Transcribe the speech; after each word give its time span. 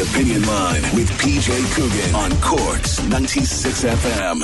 Opinion 0.00 0.46
Line 0.46 0.82
with 0.94 1.08
PJ 1.20 1.74
Coogan 1.74 2.14
on 2.14 2.30
Cork's 2.42 3.02
96 3.08 3.84
FM. 3.84 4.42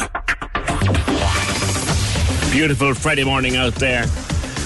Beautiful 2.52 2.94
Friday 2.94 3.24
morning 3.24 3.56
out 3.56 3.74
there. 3.74 4.06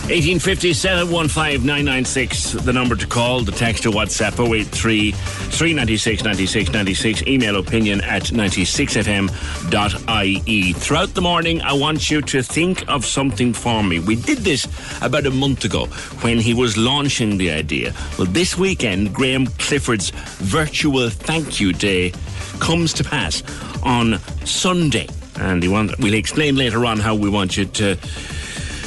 1857 0.06 1.08
15996, 1.08 2.52
the 2.52 2.72
number 2.72 2.94
to 2.94 3.08
call, 3.08 3.40
the 3.40 3.50
text 3.50 3.82
to 3.82 3.90
WhatsApp 3.90 4.38
083 4.38 5.10
396 5.10 6.22
96 6.22 6.70
96, 6.70 7.26
email 7.26 7.56
opinion 7.56 8.00
at 8.02 8.22
96fm.ie. 8.22 10.72
Throughout 10.74 11.14
the 11.14 11.20
morning, 11.20 11.60
I 11.60 11.72
want 11.72 12.08
you 12.08 12.22
to 12.22 12.40
think 12.40 12.88
of 12.88 13.04
something 13.04 13.52
for 13.52 13.82
me. 13.82 13.98
We 13.98 14.14
did 14.14 14.38
this 14.38 14.68
about 15.02 15.27
a 15.27 15.32
month 15.32 15.64
ago 15.64 15.86
when 16.22 16.38
he 16.38 16.54
was 16.54 16.77
launching 16.77 17.36
the 17.36 17.50
idea. 17.50 17.92
Well, 18.16 18.28
this 18.28 18.56
weekend, 18.56 19.12
Graham 19.12 19.48
Clifford's 19.58 20.10
virtual 20.10 21.10
thank 21.10 21.58
you 21.58 21.72
day 21.72 22.12
comes 22.60 22.92
to 22.92 23.02
pass 23.02 23.42
on 23.82 24.20
Sunday. 24.44 25.08
And 25.38 25.64
he 25.64 25.68
we'll 25.68 26.14
explain 26.14 26.54
later 26.54 26.86
on 26.86 27.00
how 27.00 27.16
we 27.16 27.28
want 27.28 27.56
you 27.56 27.64
to 27.64 27.98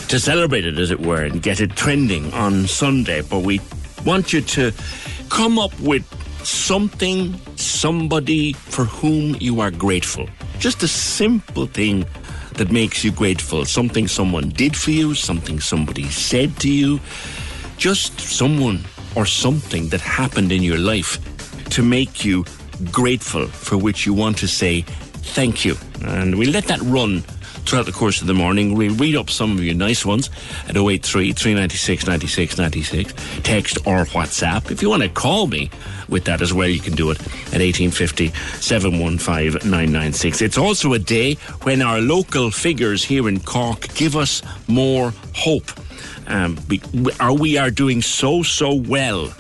to 0.10 0.20
celebrate 0.20 0.66
it, 0.66 0.78
as 0.78 0.92
it 0.92 1.00
were, 1.00 1.24
and 1.24 1.42
get 1.42 1.62
it 1.62 1.76
trending 1.76 2.34
on 2.34 2.68
Sunday. 2.68 3.22
But 3.22 3.40
we 3.40 3.62
want 4.06 4.34
you 4.34 4.42
to 4.42 4.72
come 5.30 5.60
up 5.60 5.80
with 5.80 6.04
something, 6.44 7.40
somebody 7.56 8.54
for 8.54 8.86
whom 8.86 9.36
you 9.40 9.62
are 9.62 9.72
grateful. 9.72 10.28
Just 10.58 10.82
a 10.84 10.88
simple 10.88 11.68
thing 11.68 12.06
that 12.56 12.72
makes 12.72 13.04
you 13.04 13.12
grateful. 13.12 13.66
Something 13.66 14.08
someone 14.08 14.50
did 14.50 14.76
for 14.76 14.92
you, 14.92 15.14
something 15.14 15.60
somebody 15.60 16.10
said 16.10 16.58
to 16.62 16.70
you, 16.70 17.00
just 17.78 18.20
someone 18.20 18.84
or 19.16 19.26
something 19.26 19.90
that 19.90 20.02
happened 20.02 20.52
in 20.52 20.64
your 20.64 20.80
life 20.80 21.20
to 21.70 21.84
make 21.84 22.26
you 22.26 22.46
grateful, 22.92 23.46
for 23.48 23.78
which 23.78 24.06
you 24.08 24.14
want 24.14 24.38
to 24.40 24.48
say 24.48 24.82
thank 25.36 25.64
you. 25.64 25.76
And 26.04 26.38
we 26.40 26.48
let 26.48 26.66
that 26.66 26.82
run 26.82 27.24
throughout 27.70 27.86
the 27.86 27.92
course 27.92 28.20
of 28.20 28.26
the 28.26 28.34
morning. 28.34 28.74
We'll 28.74 28.96
read 28.96 29.16
up 29.16 29.30
some 29.30 29.52
of 29.52 29.64
your 29.64 29.76
nice 29.76 30.04
ones 30.04 30.32
at 30.68 30.76
083 30.76 31.34
396 31.34 32.08
96 32.08 32.58
96. 32.58 33.14
Text 33.44 33.78
or 33.86 34.06
WhatsApp. 34.06 34.72
If 34.72 34.82
you 34.82 34.90
want 34.90 35.04
to 35.04 35.10
call 35.10 35.46
me 35.46 35.70
with 36.08 36.26
that 36.26 36.42
as 36.42 36.52
well, 36.52 36.68
you 36.68 36.80
can 36.80 36.96
do 36.96 37.12
it 37.12 37.20
at 37.20 37.62
1850 37.62 38.30
715 38.60 39.70
996. 39.70 40.42
It's 40.42 40.58
also 40.58 40.94
a 40.94 41.00
day 41.00 41.36
when 41.62 41.84
our 41.84 42.02
local 42.02 42.50
figures 42.50 43.04
here 43.04 43.30
in 43.30 43.40
Cork 43.40 43.94
give 43.94 44.16
us 44.16 44.42
more 44.68 45.14
hope. 45.36 45.70
Um, 46.26 46.58
we, 46.70 46.82
are, 47.20 47.34
we 47.34 47.58
are 47.58 47.70
doing 47.70 48.02
so, 48.02 48.42
so 48.42 48.74
well 48.74 49.32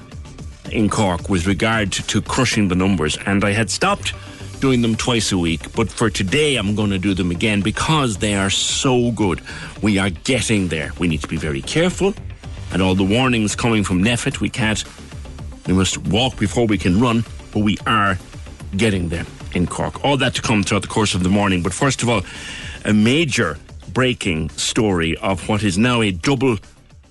in 0.72 0.88
Cork 0.88 1.30
with 1.30 1.48
regard 1.48 1.92
to 1.92 2.22
crushing 2.22 2.68
the 2.68 2.76
numbers, 2.76 3.18
and 3.26 3.44
I 3.44 3.54
had 3.54 3.72
stopped 3.72 4.14
doing 4.60 4.82
them 4.82 4.96
twice 4.96 5.32
a 5.32 5.38
week, 5.38 5.72
but 5.74 5.90
for 5.90 6.10
today 6.10 6.58
I'm 6.58 6.76
going 6.76 6.90
to 6.90 7.00
do 7.00 7.14
them 7.14 7.32
again 7.32 7.62
because 7.62 8.18
they 8.18 8.36
are 8.36 8.50
so 8.50 9.12
good. 9.12 9.42
We 9.82 9.98
are 9.98 10.10
getting 10.10 10.68
there. 10.68 10.92
We 11.00 11.08
need 11.08 11.22
to 11.22 11.28
be 11.28 11.38
very 11.38 11.62
careful, 11.62 12.14
and 12.72 12.82
all 12.82 12.96
the 12.96 13.04
warnings 13.04 13.56
coming 13.56 13.84
from 13.84 14.04
NPHET, 14.04 14.40
we 14.40 14.50
can't, 14.50 14.84
we 15.68 15.74
must 15.74 15.98
walk 15.98 16.38
before 16.38 16.68
we 16.68 16.78
can 16.78 17.00
run, 17.00 17.24
but 17.52 17.60
we 17.60 17.78
are 17.88 18.18
getting 18.76 19.10
there 19.10 19.26
in 19.56 19.66
Cork. 19.66 20.04
All 20.04 20.18
that 20.18 20.36
to 20.36 20.42
come 20.42 20.64
throughout 20.64 20.84
the 20.84 20.88
course 20.88 21.16
of 21.16 21.24
the 21.24 21.30
morning, 21.30 21.64
but 21.64 21.74
first 21.74 22.04
of 22.04 22.10
all, 22.10 22.22
a 22.86 22.94
major 22.94 23.58
breaking 23.94 24.50
story 24.50 25.18
of 25.18 25.50
what 25.50 25.64
is 25.64 25.78
now 25.78 26.02
a 26.02 26.12
double 26.12 26.58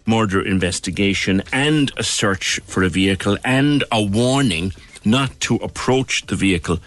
murder 0.07 0.41
investigation 0.41 1.43
and 1.53 1.93
a 1.97 2.03
search 2.03 2.61
for 2.65 2.83
a 2.83 2.89
vehicle 2.89 3.37
and 3.45 3.85
a 3.93 4.03
warning 4.03 4.73
not 5.05 5.39
to 5.41 5.57
approach 5.57 6.25
the 6.27 6.37
vehicle 6.37 6.79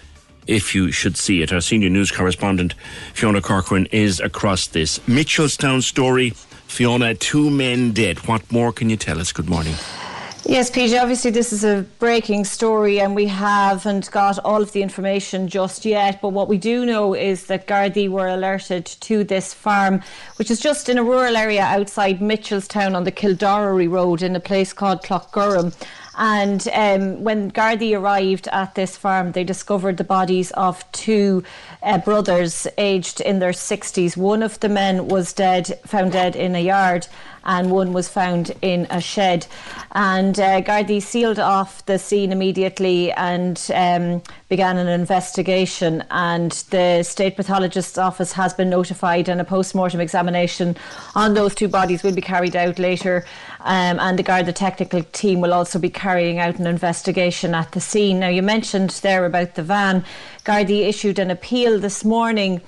if 0.48 0.74
you 0.76 0.92
should 0.92 1.18
see 1.18 1.42
it. 1.42 1.52
Our 1.52 1.62
senior 1.62 1.90
news 1.90 2.12
correspondent, 2.12 2.74
Fiona 3.14 3.42
Corcoran, 3.42 3.88
is 3.88 4.20
across 4.20 4.68
this. 4.68 5.00
Mitchelstown 5.00 5.82
story. 5.82 6.32
Fiona, 6.68 7.14
two 7.16 7.50
men 7.50 7.92
dead. 7.92 8.20
What 8.28 8.50
more 8.52 8.72
can 8.72 8.90
you 8.90 8.98
tell 8.98 9.20
us? 9.20 9.32
Good 9.32 9.50
morning. 9.50 9.76
Yes, 10.46 10.72
PJ, 10.72 11.00
obviously 11.00 11.30
this 11.30 11.54
is 11.54 11.64
a 11.64 11.86
breaking 12.00 12.46
story 12.46 13.00
and 13.00 13.16
we 13.16 13.28
haven't 13.28 14.10
got 14.10 14.40
all 14.40 14.62
of 14.62 14.72
the 14.72 14.82
information 14.82 15.48
just 15.48 15.86
yet. 15.86 16.20
But 16.20 16.30
what 16.30 16.48
we 16.48 16.58
do 16.58 16.84
know 16.84 17.14
is 17.14 17.46
that 17.46 17.68
Gardaí 17.68 18.10
were 18.10 18.28
alerted 18.28 18.86
to 18.86 19.24
this 19.24 19.54
farm, 19.54 20.02
which 20.38 20.50
is 20.50 20.60
just 20.60 20.90
in 20.90 20.98
a 20.98 21.04
rural 21.04 21.38
area 21.38 21.62
outside 21.62 22.20
Mitchelstown 22.20 22.96
on 22.96 23.04
the 23.04 23.12
Kildorrery 23.12 23.90
Road 23.90 24.24
in 24.24 24.36
a 24.36 24.40
place 24.40 24.74
called 24.74 25.04
Clough 25.04 25.72
and 26.24 26.68
um, 26.68 27.24
when 27.24 27.50
Gardaí 27.50 28.00
arrived 28.00 28.48
at 28.50 28.76
this 28.76 28.96
farm, 28.96 29.32
they 29.32 29.44
discovered 29.44 29.98
the 29.98 30.04
bodies 30.04 30.52
of 30.52 30.90
two 30.92 31.44
uh, 31.82 31.98
brothers 31.98 32.68
aged 32.78 33.22
in 33.22 33.40
their 33.40 33.54
60s. 33.54 34.16
One 34.16 34.44
of 34.44 34.60
the 34.60 34.70
men 34.70 35.08
was 35.08 35.34
dead, 35.34 35.80
found 35.84 36.12
dead 36.12 36.36
in 36.36 36.54
a 36.54 36.64
yard, 36.64 37.08
and 37.44 37.72
one 37.72 37.94
was 37.94 38.08
found 38.08 38.52
in 38.62 38.88
a 38.90 39.02
shed. 39.02 39.48
And 39.94 40.40
uh, 40.40 40.62
Gardaí 40.62 41.02
sealed 41.02 41.40
off 41.40 41.86
the 41.86 42.00
scene 42.00 42.32
immediately 42.32 43.12
and 43.14 43.60
um, 43.74 44.22
began 44.50 44.78
an 44.78 44.88
investigation. 44.88 46.04
And 46.12 46.52
the 46.70 47.04
state 47.04 47.36
pathologist's 47.36 47.98
office 47.98 48.32
has 48.34 48.54
been 48.54 48.70
notified, 48.70 49.30
and 49.30 49.42
a 49.42 49.46
post 49.46 49.76
mortem 49.76 50.00
examination 50.00 50.78
on 51.16 51.34
those 51.34 51.56
two 51.56 51.68
bodies 51.68 52.04
will 52.04 52.16
be 52.16 52.22
carried 52.22 52.56
out 52.56 52.80
later. 52.80 53.26
Um, 53.62 54.00
and 54.00 54.18
the 54.18 54.24
Garda 54.24 54.54
technical 54.54 55.04
team 55.04 55.42
will 55.42 55.54
also 55.54 55.80
be 55.80 55.90
carrying 55.90 56.40
out 56.40 56.60
an 56.60 56.68
investigation 56.68 57.54
at 57.54 57.72
the 57.72 57.82
scene. 57.82 58.20
Now, 58.20 58.30
you 58.30 58.42
mentioned 58.42 58.92
there 59.02 59.26
about 59.26 59.56
the 59.56 59.64
van. 59.64 60.06
Gardaí 60.46 60.88
issued 60.88 61.20
an 61.20 61.30
appeal 61.30 61.80
this 61.80 62.04
morning 62.04 62.62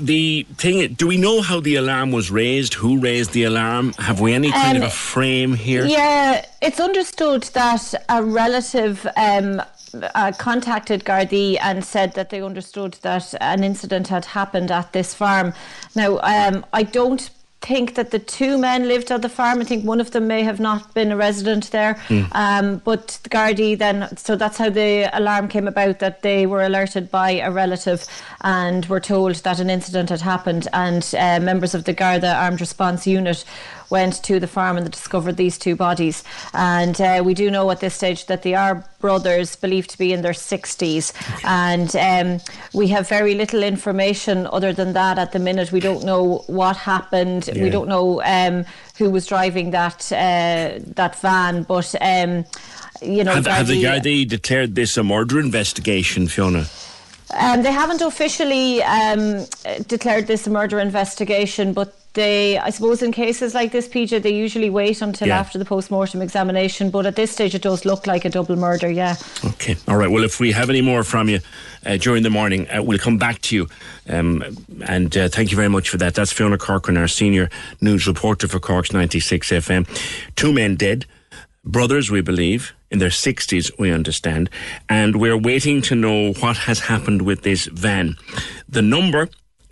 the 0.00 0.46
thing, 0.56 0.94
do 0.94 1.06
we 1.06 1.16
know 1.16 1.40
how 1.42 1.60
the 1.60 1.76
alarm 1.76 2.12
was 2.12 2.30
raised? 2.30 2.74
Who 2.74 2.98
raised 2.98 3.32
the 3.32 3.44
alarm? 3.44 3.92
Have 3.98 4.20
we 4.20 4.32
any 4.32 4.50
kind 4.50 4.76
Um, 4.78 4.82
of 4.84 4.88
a 4.88 4.94
frame 4.94 5.54
here? 5.54 5.84
Yeah, 5.84 6.44
it's 6.62 6.80
understood 6.80 7.42
that 7.54 7.94
a 8.08 8.22
relative 8.22 9.06
um, 9.16 9.62
uh, 10.14 10.32
contacted 10.38 11.04
Gardaí 11.04 11.58
and 11.60 11.84
said 11.84 12.14
that 12.14 12.30
they 12.30 12.42
understood 12.42 12.94
that 13.02 13.34
an 13.40 13.64
incident 13.64 14.08
had 14.08 14.24
happened 14.24 14.70
at 14.70 14.92
this 14.92 15.14
farm. 15.14 15.52
Now, 15.94 16.18
um, 16.22 16.64
I 16.72 16.82
don't 16.82 17.30
think 17.60 17.94
that 17.96 18.10
the 18.12 18.18
two 18.18 18.56
men 18.56 18.86
lived 18.86 19.10
at 19.10 19.22
the 19.22 19.28
farm. 19.28 19.60
I 19.60 19.64
think 19.64 19.84
one 19.84 20.00
of 20.00 20.12
them 20.12 20.26
may 20.26 20.42
have 20.42 20.60
not 20.60 20.94
been 20.94 21.10
a 21.10 21.16
resident 21.16 21.70
there. 21.70 22.00
Um, 22.32 22.80
but 22.84 23.18
the 23.24 23.28
Gardaí 23.30 23.76
then, 23.76 24.16
so 24.16 24.36
that's 24.36 24.58
how 24.58 24.70
the 24.70 25.10
alarm 25.12 25.48
came 25.48 25.66
about 25.66 25.98
that 25.98 26.22
they 26.22 26.46
were 26.46 26.62
alerted 26.62 27.10
by 27.10 27.32
a 27.32 27.50
relative 27.50 28.06
and 28.42 28.86
were 28.86 29.00
told 29.00 29.36
that 29.36 29.58
an 29.60 29.70
incident 29.70 30.10
had 30.10 30.20
happened. 30.20 30.68
And 30.72 31.02
uh, 31.18 31.40
members 31.40 31.74
of 31.74 31.84
the 31.84 31.92
Garda 31.92 32.34
Armed 32.34 32.60
Response 32.60 33.06
Unit 33.06 33.44
went 33.90 34.22
to 34.24 34.38
the 34.40 34.46
farm 34.46 34.76
and 34.76 34.90
discovered 34.90 35.36
these 35.36 35.58
two 35.58 35.76
bodies. 35.76 36.24
And 36.54 37.00
uh, 37.00 37.22
we 37.24 37.34
do 37.34 37.50
know 37.50 37.70
at 37.70 37.80
this 37.80 37.94
stage 37.94 38.26
that 38.26 38.42
they 38.42 38.54
are 38.54 38.84
brothers 39.00 39.56
believed 39.56 39.90
to 39.90 39.98
be 39.98 40.12
in 40.12 40.22
their 40.22 40.32
60s. 40.32 41.12
And 41.44 41.94
um, 41.96 42.40
we 42.74 42.88
have 42.88 43.08
very 43.08 43.34
little 43.34 43.62
information 43.62 44.46
other 44.52 44.72
than 44.72 44.92
that 44.94 45.18
at 45.18 45.32
the 45.32 45.38
minute. 45.38 45.72
We 45.72 45.80
don't 45.80 46.04
know 46.04 46.44
what 46.46 46.76
happened. 46.76 47.48
Yeah. 47.52 47.62
We 47.62 47.70
don't 47.70 47.88
know 47.88 48.22
um, 48.22 48.64
who 48.98 49.10
was 49.10 49.26
driving 49.26 49.70
that 49.70 50.10
uh, 50.12 50.80
that 50.94 51.16
van. 51.20 51.62
But 51.62 51.94
um, 52.00 52.44
you 53.00 53.24
know, 53.24 53.34
Have, 53.34 53.46
have 53.46 53.66
the 53.68 53.82
Gardaí- 53.82 54.02
Gardaí 54.24 54.28
declared 54.28 54.74
this 54.74 54.96
a 54.96 55.02
murder 55.04 55.38
investigation, 55.38 56.28
Fiona? 56.28 56.66
Um, 57.36 57.62
they 57.62 57.72
haven't 57.72 58.00
officially 58.00 58.82
um, 58.82 59.44
declared 59.86 60.26
this 60.26 60.46
a 60.46 60.50
murder 60.50 60.78
investigation, 60.78 61.72
but 61.72 61.94
they, 62.14 62.58
I 62.58 62.70
suppose, 62.70 63.02
in 63.02 63.12
cases 63.12 63.54
like 63.54 63.70
this, 63.70 63.86
PJ, 63.86 64.22
they 64.22 64.34
usually 64.34 64.70
wait 64.70 65.02
until 65.02 65.28
Yeah. 65.28 65.38
after 65.38 65.58
the 65.58 65.64
post-mortem 65.64 66.20
examination. 66.22 66.90
But 66.90 67.06
at 67.06 67.14
this 67.16 67.30
stage, 67.30 67.54
it 67.54 67.62
does 67.62 67.84
look 67.84 68.06
like 68.06 68.24
a 68.24 68.30
double 68.30 68.56
murder. 68.56 68.90
Yeah. 68.90 69.16
Okay. 69.44 69.76
All 69.86 69.96
right. 69.96 70.10
Well, 70.10 70.24
if 70.24 70.40
we 70.40 70.50
have 70.52 70.68
any 70.70 70.80
more 70.80 71.04
from 71.04 71.28
you 71.28 71.40
uh, 71.86 71.96
during 71.98 72.22
the 72.24 72.30
morning, 72.30 72.66
uh, 72.70 72.82
we'll 72.82 72.98
come 72.98 73.18
back 73.18 73.40
to 73.42 73.54
you. 73.56 73.68
Um, 74.08 74.42
and 74.86 75.16
uh, 75.16 75.28
thank 75.28 75.50
you 75.50 75.56
very 75.56 75.68
much 75.68 75.90
for 75.90 75.98
that. 75.98 76.14
That's 76.14 76.32
Fiona 76.32 76.58
Corcoran, 76.58 76.96
our 76.96 77.08
senior 77.08 77.50
news 77.80 78.06
reporter 78.06 78.48
for 78.48 78.58
Cork's 78.58 78.92
96 78.92 79.50
FM. 79.50 79.86
Two 80.34 80.52
men 80.52 80.74
dead, 80.76 81.04
brothers, 81.70 82.10
we 82.10 82.20
believe, 82.20 82.74
in 82.90 82.98
their 82.98 83.10
60s, 83.10 83.70
we 83.78 83.92
understand. 83.92 84.50
And 84.88 85.20
we're 85.20 85.36
waiting 85.36 85.82
to 85.82 85.94
know 85.94 86.32
what 86.32 86.56
has 86.56 86.80
happened 86.80 87.22
with 87.22 87.42
this 87.42 87.66
van. 87.66 88.16
The 88.68 88.82
number, 88.82 89.28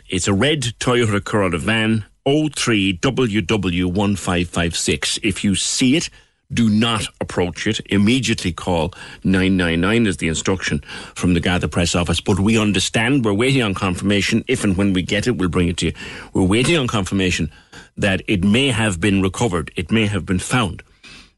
it's 0.08 0.28
a 0.28 0.34
red 0.34 0.62
Toyota 0.78 1.24
Corolla 1.24 1.58
van, 1.58 2.04
03WW1556. 2.26 5.18
If 5.22 5.44
you 5.44 5.54
see 5.54 5.96
it, 5.96 6.10
do 6.52 6.68
not 6.68 7.08
approach 7.20 7.66
it. 7.66 7.80
Immediately 7.86 8.52
call 8.52 8.92
999 9.24 10.06
is 10.06 10.18
the 10.18 10.28
instruction 10.28 10.78
from 11.14 11.34
the 11.34 11.40
Garda 11.40 11.66
Press 11.66 11.96
office. 11.96 12.20
But 12.20 12.38
we 12.38 12.58
understand 12.58 13.24
we're 13.24 13.32
waiting 13.32 13.62
on 13.62 13.74
confirmation. 13.74 14.44
If 14.46 14.62
and 14.62 14.76
when 14.76 14.92
we 14.92 15.02
get 15.02 15.26
it, 15.26 15.38
we'll 15.38 15.48
bring 15.48 15.66
it 15.68 15.78
to 15.78 15.86
you. 15.86 15.92
We're 16.32 16.44
waiting 16.44 16.76
on 16.76 16.86
confirmation 16.86 17.50
that 17.96 18.22
it 18.28 18.44
may 18.44 18.68
have 18.68 19.00
been 19.00 19.22
recovered. 19.22 19.72
It 19.74 19.90
may 19.90 20.06
have 20.06 20.24
been 20.24 20.38
found. 20.38 20.84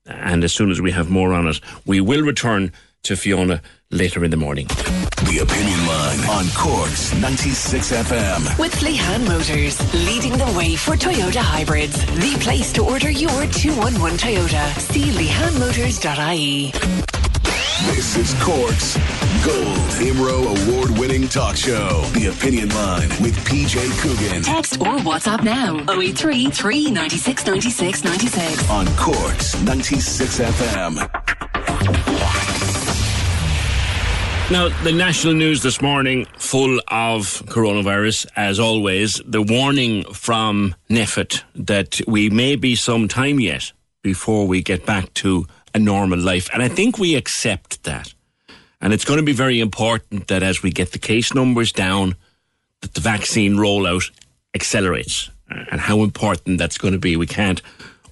And 0.08 0.44
as 0.44 0.52
soon 0.52 0.70
as 0.70 0.80
we 0.80 0.90
have 0.92 1.10
more 1.10 1.32
on 1.32 1.46
it, 1.46 1.60
we 1.86 2.00
will 2.00 2.22
return 2.22 2.72
to 3.04 3.16
Fiona 3.16 3.62
later 3.90 4.24
in 4.24 4.30
the 4.30 4.36
morning. 4.36 4.66
The 4.66 5.40
Opinion 5.42 5.86
Line 5.86 6.20
on 6.30 6.46
Cork's 6.54 7.14
96 7.20 7.92
FM. 7.92 8.58
With 8.58 8.74
Lehan 8.80 9.26
Motors, 9.26 9.94
leading 10.06 10.32
the 10.32 10.52
way 10.56 10.76
for 10.76 10.94
Toyota 10.94 11.40
hybrids. 11.40 12.04
The 12.16 12.36
place 12.40 12.72
to 12.74 12.84
order 12.84 13.10
your 13.10 13.46
211 13.46 14.18
Toyota. 14.18 14.78
See 14.78 15.10
lehanmotors.ie. 15.10 16.72
This 17.86 18.16
is 18.16 18.34
Corks 18.42 18.96
Gold 19.44 19.78
Imro 20.02 20.68
award 20.68 20.98
winning 20.98 21.28
talk 21.28 21.54
show. 21.56 22.02
The 22.12 22.26
Opinion 22.26 22.70
Line 22.70 23.08
with 23.22 23.36
PJ 23.46 24.00
Coogan 24.00 24.42
Text 24.42 24.80
or 24.80 24.96
WhatsApp 24.98 25.44
now 25.44 25.76
083 25.88 26.50
396 26.50 27.46
96 27.46 28.04
96. 28.04 28.70
on 28.70 28.86
Cork's 28.96 29.60
96 29.62 30.40
FM. 30.40 30.96
Now, 34.50 34.68
the 34.82 34.92
national 34.92 35.34
news 35.34 35.62
this 35.62 35.80
morning, 35.80 36.26
full 36.38 36.80
of 36.88 37.42
coronavirus, 37.46 38.26
as 38.34 38.58
always. 38.58 39.20
The 39.24 39.42
warning 39.42 40.04
from 40.12 40.74
NPHET 40.90 41.42
that 41.54 42.00
we 42.08 42.28
may 42.30 42.56
be 42.56 42.74
some 42.74 43.08
time 43.08 43.38
yet 43.40 43.72
before 44.02 44.46
we 44.46 44.62
get 44.62 44.86
back 44.86 45.12
to 45.14 45.46
a 45.78 45.80
normal 45.80 46.18
life. 46.18 46.50
And 46.52 46.62
I 46.62 46.68
think 46.68 46.98
we 46.98 47.14
accept 47.14 47.84
that. 47.84 48.12
And 48.80 48.92
it's 48.92 49.04
going 49.04 49.18
to 49.18 49.24
be 49.24 49.32
very 49.32 49.60
important 49.60 50.26
that 50.26 50.42
as 50.42 50.62
we 50.62 50.70
get 50.70 50.92
the 50.92 50.98
case 50.98 51.34
numbers 51.34 51.72
down, 51.72 52.14
that 52.80 52.94
the 52.94 53.00
vaccine 53.00 53.56
rollout 53.56 54.10
accelerates. 54.54 55.30
And 55.50 55.80
how 55.80 56.02
important 56.02 56.58
that's 56.58 56.76
going 56.76 56.92
to 56.92 56.98
be. 56.98 57.16
We 57.16 57.26
can't 57.26 57.62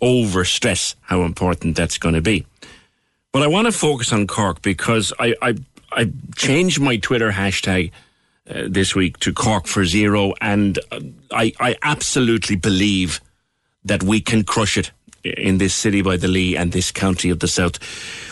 over 0.00 0.44
stress 0.44 0.96
how 1.02 1.22
important 1.22 1.76
that's 1.76 1.98
going 1.98 2.14
to 2.14 2.22
be. 2.22 2.46
But 3.32 3.42
I 3.42 3.46
want 3.48 3.66
to 3.66 3.72
focus 3.72 4.12
on 4.12 4.26
Cork 4.26 4.62
because 4.62 5.12
I, 5.18 5.34
I, 5.42 5.54
I 5.92 6.10
changed 6.34 6.80
my 6.80 6.96
Twitter 6.96 7.32
hashtag 7.32 7.90
uh, 8.48 8.62
this 8.68 8.94
week 8.94 9.18
to 9.18 9.32
Cork 9.32 9.66
for 9.66 9.84
Zero, 9.84 10.32
and 10.40 10.78
uh, 10.90 11.00
I, 11.30 11.52
I 11.60 11.76
absolutely 11.82 12.56
believe 12.56 13.20
that 13.84 14.02
we 14.02 14.20
can 14.20 14.44
crush 14.44 14.78
it 14.78 14.92
in 15.36 15.58
this 15.58 15.74
city 15.74 16.02
by 16.02 16.16
the 16.16 16.28
Lee 16.28 16.56
and 16.56 16.72
this 16.72 16.90
county 16.90 17.30
of 17.30 17.40
the 17.40 17.48
South. 17.48 17.78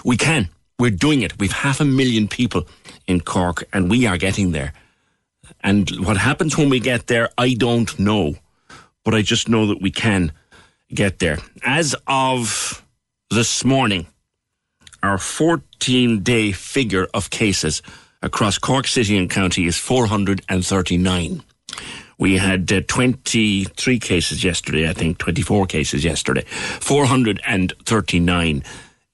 We 0.04 0.16
can. 0.16 0.48
We're 0.78 0.90
doing 0.90 1.22
it. 1.22 1.38
We've 1.38 1.52
half 1.52 1.80
a 1.80 1.84
million 1.84 2.28
people 2.28 2.66
in 3.06 3.20
Cork, 3.20 3.64
and 3.72 3.90
we 3.90 4.06
are 4.06 4.16
getting 4.16 4.52
there. 4.52 4.72
And 5.62 5.88
what 6.04 6.16
happens 6.16 6.56
when 6.56 6.68
we 6.68 6.80
get 6.80 7.06
there, 7.06 7.28
I 7.38 7.54
don't 7.54 7.98
know. 7.98 8.34
But 9.04 9.14
I 9.14 9.22
just 9.22 9.48
know 9.48 9.66
that 9.66 9.82
we 9.82 9.90
can 9.90 10.32
get 10.92 11.18
there. 11.18 11.38
As 11.62 11.94
of 12.06 12.84
this 13.30 13.64
morning, 13.64 14.06
our 15.02 15.18
14 15.18 16.22
day 16.22 16.52
figure 16.52 17.08
of 17.12 17.30
cases 17.30 17.82
across 18.22 18.58
Cork 18.58 18.86
City 18.86 19.18
and 19.18 19.28
County 19.28 19.66
is 19.66 19.76
439. 19.76 21.42
We 22.24 22.38
had 22.38 22.72
uh, 22.72 22.80
23 22.88 23.98
cases 23.98 24.42
yesterday, 24.42 24.88
I 24.88 24.94
think, 24.94 25.18
24 25.18 25.66
cases 25.66 26.06
yesterday. 26.06 26.46
439 26.46 28.62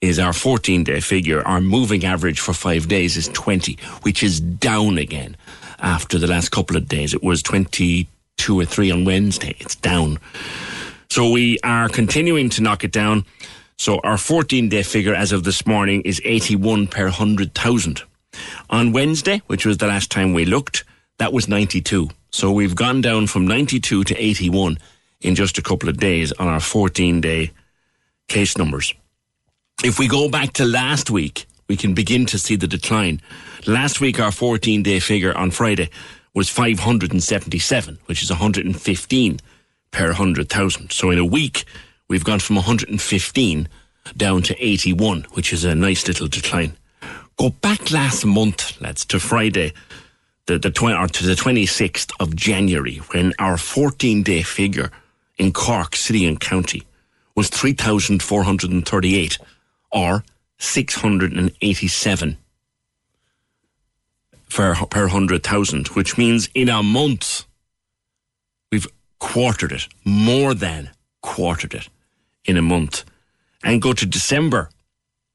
is 0.00 0.20
our 0.20 0.32
14 0.32 0.84
day 0.84 1.00
figure. 1.00 1.44
Our 1.44 1.60
moving 1.60 2.04
average 2.04 2.38
for 2.38 2.52
five 2.52 2.86
days 2.86 3.16
is 3.16 3.26
20, 3.26 3.76
which 4.02 4.22
is 4.22 4.38
down 4.38 4.96
again 4.96 5.36
after 5.80 6.18
the 6.18 6.28
last 6.28 6.50
couple 6.50 6.76
of 6.76 6.86
days. 6.86 7.12
It 7.12 7.20
was 7.20 7.42
22 7.42 8.60
or 8.60 8.64
3 8.64 8.92
on 8.92 9.04
Wednesday. 9.04 9.56
It's 9.58 9.74
down. 9.74 10.20
So 11.10 11.32
we 11.32 11.58
are 11.64 11.88
continuing 11.88 12.48
to 12.50 12.62
knock 12.62 12.84
it 12.84 12.92
down. 12.92 13.24
So 13.76 13.98
our 14.04 14.18
14 14.18 14.68
day 14.68 14.84
figure 14.84 15.16
as 15.16 15.32
of 15.32 15.42
this 15.42 15.66
morning 15.66 16.02
is 16.02 16.22
81 16.24 16.86
per 16.86 17.06
100,000. 17.06 18.02
On 18.70 18.92
Wednesday, 18.92 19.42
which 19.48 19.66
was 19.66 19.78
the 19.78 19.88
last 19.88 20.12
time 20.12 20.32
we 20.32 20.44
looked, 20.44 20.84
that 21.20 21.34
was 21.34 21.48
92. 21.48 22.08
So 22.30 22.50
we've 22.50 22.74
gone 22.74 23.02
down 23.02 23.26
from 23.26 23.46
92 23.46 24.04
to 24.04 24.16
81 24.16 24.78
in 25.20 25.34
just 25.34 25.58
a 25.58 25.62
couple 25.62 25.90
of 25.90 25.98
days 25.98 26.32
on 26.32 26.48
our 26.48 26.60
14 26.60 27.20
day 27.20 27.50
case 28.28 28.56
numbers. 28.56 28.94
If 29.84 29.98
we 29.98 30.08
go 30.08 30.30
back 30.30 30.54
to 30.54 30.64
last 30.64 31.10
week, 31.10 31.44
we 31.68 31.76
can 31.76 31.92
begin 31.92 32.24
to 32.26 32.38
see 32.38 32.56
the 32.56 32.66
decline. 32.66 33.20
Last 33.66 34.00
week, 34.00 34.18
our 34.18 34.32
14 34.32 34.82
day 34.82 34.98
figure 34.98 35.36
on 35.36 35.50
Friday 35.50 35.90
was 36.32 36.48
577, 36.48 37.98
which 38.06 38.22
is 38.22 38.30
115 38.30 39.40
per 39.90 40.06
100,000. 40.06 40.90
So 40.90 41.10
in 41.10 41.18
a 41.18 41.24
week, 41.24 41.64
we've 42.08 42.24
gone 42.24 42.40
from 42.40 42.56
115 42.56 43.68
down 44.16 44.42
to 44.42 44.56
81, 44.58 45.26
which 45.32 45.52
is 45.52 45.64
a 45.64 45.74
nice 45.74 46.08
little 46.08 46.28
decline. 46.28 46.78
Go 47.36 47.50
back 47.50 47.90
last 47.90 48.24
month, 48.24 48.80
lads, 48.80 49.04
to 49.06 49.20
Friday, 49.20 49.74
the, 50.50 50.58
the 50.58 50.70
tw- 50.70 50.82
or 50.82 51.04
uh, 51.04 51.06
to 51.06 51.26
the 51.26 51.34
26th 51.34 52.12
of 52.18 52.34
January, 52.34 52.96
when 53.12 53.32
our 53.38 53.56
14 53.56 54.22
day 54.24 54.42
figure 54.42 54.90
in 55.38 55.52
Cork 55.52 55.94
City 55.94 56.26
and 56.26 56.40
County 56.40 56.82
was 57.36 57.48
3,438 57.48 59.38
or 59.92 60.24
687 60.58 62.36
per, 64.50 64.74
per 64.74 65.02
100,000, 65.02 65.88
which 65.88 66.18
means 66.18 66.48
in 66.54 66.68
a 66.68 66.82
month, 66.82 67.44
we've 68.72 68.88
quartered 69.20 69.70
it, 69.72 69.86
more 70.04 70.52
than 70.52 70.90
quartered 71.22 71.74
it 71.74 71.88
in 72.44 72.56
a 72.56 72.62
month. 72.62 73.04
And 73.62 73.80
go 73.80 73.92
to 73.92 74.04
December, 74.04 74.68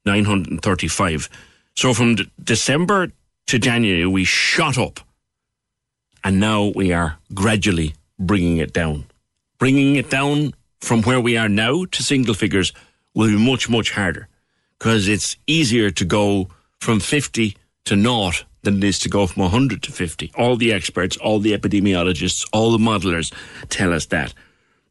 935. 0.04 1.30
So 1.74 1.94
from 1.94 2.16
d- 2.16 2.30
December 2.42 3.12
to 3.46 3.58
January, 3.58 4.06
we 4.06 4.24
shot 4.24 4.76
up 4.76 5.00
and 6.26 6.40
now 6.40 6.72
we 6.74 6.92
are 6.92 7.18
gradually 7.34 7.94
bringing 8.18 8.56
it 8.56 8.72
down. 8.72 9.04
Bringing 9.60 9.94
it 9.94 10.10
down 10.10 10.54
from 10.80 11.02
where 11.02 11.20
we 11.20 11.36
are 11.36 11.48
now 11.48 11.84
to 11.84 12.02
single 12.02 12.34
figures 12.34 12.72
will 13.14 13.28
be 13.28 13.38
much, 13.38 13.70
much 13.70 13.92
harder 13.92 14.26
because 14.76 15.06
it's 15.06 15.36
easier 15.46 15.92
to 15.92 16.04
go 16.04 16.48
from 16.80 16.98
50 16.98 17.56
to 17.84 17.94
naught 17.94 18.44
than 18.62 18.78
it 18.78 18.84
is 18.84 18.98
to 18.98 19.08
go 19.08 19.28
from 19.28 19.42
100 19.44 19.84
to 19.84 19.92
50. 19.92 20.32
All 20.36 20.56
the 20.56 20.72
experts, 20.72 21.16
all 21.16 21.38
the 21.38 21.56
epidemiologists, 21.56 22.44
all 22.52 22.72
the 22.72 22.78
modelers 22.78 23.32
tell 23.68 23.92
us 23.92 24.06
that. 24.06 24.34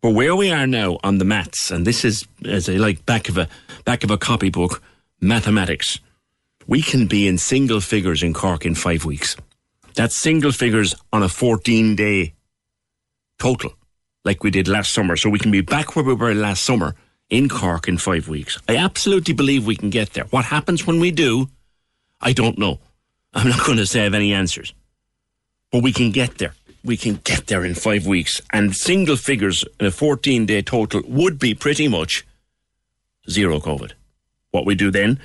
But 0.01 0.11
where 0.11 0.37
we 0.37 0.51
are 0.51 0.65
now 0.65 0.99
on 1.03 1.17
the 1.17 1.25
maths, 1.25 1.69
and 1.69 1.85
this 1.85 2.05
is 2.05 2.25
as 2.45 2.69
I 2.69 2.75
like 2.75 3.05
back 3.05 3.27
of 3.27 3.37
a 3.37 3.49
back 3.83 4.05
of 4.05 4.11
a 4.11 4.17
copybook, 4.17 4.81
mathematics, 5.19 5.99
we 6.65 6.81
can 6.81 7.07
be 7.07 7.27
in 7.27 7.37
single 7.37 7.81
figures 7.81 8.23
in 8.23 8.33
Cork 8.33 8.65
in 8.65 8.73
five 8.73 9.03
weeks. 9.03 9.35
That's 9.95 10.15
single 10.15 10.51
figures 10.51 10.93
on 11.11 11.23
a 11.23 11.29
14 11.29 11.95
day 11.95 12.33
total, 13.39 13.73
like 14.23 14.43
we 14.43 14.51
did 14.51 14.67
last 14.67 14.93
summer. 14.93 15.15
So 15.15 15.29
we 15.29 15.39
can 15.39 15.51
be 15.51 15.61
back 15.61 15.95
where 15.95 16.05
we 16.05 16.13
were 16.13 16.33
last 16.33 16.63
summer 16.63 16.95
in 17.29 17.49
Cork 17.49 17.87
in 17.87 17.97
five 17.97 18.27
weeks. 18.27 18.59
I 18.67 18.77
absolutely 18.77 19.33
believe 19.33 19.65
we 19.65 19.75
can 19.75 19.89
get 19.89 20.13
there. 20.13 20.25
What 20.25 20.45
happens 20.45 20.85
when 20.85 20.99
we 20.99 21.11
do, 21.11 21.49
I 22.21 22.33
don't 22.33 22.57
know. 22.57 22.79
I'm 23.33 23.49
not 23.49 23.65
going 23.65 23.77
to 23.77 23.85
say 23.85 24.01
I 24.01 24.03
have 24.03 24.13
any 24.13 24.33
answers. 24.33 24.73
But 25.71 25.83
we 25.83 25.91
can 25.91 26.11
get 26.11 26.37
there. 26.37 26.53
We 26.83 26.97
can 26.97 27.15
get 27.23 27.47
there 27.47 27.65
in 27.65 27.73
five 27.73 28.05
weeks. 28.05 28.41
And 28.53 28.75
single 28.75 29.17
figures 29.17 29.65
in 29.79 29.87
a 29.87 29.91
14 29.91 30.45
day 30.45 30.61
total 30.61 31.01
would 31.07 31.39
be 31.39 31.53
pretty 31.53 31.87
much 31.87 32.25
zero 33.29 33.59
COVID. 33.59 33.93
What 34.51 34.65
we 34.65 34.75
do 34.75 34.91
then, 34.91 35.19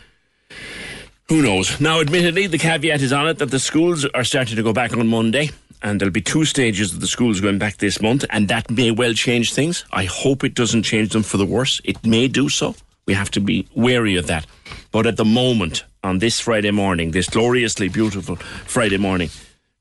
who 1.30 1.42
knows? 1.42 1.80
Now, 1.80 2.00
admittedly, 2.00 2.48
the 2.48 2.58
caveat 2.58 3.00
is 3.00 3.12
on 3.12 3.28
it 3.28 3.38
that 3.38 3.52
the 3.52 3.60
schools 3.60 4.04
are 4.04 4.24
starting 4.24 4.56
to 4.56 4.64
go 4.64 4.72
back 4.72 4.96
on 4.96 5.06
Monday. 5.06 5.50
And 5.80 6.00
there'll 6.00 6.12
be 6.12 6.20
two 6.20 6.44
stages 6.44 6.92
of 6.92 7.00
the 7.00 7.06
schools 7.06 7.40
going 7.40 7.56
back 7.56 7.76
this 7.76 8.02
month, 8.02 8.24
and 8.30 8.48
that 8.48 8.68
may 8.68 8.90
well 8.90 9.14
change 9.14 9.54
things. 9.54 9.84
I 9.92 10.04
hope 10.04 10.42
it 10.42 10.54
doesn't 10.54 10.82
change 10.82 11.10
them 11.10 11.22
for 11.22 11.36
the 11.36 11.46
worse. 11.46 11.80
It 11.84 12.04
may 12.04 12.26
do 12.26 12.48
so. 12.48 12.74
We 13.06 13.14
have 13.14 13.30
to 13.30 13.40
be 13.40 13.68
wary 13.76 14.16
of 14.16 14.26
that. 14.26 14.44
But 14.90 15.06
at 15.06 15.16
the 15.16 15.24
moment, 15.24 15.84
on 16.02 16.18
this 16.18 16.40
Friday 16.40 16.72
morning, 16.72 17.12
this 17.12 17.28
gloriously 17.30 17.88
beautiful 17.88 18.34
Friday 18.66 18.98
morning, 18.98 19.30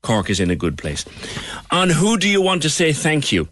Cork 0.02 0.30
is 0.30 0.38
in 0.38 0.50
a 0.50 0.56
good 0.56 0.78
place. 0.78 1.04
On 1.72 1.90
who 1.90 2.16
do 2.16 2.28
you 2.28 2.40
want 2.40 2.62
to 2.62 2.70
say 2.70 2.92
thank 2.92 3.32
you? 3.32 3.48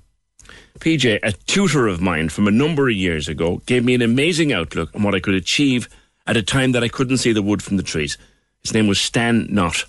PJ, 0.78 1.19
a 1.25 1.33
tutor 1.33 1.88
of 1.88 2.00
mine 2.00 2.28
from 2.28 2.47
a 2.47 2.52
number 2.52 2.88
of 2.88 2.95
years 2.95 3.26
ago, 3.26 3.61
gave 3.67 3.85
me 3.85 3.95
an 3.95 4.02
amazing 4.02 4.52
outlook 4.52 4.95
on 4.95 5.02
what 5.02 5.17
I 5.17 5.21
could 5.21 5.35
achieve 5.35 5.88
at 6.28 6.37
a 6.37 6.42
time 6.42 6.73
that 6.73 6.85
I 6.85 6.88
couldn't 6.88 7.16
see 7.18 7.32
the 7.32 7.42
wood 7.42 7.62
from 7.62 7.78
the 7.78 7.82
trees. 7.82 8.16
His 8.62 8.75
name 8.75 8.87
was 8.87 9.00
Stan 9.00 9.47
Knott. 9.50 9.85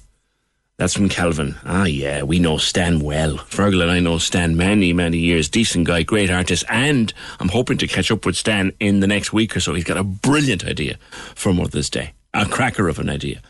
That's 0.77 0.93
from 0.93 1.09
Calvin. 1.09 1.55
Ah, 1.65 1.83
yeah, 1.83 2.23
we 2.23 2.39
know 2.39 2.55
Stan 2.57 3.01
well. 3.01 3.35
Fergal 3.37 3.81
and 3.81 3.91
I 3.91 3.99
know 3.99 4.17
Stan 4.17 4.55
many, 4.55 4.93
many 4.93 5.17
years. 5.17 5.49
Decent 5.49 5.85
guy, 5.85 6.03
great 6.03 6.31
artist. 6.31 6.63
And 6.69 7.13
I'm 7.41 7.49
hoping 7.49 7.77
to 7.79 7.87
catch 7.87 8.09
up 8.09 8.25
with 8.25 8.37
Stan 8.37 8.71
in 8.79 9.01
the 9.01 9.07
next 9.07 9.33
week 9.33 9.57
or 9.57 9.59
so. 9.59 9.73
He's 9.73 9.83
got 9.83 9.97
a 9.97 10.03
brilliant 10.03 10.65
idea 10.65 10.97
for 11.35 11.53
Mother's 11.53 11.89
Day. 11.89 12.13
A 12.33 12.45
cracker 12.45 12.87
of 12.87 12.97
an 12.97 13.09
idea 13.09 13.41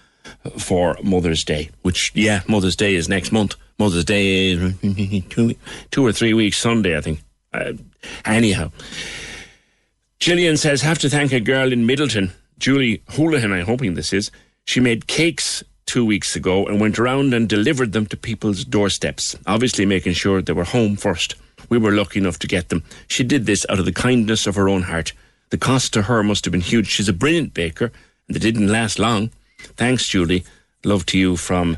for 0.57 0.97
Mother's 1.03 1.43
Day, 1.43 1.69
which, 1.83 2.11
yeah, 2.15 2.41
Mother's 2.47 2.75
Day 2.75 2.95
is 2.95 3.07
next 3.07 3.31
month. 3.31 3.55
Mother's 3.77 4.05
Day 4.05 4.49
is 4.49 4.73
two, 5.29 5.53
two 5.91 6.05
or 6.05 6.11
three 6.11 6.33
weeks 6.33 6.57
Sunday, 6.57 6.97
I 6.97 7.01
think. 7.01 7.21
Uh, 7.53 7.73
anyhow, 8.25 8.71
Gillian 10.19 10.57
says, 10.57 10.81
have 10.81 10.99
to 10.99 11.09
thank 11.09 11.31
a 11.31 11.39
girl 11.39 11.71
in 11.71 11.85
Midleton, 11.85 12.31
Julie 12.59 13.01
Houlihan, 13.15 13.53
I'm 13.53 13.65
hoping 13.65 13.93
this 13.93 14.13
is. 14.13 14.31
She 14.65 14.79
made 14.79 15.07
cakes 15.07 15.63
two 15.85 16.05
weeks 16.05 16.35
ago 16.35 16.67
and 16.67 16.79
went 16.79 16.99
around 16.99 17.33
and 17.33 17.49
delivered 17.49 17.93
them 17.93 18.05
to 18.07 18.17
people's 18.17 18.63
doorsteps, 18.63 19.35
obviously 19.47 19.85
making 19.85 20.13
sure 20.13 20.41
they 20.41 20.53
were 20.53 20.65
home 20.65 20.95
first. 20.97 21.35
We 21.69 21.77
were 21.77 21.93
lucky 21.93 22.19
enough 22.19 22.37
to 22.39 22.47
get 22.47 22.69
them. 22.69 22.83
She 23.07 23.23
did 23.23 23.45
this 23.45 23.65
out 23.69 23.79
of 23.79 23.85
the 23.85 23.93
kindness 23.93 24.45
of 24.45 24.55
her 24.55 24.69
own 24.69 24.83
heart. 24.83 25.13
The 25.49 25.57
cost 25.57 25.93
to 25.93 26.03
her 26.03 26.21
must 26.21 26.45
have 26.45 26.51
been 26.51 26.61
huge. 26.61 26.87
She's 26.87 27.09
a 27.09 27.13
brilliant 27.13 27.53
baker, 27.53 27.91
and 28.27 28.35
they 28.35 28.39
didn't 28.39 28.67
last 28.67 28.99
long. 28.99 29.31
Thanks, 29.77 30.07
Julie. 30.07 30.43
Love 30.83 31.05
to 31.07 31.17
you 31.17 31.37
from 31.37 31.77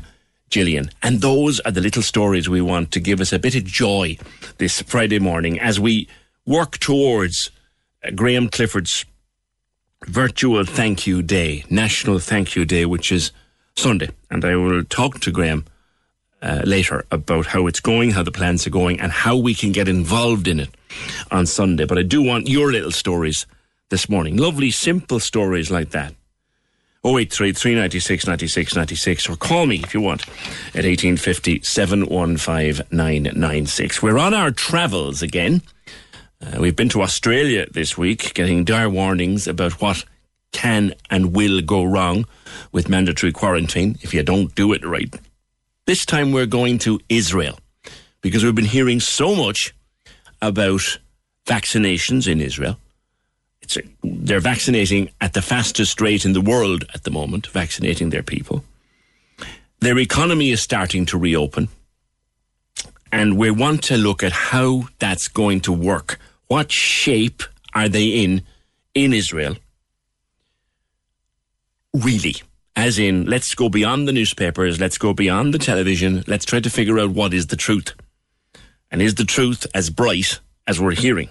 Gillian. 0.50 0.90
And 1.02 1.20
those 1.20 1.60
are 1.60 1.70
the 1.70 1.80
little 1.80 2.02
stories 2.02 2.48
we 2.48 2.60
want 2.60 2.90
to 2.92 3.00
give 3.00 3.20
us 3.20 3.32
a 3.32 3.38
bit 3.38 3.54
of 3.54 3.64
joy 3.64 4.18
this 4.58 4.82
Friday 4.82 5.18
morning 5.18 5.58
as 5.58 5.80
we 5.80 6.08
work 6.44 6.78
towards 6.78 7.50
uh, 8.04 8.10
Graham 8.10 8.48
Clifford's 8.48 9.06
virtual 10.06 10.64
thank 10.64 11.06
you 11.06 11.22
day, 11.22 11.64
National 11.70 12.18
Thank 12.18 12.56
You 12.56 12.64
Day, 12.64 12.84
which 12.86 13.12
is 13.12 13.32
Sunday. 13.76 14.10
And 14.30 14.44
I 14.44 14.56
will 14.56 14.84
talk 14.84 15.20
to 15.20 15.30
Graham 15.30 15.64
uh, 16.42 16.62
later 16.64 17.04
about 17.10 17.46
how 17.46 17.66
it's 17.66 17.80
going, 17.80 18.10
how 18.10 18.22
the 18.22 18.32
plans 18.32 18.66
are 18.66 18.70
going, 18.70 19.00
and 19.00 19.12
how 19.12 19.36
we 19.36 19.54
can 19.54 19.72
get 19.72 19.88
involved 19.88 20.48
in 20.48 20.60
it 20.60 20.70
on 21.30 21.46
Sunday. 21.46 21.84
But 21.84 21.98
I 21.98 22.02
do 22.02 22.22
want 22.22 22.48
your 22.48 22.72
little 22.72 22.90
stories 22.90 23.46
this 23.90 24.08
morning. 24.08 24.36
Lovely, 24.36 24.70
simple 24.70 25.20
stories 25.20 25.70
like 25.70 25.90
that. 25.90 26.14
083 27.04 27.52
396 27.52 28.26
96 28.28 28.76
96 28.76 29.28
or 29.28 29.36
call 29.36 29.66
me 29.66 29.80
if 29.82 29.92
you 29.92 30.00
want 30.00 30.22
at 30.68 30.84
1850 30.84 31.62
715 31.62 32.86
996. 32.92 34.02
We're 34.02 34.18
on 34.18 34.34
our 34.34 34.52
travels 34.52 35.20
again. 35.20 35.62
Uh, 36.42 36.60
we've 36.60 36.76
been 36.76 36.88
to 36.88 37.02
Australia 37.02 37.66
this 37.70 37.96
week, 37.96 38.34
getting 38.34 38.64
dire 38.64 38.90
warnings 38.90 39.46
about 39.46 39.80
what 39.80 40.04
can 40.50 40.92
and 41.08 41.34
will 41.34 41.60
go 41.60 41.84
wrong 41.84 42.26
with 42.72 42.88
mandatory 42.88 43.32
quarantine 43.32 43.96
if 44.02 44.12
you 44.12 44.22
don't 44.22 44.54
do 44.54 44.72
it 44.72 44.84
right. 44.84 45.14
This 45.86 46.04
time 46.04 46.32
we're 46.32 46.46
going 46.46 46.78
to 46.80 47.00
Israel 47.08 47.58
because 48.22 48.44
we've 48.44 48.54
been 48.54 48.64
hearing 48.64 49.00
so 49.00 49.34
much 49.34 49.74
about 50.40 50.98
vaccinations 51.46 52.26
in 52.26 52.40
Israel. 52.40 52.76
It's 53.60 53.76
a, 53.76 53.82
they're 54.02 54.40
vaccinating 54.40 55.10
at 55.20 55.34
the 55.34 55.42
fastest 55.42 56.00
rate 56.00 56.24
in 56.24 56.32
the 56.32 56.40
world 56.40 56.84
at 56.94 57.04
the 57.04 57.10
moment, 57.10 57.46
vaccinating 57.46 58.10
their 58.10 58.22
people. 58.22 58.64
Their 59.80 59.98
economy 59.98 60.50
is 60.50 60.60
starting 60.60 61.06
to 61.06 61.18
reopen. 61.18 61.68
And 63.12 63.36
we 63.36 63.50
want 63.50 63.82
to 63.84 63.96
look 63.96 64.22
at 64.22 64.32
how 64.32 64.88
that's 64.98 65.28
going 65.28 65.60
to 65.62 65.72
work. 65.72 66.18
What 66.52 66.70
shape 66.70 67.42
are 67.72 67.88
they 67.88 68.08
in 68.08 68.42
in 68.94 69.14
Israel? 69.14 69.56
Really? 71.94 72.34
As 72.76 72.98
in, 72.98 73.24
let's 73.24 73.54
go 73.54 73.70
beyond 73.70 74.06
the 74.06 74.12
newspapers, 74.12 74.78
let's 74.78 74.98
go 74.98 75.14
beyond 75.14 75.54
the 75.54 75.58
television, 75.58 76.22
let's 76.26 76.44
try 76.44 76.60
to 76.60 76.68
figure 76.68 76.98
out 76.98 77.08
what 77.12 77.32
is 77.32 77.46
the 77.46 77.56
truth. 77.56 77.94
And 78.90 79.00
is 79.00 79.14
the 79.14 79.24
truth 79.24 79.66
as 79.74 79.88
bright 79.88 80.40
as 80.66 80.78
we're 80.78 81.00
hearing? 81.06 81.30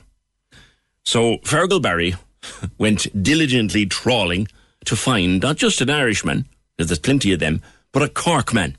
So 1.04 1.38
Fergal 1.52 1.84
Barry 1.84 2.16
went 2.80 3.06
diligently 3.24 3.86
trawling 3.86 4.48
to 4.86 4.96
find 4.96 5.40
not 5.40 5.58
just 5.58 5.82
an 5.82 5.92
Irishman, 5.92 6.48
because 6.76 6.90
there's 6.90 7.08
plenty 7.08 7.32
of 7.32 7.40
them, 7.40 7.62
but 7.92 8.02
a 8.02 8.08
Corkman 8.08 8.74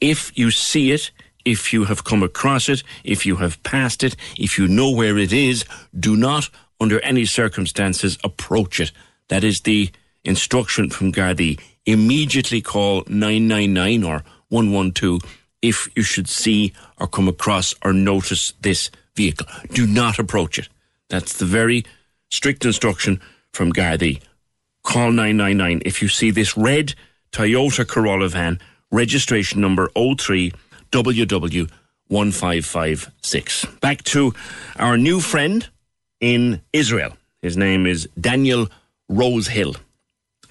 If 0.00 0.38
you 0.38 0.50
see 0.50 0.92
it, 0.92 1.10
if 1.44 1.72
you 1.72 1.84
have 1.84 2.04
come 2.04 2.22
across 2.22 2.68
it, 2.68 2.82
if 3.04 3.26
you 3.26 3.36
have 3.36 3.62
passed 3.62 4.04
it, 4.04 4.16
if 4.38 4.58
you 4.58 4.68
know 4.68 4.90
where 4.90 5.18
it 5.18 5.32
is, 5.32 5.64
do 5.98 6.16
not, 6.16 6.50
under 6.80 6.98
any 7.00 7.26
circumstances, 7.26 8.18
approach 8.24 8.80
it. 8.80 8.90
That 9.28 9.44
is 9.44 9.60
the 9.60 9.90
instruction 10.24 10.90
from 10.90 11.12
Gardaí. 11.12 11.60
Immediately 11.86 12.60
call 12.62 13.04
999 13.06 14.02
or 14.04 14.24
112 14.48 15.22
if 15.62 15.88
you 15.94 16.02
should 16.02 16.28
see 16.28 16.72
or 16.98 17.06
come 17.06 17.28
across 17.28 17.72
or 17.84 17.92
notice 17.92 18.52
this 18.62 18.90
vehicle. 19.14 19.46
Do 19.72 19.86
not 19.86 20.18
approach 20.18 20.58
it. 20.58 20.68
That's 21.08 21.38
the 21.38 21.44
very 21.44 21.84
strict 22.30 22.64
instruction 22.64 23.20
from 23.52 23.72
Gardaí. 23.72 24.20
Call 24.82 25.12
999 25.12 25.82
if 25.84 26.02
you 26.02 26.08
see 26.08 26.30
this 26.30 26.56
red 26.56 26.94
Toyota 27.32 27.86
Corolla 27.86 28.28
van, 28.28 28.58
registration 28.90 29.60
number 29.60 29.90
03 29.94 30.52
WW1556. 30.90 33.80
Back 33.80 34.02
to 34.04 34.32
our 34.76 34.96
new 34.96 35.20
friend 35.20 35.68
in 36.20 36.60
Israel. 36.72 37.16
His 37.42 37.56
name 37.56 37.86
is 37.86 38.08
Daniel 38.20 38.68
Rosehill. 39.08 39.76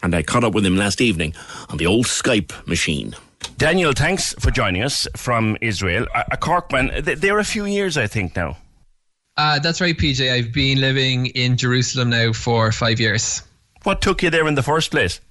And 0.01 0.15
I 0.15 0.23
caught 0.23 0.43
up 0.43 0.53
with 0.53 0.65
him 0.65 0.77
last 0.77 1.01
evening 1.01 1.33
on 1.69 1.77
the 1.77 1.85
old 1.85 2.05
Skype 2.05 2.67
machine. 2.67 3.15
Daniel, 3.57 3.93
thanks 3.93 4.33
for 4.39 4.51
joining 4.51 4.83
us 4.83 5.07
from 5.15 5.57
Israel. 5.61 6.07
A, 6.15 6.25
a 6.31 6.38
Corkman, 6.38 7.03
they're 7.03 7.39
a 7.39 7.43
few 7.43 7.65
years, 7.65 7.97
I 7.97 8.07
think, 8.07 8.35
now. 8.35 8.57
Uh, 9.38 9.59
that's 9.59 9.79
right, 9.79 9.97
PJ. 9.97 10.31
I've 10.31 10.51
been 10.51 10.81
living 10.81 11.27
in 11.27 11.55
Jerusalem 11.57 12.09
now 12.09 12.33
for 12.33 12.71
five 12.71 12.99
years. 12.99 13.41
What 13.83 14.01
took 14.01 14.21
you 14.23 14.29
there 14.29 14.47
in 14.47 14.55
the 14.55 14.63
first 14.63 14.91
place? 14.91 15.21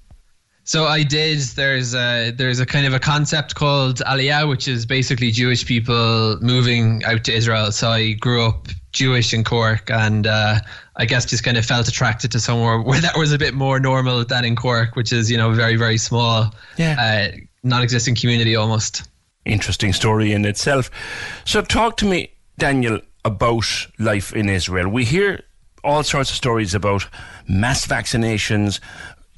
So 0.68 0.84
I 0.84 1.02
did. 1.02 1.38
There's 1.38 1.94
a 1.94 2.30
there's 2.30 2.60
a 2.60 2.66
kind 2.66 2.84
of 2.84 2.92
a 2.92 3.00
concept 3.00 3.54
called 3.54 4.00
Aliyah, 4.00 4.46
which 4.46 4.68
is 4.68 4.84
basically 4.84 5.30
Jewish 5.30 5.64
people 5.64 6.38
moving 6.42 7.02
out 7.04 7.24
to 7.24 7.32
Israel. 7.32 7.72
So 7.72 7.88
I 7.88 8.12
grew 8.12 8.44
up 8.44 8.68
Jewish 8.92 9.32
in 9.32 9.44
Cork, 9.44 9.90
and 9.90 10.26
uh, 10.26 10.56
I 10.96 11.06
guess 11.06 11.24
just 11.24 11.42
kind 11.42 11.56
of 11.56 11.64
felt 11.64 11.88
attracted 11.88 12.30
to 12.32 12.38
somewhere 12.38 12.82
where 12.88 13.00
that 13.00 13.16
was 13.16 13.32
a 13.32 13.38
bit 13.38 13.54
more 13.54 13.80
normal 13.80 14.26
than 14.26 14.44
in 14.44 14.56
Cork, 14.56 14.94
which 14.94 15.10
is 15.10 15.30
you 15.30 15.38
know 15.38 15.52
very 15.52 15.76
very 15.76 15.96
small, 15.96 16.54
yeah. 16.76 17.30
uh, 17.32 17.36
non-existing 17.62 18.16
community 18.16 18.54
almost. 18.54 19.08
Interesting 19.46 19.94
story 19.94 20.34
in 20.34 20.44
itself. 20.44 20.90
So 21.46 21.62
talk 21.62 21.96
to 21.96 22.04
me, 22.04 22.34
Daniel, 22.58 23.00
about 23.24 23.64
life 23.98 24.34
in 24.34 24.50
Israel. 24.50 24.90
We 24.90 25.06
hear 25.06 25.44
all 25.82 26.02
sorts 26.02 26.28
of 26.28 26.36
stories 26.36 26.74
about 26.74 27.08
mass 27.48 27.86
vaccinations, 27.86 28.80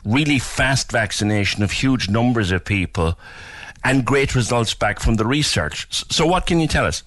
really 0.05 0.39
fast 0.39 0.91
vaccination 0.91 1.63
of 1.63 1.71
huge 1.73 2.09
numbers 2.09 2.51
of 2.53 2.65
people, 2.65 3.19
and 3.85 4.05
great 4.05 4.35
results 4.35 4.75
back 4.75 5.01
from 5.01 5.15
the 5.15 5.27
research. 5.27 5.87
So, 6.13 6.27
what 6.27 6.47
can 6.47 6.61
you 6.61 6.69
tell 6.69 6.85
us? 6.85 7.03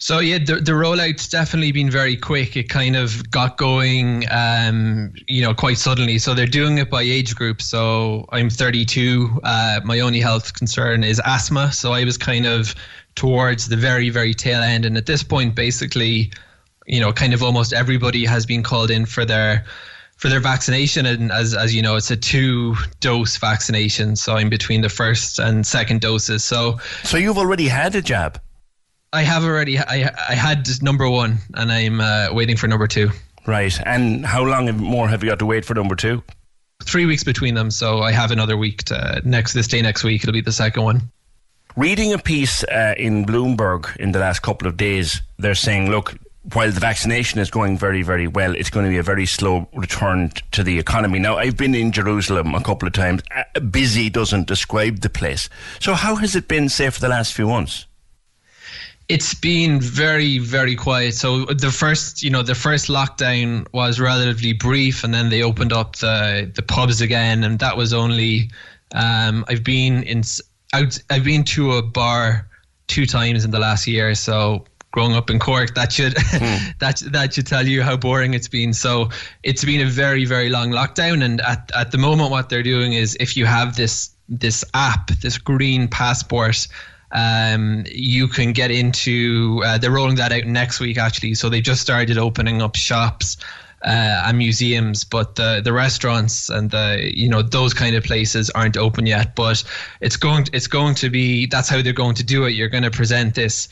So 0.00 0.20
yeah, 0.20 0.38
the, 0.38 0.56
the 0.56 0.72
rollout's 0.72 1.28
definitely 1.28 1.72
been 1.72 1.90
very 1.90 2.16
quick. 2.16 2.56
It 2.56 2.68
kind 2.68 2.94
of 2.94 3.28
got 3.32 3.56
going, 3.56 4.26
um, 4.30 5.12
you 5.26 5.42
know, 5.42 5.52
quite 5.52 5.76
suddenly. 5.76 6.18
So 6.18 6.34
they're 6.34 6.46
doing 6.46 6.78
it 6.78 6.88
by 6.88 7.02
age 7.02 7.34
group. 7.34 7.60
So 7.60 8.24
I'm 8.30 8.48
32. 8.48 9.40
Uh, 9.42 9.80
my 9.84 9.98
only 9.98 10.20
health 10.20 10.54
concern 10.54 11.02
is 11.02 11.20
asthma. 11.24 11.72
So 11.72 11.92
I 11.92 12.04
was 12.04 12.16
kind 12.16 12.46
of 12.46 12.76
towards 13.16 13.68
the 13.68 13.76
very, 13.76 14.08
very 14.08 14.34
tail 14.34 14.62
end. 14.62 14.84
And 14.84 14.96
at 14.96 15.06
this 15.06 15.24
point, 15.24 15.56
basically, 15.56 16.30
you 16.86 17.00
know, 17.00 17.12
kind 17.12 17.34
of 17.34 17.42
almost 17.42 17.72
everybody 17.72 18.24
has 18.24 18.46
been 18.46 18.62
called 18.62 18.92
in 18.92 19.04
for 19.04 19.24
their 19.24 19.64
for 20.18 20.28
their 20.28 20.40
vaccination 20.40 21.06
and 21.06 21.32
as 21.32 21.54
as 21.54 21.74
you 21.74 21.80
know 21.80 21.96
it's 21.96 22.10
a 22.10 22.16
two 22.16 22.74
dose 23.00 23.36
vaccination 23.36 24.16
so 24.16 24.34
i'm 24.34 24.50
between 24.50 24.82
the 24.82 24.88
first 24.88 25.38
and 25.38 25.66
second 25.66 26.00
doses. 26.00 26.44
So 26.44 26.78
so 27.04 27.16
you've 27.16 27.38
already 27.38 27.68
had 27.68 27.94
a 27.94 28.02
jab? 28.02 28.40
I 29.12 29.22
have 29.22 29.44
already 29.44 29.78
i 29.78 30.10
i 30.28 30.34
had 30.34 30.68
number 30.82 31.08
one 31.08 31.38
and 31.54 31.72
i'm 31.72 32.00
uh, 32.00 32.28
waiting 32.32 32.56
for 32.56 32.68
number 32.68 32.86
two. 32.86 33.10
Right 33.46 33.78
and 33.86 34.26
how 34.26 34.44
long 34.44 34.76
more 34.76 35.08
have 35.08 35.22
you 35.22 35.30
got 35.30 35.38
to 35.38 35.46
wait 35.46 35.64
for 35.64 35.74
number 35.74 35.94
two? 35.94 36.22
Three 36.82 37.06
weeks 37.06 37.24
between 37.24 37.54
them 37.54 37.70
so 37.70 38.00
i 38.00 38.10
have 38.12 38.30
another 38.32 38.56
week 38.56 38.82
to 38.84 39.22
next 39.24 39.54
this 39.54 39.68
day 39.68 39.80
next 39.82 40.02
week 40.04 40.22
it'll 40.22 40.32
be 40.32 40.40
the 40.40 40.52
second 40.52 40.82
one. 40.82 41.00
Reading 41.76 42.12
a 42.12 42.18
piece 42.18 42.64
uh, 42.64 42.94
in 42.96 43.24
bloomberg 43.24 43.96
in 43.98 44.10
the 44.10 44.18
last 44.18 44.40
couple 44.40 44.66
of 44.66 44.76
days 44.76 45.22
they're 45.38 45.54
saying 45.54 45.90
look 45.90 46.14
while 46.54 46.70
the 46.70 46.80
vaccination 46.80 47.40
is 47.40 47.50
going 47.50 47.76
very, 47.76 48.02
very 48.02 48.26
well, 48.26 48.54
it's 48.54 48.70
going 48.70 48.86
to 48.86 48.90
be 48.90 48.96
a 48.96 49.02
very 49.02 49.26
slow 49.26 49.68
return 49.74 50.32
to 50.52 50.62
the 50.62 50.78
economy. 50.78 51.18
Now, 51.18 51.36
I've 51.36 51.56
been 51.56 51.74
in 51.74 51.92
Jerusalem 51.92 52.54
a 52.54 52.62
couple 52.62 52.86
of 52.86 52.94
times. 52.94 53.22
Busy 53.70 54.08
doesn't 54.08 54.46
describe 54.46 55.00
the 55.00 55.10
place. 55.10 55.48
So, 55.80 55.94
how 55.94 56.16
has 56.16 56.34
it 56.34 56.48
been, 56.48 56.68
say, 56.68 56.88
for 56.90 57.00
the 57.00 57.08
last 57.08 57.34
few 57.34 57.48
months? 57.48 57.86
It's 59.08 59.34
been 59.34 59.80
very, 59.80 60.38
very 60.38 60.76
quiet. 60.76 61.14
So 61.14 61.46
the 61.46 61.70
first, 61.70 62.22
you 62.22 62.28
know, 62.28 62.42
the 62.42 62.54
first 62.54 62.88
lockdown 62.88 63.66
was 63.72 63.98
relatively 63.98 64.52
brief, 64.52 65.02
and 65.02 65.14
then 65.14 65.30
they 65.30 65.42
opened 65.42 65.72
up 65.72 65.96
the 65.96 66.50
the 66.54 66.62
pubs 66.62 67.00
again, 67.00 67.42
and 67.42 67.58
that 67.58 67.76
was 67.76 67.94
only. 67.94 68.50
Um, 68.94 69.46
I've 69.48 69.64
been 69.64 70.02
in. 70.02 70.22
I've 70.74 71.24
been 71.24 71.44
to 71.44 71.72
a 71.72 71.82
bar 71.82 72.46
two 72.86 73.06
times 73.06 73.46
in 73.46 73.50
the 73.50 73.58
last 73.58 73.86
year, 73.86 74.14
so 74.14 74.66
growing 74.90 75.14
up 75.14 75.30
in 75.30 75.38
Cork, 75.38 75.74
that 75.74 75.92
should 75.92 76.14
mm. 76.16 76.78
that 76.78 77.02
that 77.12 77.34
should 77.34 77.46
tell 77.46 77.66
you 77.66 77.82
how 77.82 77.96
boring 77.96 78.34
it's 78.34 78.48
been. 78.48 78.72
So 78.72 79.10
it's 79.42 79.64
been 79.64 79.80
a 79.80 79.90
very 79.90 80.24
very 80.24 80.48
long 80.48 80.70
lockdown, 80.70 81.24
and 81.24 81.40
at 81.42 81.70
at 81.74 81.92
the 81.92 81.98
moment, 81.98 82.30
what 82.30 82.48
they're 82.48 82.62
doing 82.62 82.92
is 82.92 83.16
if 83.20 83.36
you 83.36 83.46
have 83.46 83.76
this 83.76 84.10
this 84.28 84.64
app, 84.74 85.08
this 85.22 85.38
green 85.38 85.88
passport. 85.88 86.66
Um, 87.10 87.86
you 87.90 88.28
can 88.28 88.52
get 88.52 88.70
into. 88.70 89.62
Uh, 89.64 89.78
they're 89.78 89.90
rolling 89.90 90.16
that 90.16 90.30
out 90.30 90.44
next 90.44 90.78
week, 90.78 90.98
actually. 90.98 91.36
So 91.36 91.48
they 91.48 91.62
just 91.62 91.80
started 91.80 92.18
opening 92.18 92.60
up 92.60 92.76
shops 92.76 93.38
uh, 93.82 94.22
and 94.26 94.38
museums, 94.38 95.04
but 95.04 95.36
the 95.36 95.60
the 95.62 95.72
restaurants 95.72 96.48
and 96.48 96.70
the 96.70 97.10
you 97.14 97.28
know 97.28 97.42
those 97.42 97.72
kind 97.72 97.94
of 97.94 98.04
places 98.04 98.50
aren't 98.50 98.76
open 98.76 99.06
yet. 99.06 99.34
But 99.34 99.62
it's 100.00 100.16
going 100.16 100.46
it's 100.52 100.66
going 100.66 100.94
to 100.96 101.10
be 101.10 101.46
that's 101.46 101.68
how 101.68 101.80
they're 101.82 101.92
going 101.92 102.16
to 102.16 102.24
do 102.24 102.44
it. 102.44 102.50
You're 102.50 102.68
going 102.68 102.84
to 102.84 102.90
present 102.90 103.34
this 103.34 103.68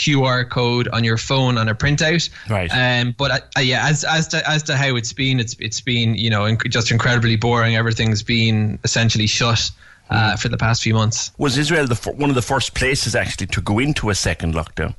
QR 0.00 0.48
code 0.48 0.88
on 0.88 1.04
your 1.04 1.18
phone 1.18 1.58
on 1.58 1.68
a 1.68 1.74
printout. 1.74 2.30
Right. 2.48 2.70
Um, 2.72 3.14
but 3.16 3.48
uh, 3.56 3.60
yeah, 3.60 3.86
as 3.86 4.04
as 4.04 4.26
to 4.28 4.48
as 4.48 4.62
to 4.64 4.76
how 4.76 4.96
it's 4.96 5.12
been, 5.12 5.38
it's 5.38 5.54
it's 5.60 5.80
been 5.80 6.14
you 6.14 6.30
know 6.30 6.42
inc- 6.42 6.68
just 6.70 6.90
incredibly 6.90 7.36
boring. 7.36 7.76
Everything's 7.76 8.22
been 8.22 8.78
essentially 8.84 9.26
shut. 9.26 9.70
Uh, 10.08 10.32
mm. 10.32 10.42
for 10.42 10.48
the 10.48 10.56
past 10.56 10.82
few 10.82 10.92
months, 10.92 11.30
was 11.38 11.56
Israel 11.56 11.86
the 11.86 11.94
f- 11.94 12.16
one 12.16 12.30
of 12.30 12.34
the 12.34 12.42
first 12.42 12.74
places 12.74 13.14
actually 13.14 13.46
to 13.46 13.60
go 13.60 13.78
into 13.78 14.10
a 14.10 14.14
second 14.16 14.54
lockdown? 14.54 14.92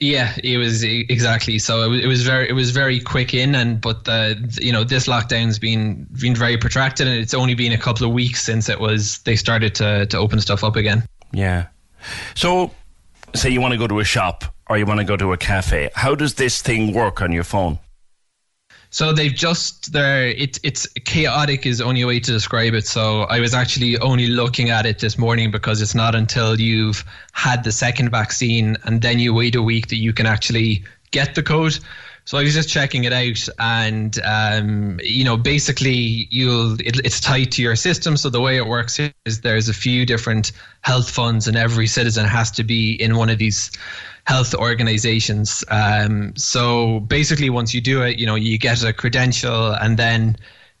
Yeah, 0.00 0.34
it 0.42 0.58
was 0.58 0.82
exactly. 0.82 1.60
So 1.60 1.92
it, 1.92 2.04
it 2.04 2.06
was 2.08 2.24
very, 2.24 2.48
it 2.48 2.52
was 2.52 2.72
very 2.72 2.98
quick 2.98 3.32
in, 3.32 3.54
and 3.54 3.80
but 3.80 4.04
the, 4.06 4.58
you 4.60 4.72
know 4.72 4.82
this 4.82 5.06
lockdown's 5.06 5.60
been 5.60 6.08
been 6.20 6.34
very 6.34 6.56
protracted, 6.56 7.06
and 7.06 7.16
it's 7.16 7.32
only 7.32 7.54
been 7.54 7.70
a 7.70 7.78
couple 7.78 8.04
of 8.04 8.12
weeks 8.12 8.42
since 8.42 8.68
it 8.68 8.80
was 8.80 9.18
they 9.20 9.36
started 9.36 9.72
to 9.76 10.06
to 10.06 10.18
open 10.18 10.40
stuff 10.40 10.64
up 10.64 10.74
again. 10.74 11.06
Yeah. 11.32 11.68
So 12.34 12.72
say 13.34 13.50
you 13.50 13.60
want 13.60 13.72
to 13.72 13.78
go 13.78 13.86
to 13.86 14.00
a 14.00 14.04
shop 14.04 14.44
or 14.68 14.78
you 14.78 14.86
want 14.86 15.00
to 15.00 15.04
go 15.04 15.16
to 15.16 15.32
a 15.32 15.36
cafe, 15.36 15.90
how 15.94 16.14
does 16.14 16.34
this 16.34 16.62
thing 16.62 16.94
work 16.94 17.20
on 17.20 17.32
your 17.32 17.44
phone? 17.44 17.78
So 18.90 19.12
they've 19.12 19.34
just 19.34 19.92
there. 19.92 20.28
It, 20.28 20.60
it's 20.62 20.86
chaotic 21.04 21.66
is 21.66 21.80
only 21.80 22.04
way 22.04 22.20
to 22.20 22.30
describe 22.30 22.74
it. 22.74 22.86
So 22.86 23.22
I 23.22 23.40
was 23.40 23.52
actually 23.52 23.98
only 23.98 24.28
looking 24.28 24.70
at 24.70 24.86
it 24.86 25.00
this 25.00 25.18
morning 25.18 25.50
because 25.50 25.82
it's 25.82 25.96
not 25.96 26.14
until 26.14 26.60
you've 26.60 27.04
had 27.32 27.64
the 27.64 27.72
second 27.72 28.10
vaccine 28.10 28.76
and 28.84 29.02
then 29.02 29.18
you 29.18 29.34
wait 29.34 29.56
a 29.56 29.62
week 29.62 29.88
that 29.88 29.96
you 29.96 30.12
can 30.12 30.26
actually 30.26 30.84
get 31.10 31.34
the 31.34 31.42
code. 31.42 31.76
So 32.26 32.38
I 32.38 32.42
was 32.42 32.54
just 32.54 32.70
checking 32.70 33.04
it 33.04 33.12
out, 33.12 33.48
and 33.58 34.18
um, 34.24 34.98
you 35.02 35.24
know, 35.24 35.36
basically, 35.36 36.26
you'll 36.30 36.74
it, 36.80 37.00
it's 37.04 37.20
tied 37.20 37.52
to 37.52 37.62
your 37.62 37.76
system. 37.76 38.16
So 38.16 38.30
the 38.30 38.40
way 38.40 38.56
it 38.56 38.66
works 38.66 38.98
is 39.26 39.42
there's 39.42 39.68
a 39.68 39.74
few 39.74 40.06
different 40.06 40.52
health 40.80 41.10
funds, 41.10 41.46
and 41.46 41.56
every 41.56 41.86
citizen 41.86 42.24
has 42.24 42.50
to 42.52 42.64
be 42.64 42.94
in 42.94 43.16
one 43.16 43.28
of 43.28 43.36
these 43.36 43.70
health 44.24 44.54
organizations. 44.54 45.62
Um, 45.68 46.34
so 46.34 47.00
basically, 47.00 47.50
once 47.50 47.74
you 47.74 47.82
do 47.82 48.02
it, 48.02 48.18
you 48.18 48.24
know, 48.24 48.36
you 48.36 48.58
get 48.58 48.82
a 48.82 48.94
credential, 48.94 49.72
and 49.72 49.98
then 49.98 50.36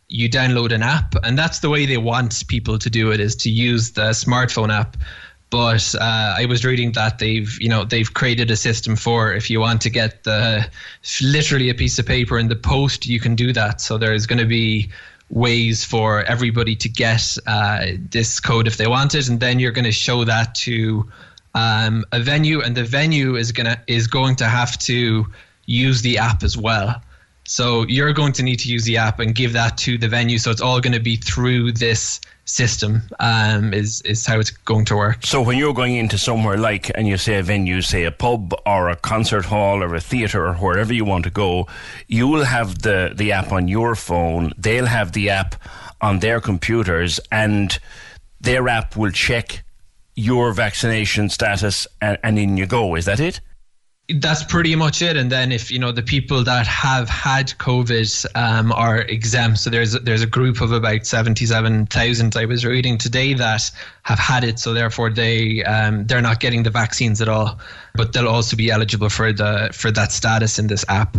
you 0.08 0.30
download 0.30 0.72
an 0.72 0.82
app, 0.82 1.14
and 1.24 1.38
that's 1.38 1.58
the 1.58 1.68
way 1.68 1.84
they 1.84 1.98
want 1.98 2.48
people 2.48 2.78
to 2.78 2.88
do 2.88 3.12
it: 3.12 3.20
is 3.20 3.36
to 3.36 3.50
use 3.50 3.92
the 3.92 4.10
smartphone 4.10 4.72
app 4.72 4.96
but 5.50 5.94
uh, 5.94 6.34
I 6.38 6.46
was 6.46 6.64
reading 6.64 6.92
that 6.92 7.18
they've 7.18 7.56
you 7.60 7.68
know 7.68 7.84
they've 7.84 8.12
created 8.12 8.50
a 8.50 8.56
system 8.56 8.96
for 8.96 9.32
if 9.32 9.48
you 9.50 9.60
want 9.60 9.80
to 9.82 9.90
get 9.90 10.24
the 10.24 10.68
literally 11.22 11.70
a 11.70 11.74
piece 11.74 11.98
of 11.98 12.06
paper 12.06 12.38
in 12.38 12.48
the 12.48 12.56
post 12.56 13.06
you 13.06 13.20
can 13.20 13.34
do 13.34 13.52
that. 13.52 13.80
So 13.80 13.98
there's 13.98 14.26
going 14.26 14.40
to 14.40 14.46
be 14.46 14.90
ways 15.30 15.84
for 15.84 16.22
everybody 16.24 16.76
to 16.76 16.88
get 16.88 17.36
uh, 17.46 17.86
this 18.10 18.40
code 18.40 18.66
if 18.66 18.76
they 18.76 18.86
want 18.86 19.14
it. 19.14 19.28
And 19.28 19.40
then 19.40 19.58
you're 19.58 19.72
going 19.72 19.84
to 19.84 19.92
show 19.92 20.24
that 20.24 20.54
to 20.56 21.08
um, 21.54 22.04
a 22.12 22.20
venue 22.20 22.60
and 22.60 22.76
the 22.76 22.84
venue 22.84 23.36
is 23.36 23.52
to 23.52 23.80
is 23.86 24.06
going 24.06 24.36
to 24.36 24.46
have 24.46 24.78
to 24.80 25.26
use 25.66 26.02
the 26.02 26.18
app 26.18 26.42
as 26.42 26.56
well. 26.56 27.00
So 27.46 27.84
you're 27.86 28.12
going 28.12 28.32
to 28.34 28.42
need 28.42 28.58
to 28.60 28.68
use 28.68 28.84
the 28.84 28.96
app 28.96 29.20
and 29.20 29.34
give 29.34 29.52
that 29.52 29.76
to 29.78 29.98
the 29.98 30.08
venue. 30.08 30.38
So 30.38 30.50
it's 30.50 30.62
all 30.62 30.80
going 30.80 30.94
to 30.94 31.00
be 31.00 31.16
through 31.16 31.72
this 31.72 32.20
system. 32.44 33.02
Um, 33.20 33.72
is 33.74 34.00
is 34.02 34.26
how 34.26 34.38
it's 34.38 34.50
going 34.50 34.84
to 34.86 34.96
work. 34.96 35.24
So 35.24 35.42
when 35.42 35.58
you're 35.58 35.74
going 35.74 35.96
into 35.96 36.18
somewhere 36.18 36.56
like, 36.56 36.90
and 36.94 37.08
you 37.08 37.16
say 37.18 37.38
a 37.38 37.42
venue, 37.42 37.80
say 37.80 38.04
a 38.04 38.10
pub 38.10 38.54
or 38.66 38.88
a 38.88 38.96
concert 38.96 39.46
hall 39.46 39.82
or 39.82 39.94
a 39.94 40.00
theatre 40.00 40.46
or 40.46 40.54
wherever 40.54 40.92
you 40.92 41.04
want 41.04 41.24
to 41.24 41.30
go, 41.30 41.66
you 42.08 42.28
will 42.28 42.44
have 42.44 42.82
the 42.82 43.12
the 43.14 43.32
app 43.32 43.52
on 43.52 43.68
your 43.68 43.94
phone. 43.94 44.52
They'll 44.58 44.86
have 44.86 45.12
the 45.12 45.30
app 45.30 45.56
on 46.00 46.20
their 46.20 46.40
computers, 46.40 47.20
and 47.30 47.78
their 48.40 48.68
app 48.68 48.96
will 48.96 49.10
check 49.12 49.62
your 50.16 50.52
vaccination 50.52 51.28
status, 51.28 51.86
and, 52.00 52.18
and 52.22 52.38
in 52.38 52.56
you 52.56 52.66
go. 52.66 52.94
Is 52.94 53.04
that 53.06 53.20
it? 53.20 53.40
That's 54.08 54.44
pretty 54.44 54.76
much 54.76 55.00
it. 55.00 55.16
And 55.16 55.32
then 55.32 55.50
if 55.50 55.70
you 55.70 55.78
know 55.78 55.90
the 55.90 56.02
people 56.02 56.44
that 56.44 56.66
have 56.66 57.08
had 57.08 57.48
COVID 57.58 58.26
um, 58.34 58.70
are 58.72 58.98
exempt, 58.98 59.60
so 59.60 59.70
there's 59.70 59.92
there's 59.92 60.22
a 60.22 60.26
group 60.26 60.60
of 60.60 60.72
about 60.72 61.06
seventy 61.06 61.46
seven 61.46 61.86
thousand 61.86 62.36
I 62.36 62.44
was 62.44 62.64
reading 62.64 62.98
today 62.98 63.32
that 63.34 63.70
have 64.02 64.18
had 64.18 64.44
it, 64.44 64.58
so 64.58 64.74
therefore 64.74 65.10
they 65.10 65.64
um, 65.64 66.06
they're 66.06 66.20
not 66.20 66.40
getting 66.40 66.64
the 66.64 66.70
vaccines 66.70 67.22
at 67.22 67.28
all, 67.28 67.58
but 67.94 68.12
they'll 68.12 68.28
also 68.28 68.56
be 68.56 68.70
eligible 68.70 69.08
for 69.08 69.32
the 69.32 69.70
for 69.72 69.90
that 69.92 70.12
status 70.12 70.58
in 70.58 70.66
this 70.66 70.84
app. 70.88 71.16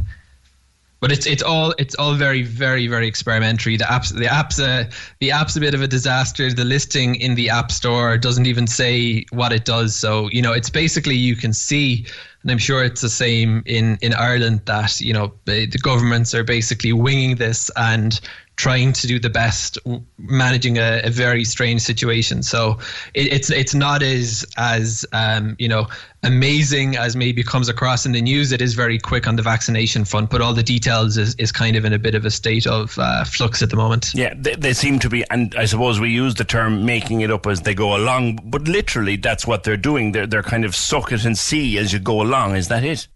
But 1.01 1.11
it's 1.11 1.25
it's 1.25 1.43
all 1.43 1.73
it's 1.77 1.95
all 1.95 2.13
very 2.13 2.43
very 2.43 2.87
very 2.87 3.07
experimentary. 3.07 3.77
The 3.77 3.83
apps 3.85 4.13
the 4.13 4.25
apps 4.25 4.59
uh, 4.59 4.89
the 5.19 5.31
app's 5.31 5.55
a 5.55 5.59
bit 5.59 5.73
of 5.73 5.81
a 5.81 5.87
disaster. 5.87 6.51
The 6.51 6.65
listing 6.65 7.15
in 7.15 7.35
the 7.35 7.49
app 7.49 7.71
store 7.71 8.17
doesn't 8.17 8.45
even 8.45 8.67
say 8.67 9.25
what 9.31 9.51
it 9.51 9.65
does. 9.65 9.95
So 9.95 10.29
you 10.29 10.41
know 10.41 10.53
it's 10.53 10.69
basically 10.69 11.15
you 11.15 11.35
can 11.35 11.51
see 11.51 12.05
and 12.45 12.51
I'm 12.51 12.59
sure 12.59 12.83
it's 12.83 13.01
the 13.01 13.09
same 13.09 13.63
in, 13.65 13.97
in 14.03 14.13
Ireland 14.13 14.61
that, 14.65 15.01
you 15.01 15.13
know, 15.13 15.33
the 15.45 15.65
governments 15.81 16.35
are 16.35 16.43
basically 16.43 16.93
winging 16.93 17.37
this 17.37 17.71
and 17.75 18.19
trying 18.55 18.93
to 18.93 19.07
do 19.07 19.19
the 19.19 19.29
best 19.29 19.77
managing 20.17 20.77
a, 20.77 21.01
a 21.03 21.09
very 21.09 21.43
strange 21.43 21.81
situation. 21.81 22.43
So 22.43 22.77
it, 23.13 23.31
it's 23.33 23.49
it's 23.49 23.73
not 23.73 24.01
as 24.01 24.45
as 24.57 25.05
um, 25.11 25.55
you 25.59 25.67
know 25.67 25.87
amazing 26.23 26.97
as 26.97 27.15
maybe 27.15 27.43
comes 27.43 27.69
across 27.69 28.05
in 28.05 28.11
the 28.11 28.21
news. 28.21 28.51
It 28.51 28.61
is 28.61 28.73
very 28.73 28.97
quick 28.97 29.27
on 29.27 29.35
the 29.35 29.43
vaccination 29.43 30.05
front, 30.05 30.29
but 30.29 30.41
all 30.41 30.53
the 30.53 30.63
details 30.63 31.17
is, 31.17 31.35
is 31.35 31.51
kind 31.51 31.75
of 31.75 31.85
in 31.85 31.93
a 31.93 31.99
bit 31.99 32.15
of 32.15 32.25
a 32.25 32.31
state 32.31 32.65
of 32.65 32.97
uh, 32.97 33.23
flux 33.25 33.61
at 33.61 33.69
the 33.69 33.75
moment. 33.75 34.11
Yeah, 34.15 34.33
they, 34.35 34.55
they 34.55 34.73
seem 34.73 34.97
to 34.99 35.09
be, 35.09 35.23
and 35.29 35.53
I 35.55 35.65
suppose 35.65 35.99
we 35.99 36.09
use 36.09 36.33
the 36.33 36.43
term 36.43 36.83
making 36.83 37.21
it 37.21 37.29
up 37.29 37.45
as 37.45 37.61
they 37.61 37.75
go 37.75 37.95
along, 37.95 38.39
but 38.45 38.63
literally 38.67 39.17
that's 39.17 39.45
what 39.45 39.63
they're 39.63 39.77
doing. 39.77 40.13
They're 40.13 40.27
they're 40.27 40.43
kind 40.43 40.65
of 40.65 40.75
suck 40.75 41.11
it 41.11 41.25
and 41.25 41.37
see 41.37 41.77
as 41.77 41.93
you 41.93 41.99
go 41.99 42.21
along. 42.21 42.34
Is 42.55 42.67
that 42.67 42.83
it? 42.83 43.07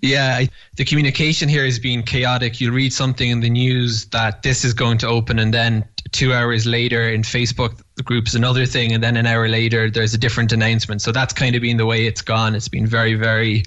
Yeah, 0.00 0.36
I, 0.38 0.48
the 0.76 0.84
communication 0.84 1.48
here 1.48 1.64
has 1.64 1.78
been 1.78 2.02
chaotic. 2.02 2.60
You 2.60 2.70
read 2.70 2.92
something 2.92 3.30
in 3.30 3.40
the 3.40 3.50
news 3.50 4.04
that 4.06 4.42
this 4.42 4.64
is 4.64 4.72
going 4.72 4.98
to 4.98 5.08
open, 5.08 5.38
and 5.38 5.52
then 5.52 5.84
two 6.12 6.32
hours 6.32 6.66
later 6.66 7.08
in 7.08 7.22
Facebook 7.22 7.80
groups 8.04 8.34
another 8.34 8.64
thing, 8.64 8.92
and 8.92 9.02
then 9.02 9.16
an 9.16 9.26
hour 9.26 9.48
later 9.48 9.90
there's 9.90 10.14
a 10.14 10.18
different 10.18 10.52
announcement. 10.52 11.02
So 11.02 11.10
that's 11.10 11.32
kind 11.32 11.56
of 11.56 11.62
been 11.62 11.78
the 11.78 11.86
way 11.86 12.06
it's 12.06 12.22
gone. 12.22 12.54
It's 12.54 12.68
been 12.68 12.86
very, 12.86 13.14
very 13.14 13.64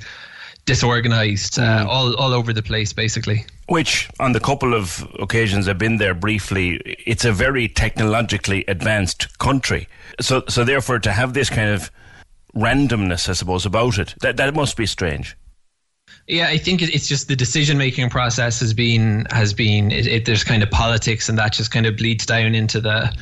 disorganized, 0.65 1.59
uh, 1.59 1.83
mm. 1.83 1.87
all 1.87 2.15
all 2.15 2.33
over 2.33 2.53
the 2.53 2.63
place, 2.63 2.93
basically. 2.93 3.45
Which, 3.67 4.09
on 4.19 4.31
the 4.31 4.39
couple 4.39 4.73
of 4.73 5.05
occasions 5.19 5.67
I've 5.67 5.77
been 5.77 5.97
there 5.97 6.13
briefly, 6.13 6.77
it's 7.05 7.25
a 7.25 7.33
very 7.33 7.67
technologically 7.67 8.63
advanced 8.67 9.37
country. 9.37 9.87
So, 10.19 10.43
so 10.47 10.63
therefore, 10.63 10.99
to 10.99 11.11
have 11.11 11.33
this 11.33 11.49
kind 11.49 11.69
of 11.69 11.91
randomness, 12.55 13.29
I 13.29 13.33
suppose, 13.33 13.65
about 13.65 13.97
it, 13.97 14.15
that 14.21 14.37
that 14.37 14.53
must 14.53 14.77
be 14.77 14.85
strange. 14.85 15.37
Yeah, 16.27 16.47
I 16.47 16.57
think 16.57 16.81
it's 16.81 17.07
just 17.07 17.27
the 17.27 17.35
decision 17.35 17.77
making 17.77 18.09
process 18.09 18.59
has 18.59 18.73
been 18.73 19.25
has 19.31 19.53
been 19.53 19.91
it, 19.91 20.07
it, 20.07 20.25
there's 20.25 20.43
kind 20.43 20.61
of 20.61 20.69
politics 20.69 21.29
and 21.29 21.37
that 21.37 21.53
just 21.53 21.71
kind 21.71 21.85
of 21.85 21.97
bleeds 21.97 22.25
down 22.25 22.53
into 22.53 22.79
the 22.79 23.13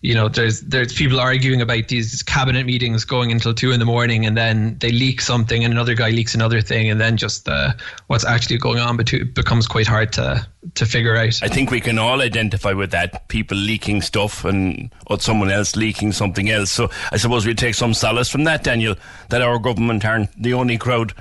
you 0.00 0.14
know 0.14 0.28
there's 0.28 0.60
there's 0.62 0.92
people 0.92 1.18
arguing 1.18 1.60
about 1.60 1.88
these 1.88 2.22
cabinet 2.22 2.64
meetings 2.66 3.04
going 3.04 3.32
until 3.32 3.52
two 3.52 3.72
in 3.72 3.80
the 3.80 3.86
morning 3.86 4.24
and 4.24 4.36
then 4.36 4.76
they 4.78 4.92
leak 4.92 5.20
something 5.20 5.64
and 5.64 5.72
another 5.72 5.94
guy 5.94 6.10
leaks 6.10 6.34
another 6.34 6.60
thing 6.60 6.88
and 6.88 7.00
then 7.00 7.16
just 7.16 7.48
uh, 7.48 7.72
what's 8.06 8.24
actually 8.24 8.58
going 8.58 8.78
on 8.78 8.96
becomes 8.96 9.66
quite 9.66 9.86
hard 9.86 10.12
to 10.12 10.46
to 10.74 10.86
figure 10.86 11.16
out. 11.16 11.40
I 11.42 11.48
think 11.48 11.70
we 11.70 11.80
can 11.80 11.98
all 11.98 12.20
identify 12.20 12.72
with 12.72 12.90
that 12.90 13.28
people 13.28 13.56
leaking 13.56 14.02
stuff 14.02 14.44
and 14.44 14.92
or 15.06 15.18
someone 15.20 15.50
else 15.50 15.76
leaking 15.76 16.12
something 16.12 16.50
else. 16.50 16.70
So 16.70 16.90
I 17.12 17.16
suppose 17.16 17.46
we 17.46 17.54
take 17.54 17.74
some 17.74 17.94
solace 17.94 18.28
from 18.28 18.44
that, 18.44 18.64
Daniel, 18.64 18.96
that 19.30 19.42
our 19.42 19.58
government 19.58 20.04
aren't 20.04 20.40
the 20.40 20.54
only 20.54 20.78
crowd 20.78 21.14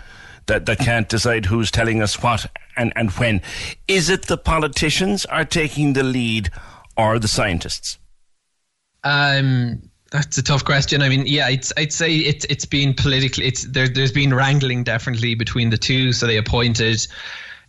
that, 0.47 0.65
that 0.65 0.79
can't 0.79 1.07
decide 1.07 1.45
who's 1.45 1.71
telling 1.71 2.01
us 2.01 2.21
what 2.21 2.49
and, 2.75 2.91
and 2.95 3.11
when. 3.11 3.41
Is 3.87 4.09
it 4.09 4.23
the 4.23 4.37
politicians 4.37 5.25
are 5.25 5.45
taking 5.45 5.93
the 5.93 6.03
lead 6.03 6.49
or 6.97 7.19
the 7.19 7.27
scientists? 7.27 7.97
Um, 9.03 9.81
that's 10.11 10.37
a 10.37 10.43
tough 10.43 10.63
question. 10.63 11.01
I 11.01 11.09
mean, 11.09 11.25
yeah, 11.25 11.47
I'd, 11.47 11.65
I'd 11.77 11.91
say 11.91 12.15
it's 12.15 12.45
it's 12.45 12.65
been 12.65 12.93
politically. 12.93 13.45
It's 13.45 13.63
there. 13.63 13.87
There's 13.87 14.11
been 14.11 14.33
wrangling 14.33 14.83
definitely 14.83 15.35
between 15.35 15.69
the 15.69 15.77
two. 15.77 16.13
So 16.13 16.27
they 16.27 16.37
appointed 16.37 17.05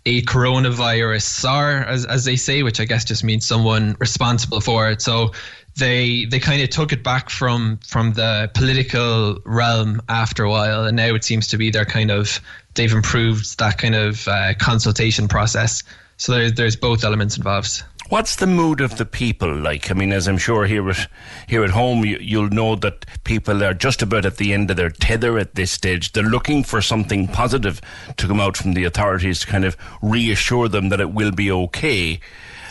a 0.06 0.22
coronavirus 0.22 1.22
czar, 1.22 1.84
as 1.84 2.06
as 2.06 2.24
they 2.24 2.36
say, 2.36 2.62
which 2.62 2.80
I 2.80 2.84
guess 2.84 3.04
just 3.04 3.24
means 3.24 3.44
someone 3.44 3.96
responsible 3.98 4.60
for 4.60 4.88
it. 4.90 5.02
So 5.02 5.32
they 5.76 6.26
they 6.26 6.38
kind 6.38 6.62
of 6.62 6.70
took 6.70 6.92
it 6.92 7.02
back 7.02 7.30
from 7.30 7.78
from 7.86 8.12
the 8.12 8.50
political 8.54 9.38
realm 9.44 10.00
after 10.08 10.44
a 10.44 10.50
while, 10.50 10.84
and 10.84 10.96
now 10.96 11.14
it 11.14 11.24
seems 11.24 11.48
to 11.48 11.56
be 11.56 11.70
their 11.70 11.84
kind 11.84 12.10
of 12.10 12.40
they've 12.74 12.92
improved 12.92 13.58
that 13.58 13.78
kind 13.78 13.94
of 13.94 14.26
uh, 14.28 14.54
consultation 14.58 15.28
process. 15.28 15.82
So 16.16 16.32
there's 16.32 16.52
there's 16.54 16.76
both 16.76 17.04
elements 17.04 17.36
involved. 17.36 17.82
What's 18.08 18.36
the 18.36 18.46
mood 18.46 18.80
of 18.80 18.96
the 18.96 19.04
people 19.04 19.54
like? 19.54 19.90
I 19.90 19.94
mean, 19.94 20.14
as 20.14 20.28
I'm 20.28 20.38
sure 20.38 20.64
here 20.64 20.88
at 20.88 21.08
here 21.46 21.62
at 21.62 21.70
home, 21.70 22.06
you, 22.06 22.40
will 22.40 22.48
know 22.48 22.74
that 22.76 23.04
people 23.24 23.62
are 23.62 23.74
just 23.74 24.00
about 24.00 24.24
at 24.24 24.38
the 24.38 24.54
end 24.54 24.70
of 24.70 24.78
their 24.78 24.88
tether 24.88 25.38
at 25.38 25.56
this 25.56 25.70
stage. 25.70 26.12
They're 26.12 26.22
looking 26.22 26.64
for 26.64 26.80
something 26.80 27.28
positive 27.28 27.82
to 28.16 28.26
come 28.26 28.40
out 28.40 28.56
from 28.56 28.72
the 28.72 28.84
authorities 28.84 29.40
to 29.40 29.46
kind 29.46 29.66
of 29.66 29.76
reassure 30.00 30.68
them 30.68 30.88
that 30.88 31.02
it 31.02 31.12
will 31.12 31.32
be 31.32 31.50
okay. 31.50 32.18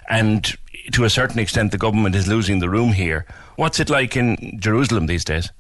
And 0.09 0.57
to 0.93 1.03
a 1.03 1.09
certain 1.09 1.37
extent, 1.37 1.71
the 1.71 1.77
government 1.77 2.15
is 2.15 2.27
losing 2.27 2.57
the 2.57 2.69
room 2.69 2.93
here. 2.93 3.27
What's 3.57 3.79
it 3.79 3.91
like 3.91 4.17
in 4.17 4.57
Jerusalem 4.59 5.05
these 5.05 5.23
days? 5.23 5.51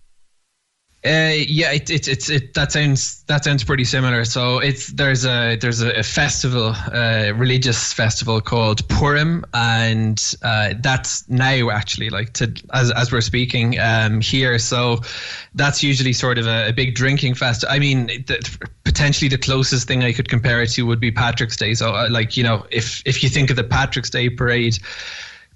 Uh, 1.05 1.31
yeah, 1.47 1.71
it, 1.71 1.89
it, 1.91 2.07
it, 2.07 2.29
it, 2.29 2.53
that 2.55 2.71
sounds 2.71 3.23
that 3.25 3.43
sounds 3.43 3.63
pretty 3.63 3.85
similar. 3.85 4.25
So 4.25 4.57
it's 4.57 4.87
there's 4.87 5.25
a 5.25 5.55
there's 5.55 5.79
a, 5.79 6.01
festival, 6.01 6.73
a 6.91 7.31
religious 7.33 7.93
festival 7.93 8.41
called 8.41 8.85
Purim, 8.89 9.45
and 9.53 10.21
uh, 10.41 10.73
that's 10.81 11.29
now 11.29 11.69
actually 11.69 12.09
like 12.09 12.33
to 12.33 12.51
as 12.73 12.89
as 12.91 13.11
we're 13.11 13.21
speaking 13.21 13.79
um, 13.79 14.21
here. 14.21 14.57
So 14.57 15.01
that's 15.53 15.83
usually 15.83 16.13
sort 16.13 16.39
of 16.39 16.47
a, 16.47 16.69
a 16.69 16.73
big 16.73 16.95
drinking 16.95 17.35
fest. 17.35 17.63
I 17.69 17.77
mean, 17.77 18.07
the, 18.07 18.67
potentially 18.83 19.29
the 19.29 19.37
closest 19.37 19.87
thing 19.87 20.03
I 20.03 20.13
could 20.13 20.29
compare 20.29 20.63
it 20.63 20.71
to 20.71 20.85
would 20.87 20.99
be 20.99 21.11
Patrick's 21.11 21.57
Day. 21.57 21.75
So 21.75 21.93
uh, 21.93 22.07
like 22.09 22.35
you 22.35 22.43
know, 22.43 22.65
if 22.71 23.03
if 23.05 23.21
you 23.21 23.29
think 23.29 23.51
of 23.51 23.55
the 23.55 23.63
Patrick's 23.63 24.09
Day 24.09 24.29
parade 24.29 24.79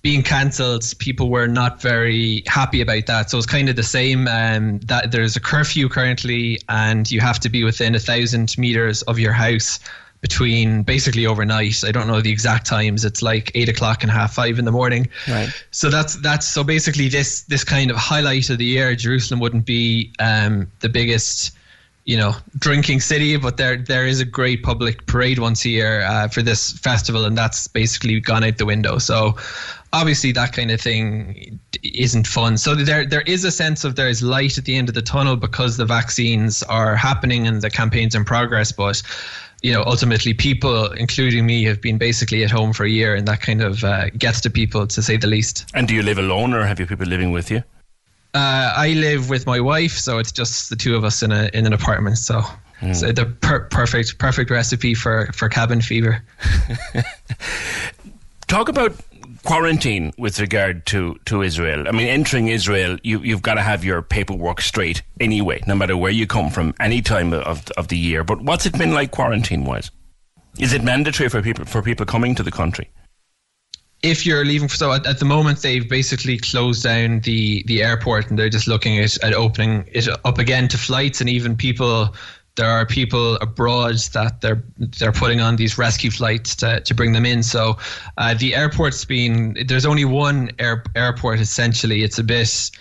being 0.02 0.24
cancelled, 0.24 0.84
people 0.98 1.30
were 1.30 1.48
not 1.48 1.82
very 1.82 2.44
happy 2.48 2.82
about 2.82 3.06
that. 3.06 3.30
So 3.30 3.38
it's 3.38 3.46
kind 3.46 3.70
of 3.70 3.76
the 3.76 3.84
same. 3.84 4.28
Um, 4.28 4.80
that 4.80 5.12
there's 5.12 5.36
a 5.36 5.40
curfew 5.40 5.90
currently, 5.90 6.60
and 6.70 7.10
you 7.12 7.20
have 7.20 7.40
to 7.42 7.50
be 7.50 7.64
within 7.64 7.94
a 7.94 8.00
thousand 8.00 8.58
meters 8.58 9.04
of 9.04 9.20
your 9.20 9.34
house 9.34 9.80
between 10.22 10.84
basically 10.84 11.26
overnight. 11.26 11.84
I 11.84 11.92
don't 11.92 12.08
know 12.08 12.22
the 12.22 12.32
exact 12.32 12.66
times. 12.66 13.06
It's 13.06 13.22
like 13.22 13.52
eight 13.54 13.70
o'clock 13.70 14.04
and 14.04 14.12
half 14.12 14.34
five 14.34 14.58
in 14.58 14.66
the 14.66 14.72
morning. 14.72 15.08
Right. 15.28 15.50
So 15.72 15.90
that's 15.90 16.16
that's 16.16 16.48
so 16.48 16.64
basically 16.64 17.08
this 17.08 17.42
this 17.44 17.64
kind 17.64 17.92
of 17.92 17.98
highlight 17.98 18.50
of 18.50 18.58
the 18.58 18.66
year. 18.66 18.96
Jerusalem 18.96 19.40
wouldn't 19.40 19.66
be 19.66 20.14
um, 20.20 20.72
the 20.80 20.90
biggest 20.90 21.56
you 22.06 22.18
know 22.18 22.36
drinking 22.58 23.00
city 23.00 23.38
but 23.38 23.58
there 23.58 23.78
there 23.78 24.08
is 24.08 24.20
a 24.20 24.26
great 24.26 24.64
public 24.64 25.06
parade 25.06 25.38
once 25.38 25.64
a 25.66 25.70
year 25.70 26.02
uh, 26.02 26.28
for 26.28 26.42
this 26.42 26.72
festival 26.80 27.26
and 27.26 27.38
that's 27.38 27.68
basically 27.68 28.20
gone 28.20 28.44
out 28.44 28.58
the 28.58 28.66
window 28.66 28.98
so 28.98 29.36
obviously 29.94 30.32
that 30.32 30.54
kind 30.54 30.72
of 30.72 30.80
thing 30.80 31.60
isn't 31.84 32.28
fun. 32.28 32.58
So 32.58 32.76
there 32.76 33.06
there 33.06 33.22
is 33.22 33.44
a 33.44 33.52
sense 33.52 33.84
of 33.84 33.96
there 33.96 34.10
is 34.10 34.22
light 34.22 34.58
at 34.58 34.66
the 34.66 34.76
end 34.76 34.90
of 34.90 34.96
the 34.96 35.02
tunnel 35.02 35.36
because 35.36 35.78
the 35.78 35.86
vaccines 35.86 36.64
are 36.64 36.96
happening 36.96 37.48
and 37.48 37.62
the 37.62 37.70
campaign's 37.70 38.16
in 38.16 38.26
progress, 38.26 38.72
but 38.72 39.02
you 39.62 39.72
know, 39.72 39.84
ultimately, 39.86 40.34
people, 40.34 40.92
including 40.94 41.46
me, 41.46 41.64
have 41.66 41.82
been 41.82 42.00
basically 42.00 42.44
at 42.44 42.50
home 42.50 42.74
for 42.74 42.84
a 42.84 42.90
year, 42.90 43.14
and 43.14 43.28
that 43.28 43.42
kind 43.42 43.62
of 43.62 43.84
uh, 43.84 44.10
gets 44.10 44.42
to 44.42 44.50
people, 44.50 44.88
to 44.88 45.02
say 45.04 45.18
the 45.18 45.28
least. 45.28 45.66
And 45.76 45.88
do 45.88 45.94
you 45.94 46.02
live 46.02 46.18
alone, 46.18 46.54
or 46.54 46.66
have 46.66 46.80
you 46.80 46.88
people 46.88 47.06
living 47.06 47.32
with 47.32 47.52
you? 47.52 47.64
Uh, 48.34 48.74
I 48.76 48.94
live 48.94 49.30
with 49.30 49.46
my 49.46 49.60
wife, 49.60 49.92
so 49.92 50.18
it's 50.18 50.32
just 50.32 50.70
the 50.70 50.76
two 50.76 50.96
of 50.96 51.04
us 51.04 51.22
in 51.22 51.32
a 51.32 51.50
in 51.54 51.68
an 51.68 51.74
apartment. 51.74 52.18
So, 52.18 52.42
mm. 52.80 52.96
so 52.96 53.12
the 53.12 53.26
per- 53.26 53.66
perfect 53.66 54.18
perfect 54.18 54.50
recipe 54.50 54.96
for 54.96 55.30
for 55.34 55.48
cabin 55.48 55.82
fever. 55.82 56.24
Talk 58.48 58.68
about 58.68 58.96
quarantine 59.44 60.14
with 60.18 60.40
regard 60.40 60.86
to, 60.88 61.18
to 61.26 61.42
Israel. 61.42 61.88
I 61.88 61.92
mean, 61.92 62.08
entering 62.08 62.48
Israel, 62.48 62.98
you, 63.04 63.20
you've 63.20 63.42
got 63.42 63.56
to 63.56 63.62
have 63.62 63.84
your 63.84 64.02
paperwork 64.02 64.62
straight 64.62 65.02
anyway, 65.20 65.62
no 65.68 65.76
matter 65.76 65.98
where 65.98 66.12
you 66.12 66.28
come 66.28 66.50
from, 66.50 66.74
any 66.80 67.02
time 67.02 67.34
of, 67.34 67.70
of 67.78 67.88
the 67.88 67.98
year. 67.98 68.24
But 68.24 68.42
what's 68.42 68.66
it 68.66 68.78
been 68.78 68.94
like 68.94 69.12
quarantine 69.12 69.66
wise? 69.66 69.92
Is 70.60 70.74
it 70.74 70.84
mandatory 70.84 71.30
for 71.30 71.42
people 71.42 71.66
for 71.66 71.82
people 71.82 72.06
coming 72.06 72.36
to 72.36 72.44
the 72.44 72.52
country? 72.52 72.90
if 74.04 74.26
you're 74.26 74.46
leaving 74.46 74.70
so 74.70 74.92
at, 74.92 75.06
at, 75.06 75.20
the 75.20 75.26
moment 75.26 75.62
they've 75.62 75.88
basically 75.88 76.38
closed 76.38 76.84
down 76.84 77.20
the 77.22 77.64
the 77.68 77.84
airport 77.84 78.30
and 78.30 78.40
they're 78.40 78.50
just 78.50 78.68
looking 78.68 79.00
at, 79.00 79.24
at 79.24 79.34
opening 79.34 79.88
it 79.92 80.08
up 80.26 80.40
again 80.40 80.68
to 80.68 80.78
flights 80.78 81.22
and 81.22 81.30
even 81.30 81.56
people 81.56 82.16
there 82.56 82.70
are 82.70 82.86
people 82.86 83.36
abroad 83.36 83.96
that 84.14 84.42
they're 84.42 84.64
they're 85.00 85.12
putting 85.12 85.42
on 85.42 85.56
these 85.56 85.78
rescue 85.78 86.12
flights 86.12 86.56
to, 86.58 86.82
to 86.82 86.94
bring 86.94 87.14
them 87.14 87.26
in. 87.26 87.44
So 87.44 87.78
uh, 88.18 88.34
the 88.34 88.56
airport's 88.56 89.06
been 89.06 89.58
there's 89.68 89.86
only 89.86 90.06
one 90.06 90.52
air, 90.60 90.84
airport 90.96 91.40
essentially. 91.40 92.04
It's 92.04 92.20
a 92.20 92.24
bit 92.24 92.72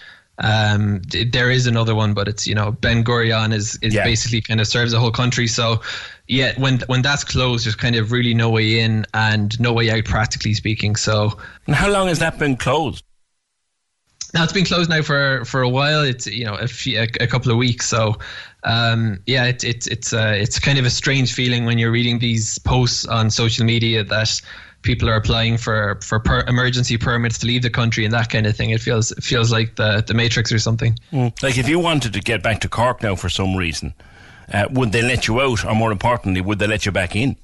um, 0.42 1.02
there 1.32 1.50
is 1.50 1.66
another 1.66 1.94
one, 1.94 2.14
but 2.14 2.26
it's 2.26 2.46
you 2.46 2.54
know 2.54 2.72
Ben 2.72 3.04
Gurion 3.04 3.52
is 3.52 3.78
is 3.82 3.94
yeah. 3.94 4.04
basically 4.04 4.40
kind 4.40 4.60
of 4.60 4.66
serves 4.66 4.92
the 4.92 4.98
whole 4.98 5.10
country. 5.10 5.46
So 5.46 5.80
yeah, 6.28 6.58
when 6.58 6.80
when 6.86 7.02
that's 7.02 7.24
closed, 7.24 7.66
there's 7.66 7.76
kind 7.76 7.96
of 7.96 8.10
really 8.10 8.34
no 8.34 8.48
way 8.50 8.80
in 8.80 9.04
and 9.12 9.58
no 9.60 9.72
way 9.72 9.90
out, 9.90 10.04
practically 10.06 10.54
speaking. 10.54 10.96
So, 10.96 11.38
and 11.66 11.76
how 11.76 11.90
long 11.90 12.08
has 12.08 12.18
that 12.20 12.38
been 12.38 12.56
closed? 12.56 13.04
Now 14.32 14.44
it's 14.44 14.52
been 14.52 14.64
closed 14.64 14.90
now 14.90 15.02
for 15.02 15.44
for 15.44 15.62
a 15.62 15.68
while. 15.68 16.02
It's 16.02 16.26
you 16.26 16.44
know 16.44 16.54
a, 16.54 16.68
few, 16.68 17.00
a, 17.00 17.08
a 17.20 17.26
couple 17.26 17.50
of 17.50 17.58
weeks. 17.58 17.86
So, 17.86 18.16
um, 18.64 19.20
yeah, 19.26 19.46
it's 19.46 19.64
it's 19.64 19.86
it's 19.86 20.12
uh, 20.12 20.34
it's 20.36 20.58
kind 20.58 20.78
of 20.78 20.84
a 20.84 20.90
strange 20.90 21.32
feeling 21.34 21.64
when 21.64 21.78
you're 21.78 21.90
reading 21.90 22.18
these 22.18 22.58
posts 22.58 23.06
on 23.06 23.30
social 23.30 23.64
media 23.64 24.04
that 24.04 24.40
people 24.82 25.08
are 25.08 25.14
applying 25.14 25.56
for 25.56 25.98
for 26.02 26.18
per 26.20 26.40
emergency 26.46 26.96
permits 26.96 27.38
to 27.38 27.46
leave 27.46 27.62
the 27.62 27.70
country 27.70 28.04
and 28.04 28.14
that 28.14 28.30
kind 28.30 28.46
of 28.46 28.56
thing. 28.56 28.70
It 28.70 28.80
feels 28.80 29.12
it 29.12 29.22
feels 29.22 29.50
like 29.50 29.76
the 29.76 30.04
the 30.06 30.14
Matrix 30.14 30.52
or 30.52 30.58
something. 30.58 30.98
Mm. 31.12 31.42
Like 31.42 31.58
if 31.58 31.68
you 31.68 31.78
wanted 31.78 32.12
to 32.12 32.20
get 32.20 32.42
back 32.42 32.60
to 32.60 32.68
Cork 32.68 33.02
now 33.02 33.16
for 33.16 33.28
some 33.28 33.56
reason, 33.56 33.94
uh, 34.52 34.66
would 34.70 34.92
they 34.92 35.02
let 35.02 35.28
you 35.28 35.40
out, 35.40 35.64
or 35.64 35.74
more 35.74 35.92
importantly, 35.92 36.40
would 36.40 36.58
they 36.58 36.66
let 36.66 36.86
you 36.86 36.92
back 36.92 37.16
in? 37.16 37.36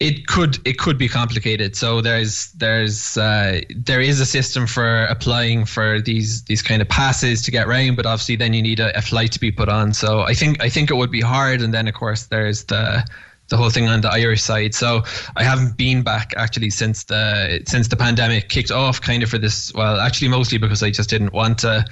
It 0.00 0.26
could 0.26 0.58
it 0.66 0.78
could 0.78 0.96
be 0.96 1.08
complicated. 1.08 1.76
So 1.76 2.00
there's 2.00 2.52
there's 2.52 3.18
uh, 3.18 3.60
there 3.76 4.00
is 4.00 4.18
a 4.18 4.26
system 4.26 4.66
for 4.66 5.04
applying 5.04 5.66
for 5.66 6.00
these 6.00 6.42
these 6.44 6.62
kind 6.62 6.80
of 6.80 6.88
passes 6.88 7.42
to 7.42 7.50
get 7.50 7.68
round, 7.68 7.96
but 7.96 8.06
obviously 8.06 8.36
then 8.36 8.54
you 8.54 8.62
need 8.62 8.80
a, 8.80 8.96
a 8.96 9.02
flight 9.02 9.30
to 9.32 9.40
be 9.40 9.52
put 9.52 9.68
on. 9.68 9.92
So 9.92 10.22
I 10.22 10.32
think 10.32 10.62
I 10.62 10.70
think 10.70 10.90
it 10.90 10.94
would 10.94 11.10
be 11.10 11.20
hard. 11.20 11.60
And 11.60 11.74
then 11.74 11.86
of 11.86 11.94
course 11.94 12.26
there's 12.26 12.64
the 12.64 13.04
the 13.50 13.56
whole 13.56 13.68
thing 13.68 13.88
on 13.88 14.00
the 14.00 14.10
Irish 14.10 14.42
side. 14.42 14.74
So 14.74 15.02
I 15.36 15.42
haven't 15.42 15.76
been 15.76 16.02
back 16.02 16.32
actually 16.36 16.70
since 16.70 17.04
the 17.04 17.62
since 17.66 17.88
the 17.88 17.96
pandemic 17.96 18.48
kicked 18.48 18.70
off, 18.70 19.02
kind 19.02 19.22
of 19.22 19.28
for 19.28 19.38
this. 19.38 19.72
Well, 19.74 20.00
actually 20.00 20.28
mostly 20.28 20.56
because 20.56 20.82
I 20.82 20.90
just 20.90 21.10
didn't 21.10 21.34
want 21.34 21.58
to 21.58 21.84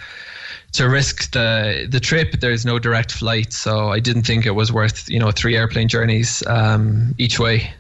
to 0.73 0.88
risk 0.88 1.31
the 1.33 1.87
the 1.90 2.01
trip. 2.01 2.40
There's 2.40 2.64
no 2.64 2.79
direct 2.79 3.12
flight, 3.12 3.53
so 3.53 3.90
I 3.90 4.01
didn't 4.01 4.23
think 4.23 4.47
it 4.47 4.53
was 4.53 4.73
worth 4.73 5.09
you 5.11 5.18
know 5.18 5.31
three 5.31 5.57
airplane 5.57 5.88
journeys 5.88 6.42
um, 6.47 7.14
each 7.18 7.38
way. 7.38 7.71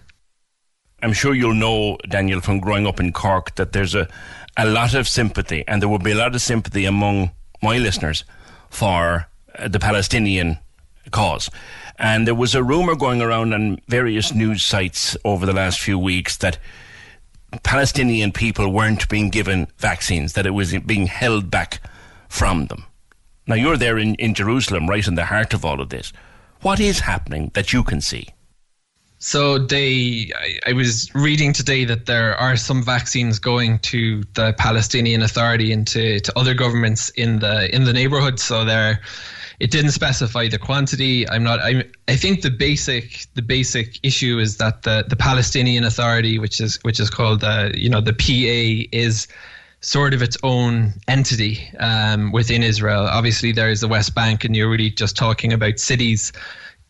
I'm 1.02 1.12
sure 1.12 1.34
you'll 1.34 1.54
know 1.54 1.96
Daniel 2.08 2.40
from 2.40 2.60
growing 2.60 2.86
up 2.86 2.98
in 2.98 3.12
Cork 3.12 3.54
that 3.54 3.72
there's 3.72 3.94
a 3.94 4.08
a 4.58 4.66
lot 4.66 4.94
of 4.94 5.06
sympathy, 5.06 5.64
and 5.68 5.80
there 5.80 5.88
will 5.88 6.00
be 6.00 6.10
a 6.10 6.16
lot 6.16 6.34
of 6.34 6.42
sympathy 6.42 6.84
among 6.84 7.30
my 7.62 7.78
listeners 7.78 8.24
for 8.70 9.28
uh, 9.56 9.68
the 9.68 9.78
Palestinian 9.78 10.58
cause. 11.12 11.48
And 11.98 12.26
there 12.26 12.34
was 12.34 12.54
a 12.54 12.62
rumor 12.62 12.96
going 12.96 13.22
around 13.22 13.54
on 13.54 13.80
various 13.88 14.34
news 14.34 14.64
sites 14.64 15.16
over 15.24 15.46
the 15.46 15.52
last 15.52 15.80
few 15.80 15.98
weeks 15.98 16.36
that 16.38 16.58
Palestinian 17.62 18.32
people 18.32 18.72
weren't 18.72 19.08
being 19.08 19.30
given 19.30 19.68
vaccines, 19.78 20.32
that 20.32 20.46
it 20.46 20.50
was 20.50 20.76
being 20.80 21.06
held 21.06 21.50
back 21.50 21.80
from 22.28 22.66
them. 22.66 22.84
Now, 23.46 23.54
you're 23.54 23.78
there 23.78 23.96
in, 23.96 24.16
in 24.16 24.34
Jerusalem, 24.34 24.88
right 24.88 25.06
in 25.06 25.14
the 25.14 25.24
heart 25.24 25.54
of 25.54 25.64
all 25.64 25.80
of 25.80 25.88
this. 25.88 26.12
What 26.60 26.80
is 26.80 27.00
happening 27.00 27.50
that 27.54 27.72
you 27.72 27.82
can 27.82 28.00
see? 28.00 28.28
So 29.18 29.58
they, 29.58 30.30
I, 30.38 30.70
I, 30.70 30.72
was 30.74 31.12
reading 31.12 31.52
today 31.52 31.84
that 31.84 32.06
there 32.06 32.36
are 32.36 32.56
some 32.56 32.84
vaccines 32.84 33.40
going 33.40 33.80
to 33.80 34.22
the 34.34 34.52
Palestinian 34.52 35.22
Authority 35.22 35.72
and 35.72 35.84
to, 35.88 36.20
to 36.20 36.38
other 36.38 36.54
governments 36.54 37.08
in 37.10 37.40
the 37.40 37.74
in 37.74 37.82
the 37.82 37.92
neighborhood. 37.92 38.38
So 38.38 38.64
there, 38.64 39.00
it 39.58 39.72
didn't 39.72 39.90
specify 39.90 40.46
the 40.46 40.58
quantity. 40.58 41.28
I'm 41.28 41.42
not. 41.42 41.58
I 41.58 41.84
I 42.06 42.14
think 42.14 42.42
the 42.42 42.50
basic 42.50 43.26
the 43.34 43.42
basic 43.42 43.98
issue 44.04 44.38
is 44.38 44.58
that 44.58 44.82
the 44.82 45.04
the 45.08 45.16
Palestinian 45.16 45.82
Authority, 45.82 46.38
which 46.38 46.60
is 46.60 46.78
which 46.82 47.00
is 47.00 47.10
called 47.10 47.40
the 47.40 47.72
you 47.74 47.90
know 47.90 48.00
the 48.00 48.12
PA, 48.12 48.88
is 48.96 49.26
sort 49.80 50.14
of 50.14 50.22
its 50.22 50.36
own 50.44 50.92
entity 51.08 51.68
um, 51.80 52.30
within 52.30 52.62
Israel. 52.62 53.06
Obviously, 53.06 53.50
there 53.50 53.70
is 53.70 53.80
the 53.80 53.88
West 53.88 54.14
Bank, 54.14 54.44
and 54.44 54.54
you're 54.54 54.70
really 54.70 54.90
just 54.90 55.16
talking 55.16 55.52
about 55.52 55.80
cities 55.80 56.32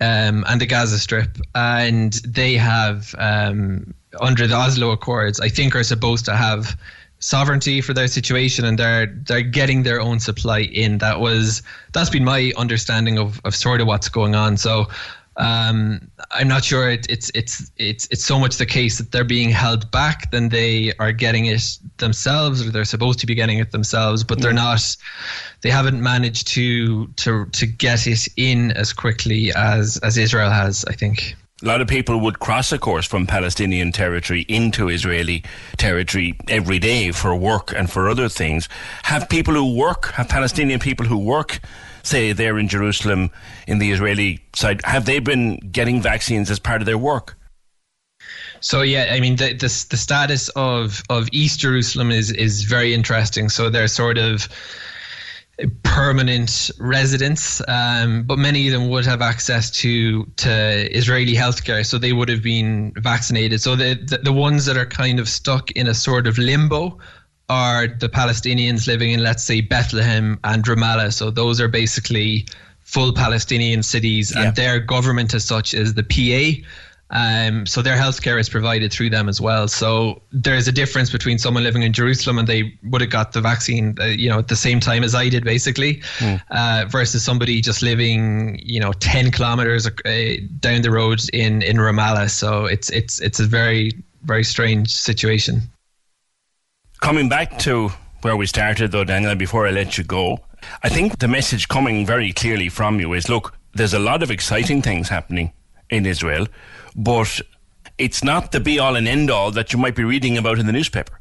um, 0.00 0.44
and 0.48 0.60
the 0.60 0.66
Gaza 0.66 0.98
Strip, 0.98 1.38
and 1.54 2.12
they 2.24 2.54
have 2.54 3.14
um, 3.18 3.94
under 4.20 4.46
the 4.46 4.54
Oslo 4.54 4.90
Accords, 4.90 5.40
I 5.40 5.48
think, 5.48 5.74
are 5.74 5.84
supposed 5.84 6.24
to 6.26 6.36
have 6.36 6.76
sovereignty 7.20 7.80
for 7.80 7.92
their 7.92 8.06
situation 8.06 8.64
and 8.64 8.78
they're 8.78 9.06
they're 9.06 9.42
getting 9.42 9.82
their 9.82 10.00
own 10.00 10.20
supply 10.20 10.60
in. 10.60 10.98
That 10.98 11.20
was 11.20 11.62
that's 11.92 12.10
been 12.10 12.24
my 12.24 12.52
understanding 12.56 13.18
of, 13.18 13.40
of 13.44 13.54
sort 13.56 13.80
of 13.80 13.86
what's 13.86 14.08
going 14.08 14.34
on. 14.34 14.56
So 14.56 14.86
um, 15.38 16.10
I'm 16.32 16.48
not 16.48 16.64
sure 16.64 16.90
it, 16.90 17.06
it's 17.08 17.30
it's 17.34 17.70
it's 17.76 18.08
it's 18.10 18.24
so 18.24 18.38
much 18.38 18.56
the 18.56 18.66
case 18.66 18.98
that 18.98 19.12
they're 19.12 19.24
being 19.24 19.50
held 19.50 19.88
back 19.90 20.30
than 20.32 20.48
they 20.48 20.92
are 20.98 21.12
getting 21.12 21.46
it 21.46 21.78
themselves, 21.98 22.66
or 22.66 22.70
they're 22.70 22.84
supposed 22.84 23.20
to 23.20 23.26
be 23.26 23.36
getting 23.36 23.58
it 23.58 23.70
themselves, 23.70 24.24
but 24.24 24.40
they're 24.40 24.52
not. 24.52 24.96
They 25.60 25.70
haven't 25.70 26.02
managed 26.02 26.48
to 26.48 27.06
to 27.06 27.46
to 27.46 27.66
get 27.66 28.06
it 28.06 28.28
in 28.36 28.72
as 28.72 28.92
quickly 28.92 29.52
as 29.54 29.98
as 29.98 30.18
Israel 30.18 30.50
has. 30.50 30.84
I 30.88 30.92
think. 30.92 31.36
A 31.62 31.66
lot 31.66 31.80
of 31.80 31.88
people 31.88 32.20
would 32.20 32.38
cross, 32.38 32.70
of 32.70 32.80
course, 32.80 33.04
from 33.04 33.26
Palestinian 33.26 33.90
territory 33.90 34.44
into 34.48 34.88
Israeli 34.88 35.42
territory 35.76 36.36
every 36.48 36.78
day 36.78 37.10
for 37.10 37.34
work 37.34 37.72
and 37.76 37.90
for 37.90 38.08
other 38.08 38.28
things. 38.28 38.68
Have 39.02 39.28
people 39.28 39.54
who 39.54 39.74
work, 39.74 40.12
have 40.12 40.28
Palestinian 40.28 40.78
people 40.78 41.06
who 41.06 41.18
work 41.18 41.58
say 42.08 42.32
there 42.32 42.58
in 42.58 42.68
Jerusalem 42.68 43.30
in 43.66 43.78
the 43.78 43.90
Israeli 43.90 44.40
side, 44.54 44.80
have 44.84 45.04
they 45.04 45.18
been 45.18 45.56
getting 45.70 46.00
vaccines 46.02 46.50
as 46.50 46.58
part 46.58 46.82
of 46.82 46.86
their 46.86 46.98
work? 46.98 47.36
So 48.60 48.82
yeah, 48.82 49.10
I 49.12 49.20
mean 49.20 49.36
the, 49.36 49.52
the 49.52 49.86
the, 49.90 49.96
status 49.96 50.48
of 50.50 51.02
of 51.10 51.28
East 51.32 51.60
Jerusalem 51.60 52.10
is 52.10 52.32
is 52.32 52.64
very 52.64 52.92
interesting. 52.94 53.48
So 53.48 53.70
they're 53.70 53.88
sort 53.88 54.18
of 54.18 54.48
permanent 55.82 56.70
residents, 56.78 57.60
um, 57.66 58.22
but 58.22 58.38
many 58.38 58.66
of 58.68 58.72
them 58.72 58.88
would 58.90 59.04
have 59.06 59.22
access 59.22 59.70
to 59.82 60.24
to 60.36 60.96
Israeli 60.96 61.34
healthcare, 61.34 61.84
so 61.84 61.98
they 61.98 62.12
would 62.12 62.28
have 62.28 62.42
been 62.42 62.92
vaccinated. 62.96 63.60
So 63.60 63.76
the, 63.76 63.94
the 63.94 64.18
the 64.18 64.32
ones 64.32 64.66
that 64.66 64.76
are 64.76 64.86
kind 64.86 65.20
of 65.20 65.28
stuck 65.28 65.70
in 65.72 65.86
a 65.86 65.94
sort 65.94 66.26
of 66.26 66.38
limbo 66.38 66.98
are 67.48 67.86
the 67.86 68.08
Palestinians 68.08 68.86
living 68.86 69.12
in, 69.12 69.22
let's 69.22 69.44
say, 69.44 69.60
Bethlehem 69.60 70.38
and 70.44 70.64
Ramallah. 70.64 71.12
So 71.12 71.30
those 71.30 71.60
are 71.60 71.68
basically 71.68 72.46
full 72.82 73.12
Palestinian 73.12 73.82
cities, 73.82 74.32
yeah. 74.34 74.44
and 74.44 74.56
their 74.56 74.80
government 74.80 75.34
as 75.34 75.44
such 75.44 75.74
is 75.74 75.94
the 75.94 76.02
PA. 76.02 76.64
Um, 77.10 77.64
so 77.64 77.80
their 77.80 77.96
healthcare 77.96 78.38
is 78.38 78.50
provided 78.50 78.92
through 78.92 79.10
them 79.10 79.30
as 79.30 79.40
well. 79.40 79.66
So 79.66 80.20
there's 80.30 80.68
a 80.68 80.72
difference 80.72 81.10
between 81.10 81.38
someone 81.38 81.62
living 81.62 81.82
in 81.82 81.94
Jerusalem 81.94 82.38
and 82.38 82.46
they 82.46 82.78
would 82.84 83.00
have 83.00 83.08
got 83.08 83.32
the 83.32 83.40
vaccine, 83.40 83.96
uh, 83.98 84.06
you 84.06 84.28
know, 84.28 84.38
at 84.38 84.48
the 84.48 84.56
same 84.56 84.78
time 84.78 85.02
as 85.02 85.14
I 85.14 85.30
did, 85.30 85.42
basically, 85.42 86.02
mm. 86.18 86.42
uh, 86.50 86.84
versus 86.86 87.24
somebody 87.24 87.62
just 87.62 87.80
living, 87.80 88.60
you 88.62 88.78
know, 88.78 88.92
ten 88.92 89.30
kilometers 89.30 89.86
uh, 89.86 90.36
down 90.60 90.82
the 90.82 90.90
road 90.90 91.22
in 91.32 91.62
in 91.62 91.78
Ramallah. 91.78 92.28
So 92.30 92.66
it's 92.66 92.90
it's 92.90 93.20
it's 93.20 93.40
a 93.40 93.46
very 93.46 93.92
very 94.24 94.44
strange 94.44 94.94
situation 94.94 95.62
coming 97.00 97.28
back 97.28 97.58
to 97.60 97.90
where 98.22 98.36
we 98.36 98.46
started, 98.46 98.92
though, 98.92 99.04
Daniel, 99.04 99.34
before 99.34 99.66
I 99.66 99.70
let 99.70 99.98
you 99.98 100.04
go, 100.04 100.38
I 100.82 100.88
think 100.88 101.18
the 101.18 101.28
message 101.28 101.68
coming 101.68 102.04
very 102.04 102.32
clearly 102.32 102.68
from 102.68 103.00
you 103.00 103.12
is 103.12 103.28
look, 103.28 103.54
there's 103.74 103.94
a 103.94 103.98
lot 103.98 104.22
of 104.22 104.30
exciting 104.30 104.82
things 104.82 105.08
happening 105.08 105.52
in 105.90 106.04
Israel, 106.04 106.46
but 106.96 107.40
it's 107.96 108.24
not 108.24 108.52
the 108.52 108.60
be 108.60 108.78
all 108.78 108.96
and 108.96 109.06
end 109.06 109.30
all 109.30 109.50
that 109.52 109.72
you 109.72 109.78
might 109.78 109.94
be 109.94 110.04
reading 110.04 110.36
about 110.36 110.58
in 110.58 110.66
the 110.66 110.72
newspaper. 110.72 111.20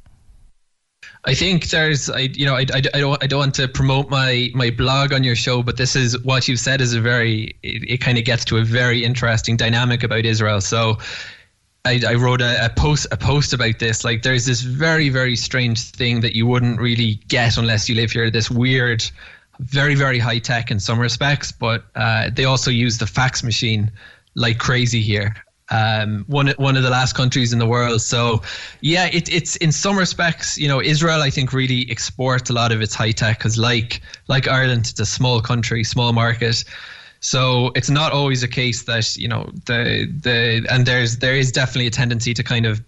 I 1.26 1.34
think 1.34 1.70
there's, 1.70 2.10
I, 2.10 2.20
you 2.20 2.46
know, 2.46 2.56
I, 2.56 2.66
I, 2.74 2.82
I, 2.94 3.00
don't, 3.00 3.24
I 3.24 3.28
don't 3.28 3.40
want 3.40 3.56
to 3.56 3.68
promote 3.68 4.10
my, 4.10 4.50
my 4.54 4.70
blog 4.70 5.14
on 5.14 5.24
your 5.24 5.36
show, 5.36 5.62
but 5.62 5.78
this 5.78 5.96
is 5.96 6.18
what 6.24 6.48
you've 6.48 6.60
said 6.60 6.80
is 6.80 6.94
a 6.94 7.02
very, 7.02 7.58
it, 7.64 7.90
it 7.90 7.98
kind 7.98 8.18
of 8.18 8.24
gets 8.24 8.46
to 8.46 8.58
a 8.58 8.64
very 8.64 9.04
interesting 9.04 9.58
dynamic 9.58 10.04
about 10.04 10.26
Israel. 10.26 10.62
So 10.62 10.98
I, 11.88 12.02
I 12.06 12.16
wrote 12.16 12.42
a, 12.42 12.66
a, 12.66 12.70
post 12.70 13.08
a 13.12 13.18
post 13.18 13.54
about 13.54 13.80
this. 13.80 14.04
Like, 14.04 14.22
there's 14.22 14.46
this 14.46 14.62
very 14.62 15.10
very 15.10 15.36
strange 15.36 15.80
thing 15.92 16.22
that 16.22 16.36
you 16.36 16.46
wouldn't 16.46 16.80
really 16.80 17.16
get 17.28 17.58
unless 17.58 17.88
you 17.88 17.96
live 17.96 18.12
here. 18.12 18.30
This 18.30 18.52
weird, 18.52 19.04
very 19.60 19.96
very 19.96 20.20
high 20.20 20.40
tech 20.40 20.70
in 20.70 20.80
some 20.80 21.00
respects, 21.00 21.52
but 21.52 21.86
uh, 21.96 22.30
they 22.34 22.46
also 22.46 22.72
use 22.72 22.98
the 22.98 23.08
fax 23.08 23.44
machine 23.44 23.92
like 24.36 24.58
crazy 24.60 25.02
here. 25.02 25.36
Um, 25.70 26.24
one 26.28 26.50
one 26.58 26.78
of 26.78 26.84
the 26.84 26.90
last 26.90 27.14
countries 27.16 27.54
in 27.54 27.60
the 27.60 27.66
world. 27.66 28.02
So, 28.02 28.42
yeah, 28.82 29.10
it, 29.12 29.30
it's 29.30 29.56
in 29.58 29.72
some 29.72 29.98
respects, 29.98 30.58
you 30.58 30.68
know, 30.68 30.82
Israel 30.82 31.22
I 31.22 31.30
think 31.30 31.54
really 31.54 31.90
exports 31.90 32.50
a 32.50 32.54
lot 32.54 32.72
of 32.72 32.82
its 32.82 32.96
high 32.96 33.12
tech 33.12 33.40
because, 33.40 33.58
like 33.58 34.02
like 34.28 34.48
Ireland, 34.48 34.88
it's 34.90 35.00
a 35.00 35.06
small 35.06 35.42
country, 35.42 35.84
small 35.84 36.12
market 36.14 36.64
So 37.20 37.72
it's 37.76 37.90
not 37.90 38.12
always 38.12 38.44
a 38.44 38.48
case 38.48 38.84
that 38.84 39.16
you 39.18 39.28
know 39.28 39.50
the 39.66 40.12
the 40.22 40.66
and 40.70 40.86
there's 40.86 41.18
there 41.18 41.36
is 41.36 41.52
definitely 41.52 41.88
a 41.88 41.92
tendency 41.92 42.34
to 42.34 42.44
kind 42.44 42.66
of 42.66 42.82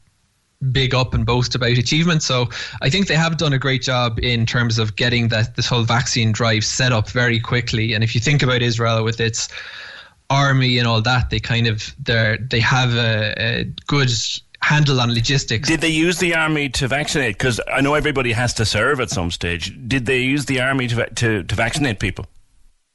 big 0.71 0.93
up 0.93 1.13
and 1.13 1.25
boast 1.25 1.55
about 1.55 1.71
achievement. 1.71 2.21
So 2.21 2.49
I 2.81 2.89
think 2.89 3.07
they 3.07 3.15
have 3.15 3.37
done 3.37 3.53
a 3.53 3.59
great 3.59 3.81
job 3.81 4.19
in 4.19 4.45
terms 4.45 4.77
of 4.77 4.95
getting 4.95 5.29
that 5.29 5.55
this 5.55 5.67
whole 5.67 5.83
vaccine 5.83 6.31
drive 6.31 6.65
set 6.65 6.91
up 6.91 7.09
very 7.09 7.39
quickly. 7.39 7.93
And 7.93 8.03
if 8.03 8.13
you 8.13 8.21
think 8.21 8.43
about 8.43 8.61
Israel 8.61 9.03
with 9.03 9.19
its 9.19 9.47
army 10.29 10.77
and 10.77 10.87
all 10.87 11.01
that, 11.01 11.29
they 11.29 11.39
kind 11.39 11.67
of 11.67 11.95
they 12.03 12.37
they 12.49 12.59
have 12.59 12.93
a, 12.95 13.33
a 13.37 13.63
good 13.87 14.11
handle 14.61 14.99
on 14.99 15.13
logistics. 15.13 15.67
Did 15.67 15.81
they 15.81 15.89
use 15.89 16.19
the 16.19 16.35
army 16.35 16.69
to 16.69 16.87
vaccinate? 16.87 17.37
Because 17.37 17.59
I 17.71 17.81
know 17.81 17.93
everybody 17.93 18.33
has 18.33 18.53
to 18.55 18.65
serve 18.65 18.99
at 18.99 19.09
some 19.09 19.31
stage. 19.31 19.73
Did 19.87 20.05
they 20.05 20.19
use 20.19 20.45
the 20.45 20.61
army 20.61 20.87
to 20.87 21.09
to, 21.09 21.43
to 21.43 21.55
vaccinate 21.55 21.99
people? 21.99 22.25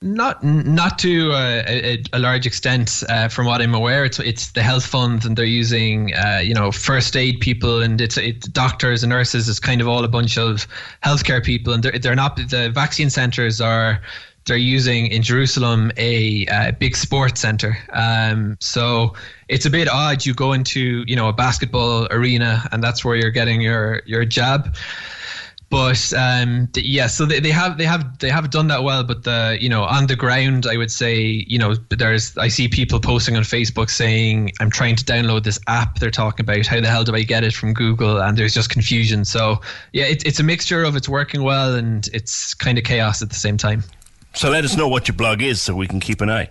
Not 0.03 0.45
not 0.45 0.99
to 0.99 1.33
uh, 1.33 1.63
a, 1.67 2.03
a, 2.13 2.19
large 2.19 2.45
extent, 2.45 3.03
uh, 3.09 3.29
from 3.29 3.47
what 3.47 3.63
I'm 3.63 3.75
aware. 3.75 4.05
It's 4.05 4.19
it's 4.19 4.51
the 4.53 4.63
health 4.63 4.85
funds, 4.85 5.25
and 5.25 5.35
they're 5.35 5.47
using 5.47 6.13
uh, 6.15 6.41
you 6.45 6.53
know 6.53 6.73
first 6.73 7.17
aid 7.17 7.41
people, 7.41 7.81
and 7.81 7.99
it's 8.01 8.19
it's 8.19 8.47
doctors 8.49 9.03
and 9.03 9.11
nurses. 9.11 9.49
It's 9.49 9.61
kind 9.61 9.81
of 9.81 9.89
all 9.89 10.05
a 10.05 10.09
bunch 10.09 10.37
of 10.37 10.67
healthcare 11.03 11.43
people, 11.43 11.73
and 11.73 11.83
they're 11.83 11.99
they're 11.99 12.15
not 12.15 12.37
the 12.37 12.71
vaccine 12.75 13.09
centres 13.09 13.63
are 13.63 14.03
they're 14.47 14.57
using 14.57 15.07
in 15.07 15.23
Jerusalem 15.23 15.91
a, 15.97 16.45
a 16.47 16.73
big 16.73 16.97
sports 16.97 17.41
center. 17.41 17.79
Um, 17.93 18.57
so 18.61 19.15
it's 19.49 19.65
a 19.65 19.71
bit 19.71 19.89
odd. 19.89 20.27
You 20.27 20.35
go 20.35 20.53
into 20.53 21.05
you 21.07 21.17
know 21.17 21.29
a 21.29 21.33
basketball 21.33 22.07
arena, 22.11 22.69
and 22.73 22.83
that's 22.83 23.05
where 23.05 23.17
you're 23.17 23.31
getting 23.31 23.61
your 23.61 24.03
your 24.05 24.25
jab 24.25 24.77
but 25.71 26.13
um, 26.13 26.69
yeah, 26.77 27.07
so 27.07 27.25
they, 27.27 27.41
they 27.41 27.51
have 27.51 27.79
they 27.79 27.85
have 27.85 28.19
they 28.19 28.31
have 28.31 28.51
done 28.51 28.69
that 28.69 28.83
well. 28.83 29.03
But 29.03 29.25
the 29.25 29.59
you 29.61 29.69
know 29.69 29.85
on 29.85 30.07
the 30.07 30.17
ground, 30.17 30.67
I 30.67 30.77
would 30.77 30.91
say 30.91 31.45
you 31.49 31.59
know 31.59 31.75
there's 31.91 32.37
I 32.37 32.49
see 32.49 32.69
people 32.69 33.01
posting 33.01 33.37
on 33.37 33.43
Facebook 33.43 33.91
saying 33.91 34.53
I'm 34.61 34.71
trying 34.71 34.97
to 34.97 35.05
download 35.05 35.45
this 35.45 35.59
app. 35.67 35.99
They're 35.99 36.11
talking 36.11 36.45
about 36.45 36.67
how 36.67 36.81
the 36.81 36.89
hell 36.89 37.05
do 37.05 37.15
I 37.15 37.23
get 37.23 37.45
it 37.45 37.55
from 37.55 37.73
Google, 37.73 38.21
and 38.21 38.37
there's 38.37 38.55
just 38.55 38.71
confusion. 38.71 39.25
So 39.25 39.61
yeah, 39.93 40.05
it, 40.05 40.25
it's 40.27 40.41
a 40.41 40.45
mixture 40.45 40.85
of 40.85 40.97
it's 40.97 41.09
working 41.09 41.43
well 41.43 41.75
and 41.75 42.09
it's 42.13 42.55
kind 42.55 42.79
of 42.79 42.85
chaos 42.85 43.23
at 43.23 43.31
the 43.31 43.35
same 43.35 43.57
time. 43.57 43.83
So 44.35 44.51
let 44.51 44.65
us 44.65 44.77
know 44.77 44.89
what 44.89 45.09
your 45.09 45.17
blog 45.17 45.43
is 45.43 45.63
so 45.63 45.75
we 45.75 45.87
can 45.87 46.01
keep 46.01 46.21
an 46.21 46.31
eye. 46.31 46.51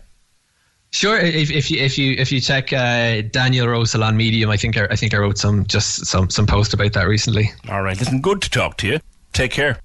Sure. 0.93 1.17
If, 1.17 1.49
if 1.49 1.71
you 1.71 1.79
if 1.79 1.97
you 1.97 2.15
if 2.19 2.31
you 2.31 2.39
check 2.39 2.71
uh, 2.71 3.21
Daniel 3.31 3.67
Rosehill 3.67 4.03
on 4.03 4.15
Medium, 4.15 4.51
I 4.51 4.57
think 4.57 4.77
I, 4.77 4.85
I 4.91 4.95
think 4.95 5.15
I 5.15 5.17
wrote 5.17 5.39
some 5.39 5.65
just 5.65 6.05
some 6.05 6.29
some 6.29 6.45
post 6.45 6.71
about 6.75 6.93
that 6.93 7.07
recently. 7.07 7.49
All 7.67 7.81
right. 7.81 7.99
Listen, 7.99 8.21
good 8.21 8.43
to 8.43 8.49
talk 8.49 8.77
to 8.77 8.87
you. 8.87 8.99
Take 9.33 9.51
care. 9.51 9.79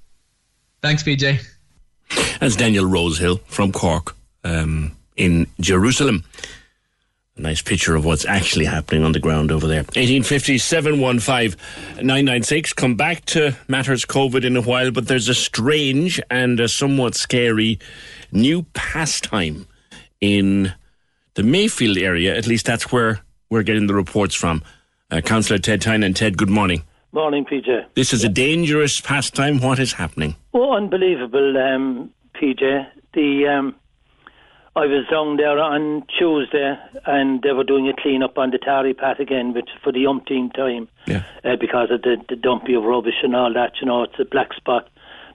Thanks, 0.82 1.02
PJ. 1.02 1.40
That's 2.40 2.56
Daniel 2.56 2.84
Rosehill 2.84 3.38
from 3.46 3.72
Cork 3.72 4.16
um, 4.44 4.96
in 5.16 5.46
Jerusalem. 5.60 6.24
A 7.36 7.40
nice 7.40 7.62
picture 7.62 7.94
of 7.94 8.04
what's 8.04 8.26
actually 8.26 8.66
happening 8.66 9.02
on 9.02 9.12
the 9.12 9.18
ground 9.18 9.50
over 9.50 9.66
there. 9.66 9.84
1850 9.84 10.58
715 10.58 11.58
996. 11.96 12.74
Come 12.74 12.96
back 12.96 13.24
to 13.26 13.56
matters 13.66 14.04
COVID 14.04 14.44
in 14.44 14.58
a 14.58 14.62
while, 14.62 14.90
but 14.90 15.08
there's 15.08 15.30
a 15.30 15.34
strange 15.34 16.20
and 16.30 16.60
a 16.60 16.68
somewhat 16.68 17.14
scary 17.14 17.78
new 18.30 18.64
pastime 18.74 19.66
in 20.20 20.74
the 21.38 21.44
Mayfield 21.44 21.96
area. 21.96 22.36
At 22.36 22.48
least 22.48 22.66
that's 22.66 22.90
where 22.90 23.20
we're 23.48 23.62
getting 23.62 23.86
the 23.86 23.94
reports 23.94 24.34
from. 24.34 24.60
Uh, 25.08 25.20
Councillor 25.20 25.60
Ted 25.60 25.80
Tynan. 25.80 26.12
Ted, 26.12 26.36
good 26.36 26.50
morning. 26.50 26.82
Morning, 27.12 27.44
PJ. 27.44 27.84
This 27.94 28.12
is 28.12 28.24
a 28.24 28.28
dangerous 28.28 29.00
pastime. 29.00 29.60
What 29.60 29.78
is 29.78 29.92
happening? 29.92 30.34
Oh, 30.52 30.72
unbelievable, 30.72 31.56
um, 31.56 32.10
PJ. 32.34 32.88
The 33.14 33.46
um, 33.46 33.76
I 34.74 34.86
was 34.86 35.06
down 35.08 35.36
there 35.36 35.60
on 35.60 36.02
Tuesday, 36.18 36.76
and 37.06 37.40
they 37.40 37.52
were 37.52 37.62
doing 37.62 37.88
a 37.88 37.92
clean 37.94 38.24
up 38.24 38.36
on 38.36 38.50
the 38.50 38.58
Tarry 38.58 38.92
Path 38.92 39.20
again, 39.20 39.54
which 39.54 39.70
for 39.84 39.92
the 39.92 40.08
umpteenth 40.08 40.54
time, 40.54 40.88
yeah. 41.06 41.22
uh, 41.44 41.54
because 41.54 41.92
of 41.92 42.02
the, 42.02 42.16
the 42.28 42.34
dumping 42.34 42.74
of 42.74 42.82
rubbish 42.82 43.22
and 43.22 43.36
all 43.36 43.54
that. 43.54 43.74
You 43.80 43.86
know, 43.86 44.02
it's 44.02 44.18
a 44.18 44.24
black 44.24 44.54
spot. 44.54 44.90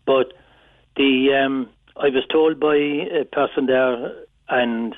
But 0.05 0.33
the 0.97 1.29
um, 1.45 1.69
I 1.95 2.09
was 2.09 2.25
told 2.29 2.59
by 2.59 2.75
a 2.75 3.23
person 3.23 3.67
there, 3.67 4.13
and 4.49 4.93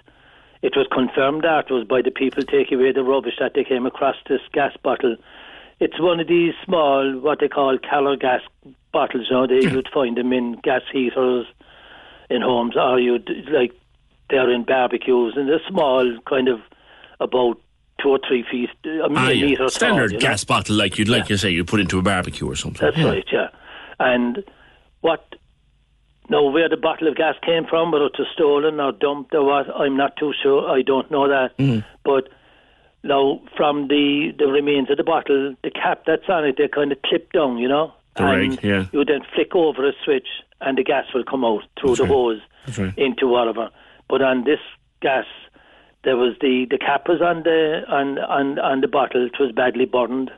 it 0.65 0.73
was 0.75 0.87
confirmed 0.91 1.45
afterwards 1.45 1.87
by 1.87 2.01
the 2.01 2.11
people 2.11 2.43
taking 2.43 2.79
away 2.79 2.91
the 2.91 3.03
rubbish 3.03 3.35
that 3.39 3.53
they 3.53 3.63
came 3.63 3.85
across 3.85 4.15
this 4.27 4.41
gas 4.51 4.75
bottle 4.83 5.15
it's 5.79 5.99
one 5.99 6.19
of 6.19 6.27
these 6.27 6.53
small, 6.63 7.19
what 7.19 7.39
they 7.39 7.47
call 7.47 7.77
Calor 7.77 8.15
gas 8.15 8.41
bottles. 8.91 9.27
You 9.29 9.35
know, 9.35 9.47
they, 9.47 9.61
you'd 9.61 9.89
find 9.93 10.17
them 10.17 10.31
in 10.31 10.53
gas 10.63 10.81
heaters 10.91 11.45
in 12.29 12.41
homes, 12.41 12.75
or 12.77 12.99
you'd 12.99 13.29
like 13.51 13.73
they're 14.29 14.49
in 14.49 14.63
barbecues, 14.63 15.33
and 15.35 15.49
they're 15.49 15.61
small, 15.67 16.17
kind 16.27 16.47
of 16.47 16.59
about 17.19 17.61
two 18.01 18.09
or 18.09 18.19
three 18.27 18.43
feet, 18.49 18.69
a 18.85 19.07
ah, 19.09 19.29
yeah. 19.29 19.67
standard 19.67 20.11
tall, 20.11 20.19
gas 20.19 20.43
know? 20.43 20.55
bottle, 20.55 20.75
like 20.75 20.97
you'd 20.97 21.07
like 21.07 21.23
yeah. 21.23 21.33
you 21.33 21.37
say, 21.37 21.49
you 21.49 21.63
put 21.63 21.79
into 21.79 21.99
a 21.99 22.01
barbecue 22.01 22.49
or 22.49 22.55
something. 22.55 22.81
That's 22.81 22.97
yeah. 22.97 23.05
right, 23.05 23.25
yeah. 23.31 23.47
And 23.99 24.43
what 25.01 25.35
now, 26.29 26.49
where 26.49 26.69
the 26.69 26.77
bottle 26.77 27.07
of 27.07 27.15
gas 27.15 27.35
came 27.45 27.65
from, 27.65 27.91
whether 27.91 28.05
it 28.05 28.17
was 28.17 28.27
stolen 28.33 28.79
or 28.79 28.91
dumped 28.91 29.33
or 29.33 29.43
what, 29.43 29.69
I'm 29.75 29.95
not 29.95 30.17
too 30.17 30.33
sure. 30.41 30.69
I 30.69 30.81
don't 30.81 31.09
know 31.11 31.27
that. 31.27 31.57
Mm. 31.57 31.83
But 32.03 32.29
now, 33.03 33.41
from 33.55 33.87
the, 33.87 34.33
the 34.37 34.47
remains 34.47 34.89
of 34.89 34.97
the 34.97 35.03
bottle, 35.03 35.55
the 35.63 35.71
cap 35.71 36.03
that's 36.07 36.27
on 36.27 36.45
it, 36.45 36.55
they 36.57 36.67
kind 36.67 36.91
of 36.91 37.01
clip 37.03 37.31
down, 37.31 37.57
you 37.57 37.67
know? 37.67 37.93
The 38.15 38.25
and 38.25 38.63
yeah. 38.63 38.85
You 38.91 39.05
then 39.05 39.21
flick 39.33 39.53
over 39.55 39.87
a 39.87 39.91
switch 40.03 40.27
and 40.61 40.77
the 40.77 40.83
gas 40.83 41.05
will 41.13 41.23
come 41.23 41.43
out 41.43 41.63
through 41.79 41.95
that's 41.95 41.99
the 41.99 42.03
right. 42.05 42.11
hose 42.11 42.41
right. 42.77 42.97
into 42.97 43.27
whatever. 43.27 43.69
But 44.09 44.21
on 44.21 44.43
this 44.45 44.59
gas, 45.01 45.25
there 46.03 46.17
was 46.17 46.35
the, 46.39 46.65
the 46.69 46.77
cap 46.77 47.07
was 47.07 47.21
on 47.21 47.43
the 47.43 47.83
on, 47.89 48.19
on 48.19 48.59
on 48.59 48.81
the 48.81 48.87
bottle. 48.87 49.25
It 49.25 49.39
was 49.39 49.51
badly 49.51 49.85
burned, 49.85 50.31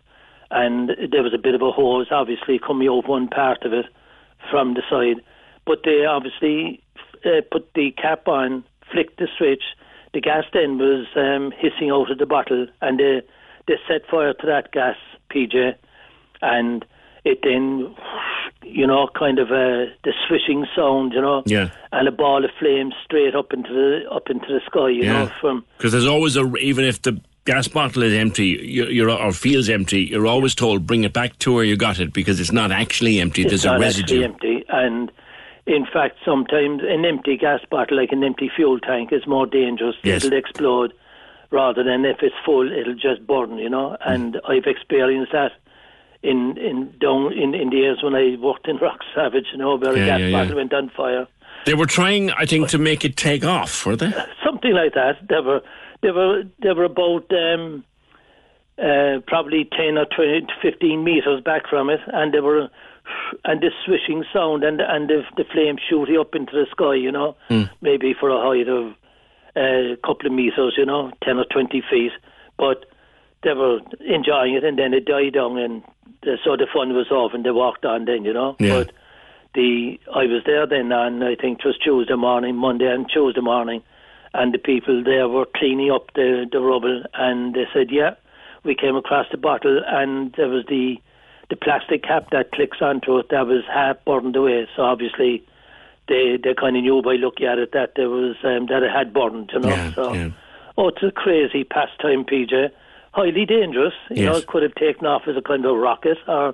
and 0.50 0.90
there 1.12 1.24
was 1.24 1.34
a 1.34 1.38
bit 1.38 1.56
of 1.56 1.62
a 1.62 1.72
hose, 1.72 2.08
obviously 2.10 2.60
coming 2.60 2.88
out 2.88 3.08
one 3.08 3.28
part 3.28 3.64
of 3.64 3.74
it 3.74 3.86
from 4.50 4.74
the 4.74 4.82
side. 4.90 5.22
But 5.68 5.82
they 5.84 6.06
obviously 6.06 6.82
uh, 7.24 7.42
put 7.52 7.72
the 7.76 7.92
cap 7.92 8.28
on, 8.28 8.64
flicked 8.92 9.20
the 9.20 9.28
switch, 9.38 9.64
the 10.14 10.22
gas 10.22 10.46
then 10.54 10.80
was 10.80 11.06
um, 11.16 11.52
hissing 11.52 11.92
out 11.92 12.10
of 12.10 12.18
the 12.18 12.26
bottle, 12.26 12.66
and 12.82 13.00
they 13.00 13.22
they 13.68 13.76
set 13.88 14.10
fire 14.10 14.34
to 14.34 14.48
that 14.48 14.72
gas, 14.72 14.96
PJ, 15.30 15.76
and 16.42 16.86
it 17.26 17.40
then, 17.44 17.94
you 18.64 18.88
know, 18.88 19.10
kind 19.18 19.40
of 19.40 19.52
a 19.52 19.88
the 20.04 20.14
swishing 20.28 20.66
sound, 20.76 21.14
you 21.14 21.22
know, 21.22 21.44
yeah, 21.46 21.70
and 21.92 22.08
a 22.08 22.12
ball 22.12 22.44
of 22.46 22.52
flame 22.58 22.92
straight 23.04 23.36
up 23.36 23.54
into 23.54 23.74
the 23.74 24.10
up 24.10 24.30
into 24.30 24.48
the 24.48 24.62
sky, 24.66 24.90
you 24.90 25.04
yeah. 25.04 25.26
know, 25.26 25.32
from 25.42 25.66
because 25.78 25.92
there's 25.92 26.08
always 26.08 26.38
a 26.38 26.56
even 26.58 26.86
if 26.86 27.02
the 27.02 27.20
gas 27.46 27.68
bottle 27.68 28.04
is 28.04 28.14
empty, 28.14 28.60
you're, 28.62 28.90
you're, 28.90 29.10
or 29.10 29.32
feels 29.32 29.70
empty, 29.70 30.02
you're 30.04 30.28
always 30.28 30.54
told 30.54 30.86
bring 30.86 31.04
it 31.06 31.14
back 31.14 31.38
to 31.40 31.54
where 31.54 31.64
you 31.64 31.78
got 31.78 32.00
it 32.00 32.12
because 32.12 32.40
it's 32.40 32.52
not 32.52 32.72
actually 32.72 33.20
empty. 33.20 33.44
It's 33.44 33.52
there's 33.52 33.66
not 33.66 33.78
a 33.78 33.80
residue. 33.80 34.24
Actually 34.24 34.26
empty, 34.26 34.66
and 34.70 35.12
in 35.68 35.86
fact, 35.86 36.18
sometimes 36.24 36.82
an 36.88 37.06
empty 37.06 37.38
gas 37.38 37.60
bottle, 37.70 37.98
like 37.98 38.12
an 38.12 38.24
empty 38.24 38.50
fuel 38.56 38.80
tank, 38.80 39.12
is 39.12 39.28
more 39.28 39.46
dangerous. 39.46 39.96
Yes. 40.02 40.24
It'll 40.24 40.38
explode 40.38 40.94
rather 41.52 41.84
than 41.84 42.06
if 42.06 42.18
it's 42.22 42.36
full, 42.46 42.72
it'll 42.72 42.96
just 42.96 43.26
burn, 43.28 43.58
you 43.58 43.70
know. 43.70 43.98
And 44.06 44.36
mm. 44.36 44.40
I've 44.50 44.66
experienced 44.66 45.34
that 45.34 45.52
in 46.24 46.58
in 46.58 46.94
down 47.00 47.34
in, 47.34 47.54
in 47.54 47.70
the 47.70 47.78
years 47.78 48.00
when 48.02 48.16
I 48.16 48.38
worked 48.40 48.68
in 48.68 48.78
Rock 48.82 49.00
Savage, 49.14 49.48
you 49.52 49.58
know, 49.58 49.76
where 49.76 49.96
yeah, 49.96 50.04
a 50.04 50.06
gas 50.06 50.20
yeah, 50.20 50.32
bottle 50.32 50.50
yeah. 50.52 50.56
went 50.56 50.74
on 50.74 50.90
fire. 50.96 51.28
They 51.66 51.74
were 51.74 51.86
trying, 51.86 52.32
I 52.32 52.46
think, 52.46 52.70
to 52.70 52.78
make 52.78 53.04
it 53.04 53.18
take 53.18 53.44
off, 53.44 53.86
were 53.86 53.98
they? 53.98 54.12
Something 54.46 54.74
like 54.74 54.94
that. 54.94 55.18
They 55.28 55.42
were 55.42 55.62
they 56.02 56.12
were 56.12 56.44
they 56.62 56.72
were 56.72 56.86
about 56.86 57.30
um, 57.32 57.84
uh, 58.78 59.20
probably 59.28 59.66
ten 59.66 59.98
or 59.98 60.06
20, 60.06 60.48
15 60.62 61.04
meters 61.04 61.42
back 61.44 61.68
from 61.70 61.90
it, 61.90 62.00
and 62.08 62.34
they 62.34 62.40
were 62.40 62.70
and 63.44 63.62
this 63.62 63.74
swishing 63.86 64.24
sound 64.34 64.64
and 64.64 64.82
and 64.82 65.10
the, 65.10 65.24
the 65.36 65.44
flame 65.52 65.78
shooting 65.90 66.18
up 66.18 66.36
into 66.36 66.54
the 66.54 66.66
sky, 66.72 66.96
you 66.96 67.12
know, 67.12 67.36
mm. 67.50 67.70
maybe 67.82 68.14
for 68.20 68.30
a 68.30 68.42
height 68.42 68.68
of 68.68 68.94
a 69.56 69.94
uh, 69.94 69.96
couple 70.06 70.28
of 70.28 70.34
meters, 70.34 70.76
you 70.78 70.86
know, 70.86 71.12
ten 71.24 71.38
or 71.38 71.46
twenty 71.46 71.82
feet. 71.90 72.12
But 72.58 72.86
they 73.44 73.54
were 73.54 73.80
enjoying 74.02 74.56
it, 74.56 74.64
and 74.64 74.78
then 74.78 74.94
it 74.94 75.06
died 75.06 75.34
down, 75.34 75.58
and 75.58 75.84
the, 76.24 76.38
so 76.44 76.58
the 76.58 76.68
fun 76.72 76.94
was 76.94 77.12
off, 77.12 77.34
and 77.34 77.46
they 77.46 77.52
walked 77.52 77.86
on. 77.86 78.06
Then, 78.06 78.26
you 78.26 78.34
know, 78.34 78.56
yeah. 78.60 78.84
but 78.84 78.92
the 79.54 80.00
I 80.14 80.26
was 80.26 80.44
there 80.46 80.68
then, 80.68 80.92
and 80.92 81.24
I 81.24 81.36
think 81.36 81.60
it 81.60 81.66
was 81.66 81.78
Tuesday 81.78 82.16
morning, 82.16 82.56
Monday 82.56 82.88
and 82.88 83.08
Tuesday 83.10 83.42
morning, 83.42 83.82
and 84.34 84.54
the 84.54 84.60
people 84.60 85.04
there 85.04 85.28
were 85.28 85.48
cleaning 85.56 85.92
up 85.92 86.14
the 86.14 86.46
the 86.52 86.60
rubble, 86.60 87.04
and 87.14 87.54
they 87.54 87.66
said, 87.74 87.88
yeah, 87.92 88.16
we 88.64 88.76
came 88.76 88.96
across 88.96 89.28
the 89.32 89.38
bottle, 89.38 89.82
and 89.86 90.34
there 90.38 90.50
was 90.50 90.66
the 90.68 90.98
the 91.50 91.56
plastic 91.56 92.04
cap 92.04 92.30
that 92.32 92.52
clicks 92.52 92.82
onto 92.82 93.18
it 93.18 93.30
that 93.30 93.48
was 93.48 93.64
half 93.74 94.04
burned 94.06 94.36
away. 94.36 94.68
So 94.76 94.84
obviously, 94.84 95.44
they 96.08 96.38
they 96.42 96.54
kind 96.54 96.76
of 96.76 96.84
knew 96.84 97.02
by 97.02 97.16
looking 97.16 97.48
at 97.48 97.58
it 97.58 97.72
that 97.72 97.94
there 97.96 98.10
was 98.10 98.36
um, 98.44 98.68
that 98.68 98.84
it 98.84 98.92
had 98.92 99.14
burned. 99.14 99.52
You 99.54 99.60
know, 99.60 99.70
yeah, 99.70 99.94
so 99.94 100.14
yeah. 100.14 100.30
oh, 100.78 100.90
it's 100.90 101.04
a 101.04 101.12
crazy 101.12 101.64
pastime, 101.64 102.26
PJ. 102.26 102.72
Highly 103.12 103.46
dangerous. 103.46 103.94
You 104.10 104.24
yes. 104.24 104.26
know, 104.26 104.38
it 104.38 104.48
could 104.48 104.64
have 104.64 104.76
taken 104.76 105.06
off 105.06 105.24
as 105.28 105.38
a 105.38 105.42
kind 105.42 105.66
of 105.66 105.78
rocket, 105.78 106.18
or 106.28 106.54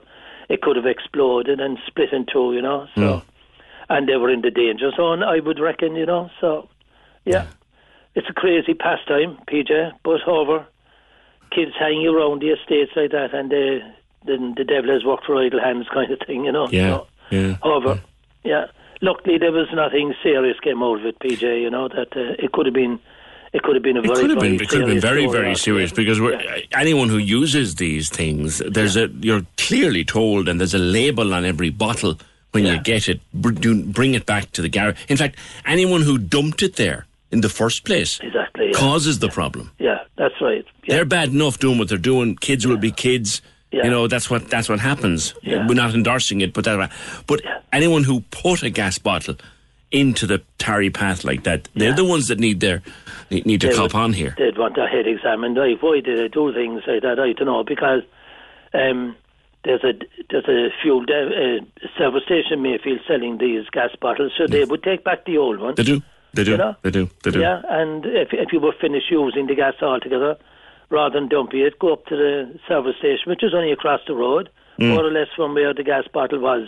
it 0.50 0.62
could 0.62 0.76
have 0.76 0.86
exploded 0.86 1.60
and 1.60 1.78
split 1.88 2.14
in 2.14 2.26
two. 2.32 2.54
You 2.54 2.62
know, 2.62 2.88
so 2.96 3.02
mm. 3.02 3.24
and 3.90 4.08
they 4.08 4.16
were 4.18 4.30
in 4.30 4.42
the 4.42 4.52
danger 4.52 4.92
zone. 4.96 5.24
I 5.24 5.40
would 5.40 5.60
reckon. 5.60 5.96
You 5.96 6.06
know, 6.06 6.30
so 6.40 6.70
yeah. 7.26 7.48
it's 8.14 8.30
a 8.30 8.34
crazy 8.34 8.76
pastime, 8.76 9.38
PJ. 9.48 9.94
But 10.04 10.22
however, 10.24 10.68
kids 11.52 11.72
hanging 11.80 12.08
around 12.08 12.42
the 12.42 12.50
estates 12.50 12.92
like 12.96 13.12
that, 13.12 13.34
and 13.34 13.50
the 13.50 13.82
the, 14.26 14.54
the 14.58 14.64
devil 14.64 14.92
has 14.92 15.04
worked 15.04 15.26
for 15.26 15.38
idle 15.38 15.60
hands, 15.62 15.88
kind 15.94 16.12
of 16.12 16.20
thing, 16.26 16.46
you 16.46 16.52
know. 16.52 16.68
Yeah, 16.72 16.90
So, 16.98 17.08
yeah. 17.32 17.58
however, 17.64 18.02
yeah. 18.44 18.66
Luckily, 19.02 19.38
there 19.38 19.52
was 19.52 19.68
nothing 19.74 20.14
serious 20.24 20.58
came 20.62 20.82
out 20.82 21.00
of 21.00 21.06
it, 21.06 21.20
PJ. 21.20 21.62
You 21.62 21.70
know 21.70 21.90
that 21.90 22.16
uh, 22.16 22.36
it 22.40 22.52
could 22.54 22.66
have 22.66 22.76
been. 22.76 23.00
It 23.52 23.62
could 23.62 23.76
have 23.76 23.84
been 23.84 23.98
a 23.98 24.00
It 24.00 24.08
very, 24.08 24.16
could 24.22 24.30
have 24.32 24.40
very 24.40 24.52
been. 24.58 24.62
It 24.62 24.70
could 24.70 24.80
have 24.80 24.88
been 24.90 25.02
serious 25.02 25.32
very, 25.32 25.44
very 25.44 25.56
serious 25.56 25.92
there. 25.92 26.04
because 26.06 26.20
we're, 26.22 26.42
Yeah. 26.42 26.60
anyone 26.80 27.10
who 27.10 27.18
uses 27.18 27.76
these 27.76 28.10
things, 28.10 28.60
there's 28.60 28.96
a 28.96 29.10
you're 29.20 29.46
clearly 29.58 30.04
told, 30.06 30.48
and 30.48 30.60
there's 30.60 30.74
a 30.74 30.80
label 30.80 31.34
on 31.34 31.44
every 31.46 31.70
bottle 31.70 32.18
when 32.52 32.66
you 32.66 32.80
get 32.80 33.10
it. 33.10 33.20
Bring 33.34 34.14
it 34.16 34.26
back 34.26 34.52
to 34.54 34.62
the 34.62 34.70
garage. 34.70 34.96
In 35.10 35.18
fact, 35.18 35.38
anyone 35.66 36.02
who 36.02 36.18
dumped 36.18 36.64
it 36.64 36.78
there 36.78 37.06
in 37.32 37.42
the 37.42 37.50
first 37.50 37.84
place 37.84 38.20
Exactly. 38.22 38.68
Yeah. 38.68 38.80
causes 38.80 39.20
the 39.20 39.28
problem. 39.30 39.70
yeah, 39.80 40.00
that's 40.18 40.36
right. 40.40 40.66
Yeah. 40.86 40.96
They're 40.96 41.06
bad 41.06 41.30
enough 41.30 41.60
doing 41.60 41.78
what 41.78 41.90
they're 41.90 41.98
doing. 41.98 42.36
Kids 42.38 42.66
will 42.66 42.78
be 42.78 42.92
kids. 42.92 43.42
Yeah. 43.74 43.86
You 43.86 43.90
know 43.90 44.08
that's 44.08 44.30
what 44.30 44.50
that's 44.50 44.70
what 44.70 44.80
happens. 44.80 45.34
Yeah. 45.42 45.66
We're 45.68 45.74
not 45.74 45.94
endorsing 45.96 46.42
it, 46.42 46.54
but 46.54 46.64
that. 46.66 46.92
But 47.28 47.42
anyone 47.72 48.04
who 48.04 48.22
put 48.32 48.62
a 48.64 48.70
gas 48.70 49.00
bottle 49.00 49.36
into 49.92 50.26
the 50.28 50.42
tarry 50.60 50.90
path 50.90 51.24
like 51.24 51.44
that, 51.44 51.68
they're 51.76 51.94
the 51.94 52.06
ones 52.06 52.28
that 52.28 52.40
need 52.40 52.60
their 52.60 52.82
need, 53.32 53.46
need 53.46 53.62
to 53.62 53.68
They 53.68 53.74
cop 53.76 53.94
would- 53.94 54.00
on 54.00 54.14
here. 54.14 54.36
They'd 54.38 54.58
want 54.58 54.76
their 54.76 54.88
head 54.88 55.08
examined. 55.08 55.58
Like, 55.58 55.82
why 55.82 56.02
did 56.02 56.18
they 56.20 56.28
do 56.28 56.54
things 56.54 56.84
like 56.88 57.02
that? 57.02 57.20
I 57.20 57.34
don't 57.34 57.46
know 57.48 57.64
because 57.64 58.04
um, 58.74 59.16
there's 59.64 59.84
a 59.84 59.94
there's 60.30 60.48
a 60.48 60.70
fuel 60.82 61.04
de- 61.06 61.60
uh, 61.62 61.88
service 61.98 62.24
station 62.26 62.62
Mayfield 62.62 63.00
selling 63.08 63.38
these 63.40 63.68
gas 63.72 63.90
bottles, 64.00 64.34
so 64.38 64.46
they 64.48 64.66
would 64.66 64.84
take 64.84 65.04
back 65.04 65.26
the 65.26 65.38
old 65.38 65.60
ones. 65.60 65.78
They 65.78 65.84
do. 65.84 66.02
They 66.34 66.44
do. 66.44 66.52
You 66.52 66.58
know? 66.58 66.76
They 66.82 66.90
do. 66.92 67.10
They 67.24 67.32
do. 67.32 67.40
Yeah, 67.40 67.62
and 67.70 68.06
if 68.06 68.30
if 68.34 68.52
you 68.54 68.60
were 68.60 68.74
finished 68.80 69.10
using 69.12 69.48
the 69.48 69.56
gas 69.56 69.76
altogether, 69.82 70.38
rather 70.90 71.20
than 71.20 71.30
dumping 71.30 71.62
it, 71.62 71.80
go 71.80 71.94
up 71.94 72.06
to 72.08 72.16
the 72.16 72.60
service 72.68 72.96
station, 73.00 73.24
which 73.28 73.44
is 73.44 73.54
only 73.54 73.72
across 73.72 74.02
the 74.08 74.14
road, 74.16 74.50
Mm. 74.80 74.90
more 74.90 75.06
or 75.06 75.12
less 75.12 75.28
from 75.36 75.54
where 75.54 75.72
the 75.74 75.84
gas 75.84 76.06
bottle 76.12 76.40
was 76.40 76.68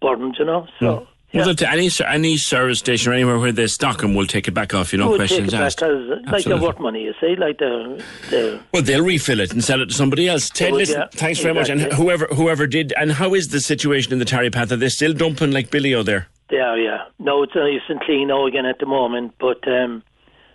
burned. 0.00 0.36
You 0.38 0.44
know, 0.46 0.66
so. 0.80 1.06
Yeah. 1.32 1.46
Well, 1.46 1.54
to 1.54 1.70
any 1.70 1.88
any 2.06 2.36
service 2.36 2.78
station 2.78 3.10
or 3.10 3.14
anywhere 3.14 3.38
where 3.38 3.52
they 3.52 3.66
stock 3.66 4.02
them, 4.02 4.14
will 4.14 4.26
take 4.26 4.48
it 4.48 4.52
back 4.52 4.74
off 4.74 4.92
you. 4.92 4.98
No 4.98 5.16
questions 5.16 5.50
take 5.50 5.60
it 5.60 5.80
back 5.80 5.82
asked. 5.82 6.30
like 6.30 6.44
they're 6.44 6.60
worth 6.60 6.78
money, 6.78 7.04
you 7.04 7.14
see, 7.22 7.36
like 7.36 7.58
they're, 7.58 7.96
they're 8.28 8.60
Well, 8.72 8.82
they'll 8.82 9.02
refill 9.02 9.40
it 9.40 9.50
and 9.50 9.64
sell 9.64 9.80
it 9.80 9.86
to 9.86 9.94
somebody 9.94 10.28
else. 10.28 10.50
Ted, 10.50 10.72
would, 10.72 10.80
listen, 10.80 11.00
yeah, 11.00 11.06
thanks 11.12 11.40
very 11.40 11.54
much. 11.54 11.70
And 11.70 11.80
whoever 11.94 12.26
whoever 12.26 12.66
did, 12.66 12.92
and 12.98 13.12
how 13.12 13.32
is 13.32 13.48
the 13.48 13.60
situation 13.60 14.12
in 14.12 14.18
the 14.18 14.26
Tarry 14.26 14.50
Path? 14.50 14.72
Are 14.72 14.76
they 14.76 14.90
still 14.90 15.14
dumping 15.14 15.52
like 15.52 15.70
Billy 15.70 15.94
O 15.94 16.02
there? 16.02 16.28
They 16.50 16.58
are, 16.58 16.76
yeah. 16.78 17.04
No, 17.18 17.42
it's 17.44 17.54
nice 17.54 17.80
and 17.88 17.98
clean 18.00 18.28
now 18.28 18.44
again 18.46 18.66
at 18.66 18.78
the 18.78 18.84
moment. 18.86 19.32
But 19.40 19.66
um, 19.66 20.02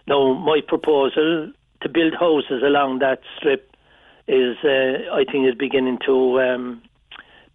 no, 0.07 0.35
my 0.35 0.61
proposal 0.67 1.51
to 1.81 1.89
build 1.89 2.13
houses 2.13 2.63
along 2.63 2.99
that 2.99 3.21
strip 3.37 3.75
is, 4.27 4.57
uh, 4.63 5.13
I 5.13 5.23
think, 5.31 5.47
is 5.47 5.55
beginning 5.55 5.99
to 6.05 6.41
um, 6.41 6.81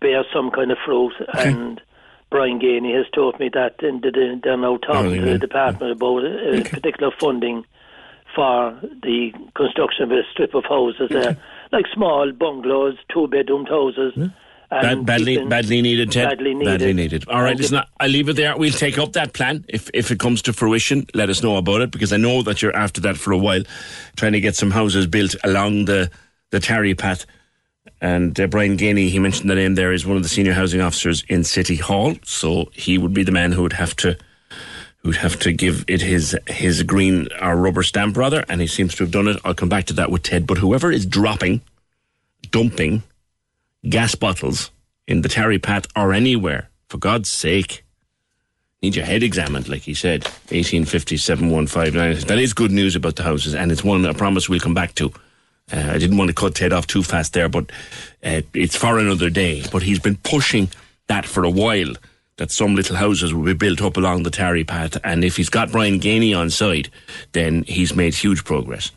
bear 0.01 0.25
some 0.33 0.51
kind 0.51 0.71
of 0.71 0.79
fruit. 0.85 1.13
And 1.35 1.81
Brian 2.31 2.59
Gainey 2.59 2.97
has 2.97 3.07
told 3.15 3.39
me 3.39 3.51
that 3.53 3.83
and 3.83 4.03
that 4.03 4.41
they're 4.43 4.57
now 4.57 4.77
talking 4.79 5.21
to 5.21 5.33
the 5.33 5.39
department 5.39 5.93
about 5.93 6.25
uh, 6.25 6.63
particular 6.71 7.13
funding 7.21 7.65
for 8.35 8.79
the 9.03 9.33
construction 9.55 10.05
of 10.05 10.13
a 10.13 10.23
strip 10.33 10.55
of 10.55 10.65
houses 10.65 11.11
there, 11.11 11.37
like 11.73 11.85
small 11.93 12.33
bungalows, 12.33 12.97
two 13.13 13.29
bedroomed 13.29 13.69
houses. 13.69 14.15
Bad, 14.81 15.05
badly, 15.05 15.45
badly 15.47 15.83
needed, 15.83 16.11
Ted. 16.11 16.31
Badly 16.31 16.55
needed. 16.55 16.65
Badly 16.65 16.93
needed. 16.95 17.29
All 17.29 17.43
right, 17.43 17.57
listen, 17.57 17.83
I'll 18.01 18.09
leave 18.09 18.31
it 18.31 18.37
there. 18.37 18.57
We'll 18.57 18.73
take 18.73 18.97
up 18.99 19.13
that 19.13 19.35
plan 19.35 19.67
if 19.69 19.91
if 19.93 20.11
it 20.11 20.19
comes 20.19 20.41
to 20.43 20.55
fruition. 20.55 21.07
Let 21.13 21.29
us 21.29 21.43
know 21.43 21.59
about 21.59 21.83
it 21.83 21.91
because 21.91 22.11
I 22.11 22.17
know 22.17 22.41
that 22.43 22.63
you're 22.63 22.75
after 22.75 23.03
that 23.03 23.19
for 23.19 23.33
a 23.33 23.39
while, 23.39 23.63
trying 24.17 24.33
to 24.33 24.41
get 24.41 24.57
some 24.57 24.71
houses 24.71 25.07
built 25.07 25.35
along 25.45 25.85
the 25.85 26.11
the 26.51 26.61
Tarry 26.61 26.95
Path. 26.95 27.27
And 28.01 28.39
uh, 28.41 28.47
Brian 28.47 28.79
Gainey, 28.79 29.11
he 29.11 29.19
mentioned 29.19 29.51
the 29.51 29.55
name 29.55 29.75
there, 29.75 29.93
is 29.93 30.07
one 30.07 30.17
of 30.17 30.23
the 30.23 30.29
senior 30.29 30.55
housing 30.55 30.81
officers 30.81 31.23
in 31.29 31.45
City 31.45 31.77
Hall. 31.77 32.15
So 32.25 32.71
he 32.73 32.97
would 32.97 33.13
be 33.13 33.25
the 33.25 33.33
man 33.33 33.53
who 33.53 33.63
would 33.63 33.75
have 33.75 33.95
to 33.97 34.17
who 34.99 35.09
would 35.11 35.17
have 35.17 35.39
to 35.41 35.53
give 35.53 35.85
it 35.87 36.01
his 36.01 36.35
his 36.47 36.83
green 36.83 37.29
or 37.43 37.57
rubber 37.57 37.83
stamp 37.83 38.17
rather, 38.17 38.43
and 38.49 38.63
he 38.63 38.67
seems 38.67 38.95
to 38.95 39.05
have 39.05 39.11
done 39.11 39.29
it. 39.29 39.37
I'll 39.45 39.55
come 39.55 39.69
back 39.69 39.85
to 39.87 39.93
that 39.95 40.11
with 40.11 40.23
Ted. 40.23 40.47
But 40.47 40.59
whoever 40.59 40.91
is 40.91 41.05
dropping, 41.05 41.61
dumping 42.51 43.03
gas 43.89 44.15
bottles 44.15 44.71
in 45.07 45.23
the 45.23 45.29
Tarry 45.29 45.59
Path 45.59 45.87
or 45.97 46.13
anywhere, 46.13 46.69
for 46.89 46.99
God's 46.99 47.31
sake, 47.31 47.85
need 48.83 48.97
your 48.97 49.05
head 49.05 49.23
examined, 49.23 49.69
like 49.69 49.83
he 49.83 49.95
said. 49.95 50.25
1850 50.51 51.17
7159. 51.17 52.27
That 52.27 52.39
is 52.39 52.53
good 52.53 52.71
news 52.71 52.97
about 52.97 53.17
the 53.17 53.23
houses, 53.23 53.55
and 53.55 53.73
it's 53.73 53.85
one 53.85 54.05
I 54.07 54.13
promise 54.13 54.49
we'll 54.49 54.61
come 54.61 54.75
back 54.75 54.95
to. 54.97 55.13
Uh, 55.73 55.91
I 55.93 55.99
didn't 55.99 56.19
want 56.19 56.29
to 56.29 56.35
cut 56.35 56.55
Ted 56.55 56.73
off 56.73 56.87
too 56.87 57.03
fast 57.03 57.33
there, 57.33 57.49
but 57.49 57.71
uh, 58.25 58.43
it's 58.53 58.77
for 58.77 58.99
another 58.99 59.31
day. 59.31 59.63
But 59.71 59.83
he's 59.83 60.01
been 60.01 60.17
pushing 60.17 60.69
that 61.07 61.25
for 61.25 61.45
a 61.45 61.51
while. 61.51 61.95
That 62.39 62.51
some 62.51 62.75
little 62.75 62.97
houses 62.97 63.33
will 63.33 63.45
be 63.45 63.53
built 63.53 63.83
up 63.83 63.99
along 63.99 64.23
the 64.23 64.31
Tarry 64.31 64.65
path, 64.65 64.97
and 65.05 65.23
if 65.23 65.37
he's 65.37 65.51
got 65.51 65.71
Brian 65.71 66.01
Gainey 66.01 66.37
on 66.37 66.49
side, 66.49 66.89
then 67.33 67.63
he's 67.65 67.95
made 67.95 68.15
huge 68.15 68.43
progress. 68.45 68.91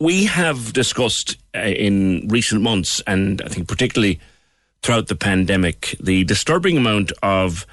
We 0.00 0.26
have 0.26 0.72
discussed 0.72 1.36
uh, 1.54 1.60
in 1.60 2.28
recent 2.28 2.62
months, 2.62 3.02
and 3.06 3.42
I 3.42 3.48
think 3.48 3.66
particularly 3.66 4.20
throughout 4.82 5.08
the 5.08 5.16
pandemic, 5.16 5.96
the 6.00 6.24
disturbing 6.24 6.76
amount 6.76 7.12
of 7.22 7.66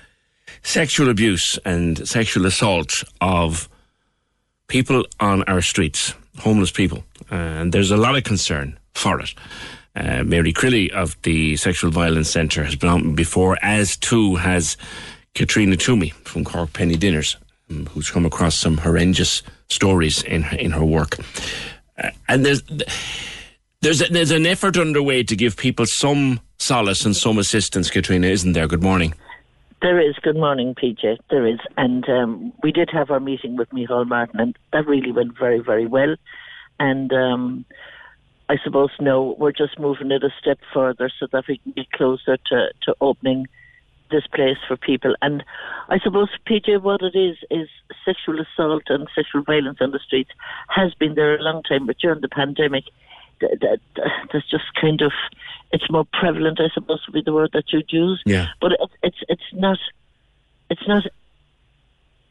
sexual 0.64 1.10
abuse 1.10 1.60
and 1.66 2.08
sexual 2.08 2.48
assault 2.48 3.04
of 3.22 3.70
people 4.68 5.06
on 5.20 5.44
our 5.44 5.62
streets, 5.62 6.14
homeless 6.40 6.72
people. 6.72 7.04
Uh, 7.32 7.36
and 7.36 7.74
there's 7.74 7.92
a 7.92 7.98
lot 7.98 8.18
of 8.18 8.24
concern 8.24 8.78
for 8.94 9.20
it. 9.20 9.34
Uh, 9.96 10.24
Mary 10.24 10.52
Crilly 10.52 10.92
of 10.92 11.16
the 11.22 11.56
Sexual 11.56 11.92
Violence 11.92 12.30
Centre 12.30 12.64
has 12.64 12.76
been 12.76 12.90
on 12.90 13.16
before, 13.16 13.58
as 13.62 13.96
too 13.96 14.36
has 14.36 14.76
Caitriona 15.36 15.78
Twomey 15.78 16.12
from 16.26 16.44
Cork 16.44 16.74
Penny 16.74 16.98
Dinners, 16.98 17.38
um, 17.70 17.86
who's 17.88 18.10
come 18.10 18.26
across 18.26 18.60
some 18.60 18.78
horrendous 18.78 19.42
stories 19.70 20.22
in 20.24 20.44
in 20.56 20.72
her 20.72 20.84
work. 20.84 21.18
And 22.28 22.46
there's 22.46 22.62
there's 23.82 24.02
a, 24.02 24.12
there's 24.12 24.32
an 24.32 24.46
effort 24.46 24.78
underway 24.78 25.24
to 25.24 25.36
give 25.36 25.58
people 25.58 25.86
some 25.86 26.40
solace 26.58 27.06
and 27.06 27.16
some 27.16 27.38
assistance. 27.38 27.90
Caitriona, 27.90 28.28
isn't 28.28 28.54
there? 28.54 28.68
Good 28.68 28.84
morning. 28.84 29.14
There 29.82 30.00
is. 30.00 30.16
Good 30.22 30.36
morning, 30.36 30.74
PJ. 30.74 31.18
There 31.30 31.46
is. 31.46 31.60
And 31.78 32.08
um, 32.10 32.54
we 32.64 32.72
did 32.72 32.90
have 32.92 33.12
our 33.12 33.20
meeting 33.20 33.56
with 33.56 33.70
Micheál 33.70 34.08
Martin, 34.08 34.40
and 34.40 34.58
that 34.74 34.88
really 34.88 35.12
went 35.12 35.38
very, 35.38 35.60
very 35.60 35.86
well. 35.86 36.16
And 36.80 37.14
um, 37.14 37.66
I 38.50 38.58
suppose 38.64 38.90
now 39.00 39.36
we're 39.38 39.52
just 39.52 39.80
moving 39.80 40.12
it 40.12 40.24
a 40.24 40.30
step 40.40 40.60
further 40.74 41.10
so 41.20 41.28
that 41.32 41.48
we 41.48 41.58
can 41.58 41.72
get 41.74 41.92
closer 41.92 42.38
to, 42.38 42.70
to 42.84 42.96
opening 43.02 43.48
this 44.12 44.26
place 44.28 44.58
for 44.68 44.78
people. 44.78 45.16
And 45.22 45.44
I 45.90 46.00
suppose, 46.00 46.30
PJ, 46.48 46.82
what 46.82 47.02
it 47.02 47.18
is, 47.18 47.38
is 47.50 47.68
sexual 48.04 48.40
assault 48.40 48.84
and 48.90 49.08
sexual 49.16 49.44
violence 49.44 49.80
on 49.82 49.92
the 49.92 50.00
streets 50.00 50.32
has 50.70 50.94
been 50.94 51.16
there 51.16 51.36
a 51.36 51.42
long 51.42 51.64
time, 51.64 51.86
but 51.86 51.98
during 52.00 52.22
the 52.22 52.30
pandemic, 52.30 52.86
th- 53.40 53.60
th- 53.60 53.80
th- 53.96 54.08
there's 54.32 54.48
just 54.50 54.66
kind 54.80 55.02
of, 55.02 55.12
it's 55.72 55.90
more 55.90 56.06
prevalent, 56.14 56.60
I 56.60 56.70
suppose, 56.74 57.02
would 57.08 57.14
be 57.14 57.22
the 57.26 57.34
word 57.34 57.52
that 57.54 57.72
you'd 57.72 57.92
use. 57.92 58.22
Yeah. 58.26 58.48
But 58.62 58.74
it, 58.74 58.80
it's 59.04 59.18
it's 59.28 59.50
not 59.54 59.78
it's 60.70 60.88
not 60.88 61.04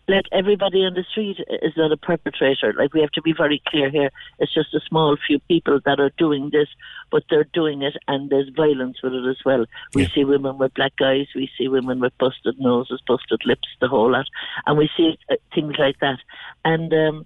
like 0.06 0.26
everybody 0.32 0.84
on 0.84 0.94
the 0.94 1.04
street 1.10 1.38
is 1.62 1.72
not 1.76 1.92
a 1.92 1.96
perpetrator. 1.96 2.74
Like 2.76 2.92
we 2.92 3.00
have 3.00 3.12
to 3.12 3.22
be 3.22 3.32
very 3.32 3.62
clear 3.68 3.90
here. 3.90 4.10
It's 4.38 4.52
just 4.52 4.74
a 4.74 4.80
small 4.80 5.16
few 5.26 5.38
people 5.40 5.80
that 5.84 5.98
are 5.98 6.12
doing 6.18 6.50
this, 6.52 6.68
but 7.10 7.24
they're 7.30 7.48
doing 7.54 7.82
it, 7.82 7.96
and 8.06 8.28
there's 8.28 8.50
violence 8.50 8.98
with 9.02 9.14
it 9.14 9.26
as 9.26 9.38
well. 9.44 9.64
We 9.94 10.02
Yeah. 10.02 10.08
see 10.14 10.24
women 10.24 10.58
with 10.58 10.74
black 10.74 10.92
eyes, 11.00 11.28
we 11.34 11.50
see 11.56 11.68
women 11.68 12.00
with 12.00 12.16
busted 12.18 12.60
noses, 12.60 13.00
busted 13.06 13.46
lips, 13.46 13.68
the 13.80 13.88
whole 13.88 14.10
lot, 14.10 14.26
and 14.66 14.76
we 14.76 14.90
see 14.96 15.18
uh, 15.30 15.36
things 15.54 15.74
like 15.78 15.98
that. 16.00 16.18
And 16.64 16.92
um, 16.92 17.24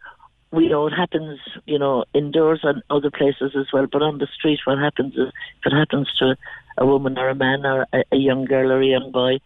we 0.53 0.69
know 0.69 0.87
it 0.87 0.93
happens, 0.93 1.41
you 1.67 1.79
know, 1.79 2.05
indoors 2.15 2.61
and 2.63 2.83
other 2.91 3.11
places 3.11 3.53
as 3.57 3.67
well. 3.73 3.87
But 3.91 4.03
on 4.03 4.19
the 4.19 4.29
street, 4.29 4.61
what 4.65 4.79
happens 4.79 5.15
is 5.15 5.29
if 5.59 5.73
it 5.73 5.77
happens 5.77 6.09
to 6.19 6.37
a 6.79 6.87
woman 6.87 7.19
or 7.19 7.29
a 7.29 7.35
man 7.35 7.67
or 7.67 7.87
a, 7.93 8.05
a 8.13 8.17
young 8.17 8.45
girl 8.45 8.71
or 8.73 8.81
a 8.81 8.87
young 8.87 9.11
boy, 9.11 9.41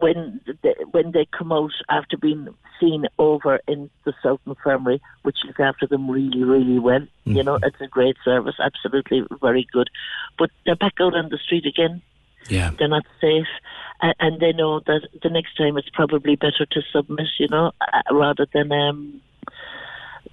when 0.00 0.40
they, 0.62 0.74
when 0.90 1.12
they 1.12 1.26
come 1.36 1.52
out 1.52 1.72
after 1.88 2.16
being 2.16 2.48
seen 2.80 3.06
over 3.18 3.60
in 3.68 3.90
the 4.04 4.12
South 4.22 4.40
Infirmary, 4.46 5.00
which 5.22 5.38
look 5.46 5.60
after 5.60 5.86
them 5.86 6.10
really, 6.10 6.42
really 6.42 6.78
well, 6.78 7.06
you 7.24 7.42
know, 7.42 7.58
it's 7.62 7.80
a 7.80 7.86
great 7.86 8.16
service, 8.24 8.56
absolutely 8.58 9.24
very 9.40 9.66
good. 9.72 9.88
But 10.38 10.50
they're 10.64 10.76
back 10.76 10.94
out 11.00 11.14
on 11.14 11.28
the 11.30 11.38
street 11.38 11.66
again. 11.66 12.02
Yeah. 12.48 12.72
They're 12.78 12.88
not 12.88 13.06
safe, 13.20 13.46
and, 14.02 14.40
they 14.40 14.52
know 14.52 14.80
that 14.80 15.08
the 15.22 15.30
next 15.30 15.56
time 15.56 15.78
it's 15.78 15.88
probably 15.88 16.36
better 16.36 16.66
to 16.70 16.82
submit, 16.92 17.28
you 17.38 17.48
know, 17.48 17.72
uh, 17.80 18.14
rather 18.14 18.46
than 18.52 18.70
um, 18.70 19.22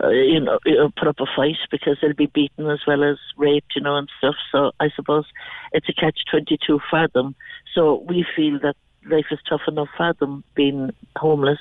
uh, 0.03 0.09
you 0.09 0.39
know, 0.39 0.59
put 0.97 1.07
up 1.07 1.19
a 1.19 1.25
fight 1.35 1.57
because 1.69 1.97
they'll 2.01 2.13
be 2.13 2.25
beaten 2.25 2.69
as 2.69 2.79
well 2.87 3.03
as 3.03 3.17
raped, 3.37 3.73
you 3.75 3.81
know, 3.81 3.95
and 3.95 4.09
stuff. 4.17 4.35
So 4.51 4.71
I 4.79 4.89
suppose 4.95 5.25
it's 5.71 5.87
a 5.87 5.93
catch 5.93 6.19
twenty 6.29 6.57
two 6.65 6.79
for 6.89 7.07
them. 7.13 7.35
So 7.73 8.03
we 8.07 8.25
feel 8.35 8.59
that 8.59 8.75
life 9.09 9.25
is 9.31 9.39
tough 9.49 9.61
enough 9.67 9.89
for 9.97 10.13
them 10.19 10.43
being 10.55 10.91
homeless, 11.17 11.59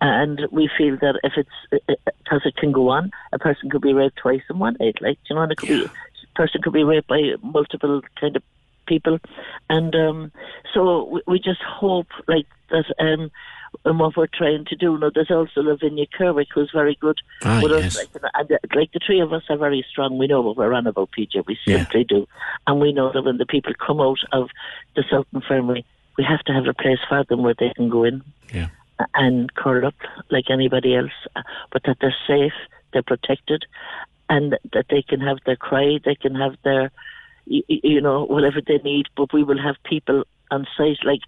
And 0.00 0.40
we 0.52 0.70
feel 0.78 0.96
that 1.00 1.18
if 1.24 1.32
it's 1.36 1.84
because 2.06 2.42
it 2.44 2.56
can 2.56 2.72
go 2.72 2.88
on, 2.90 3.10
a 3.32 3.38
person 3.38 3.68
could 3.70 3.82
be 3.82 3.92
raped 3.92 4.16
twice 4.18 4.42
in 4.48 4.58
one 4.58 4.76
night. 4.78 4.96
Like 5.00 5.18
you 5.28 5.34
know, 5.34 5.42
and 5.42 5.50
it 5.52 5.58
could 5.58 5.68
be 5.68 5.84
a 5.84 6.38
person 6.38 6.62
could 6.62 6.72
be 6.72 6.84
raped 6.84 7.08
by 7.08 7.20
multiple 7.42 8.00
kind 8.20 8.36
of 8.36 8.42
people, 8.86 9.18
and 9.68 9.94
um, 9.96 10.32
so 10.72 11.04
we, 11.12 11.20
we 11.26 11.38
just 11.38 11.62
hope 11.62 12.06
like 12.28 12.46
that. 12.70 12.84
Um, 13.00 13.30
and 13.84 13.98
what 13.98 14.16
we're 14.16 14.28
trying 14.32 14.64
to 14.64 14.76
do. 14.76 14.96
Now, 14.96 15.10
there's 15.14 15.30
also 15.30 15.60
Lavinia 15.60 16.06
Kerwick, 16.18 16.46
who's 16.54 16.70
very 16.72 16.96
good 17.02 17.18
Ah, 17.44 17.60
with 17.60 17.70
yes. 17.70 17.94
us. 17.94 17.96
Like, 18.14 18.22
and, 18.34 18.52
uh, 18.52 18.56
like 18.74 18.90
the 18.92 19.00
three 19.04 19.20
of 19.20 19.34
us 19.34 19.42
are 19.50 19.58
very 19.58 19.84
strong. 19.90 20.16
We 20.16 20.26
know 20.26 20.40
what 20.40 20.56
we're 20.56 20.72
on 20.72 20.86
about, 20.86 21.10
PJ. 21.16 21.44
We 21.46 21.58
Yeah. 21.66 21.76
simply 21.76 22.04
do. 22.04 22.26
And 22.66 22.80
we 22.80 22.92
know 22.92 23.12
that 23.12 23.22
when 23.22 23.36
the 23.36 23.44
people 23.44 23.74
come 23.74 24.00
out 24.00 24.20
of 24.32 24.48
the 24.96 25.04
South 25.10 25.26
Infirmary, 25.34 25.84
we 26.18 26.24
have 26.24 26.40
to 26.40 26.52
have 26.52 26.66
a 26.66 26.74
place 26.74 26.98
for 27.08 27.24
them 27.24 27.42
where 27.42 27.54
they 27.58 27.72
can 27.76 27.88
go 27.88 28.04
in 28.04 28.22
Yeah. 28.52 28.68
and 29.14 29.54
curl 29.54 29.86
up 29.86 29.94
like 30.30 30.50
anybody 30.50 30.96
else, 30.96 31.12
uh, 31.36 31.42
but 31.70 31.84
that 31.84 31.98
they're 32.00 32.22
safe, 32.26 32.52
they're 32.92 33.04
protected, 33.14 33.64
and 34.28 34.58
that 34.72 34.86
they 34.90 35.02
can 35.02 35.20
have 35.20 35.38
their 35.46 35.56
cry, 35.56 35.98
they 36.04 36.16
can 36.16 36.34
have 36.34 36.56
their, 36.64 36.90
you 37.46 38.00
know, 38.00 38.24
whatever 38.24 38.60
they 38.60 38.78
need. 38.78 39.06
But 39.16 39.32
we 39.32 39.44
will 39.44 39.62
have 39.62 39.76
people 39.84 40.24
on 40.50 40.66
site. 40.76 41.04
Like 41.04 41.22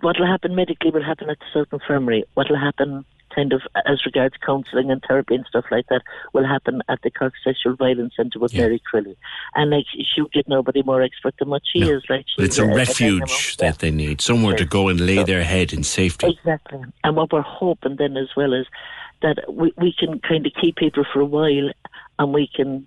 what 0.00 0.18
will 0.18 0.26
happen 0.26 0.54
medically 0.54 0.90
will 0.90 1.02
happen 1.02 1.30
at 1.30 1.38
the 1.40 1.46
South 1.52 1.72
Infirmary. 1.72 2.24
What 2.34 2.50
will 2.50 2.58
happen 2.58 3.04
kind 3.38 3.52
of 3.52 3.62
as 3.86 4.04
regards 4.04 4.34
counselling 4.44 4.90
and 4.90 5.00
therapy 5.06 5.34
and 5.36 5.46
stuff 5.46 5.64
like 5.70 5.86
that 5.88 6.02
will 6.32 6.46
happen 6.46 6.82
at 6.88 7.00
the 7.02 7.10
Cork 7.10 7.34
Sexual 7.44 7.76
Violence 7.76 8.14
Centre 8.16 8.40
with 8.40 8.52
Mary 8.52 8.82
Crilly. 8.92 9.16
And 9.54 9.70
like 9.70 9.84
she 9.92 10.20
would 10.22 10.32
get 10.32 10.48
nobody 10.48 10.82
more 10.82 11.02
expert 11.02 11.34
than 11.38 11.48
what 11.48 11.62
she 11.72 11.80
is. 11.80 12.02
Like 12.08 12.26
it's 12.38 12.58
a 12.58 12.64
a- 12.64 12.68
a 12.72 12.74
refuge 12.74 13.56
dynamo. 13.56 13.72
that 13.72 13.78
they 13.78 13.90
need, 13.92 14.20
somewhere 14.20 14.56
to 14.56 14.64
go 14.64 14.88
and 14.88 15.00
lay 15.00 15.22
their 15.22 15.44
head 15.44 15.72
in 15.72 15.84
safety. 15.84 16.26
Exactly. 16.38 16.80
And 17.04 17.16
what 17.16 17.32
we're 17.32 17.42
hoping 17.42 17.96
then 17.96 18.16
as 18.16 18.28
well 18.36 18.52
is 18.52 18.66
that 19.22 19.36
we, 19.52 19.72
we 19.76 19.94
can 19.98 20.18
kind 20.20 20.44
of 20.46 20.52
keep 20.60 20.76
people 20.76 21.04
for 21.12 21.20
a 21.20 21.24
while 21.24 21.70
and 22.18 22.32
we 22.34 22.48
can 22.54 22.86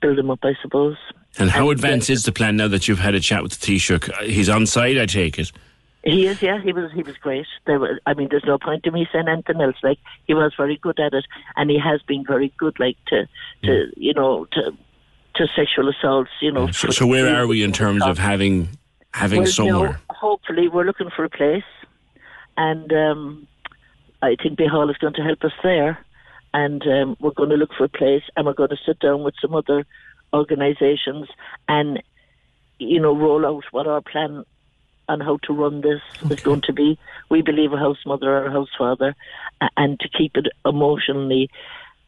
build 0.00 0.18
them 0.18 0.30
up, 0.30 0.40
I 0.44 0.54
suppose. 0.62 0.96
And 1.38 1.50
how 1.50 1.70
advanced 1.70 2.10
is 2.10 2.22
the 2.24 2.32
plan 2.32 2.56
now 2.56 2.68
that 2.68 2.86
you've 2.88 2.98
had 3.00 3.14
a 3.14 3.20
chat 3.20 3.42
with 3.42 3.58
the 3.58 3.66
Taoiseach? 3.66 4.22
He's 4.24 4.48
on 4.48 4.66
side, 4.66 4.98
I 4.98 5.06
take 5.06 5.38
it. 5.38 5.50
He 6.02 6.26
is, 6.26 6.40
yeah. 6.40 6.60
He 6.62 6.72
was, 6.72 6.90
he 6.92 7.02
was 7.02 7.16
great. 7.18 7.46
There 7.66 7.78
was, 7.78 7.98
I 8.06 8.14
mean, 8.14 8.28
there's 8.30 8.44
no 8.46 8.58
point 8.58 8.84
to 8.84 8.90
me 8.90 9.06
saying 9.12 9.28
anything 9.28 9.60
else. 9.60 9.76
Like 9.82 9.98
he 10.26 10.34
was 10.34 10.52
very 10.56 10.76
good 10.76 10.98
at 10.98 11.12
it, 11.12 11.26
and 11.56 11.70
he 11.70 11.78
has 11.78 12.00
been 12.02 12.24
very 12.26 12.52
good, 12.56 12.80
like 12.80 12.96
to, 13.08 13.26
to 13.64 13.86
you 13.96 14.14
know, 14.14 14.46
to, 14.52 14.72
to 15.36 15.46
sexual 15.54 15.88
assaults. 15.90 16.30
You 16.40 16.52
know. 16.52 16.70
So, 16.70 16.88
so 16.90 17.06
where 17.06 17.34
are 17.34 17.46
we 17.46 17.62
in 17.62 17.72
terms 17.72 18.02
of 18.02 18.18
having 18.18 18.70
having 19.12 19.42
well, 19.42 19.50
somewhere? 19.50 20.00
hopefully, 20.10 20.68
we're 20.68 20.84
looking 20.84 21.10
for 21.14 21.24
a 21.24 21.30
place, 21.30 21.64
and 22.56 22.90
um, 22.92 23.46
I 24.22 24.36
think 24.42 24.56
Bay 24.56 24.68
Hall 24.68 24.88
is 24.88 24.96
going 24.96 25.14
to 25.14 25.22
help 25.22 25.44
us 25.44 25.52
there. 25.62 25.98
And 26.52 26.82
um, 26.82 27.16
we're 27.20 27.30
going 27.30 27.50
to 27.50 27.56
look 27.56 27.70
for 27.78 27.84
a 27.84 27.88
place, 27.88 28.24
and 28.34 28.44
we're 28.44 28.54
going 28.54 28.70
to 28.70 28.76
sit 28.84 28.98
down 28.98 29.22
with 29.22 29.34
some 29.40 29.54
other 29.54 29.86
organisations 30.32 31.28
and, 31.68 32.02
you 32.80 33.00
know, 33.00 33.16
roll 33.16 33.46
out 33.46 33.62
what 33.70 33.86
our 33.86 34.00
plan 34.00 34.44
on 35.10 35.20
how 35.20 35.36
to 35.42 35.52
run 35.52 35.80
this 35.80 36.00
is 36.30 36.40
going 36.40 36.62
to 36.62 36.72
be. 36.72 36.98
We 37.28 37.42
believe 37.42 37.72
a 37.72 37.76
house 37.76 37.98
mother 38.06 38.30
or 38.30 38.46
a 38.46 38.52
house 38.52 38.70
father, 38.78 39.14
and 39.76 39.98
to 40.00 40.08
keep 40.08 40.36
it 40.36 40.46
emotionally 40.64 41.50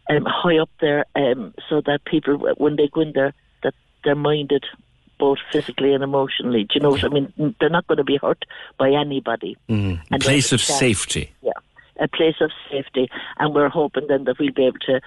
um, 0.08 0.24
high 0.24 0.58
up 0.58 0.70
there, 0.80 1.04
um, 1.16 1.54
so 1.68 1.80
that 1.82 2.04
people, 2.04 2.38
when 2.56 2.76
they 2.76 2.88
go 2.88 3.00
in 3.02 3.12
there, 3.12 3.32
that 3.62 3.74
they're 4.04 4.14
minded 4.14 4.64
both 5.18 5.38
physically 5.52 5.92
and 5.94 6.02
emotionally. 6.02 6.64
Do 6.64 6.74
you 6.74 6.80
know 6.80 6.90
what 6.90 7.04
I 7.04 7.08
mean? 7.08 7.54
They're 7.60 7.68
not 7.68 7.86
going 7.86 7.98
to 7.98 8.04
be 8.04 8.18
hurt 8.18 8.44
by 8.78 8.90
anybody. 8.90 9.56
Mm. 9.68 9.98
A 9.98 10.14
And 10.14 10.22
place 10.22 10.52
of 10.52 10.60
safety. 10.60 11.32
Yeah, 11.42 11.52
a 12.00 12.08
place 12.08 12.40
of 12.40 12.50
safety, 12.70 13.10
and 13.38 13.54
we're 13.54 13.68
hoping 13.68 14.06
then 14.08 14.24
that 14.24 14.38
we'll 14.38 14.52
be 14.52 14.66
able 14.66 14.80
to, 14.86 15.00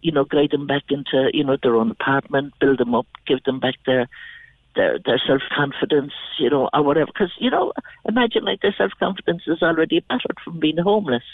you 0.00 0.12
know, 0.12 0.24
guide 0.24 0.50
them 0.50 0.66
back 0.66 0.84
into, 0.90 1.30
you 1.32 1.44
know, 1.44 1.56
their 1.62 1.76
own 1.76 1.90
apartment, 1.90 2.52
build 2.60 2.78
them 2.78 2.94
up, 2.94 3.06
give 3.26 3.42
them 3.44 3.60
back 3.60 3.76
their 3.86 4.08
their 4.74 4.98
their 5.04 5.20
self 5.26 5.42
confidence, 5.54 6.12
you 6.38 6.50
know, 6.50 6.68
or 6.72 6.82
whatever. 6.82 7.06
Because 7.06 7.32
you 7.38 7.50
know, 7.50 7.72
imagine 8.08 8.44
like 8.44 8.60
their 8.60 8.74
self 8.76 8.92
confidence 8.98 9.42
is 9.46 9.62
already 9.62 10.00
battered 10.00 10.38
from 10.44 10.60
being 10.60 10.78
homeless 10.78 11.24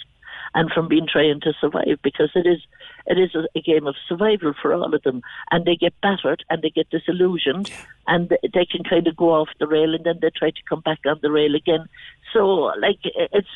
and 0.55 0.71
from 0.71 0.89
being 0.89 1.07
trying 1.11 1.41
to 1.41 1.53
survive 1.61 1.99
because 2.03 2.31
it 2.35 2.47
is 2.47 2.61
it 3.07 3.19
is 3.19 3.35
a, 3.35 3.45
a 3.57 3.63
game 3.63 3.87
of 3.87 3.97
survival 4.09 4.53
for 4.61 4.73
all 4.73 4.95
of 4.95 5.03
them. 5.03 5.23
And 5.51 5.65
they 5.65 5.77
get 5.77 5.95
battered 6.01 6.45
and 6.51 6.63
they 6.63 6.71
get 6.71 6.91
disillusioned 6.91 7.71
and 8.07 8.29
they 8.29 8.67
can 8.67 8.85
kind 8.89 9.07
of 9.07 9.17
go 9.17 9.31
off 9.35 9.49
the 9.59 9.67
rail 9.67 9.95
and 9.95 10.05
then 10.05 10.19
they 10.21 10.31
try 10.31 10.51
to 10.51 10.63
come 10.69 10.81
back 10.81 11.01
on 11.07 11.19
the 11.23 11.31
rail 11.31 11.55
again. 11.55 11.87
So 12.33 12.73
like 12.81 13.01
it's 13.05 13.49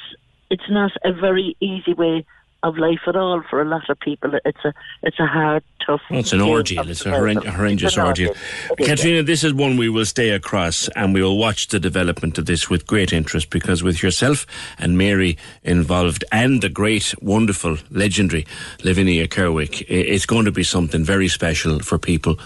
it's 0.50 0.70
not 0.70 0.92
a 1.04 1.12
very 1.12 1.56
easy 1.60 1.94
way 1.94 2.26
of 2.62 2.78
life 2.78 3.00
at 3.06 3.16
all 3.16 3.42
for 3.50 3.60
a 3.60 3.64
lot 3.64 3.88
of 3.90 3.98
people 4.00 4.30
it's 4.44 4.64
a 4.64 4.72
it's 5.02 5.18
a 5.18 5.26
hard 5.26 5.62
tough 5.84 6.00
Well, 6.10 6.20
it's 6.20 6.32
an 6.32 6.40
ordeal. 6.40 6.88
It's 6.88 7.00
a 7.00 7.04
survival. 7.10 7.42
horren- 7.42 7.48
horrendous 7.56 7.88
It's 7.88 7.98
ordeal. 7.98 8.30
Is, 8.78 8.86
Caitriona, 8.86 9.24
this 9.24 9.42
is 9.42 9.52
one 9.52 9.76
we 9.76 9.88
will 9.88 10.04
stay 10.04 10.30
across 10.30 10.88
and 10.94 11.12
we 11.12 11.20
will 11.22 11.36
watch 11.38 11.68
the 11.68 11.80
development 11.80 12.38
of 12.38 12.46
this 12.46 12.70
with 12.70 12.86
great 12.86 13.12
interest 13.12 13.50
because 13.50 13.82
with 13.82 14.00
yourself 14.00 14.46
and 14.78 14.96
Mary 14.96 15.36
involved 15.64 16.24
and 16.30 16.62
the 16.62 16.68
great, 16.68 17.12
wonderful, 17.20 17.78
legendary 17.90 18.46
Lavinia 18.84 19.26
Kerwick, 19.26 19.84
it's 19.88 20.24
going 20.24 20.44
to 20.44 20.52
be 20.52 20.62
something 20.62 21.04
very 21.04 21.26
special 21.26 21.80
for 21.80 21.98
people 21.98 22.38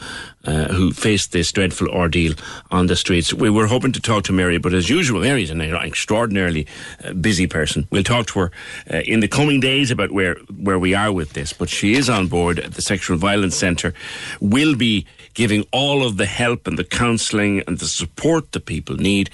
uh, 0.47 0.69
who 0.69 0.93
faced 0.93 1.33
this 1.33 1.53
dreadful 1.53 1.89
ordeal 1.89 2.35
on 2.71 2.87
the 2.87 2.97
streets. 2.97 3.35
We 3.35 3.51
were 3.51 3.67
hoping 3.67 3.93
to 3.93 4.01
talk 4.01 4.25
to 4.25 4.33
Mary, 4.33 4.59
but 4.59 4.73
as 4.73 4.89
usual, 4.89 5.21
Mary's 5.21 5.51
an 5.51 5.61
extraordinarily 5.61 6.67
uh, 7.05 7.13
busy 7.13 7.47
person. 7.47 7.87
We'll 7.91 8.05
talk 8.05 8.27
to 8.29 8.39
her 8.41 8.51
uh, 8.93 8.99
in 8.99 9.21
the 9.21 9.29
coming 9.29 9.61
days 9.61 9.91
about 9.91 10.13
where, 10.13 10.37
where 10.59 10.79
we 10.79 10.95
are 10.95 11.13
with 11.13 11.33
this, 11.33 11.53
but 11.53 11.69
she 11.69 11.95
is 11.95 12.09
on 12.09 12.29
board 12.29 12.59
at 12.59 12.75
the 12.75 12.83
Sexual 12.83 13.19
Violence 13.19 13.57
Centre, 13.57 13.95
will 14.41 14.77
be 14.77 15.07
giving 15.35 15.67
all 15.73 16.07
of 16.07 16.17
the 16.17 16.27
help 16.27 16.67
and 16.67 16.79
the 16.79 16.85
counselling 16.85 17.63
and 17.67 17.79
the 17.79 17.87
support 17.87 18.53
that 18.53 18.67
people 18.67 18.97
need. 18.97 19.31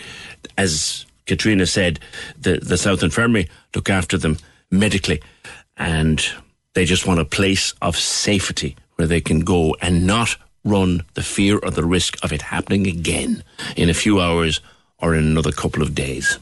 As 0.58 1.06
Caitriona 1.26 1.66
said, 1.66 2.00
the, 2.38 2.58
the 2.58 2.76
South 2.76 3.02
Infirmary 3.02 3.48
look 3.74 3.88
after 3.88 4.18
them 4.18 4.38
medically 4.70 5.20
and 5.76 6.24
they 6.74 6.84
just 6.84 7.06
want 7.06 7.20
a 7.20 7.24
place 7.24 7.74
of 7.82 7.96
safety 7.96 8.76
where 8.96 9.06
they 9.06 9.20
can 9.20 9.40
go 9.40 9.76
and 9.80 10.06
not 10.06 10.36
run 10.64 11.02
the 11.14 11.22
fear 11.22 11.58
or 11.58 11.70
the 11.70 11.84
risk 11.84 12.22
of 12.24 12.32
it 12.32 12.42
happening 12.42 12.86
again 12.86 13.42
in 13.76 13.90
a 13.90 13.94
few 13.94 14.20
hours 14.20 14.60
or 14.98 15.14
in 15.14 15.24
another 15.24 15.52
couple 15.52 15.82
of 15.82 15.94
days. 15.94 16.38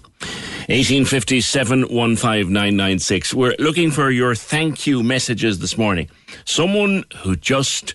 1857 0.69 1.87
15996. 1.87 3.35
We're 3.35 3.57
looking 3.59 3.91
for 3.91 4.11
your 4.11 4.35
thank 4.35 4.87
you 4.87 5.03
messages 5.03 5.59
this 5.59 5.77
morning. 5.77 6.09
Someone 6.45 7.05
who 7.19 7.35
just 7.35 7.95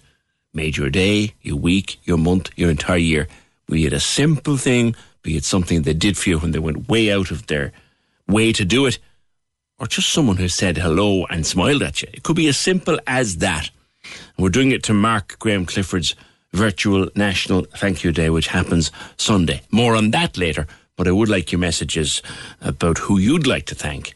made 0.54 0.76
your 0.76 0.90
day, 0.90 1.34
your 1.42 1.58
week, 1.58 2.00
your 2.04 2.18
month, 2.18 2.50
your 2.56 2.70
entire 2.70 2.98
year. 2.98 3.28
Be 3.68 3.86
it 3.86 3.94
a 3.94 4.00
simple 4.00 4.58
thing, 4.58 4.96
be 5.22 5.38
it 5.38 5.44
something 5.44 5.82
they 5.82 5.94
did 5.94 6.18
for 6.18 6.30
you 6.30 6.40
when 6.40 6.52
they 6.52 6.60
went 6.60 6.90
way 6.90 7.12
out 7.12 7.32
of 7.32 7.48
their 7.48 7.72
way 8.28 8.52
to 8.54 8.66
do 8.66 8.86
it, 8.86 8.98
or 9.80 9.88
just 9.88 10.10
someone 10.10 10.38
who 10.38 10.48
said 10.48 10.78
hello 10.78 11.26
and 11.26 11.46
smiled 11.46 11.84
at 11.84 12.02
you. 12.02 12.08
It 12.14 12.24
could 12.24 12.36
be 12.36 12.48
as 12.48 12.58
simple 12.58 13.00
as 13.06 13.38
that. 13.38 13.70
We're 14.38 14.50
doing 14.50 14.72
it 14.72 14.84
to 14.84 14.94
mark 14.94 15.38
Graham 15.40 15.66
Clifford's 15.66 16.16
virtual 16.54 17.10
National 17.16 17.66
Thank 17.76 18.04
You 18.04 18.12
Day, 18.12 18.30
which 18.30 18.48
happens 18.48 18.92
Sunday. 19.18 19.62
More 19.72 19.96
on 19.96 20.12
that 20.12 20.38
later, 20.38 20.68
but 20.96 21.08
I 21.08 21.12
would 21.12 21.30
like 21.30 21.52
your 21.52 21.60
messages 21.60 22.22
about 22.62 22.98
who 22.98 23.18
you'd 23.18 23.48
like 23.48 23.66
to 23.68 23.76
thank 23.76 24.14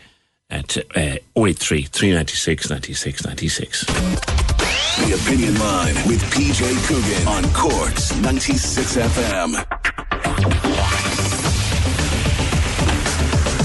at 0.50 0.78
uh, 0.96 1.18
083 1.38 1.84
396 1.84 2.70
96 2.70 3.26
96. 3.26 3.86
The 3.86 5.14
Opinion 5.14 5.60
Line 5.60 5.96
with 6.08 6.22
PJ 6.34 6.88
Coogan 6.88 7.28
on 7.28 7.54
Cork's 7.54 8.16
96 8.22 8.98
FM. 8.98 10.89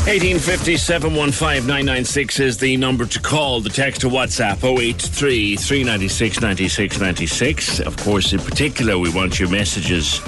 1857 0.04 1.14
15996 1.32 2.38
is 2.38 2.58
the 2.58 2.76
number 2.76 3.06
to 3.06 3.18
call. 3.18 3.62
The 3.62 3.70
text 3.70 4.02
to 4.02 4.08
WhatsApp 4.08 4.62
083 4.62 5.56
396 5.56 6.42
96 6.42 7.00
96. 7.00 7.80
Of 7.80 7.96
course, 7.96 8.34
in 8.34 8.38
particular, 8.38 8.98
we 8.98 9.10
want 9.10 9.40
your 9.40 9.48
messages 9.48 10.20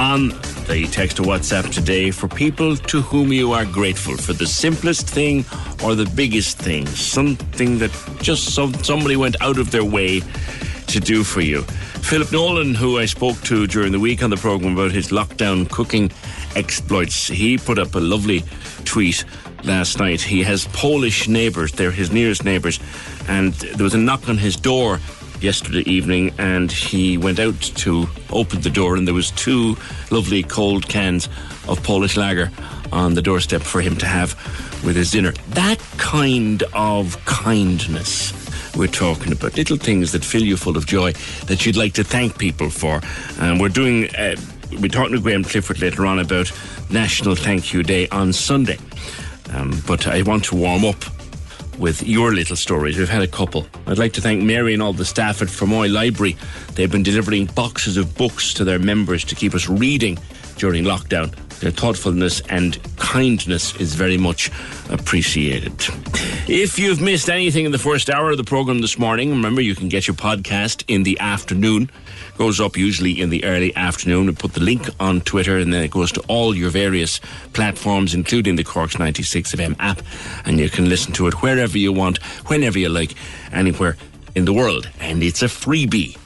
on 0.00 0.28
the 0.66 0.88
text 0.90 1.18
to 1.18 1.24
WhatsApp 1.24 1.70
today 1.70 2.10
for 2.10 2.26
people 2.26 2.74
to 2.74 3.02
whom 3.02 3.30
you 3.30 3.52
are 3.52 3.66
grateful 3.66 4.16
for 4.16 4.32
the 4.32 4.46
simplest 4.46 5.06
thing 5.06 5.44
or 5.84 5.94
the 5.94 6.10
biggest 6.16 6.56
thing. 6.56 6.86
Something 6.86 7.76
that 7.80 7.90
just 8.22 8.54
some, 8.54 8.72
somebody 8.82 9.16
went 9.16 9.36
out 9.42 9.58
of 9.58 9.70
their 9.70 9.84
way 9.84 10.22
to 10.86 11.00
do 11.00 11.22
for 11.22 11.42
you. 11.42 11.64
Philip 12.00 12.32
Nolan, 12.32 12.74
who 12.74 12.98
I 12.98 13.04
spoke 13.04 13.38
to 13.42 13.66
during 13.66 13.92
the 13.92 14.00
week 14.00 14.22
on 14.22 14.30
the 14.30 14.38
programme 14.38 14.72
about 14.72 14.92
his 14.92 15.08
lockdown 15.08 15.68
cooking 15.70 16.10
exploits, 16.56 17.28
he 17.28 17.58
put 17.58 17.78
up 17.78 17.94
a 17.94 18.00
lovely 18.00 18.42
tweet 18.84 19.24
last 19.64 19.98
night. 19.98 20.20
He 20.20 20.42
has 20.42 20.66
Polish 20.68 21.28
neighbours, 21.28 21.72
they're 21.72 21.90
his 21.90 22.10
nearest 22.12 22.44
neighbours, 22.44 22.80
and 23.28 23.52
there 23.54 23.84
was 23.84 23.94
a 23.94 23.98
knock 23.98 24.28
on 24.28 24.38
his 24.38 24.56
door 24.56 25.00
yesterday 25.40 25.88
evening 25.88 26.32
and 26.38 26.72
he 26.72 27.16
went 27.16 27.38
out 27.38 27.60
to 27.60 28.08
open 28.30 28.60
the 28.62 28.70
door 28.70 28.96
and 28.96 29.06
there 29.06 29.14
was 29.14 29.30
two 29.32 29.76
lovely 30.10 30.42
cold 30.42 30.88
cans 30.88 31.28
of 31.68 31.82
Polish 31.84 32.16
lager 32.16 32.50
on 32.92 33.14
the 33.14 33.22
doorstep 33.22 33.62
for 33.62 33.80
him 33.80 33.96
to 33.98 34.06
have 34.06 34.34
with 34.84 34.96
his 34.96 35.10
dinner. 35.10 35.32
That 35.50 35.78
kind 35.96 36.62
of 36.72 37.24
kindness 37.24 38.32
we're 38.76 38.86
talking 38.86 39.32
about. 39.32 39.56
Little 39.56 39.76
things 39.76 40.12
that 40.12 40.24
fill 40.24 40.42
you 40.42 40.56
full 40.56 40.76
of 40.76 40.86
joy 40.86 41.12
that 41.46 41.66
you'd 41.66 41.76
like 41.76 41.94
to 41.94 42.04
thank 42.04 42.38
people 42.38 42.70
for. 42.70 43.00
And 43.40 43.60
we're 43.60 43.68
doing, 43.68 44.14
uh, 44.14 44.36
we're 44.72 44.88
talking 44.88 45.14
to 45.14 45.20
Graham 45.20 45.44
Clifford 45.44 45.80
later 45.80 46.06
on 46.06 46.18
about 46.18 46.52
National 46.90 47.34
Thank 47.34 47.72
You 47.72 47.82
Day 47.82 48.08
on 48.08 48.32
Sunday. 48.32 48.78
Um, 49.52 49.82
but 49.86 50.06
I 50.06 50.22
want 50.22 50.44
to 50.46 50.56
warm 50.56 50.84
up 50.84 51.02
with 51.78 52.02
your 52.02 52.32
little 52.32 52.56
stories. 52.56 52.98
We've 52.98 53.08
had 53.08 53.22
a 53.22 53.28
couple. 53.28 53.66
I'd 53.86 53.98
like 53.98 54.12
to 54.14 54.20
thank 54.20 54.42
Mary 54.42 54.74
and 54.74 54.82
all 54.82 54.92
the 54.92 55.04
staff 55.04 55.40
at 55.42 55.48
Fermoy 55.48 55.92
Library. 55.92 56.36
They've 56.74 56.90
been 56.90 57.02
delivering 57.02 57.46
boxes 57.46 57.96
of 57.96 58.16
books 58.16 58.52
to 58.54 58.64
their 58.64 58.78
members 58.78 59.24
to 59.24 59.34
keep 59.34 59.54
us 59.54 59.68
reading 59.68 60.18
during 60.56 60.84
lockdown. 60.84 61.32
Their 61.60 61.72
thoughtfulness 61.72 62.40
and 62.48 62.78
kindness 62.96 63.74
is 63.76 63.94
very 63.94 64.16
much 64.16 64.50
appreciated. 64.90 65.72
If 66.48 66.78
you've 66.78 67.00
missed 67.00 67.28
anything 67.28 67.64
in 67.64 67.72
the 67.72 67.78
first 67.78 68.08
hour 68.08 68.30
of 68.30 68.36
the 68.36 68.44
program 68.44 68.80
this 68.80 68.98
morning, 68.98 69.30
remember 69.30 69.60
you 69.60 69.74
can 69.74 69.88
get 69.88 70.06
your 70.06 70.14
podcast 70.14 70.84
in 70.88 71.02
the 71.02 71.18
afternoon. 71.18 71.90
Goes 72.36 72.60
up 72.60 72.76
usually 72.76 73.20
in 73.20 73.30
the 73.30 73.44
early 73.44 73.74
afternoon. 73.74 74.26
We 74.26 74.32
put 74.32 74.52
the 74.52 74.62
link 74.62 74.88
on 75.00 75.20
Twitter 75.22 75.58
and 75.58 75.72
then 75.72 75.82
it 75.82 75.90
goes 75.90 76.12
to 76.12 76.20
all 76.28 76.54
your 76.54 76.70
various 76.70 77.20
platforms, 77.52 78.14
including 78.14 78.54
the 78.54 78.64
Cork's 78.64 78.98
96 78.98 79.56
FM 79.56 79.74
app. 79.80 80.00
And 80.44 80.60
you 80.60 80.70
can 80.70 80.88
listen 80.88 81.12
to 81.14 81.26
it 81.26 81.42
wherever 81.42 81.76
you 81.76 81.92
want, 81.92 82.18
whenever 82.46 82.78
you 82.78 82.88
like, 82.88 83.14
anywhere 83.52 83.96
in 84.36 84.44
the 84.44 84.52
world. 84.52 84.88
And 85.00 85.22
it's 85.24 85.42
a 85.42 85.46
freebie. 85.46 86.16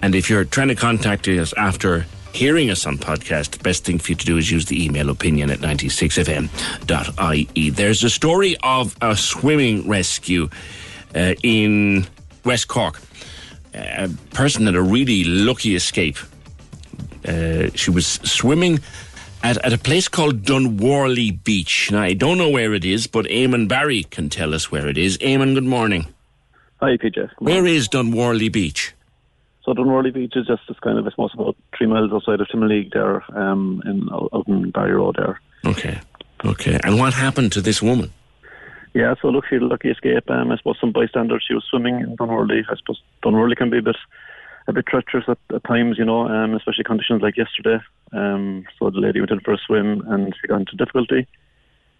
And 0.00 0.14
if 0.14 0.30
you're 0.30 0.44
trying 0.44 0.68
to 0.68 0.74
contact 0.74 1.28
us 1.28 1.52
after 1.52 2.06
hearing 2.32 2.70
us 2.70 2.86
on 2.86 2.98
podcast, 2.98 3.52
the 3.52 3.62
best 3.62 3.84
thing 3.84 3.98
for 3.98 4.12
you 4.12 4.16
to 4.16 4.26
do 4.26 4.36
is 4.36 4.50
use 4.50 4.66
the 4.66 4.84
email 4.84 5.10
opinion 5.10 5.50
at 5.50 5.58
96fm.ie. 5.58 7.70
There's 7.70 8.04
a 8.04 8.10
story 8.10 8.56
of 8.62 8.96
a 9.00 9.16
swimming 9.16 9.88
rescue 9.88 10.48
uh, 11.14 11.34
in 11.42 12.06
West 12.44 12.68
Cork. 12.68 13.00
A 13.74 14.08
person 14.32 14.66
had 14.66 14.74
a 14.74 14.82
really 14.82 15.24
lucky 15.24 15.76
escape. 15.76 16.16
Uh, 17.26 17.68
she 17.74 17.90
was 17.90 18.06
swimming 18.06 18.80
at, 19.42 19.64
at 19.64 19.72
a 19.72 19.78
place 19.78 20.08
called 20.08 20.42
Dunworley 20.42 21.42
Beach. 21.44 21.90
Now, 21.90 22.02
I 22.02 22.14
don't 22.14 22.38
know 22.38 22.50
where 22.50 22.74
it 22.74 22.84
is, 22.84 23.06
but 23.06 23.26
Eamon 23.26 23.68
Barry 23.68 24.04
can 24.04 24.30
tell 24.30 24.54
us 24.54 24.70
where 24.70 24.88
it 24.88 24.98
is. 24.98 25.18
Eamon, 25.18 25.54
good 25.54 25.64
morning. 25.64 26.06
Hi, 26.80 26.96
PJ. 26.96 27.30
Where 27.38 27.66
is 27.66 27.88
Dunworley 27.88 28.50
Beach? 28.50 28.94
So 29.68 29.74
Dunworley 29.74 30.14
Beach 30.14 30.32
is 30.34 30.46
just 30.46 30.62
this 30.66 30.78
kind 30.78 30.98
of, 30.98 31.06
I 31.06 31.10
suppose, 31.10 31.32
about 31.34 31.54
three 31.76 31.86
miles 31.86 32.10
outside 32.10 32.40
of 32.40 32.46
Timoleague 32.48 32.94
there, 32.94 33.22
um, 33.38 33.82
in 33.84 34.08
out 34.10 34.48
in 34.48 34.72
Barryroe 34.72 35.14
there. 35.14 35.38
Okay, 35.66 36.00
okay. 36.42 36.80
And 36.84 36.98
what 36.98 37.12
happened 37.12 37.52
to 37.52 37.60
this 37.60 37.82
woman? 37.82 38.10
Yeah, 38.94 39.14
so 39.20 39.28
look, 39.28 39.44
she 39.46 39.56
had 39.56 39.62
a 39.62 39.66
lucky 39.66 39.90
escape. 39.90 40.30
Um, 40.30 40.50
I 40.50 40.56
suppose 40.56 40.78
some 40.80 40.92
bystanders. 40.92 41.44
She 41.46 41.52
was 41.52 41.66
swimming 41.68 42.00
in 42.00 42.16
Dunworley. 42.16 42.62
I 42.70 42.76
suppose 42.76 43.02
Dunworley 43.22 43.56
can 43.56 43.68
be 43.68 43.76
a 43.76 43.82
bit, 43.82 43.96
a 44.68 44.72
bit 44.72 44.86
treacherous 44.86 45.26
at, 45.28 45.36
at 45.54 45.64
times, 45.64 45.98
you 45.98 46.04
know, 46.06 46.26
um, 46.26 46.54
especially 46.54 46.84
conditions 46.84 47.20
like 47.20 47.36
yesterday. 47.36 47.78
Um, 48.14 48.64
so 48.78 48.88
the 48.88 49.00
lady 49.00 49.20
went 49.20 49.32
in 49.32 49.40
for 49.40 49.52
a 49.52 49.58
swim 49.58 50.02
and 50.08 50.34
she 50.40 50.48
got 50.48 50.60
into 50.60 50.76
difficulty. 50.76 51.26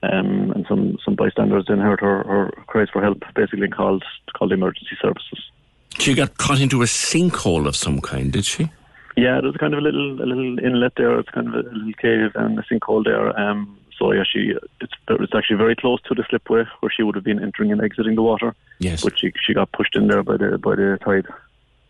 Um, 0.02 0.52
and 0.52 0.64
some, 0.66 0.96
some 1.04 1.16
bystanders 1.16 1.66
then 1.68 1.80
heard 1.80 2.00
her, 2.00 2.22
her 2.22 2.50
cries 2.66 2.88
for 2.90 3.02
help, 3.02 3.22
basically 3.34 3.68
called 3.68 4.04
called 4.32 4.52
emergency 4.52 4.96
services. 5.02 5.50
She 5.98 6.14
got 6.14 6.36
caught 6.38 6.60
into 6.60 6.82
a 6.82 6.86
sinkhole 6.86 7.66
of 7.66 7.76
some 7.76 8.00
kind, 8.00 8.32
did 8.32 8.44
she? 8.44 8.70
Yeah, 9.16 9.40
there's 9.40 9.56
kind 9.56 9.74
of 9.74 9.78
a 9.78 9.82
little 9.82 10.22
a 10.22 10.26
little 10.26 10.58
inlet 10.60 10.92
there. 10.96 11.18
It's 11.18 11.30
kind 11.30 11.48
of 11.48 11.54
a 11.54 11.68
little 11.68 11.92
cave 11.94 12.30
and 12.36 12.58
a 12.58 12.62
sinkhole 12.62 13.04
there. 13.04 13.38
Um, 13.38 13.76
so 13.98 14.12
yeah, 14.12 14.22
she 14.30 14.54
it's 14.80 14.92
it's 15.08 15.34
actually 15.34 15.56
very 15.56 15.74
close 15.74 16.00
to 16.02 16.14
the 16.14 16.22
slipway 16.22 16.64
where 16.80 16.92
she 16.94 17.02
would 17.02 17.16
have 17.16 17.24
been 17.24 17.42
entering 17.42 17.72
and 17.72 17.82
exiting 17.82 18.14
the 18.14 18.22
water. 18.22 18.54
Yes. 18.78 19.02
But 19.02 19.18
she 19.18 19.32
she 19.44 19.54
got 19.54 19.72
pushed 19.72 19.96
in 19.96 20.06
there 20.06 20.22
by 20.22 20.36
the 20.36 20.58
by 20.58 20.76
the 20.76 20.98
tide. 21.04 21.26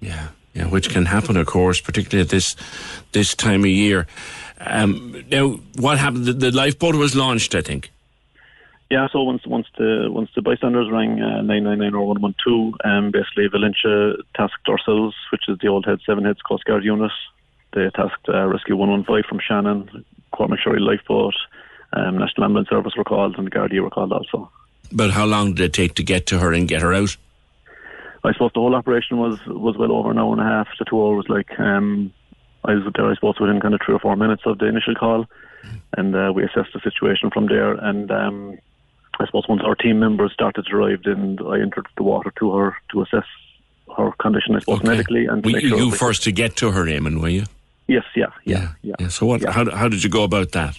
Yeah, 0.01 0.29
yeah, 0.55 0.69
which 0.69 0.91
can 0.91 1.05
happen, 1.05 1.37
of 1.37 1.47
course, 1.47 1.81
particularly 1.81 2.23
at 2.23 2.31
this 2.31 2.57
this 3.13 3.35
time 3.35 3.61
of 3.61 3.71
year. 3.71 4.07
Um, 4.61 5.25
now, 5.31 5.61
what 5.77 5.99
happened? 5.99 6.25
The, 6.25 6.33
the 6.33 6.51
lifeboat 6.51 6.95
was 6.95 7.15
launched, 7.15 7.55
I 7.55 7.61
think. 7.61 7.91
Yeah, 8.91 9.07
so 9.13 9.23
once 9.23 9.47
once 9.47 9.67
the 9.77 10.09
once 10.11 10.31
the 10.35 10.41
bystanders 10.41 10.91
rang 10.91 11.21
uh, 11.21 11.43
nine 11.43 11.65
nine 11.65 11.79
nine 11.79 11.95
or 11.95 12.07
one 12.07 12.23
one 12.23 12.35
two, 12.43 12.73
um, 12.85 13.11
basically 13.11 13.47
Valentia 13.49 14.15
tasked 14.35 14.67
ourselves, 14.67 15.15
which 15.31 15.43
is 15.47 15.59
the 15.61 15.69
old 15.69 15.85
head 15.85 15.99
seven 16.07 16.25
heads 16.25 16.41
Coast 16.41 16.65
Guard 16.65 16.85
unit. 16.85 17.13
They 17.75 17.91
tasked 17.91 18.29
uh, 18.31 18.47
Rescue 18.47 18.77
one 18.77 18.91
one 18.91 19.05
five 19.05 19.27
from 19.29 19.41
Shannon, 19.47 20.07
Courtmacsherry 20.33 20.81
Lifeboat, 20.81 21.35
um, 21.93 22.17
National 22.17 22.45
Ambulance 22.45 22.71
Service 22.71 22.95
were 22.97 23.05
called, 23.05 23.37
and 23.37 23.47
the 23.47 23.51
Gardaí 23.51 23.83
were 23.83 23.91
called 23.91 24.13
also. 24.13 24.51
But 24.91 25.11
how 25.11 25.27
long 25.27 25.53
did 25.53 25.65
it 25.67 25.73
take 25.75 25.95
to 25.97 26.03
get 26.03 26.25
to 26.27 26.39
her 26.39 26.55
and 26.55 26.67
get 26.67 26.81
her 26.81 26.95
out? 26.95 27.15
I 28.25 28.33
suppose 28.33 28.53
the 28.55 28.61
whole 28.61 28.75
operation 28.75 29.19
was 29.19 29.39
was 29.47 29.77
well 29.77 29.93
over 29.93 30.11
an 30.11 30.19
hour 30.19 30.33
and 30.33 30.41
a 30.41 30.45
half 30.45 30.69
to 30.79 30.85
two 30.85 31.01
hours. 31.01 31.27
Like 31.29 31.59
um, 31.61 32.11
I 32.65 32.75
was 32.75 32.91
there, 32.95 33.11
I 33.11 33.15
suppose 33.15 33.39
within 33.39 33.61
kind 33.61 33.75
of 33.75 33.81
three 33.85 33.95
or 33.95 34.01
four 34.01 34.17
minutes 34.17 34.43
of 34.47 34.59
the 34.59 34.67
initial 34.67 34.95
call, 34.95 35.27
and 35.97 36.17
uh, 36.17 36.33
we 36.35 36.43
assessed 36.43 36.73
the 36.73 36.81
situation 36.81 37.31
from 37.31 37.47
there. 37.49 37.73
And 37.73 38.11
um, 38.11 38.59
I 39.21 39.27
suppose 39.27 39.47
once 39.49 39.63
our 39.65 39.75
team 39.75 39.99
members 39.99 40.33
started 40.33 40.67
to 40.67 40.77
arrive, 40.77 41.03
then 41.05 41.39
I 41.47 41.61
entered 41.61 41.87
the 41.97 42.03
water 42.05 42.33
to 42.39 42.55
her 42.57 42.77
to 42.93 43.03
assess 43.03 43.25
her 43.97 44.13
condition, 44.21 44.55
I 44.55 44.61
suppose, 44.61 44.79
Okay. 44.79 44.89
medically. 44.89 45.27
And 45.27 45.45
Were 45.45 45.59
you, 45.59 45.69
sure 45.69 45.79
you 45.79 45.91
first 45.91 46.23
to 46.25 46.33
get 46.33 46.57
to 46.57 46.71
her, 46.71 46.85
Eamon, 46.85 47.21
were 47.21 47.29
you? 47.29 47.45
Yes, 47.89 48.05
yeah, 48.15 48.27
yeah, 48.45 48.73
yeah. 48.83 48.95
Yeah. 49.01 49.09
So 49.09 49.27
what? 49.27 49.43
How, 49.43 49.69
how 49.71 49.89
did 49.89 50.05
you 50.05 50.11
go 50.11 50.23
about 50.23 50.53
that? 50.53 50.79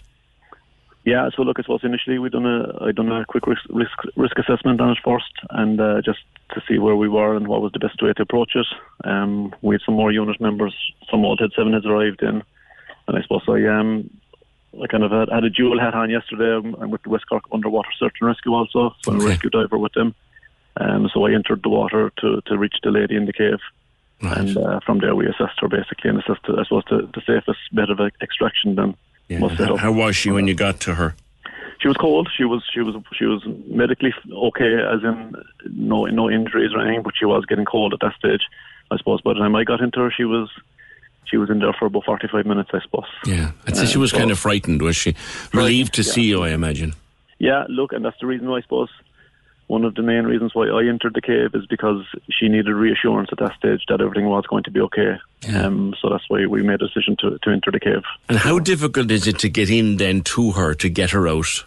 Yeah, 1.06 1.30
so 1.36 1.42
look, 1.42 1.58
I 1.58 1.64
suppose 1.64 1.80
initially 1.84 2.20
we 2.20 2.30
done 2.30 2.46
a 2.46 2.84
I 2.86 2.92
done 2.92 3.12
a 3.12 3.26
quick 3.26 3.48
risk 3.48 3.64
risk, 3.70 3.98
risk 4.16 4.38
assessment 4.38 4.80
on 4.80 4.92
it 4.92 5.00
first, 5.04 5.34
and 5.50 5.82
uh, 5.82 6.02
just 6.04 6.20
to 6.54 6.62
see 6.68 6.78
where 6.78 6.96
we 6.96 7.10
were 7.10 7.36
and 7.36 7.48
what 7.48 7.62
was 7.62 7.72
the 7.72 7.80
best 7.80 8.02
way 8.02 8.14
to 8.14 8.22
approach 8.22 8.52
it. 8.56 8.68
Um, 9.06 9.56
we 9.62 9.76
had 9.76 9.82
some 9.86 9.96
more 9.96 10.12
unit 10.12 10.40
members, 10.40 10.76
some 11.10 11.26
old 11.26 11.40
head 11.40 11.50
seven 11.56 11.74
heads 11.74 11.86
arrived 11.86 12.22
in, 12.22 12.44
and 13.08 13.18
I 13.18 13.22
suppose 13.24 13.42
I 13.48 13.66
um 13.66 14.10
I 14.82 14.88
kind 14.88 15.04
of 15.04 15.12
had, 15.12 15.30
had 15.30 15.44
a 15.44 15.50
dual 15.50 15.80
hat 15.80 15.96
on 15.96 16.10
yesterday. 16.10 16.56
um, 16.56 16.76
I'm 16.80 16.92
with 16.92 17.04
the 17.04 17.10
West 17.10 17.26
Cork 17.28 17.44
Underwater 17.52 17.90
Search 17.98 18.16
and 18.22 18.28
Rescue 18.28 18.54
also, 18.54 18.96
so 19.02 19.12
I'm 19.12 19.22
a 19.22 19.26
rescue 19.26 19.50
diver 19.50 19.78
with 19.78 19.94
them. 19.94 20.14
Um, 20.78 21.10
so 21.14 21.26
I 21.26 21.34
entered 21.34 21.62
the 21.64 21.70
water 21.70 22.12
to 22.22 22.42
to 22.46 22.58
reach 22.58 22.76
the 22.84 22.92
lady 22.92 23.16
in 23.16 23.26
the 23.26 23.34
cave. 23.34 23.60
And 24.22 24.58
uh, 24.58 24.80
from 24.86 25.00
there, 25.00 25.16
we 25.16 25.26
assessed 25.28 25.60
her 25.60 25.68
basically 25.70 26.10
and 26.10 26.20
assessed, 26.20 26.42
I 26.46 26.64
suppose, 26.64 26.84
the, 26.90 27.10
the 27.14 27.22
safest 27.26 27.60
method 27.72 28.00
of 28.00 28.12
extraction 28.22 28.76
then 28.76 28.96
was 29.40 29.52
set 29.58 29.68
How, 29.70 29.74
up. 29.76 29.80
how 29.80 29.92
was 29.92 30.16
she 30.16 30.30
when 30.30 30.48
you 30.48 30.56
got 30.56 30.80
to 30.82 30.96
her? 30.96 31.16
She 31.82 31.88
was 31.88 31.96
cold. 31.98 32.30
She 32.36 32.44
was 32.44 32.62
she 32.74 32.82
was 32.82 32.96
she 33.18 33.26
was 33.26 33.42
medically 33.68 34.14
okay, 34.32 34.76
as 34.82 35.02
in 35.04 35.36
no 35.72 36.06
no 36.06 36.30
injuries 36.30 36.74
or 36.74 36.82
anything, 36.82 37.04
but 37.04 37.14
she 37.18 37.26
was 37.26 37.46
getting 37.46 37.66
cold 37.66 37.94
at 37.94 38.02
that 38.02 38.16
stage. 38.16 38.42
I 38.92 38.98
suppose 38.98 39.22
by 39.22 39.34
the 39.34 39.40
time 39.40 39.56
I 39.56 39.64
got 39.64 39.80
into 39.82 40.00
her, 40.02 40.12
she 40.12 40.26
was 40.26 40.50
she 41.30 41.38
was 41.38 41.50
in 41.50 41.60
there 41.60 41.74
for 41.78 41.86
about 41.86 42.06
forty 42.06 42.28
five 42.28 42.46
minutes. 42.46 42.70
I 42.74 42.82
suppose. 42.82 43.06
Yeah, 43.26 43.52
I'd 43.68 43.78
say 43.78 43.86
she 43.86 43.98
was 43.98 44.12
so- 44.12 44.18
kind 44.18 44.32
of 44.32 44.40
frightened, 44.40 44.82
was 44.82 44.96
she? 44.96 45.16
Relieved 45.54 45.94
to 45.96 46.02
yeah. 46.02 46.12
see 46.12 46.24
you, 46.24 46.44
I 46.44 46.50
imagine. 46.50 46.94
Yeah, 47.40 47.66
look, 47.70 47.94
and 47.94 48.04
that's 48.04 48.20
the 48.20 48.28
reason 48.28 48.50
why 48.50 48.58
I 48.58 48.62
suppose 48.62 48.90
one 49.70 49.86
of 49.86 49.94
the 49.94 50.02
main 50.02 50.24
reasons 50.24 50.56
why 50.56 50.68
I 50.68 50.84
entered 50.88 51.14
the 51.14 51.22
cave 51.22 51.52
is 51.54 51.66
because 51.68 52.04
she 52.32 52.50
needed 52.50 52.74
reassurance 52.74 53.30
at 53.32 53.38
that 53.38 53.56
stage 53.56 53.84
that 53.88 54.02
everything 54.02 54.26
was 54.26 54.44
going 54.48 54.64
to 54.64 54.72
be 54.72 54.82
okay. 54.82 55.18
Um, 55.54 55.94
so 56.02 56.10
that's 56.10 56.24
why 56.28 56.48
we 56.48 56.64
made 56.64 56.82
a 56.82 56.88
decision 56.88 57.16
to 57.20 57.38
to 57.44 57.52
enter 57.52 57.72
the 57.72 57.80
cave. 57.80 58.02
And 58.28 58.40
how 58.40 58.58
difficult 58.60 59.12
is 59.12 59.28
it 59.28 59.38
to 59.40 59.50
get 59.50 59.70
in 59.70 59.98
then 59.98 60.22
to 60.24 60.52
her 60.52 60.74
to 60.74 60.90
get 60.90 61.12
her 61.12 61.28
out? 61.28 61.66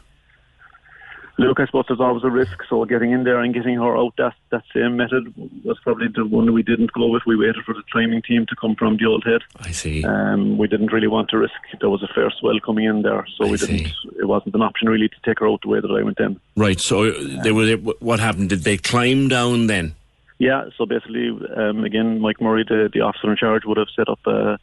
Look, 1.38 1.60
I 1.60 1.66
suppose 1.66 1.86
there's 1.88 2.00
always 2.00 2.24
a 2.24 2.30
risk. 2.30 2.52
So 2.68 2.84
getting 2.84 3.12
in 3.12 3.24
there 3.24 3.40
and 3.40 3.54
getting 3.54 3.76
her 3.76 3.96
out, 3.96 4.14
that 4.18 4.34
that 4.50 4.64
same 4.74 4.96
method 4.96 5.32
was 5.64 5.78
probably 5.82 6.08
the 6.14 6.26
one 6.26 6.52
we 6.52 6.62
didn't 6.62 6.92
go 6.92 7.06
with. 7.06 7.22
We 7.26 7.36
waited 7.36 7.64
for 7.64 7.74
the 7.74 7.82
climbing 7.90 8.22
team 8.22 8.44
to 8.46 8.56
come 8.56 8.74
from 8.76 8.98
the 8.98 9.06
old 9.06 9.24
head. 9.24 9.40
I 9.60 9.70
see. 9.70 10.04
Um, 10.04 10.58
we 10.58 10.68
didn't 10.68 10.92
really 10.92 11.08
want 11.08 11.30
to 11.30 11.38
risk. 11.38 11.54
There 11.80 11.88
was 11.88 12.02
a 12.02 12.08
fair 12.14 12.30
swell 12.38 12.60
coming 12.64 12.84
in 12.84 13.02
there, 13.02 13.26
so 13.38 13.46
we 13.46 13.56
didn't. 13.56 13.92
It 14.18 14.26
wasn't 14.26 14.54
an 14.54 14.62
option 14.62 14.88
really 14.88 15.08
to 15.08 15.16
take 15.24 15.38
her 15.38 15.48
out 15.48 15.62
the 15.62 15.68
way 15.68 15.80
that 15.80 15.90
I 15.90 16.02
went 16.02 16.20
in. 16.20 16.38
Right. 16.54 16.78
So 16.78 17.10
they 17.10 17.52
were. 17.52 17.76
What 17.76 18.20
happened? 18.20 18.50
Did 18.50 18.64
they 18.64 18.76
climb 18.76 19.28
down 19.28 19.68
then? 19.68 19.94
Yeah. 20.38 20.66
So 20.76 20.84
basically, 20.84 21.30
um, 21.56 21.84
again, 21.84 22.20
Mike 22.20 22.42
Murray, 22.42 22.64
the, 22.68 22.90
the 22.92 23.00
officer 23.00 23.30
in 23.30 23.36
charge, 23.38 23.64
would 23.64 23.78
have 23.78 23.88
set 23.96 24.08
up, 24.08 24.20
uh, 24.26 24.58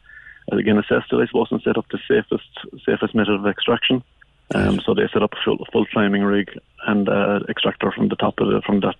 again, 0.52 0.78
assessed 0.78 1.12
it, 1.12 1.16
I 1.16 1.26
suppose, 1.26 1.48
and 1.50 1.60
set 1.62 1.76
up 1.76 1.86
the 1.90 1.98
safest 2.06 2.48
safest 2.86 3.14
method 3.14 3.34
of 3.34 3.46
extraction. 3.46 4.04
Um, 4.54 4.80
so 4.84 4.94
they 4.94 5.06
set 5.12 5.22
up 5.22 5.32
a 5.32 5.36
full, 5.44 5.64
full 5.72 5.86
climbing 5.86 6.22
rig 6.22 6.50
and 6.86 7.08
uh, 7.08 7.40
extractor 7.48 7.92
from 7.92 8.08
the 8.08 8.16
top 8.16 8.40
of 8.40 8.48
the 8.48 8.60
from 8.66 8.80
that 8.80 8.96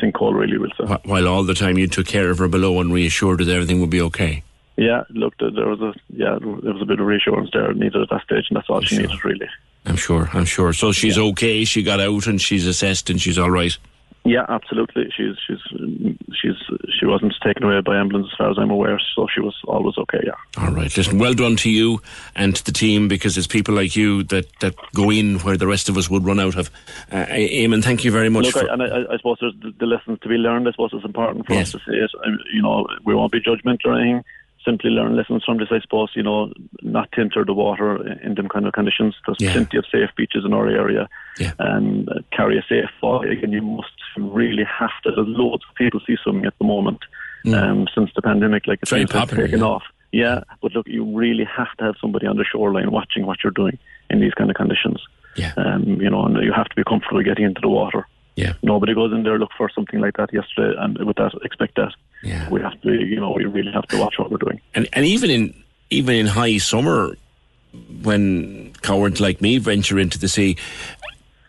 sinkhole. 0.00 0.34
Really. 0.34 0.56
Wh- 0.78 1.06
While 1.06 1.26
all 1.28 1.42
the 1.44 1.54
time 1.54 1.78
you 1.78 1.86
took 1.88 2.06
care 2.06 2.30
of 2.30 2.38
her 2.38 2.48
below 2.48 2.80
and 2.80 2.92
reassured 2.92 3.40
her 3.40 3.44
that 3.46 3.52
everything 3.54 3.80
would 3.80 3.90
be 3.90 4.00
okay. 4.02 4.42
Yeah, 4.76 5.04
look, 5.10 5.36
there 5.38 5.50
there 5.50 5.68
was 5.68 5.80
a 5.80 5.94
yeah, 6.10 6.38
there 6.40 6.72
was 6.72 6.82
a 6.82 6.86
bit 6.86 7.00
of 7.00 7.06
reassurance 7.06 7.50
there 7.52 7.72
needed 7.74 7.96
at 8.02 8.10
that 8.10 8.22
stage, 8.24 8.46
and 8.50 8.56
that's 8.56 8.68
all 8.70 8.80
she 8.82 8.98
needed 8.98 9.24
really. 9.24 9.48
I'm 9.86 9.96
sure. 9.96 10.30
I'm 10.32 10.44
sure. 10.46 10.72
So 10.72 10.92
she's 10.92 11.18
okay. 11.18 11.64
She 11.64 11.82
got 11.82 12.00
out 12.00 12.26
and 12.26 12.40
she's 12.40 12.66
assessed 12.66 13.10
and 13.10 13.20
she's 13.20 13.38
all 13.38 13.50
right. 13.50 13.76
Yeah, 14.26 14.46
absolutely. 14.48 15.10
She's 15.14 15.36
she's 15.46 15.58
she's 16.32 16.56
she 16.98 17.04
wasn't 17.04 17.34
taken 17.44 17.62
away 17.64 17.82
by 17.82 17.98
ambulance 17.98 18.28
as 18.32 18.38
far 18.38 18.50
as 18.50 18.56
I'm 18.58 18.70
aware, 18.70 18.98
so 19.14 19.26
she 19.32 19.40
was 19.40 19.54
always 19.68 19.98
okay. 19.98 20.20
Yeah. 20.24 20.32
All 20.56 20.72
right. 20.72 20.94
Listen, 20.96 21.18
well 21.18 21.34
done 21.34 21.56
to 21.56 21.70
you 21.70 22.00
and 22.34 22.56
to 22.56 22.64
the 22.64 22.72
team 22.72 23.06
because 23.06 23.36
it's 23.36 23.46
people 23.46 23.74
like 23.74 23.94
you 23.96 24.22
that, 24.24 24.46
that 24.60 24.74
go 24.94 25.10
in 25.10 25.40
where 25.40 25.58
the 25.58 25.66
rest 25.66 25.90
of 25.90 25.98
us 25.98 26.08
would 26.08 26.24
run 26.24 26.40
out 26.40 26.56
of. 26.56 26.70
Uh, 27.12 27.26
Eamon, 27.26 27.84
thank 27.84 28.02
you 28.02 28.10
very 28.10 28.30
much. 28.30 28.46
Look, 28.46 28.56
I, 28.56 28.72
and 28.72 28.82
I, 28.82 29.12
I 29.12 29.16
suppose 29.18 29.36
there's 29.42 29.54
the, 29.60 29.74
the 29.78 29.86
lessons 29.86 30.18
to 30.20 30.28
be 30.28 30.36
learned. 30.36 30.68
I 30.68 30.70
suppose 30.70 30.90
it's 30.94 31.04
important 31.04 31.46
for 31.46 31.52
Yes. 31.52 31.74
us 31.74 31.82
to 31.84 31.90
say 31.90 31.96
it. 31.98 32.10
You 32.54 32.62
know, 32.62 32.86
we 33.04 33.14
won't 33.14 33.30
be 33.30 33.40
judgmental 33.42 33.86
or 33.86 34.00
anything. 34.00 34.24
Simply 34.64 34.90
learn 34.90 35.16
lessons 35.16 35.44
from 35.44 35.58
this, 35.58 35.68
I 35.70 35.80
suppose. 35.80 36.10
You 36.14 36.22
know, 36.22 36.52
not 36.82 37.12
to 37.12 37.20
enter 37.20 37.44
the 37.44 37.52
water 37.52 37.96
in 38.22 38.34
them 38.34 38.48
kind 38.48 38.66
of 38.66 38.72
conditions. 38.72 39.14
There's 39.26 39.38
Yeah. 39.40 39.52
plenty 39.52 39.76
of 39.78 39.84
safe 39.92 40.10
beaches 40.16 40.44
in 40.44 40.52
our 40.54 40.68
area. 40.68 41.08
Yeah. 41.38 41.52
And 41.58 42.08
uh, 42.08 42.20
carry 42.32 42.56
a 42.58 42.62
safe 42.68 42.88
buoy. 43.00 43.40
And 43.42 43.52
you 43.52 43.62
must 43.62 43.92
really 44.16 44.64
have 44.64 44.90
to. 45.02 45.10
There's 45.10 45.28
loads 45.28 45.64
of 45.68 45.74
people 45.76 46.00
see 46.06 46.16
swimming 46.22 46.46
at 46.46 46.54
the 46.58 46.64
moment 46.66 47.00
um, 47.54 47.86
since 47.94 48.10
the 48.16 48.22
pandemic. 48.22 48.66
Like 48.66 48.78
it's 48.82 48.90
Mm. 48.90 48.96
Very 48.96 49.06
popular, 49.06 49.44
taken 49.46 49.60
yeah. 49.60 49.66
off. 49.66 49.82
Yeah, 50.12 50.40
but 50.62 50.72
look, 50.74 50.86
you 50.86 51.04
really 51.04 51.44
have 51.44 51.72
to 51.78 51.84
have 51.84 51.96
somebody 52.00 52.26
on 52.28 52.36
the 52.36 52.44
shoreline 52.44 52.92
watching 52.92 53.26
what 53.26 53.38
you're 53.42 53.50
doing 53.50 53.78
in 54.10 54.20
these 54.20 54.32
kind 54.34 54.48
of 54.48 54.54
conditions. 54.56 55.02
Yeah. 55.36 55.52
Um, 55.56 56.00
you 56.00 56.08
know, 56.08 56.24
and 56.24 56.36
you 56.44 56.52
have 56.52 56.68
to 56.68 56.76
be 56.76 56.84
comfortable 56.84 57.20
getting 57.24 57.44
into 57.44 57.60
the 57.60 57.68
water. 57.68 58.06
Yeah. 58.36 58.52
Nobody 58.62 58.94
goes 58.94 59.12
in 59.12 59.24
there 59.24 59.38
look 59.40 59.50
for 59.58 59.68
something 59.74 59.98
like 60.00 60.16
that 60.16 60.32
yesterday, 60.32 60.74
and 60.78 60.96
with 61.04 61.16
that, 61.16 61.32
expect 61.42 61.74
that. 61.76 61.92
Yeah. 62.24 62.48
We 62.50 62.60
have 62.62 62.80
to, 62.82 62.92
you 62.92 63.20
know, 63.20 63.32
we 63.36 63.44
really 63.44 63.72
have 63.72 63.86
to 63.88 63.98
watch 63.98 64.14
what 64.18 64.30
we're 64.30 64.38
doing. 64.38 64.60
and 64.74 64.88
and 64.92 65.04
even 65.04 65.30
in 65.30 65.54
even 65.90 66.14
in 66.16 66.26
high 66.26 66.58
summer, 66.58 67.16
when 68.02 68.72
cowards 68.82 69.20
like 69.20 69.40
me 69.40 69.58
venture 69.58 69.98
into 69.98 70.18
the 70.18 70.28
sea, 70.28 70.56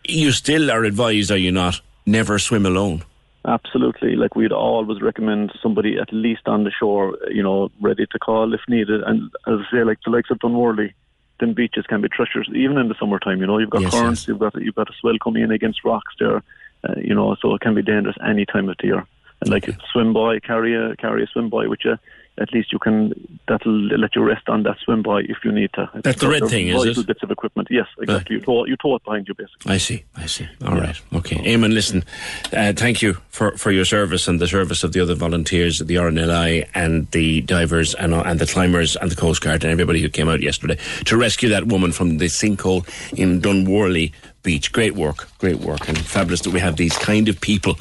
you 0.04 0.32
still 0.32 0.70
are 0.70 0.84
advised, 0.84 1.30
are 1.30 1.36
you 1.36 1.50
not? 1.52 1.80
Never 2.04 2.38
swim 2.38 2.66
alone. 2.66 3.02
Absolutely. 3.44 4.16
Like 4.16 4.34
we'd 4.34 4.52
always 4.52 5.00
recommend 5.00 5.52
somebody 5.62 5.98
at 5.98 6.12
least 6.12 6.42
on 6.46 6.64
the 6.64 6.70
shore, 6.70 7.16
you 7.30 7.42
know, 7.42 7.70
ready 7.80 8.06
to 8.06 8.18
call 8.18 8.52
if 8.54 8.60
needed. 8.68 9.02
And 9.02 9.30
as 9.46 9.60
I 9.66 9.70
say, 9.70 9.84
like 9.84 9.98
the 10.04 10.10
likes 10.10 10.30
of 10.30 10.38
Dunworley, 10.38 10.92
then 11.38 11.54
beaches 11.54 11.86
can 11.86 12.00
be 12.00 12.08
treacherous, 12.08 12.48
even 12.54 12.76
in 12.78 12.88
the 12.88 12.94
summertime. 12.98 13.40
You 13.40 13.46
know, 13.46 13.58
you've 13.58 13.70
got 13.70 13.82
Yes, 13.82 13.90
currents, 13.92 14.22
yes. 14.22 14.28
you've 14.28 14.38
got 14.40 14.54
you've 14.60 14.74
got 14.74 14.90
a 14.90 14.92
swell 15.00 15.16
coming 15.22 15.42
in 15.44 15.50
against 15.52 15.84
rocks 15.84 16.14
there. 16.18 16.42
Uh, 16.86 16.94
you 16.96 17.14
know, 17.14 17.36
so 17.40 17.54
it 17.54 17.60
can 17.60 17.74
be 17.74 17.82
dangerous 17.82 18.16
any 18.26 18.46
time 18.46 18.68
of 18.68 18.76
the 18.80 18.86
year. 18.86 19.06
Like 19.46 19.68
swim 19.92 20.12
buoy, 20.12 20.40
carry 20.40 20.74
a 20.74 20.96
carry 20.96 21.24
a 21.24 21.26
swim 21.26 21.48
buoy 21.50 21.68
which 21.68 21.84
you. 21.84 21.96
At 22.38 22.52
least 22.52 22.70
you 22.70 22.78
can 22.78 23.38
that'll 23.48 23.72
let 23.98 24.14
you 24.14 24.22
rest 24.22 24.46
on 24.50 24.62
that 24.64 24.76
swim 24.84 25.02
buoy 25.02 25.24
if 25.26 25.38
you 25.42 25.50
need 25.50 25.72
to. 25.72 25.88
That's 26.02 26.20
the 26.20 26.28
red 26.28 26.46
thing, 26.48 26.68
is 26.68 26.98
it? 26.98 27.06
Bits 27.06 27.22
of 27.22 27.30
equipment. 27.30 27.68
Yes, 27.70 27.86
exactly. 27.98 28.36
You 28.36 28.42
tow 28.42 28.66
you 28.66 28.76
tow 28.76 28.96
it 28.96 29.04
behind 29.04 29.26
you 29.26 29.34
basically. 29.34 29.72
I 29.72 29.78
see. 29.78 30.04
I 30.16 30.26
see. 30.26 30.46
All 30.66 30.74
right. 30.76 31.00
Okay. 31.14 31.36
Eamon, 31.36 31.72
listen, 31.72 32.04
uh, 32.52 32.74
thank 32.74 33.00
you 33.00 33.14
for, 33.30 33.56
for 33.56 33.70
your 33.70 33.86
service 33.86 34.28
and 34.28 34.38
the 34.38 34.46
service 34.48 34.84
of 34.84 34.92
the 34.92 35.00
other 35.00 35.14
volunteers, 35.14 35.78
the 35.78 35.94
RNLI 35.94 36.68
and 36.74 37.10
the 37.12 37.40
divers 37.40 37.94
and, 37.94 38.12
uh, 38.12 38.22
and 38.26 38.38
the 38.38 38.46
climbers 38.46 38.96
and 38.96 39.10
the 39.10 39.16
Coast 39.16 39.40
Guard 39.40 39.64
and 39.64 39.72
everybody 39.72 40.02
who 40.02 40.10
came 40.10 40.28
out 40.28 40.40
yesterday 40.42 40.76
to 41.06 41.16
rescue 41.16 41.48
that 41.48 41.66
woman 41.68 41.90
from 41.90 42.18
the 42.18 42.26
sinkhole 42.26 42.86
in 43.18 43.40
Dunworley 43.40 44.12
Beach. 44.42 44.72
Great 44.72 44.94
work. 44.94 45.28
Great 45.38 45.60
work. 45.60 45.88
And 45.88 45.96
fabulous 45.98 46.42
that 46.42 46.50
we 46.52 46.60
have 46.60 46.76
these 46.76 46.96
kind 46.98 47.28
of 47.28 47.40
people 47.40 47.78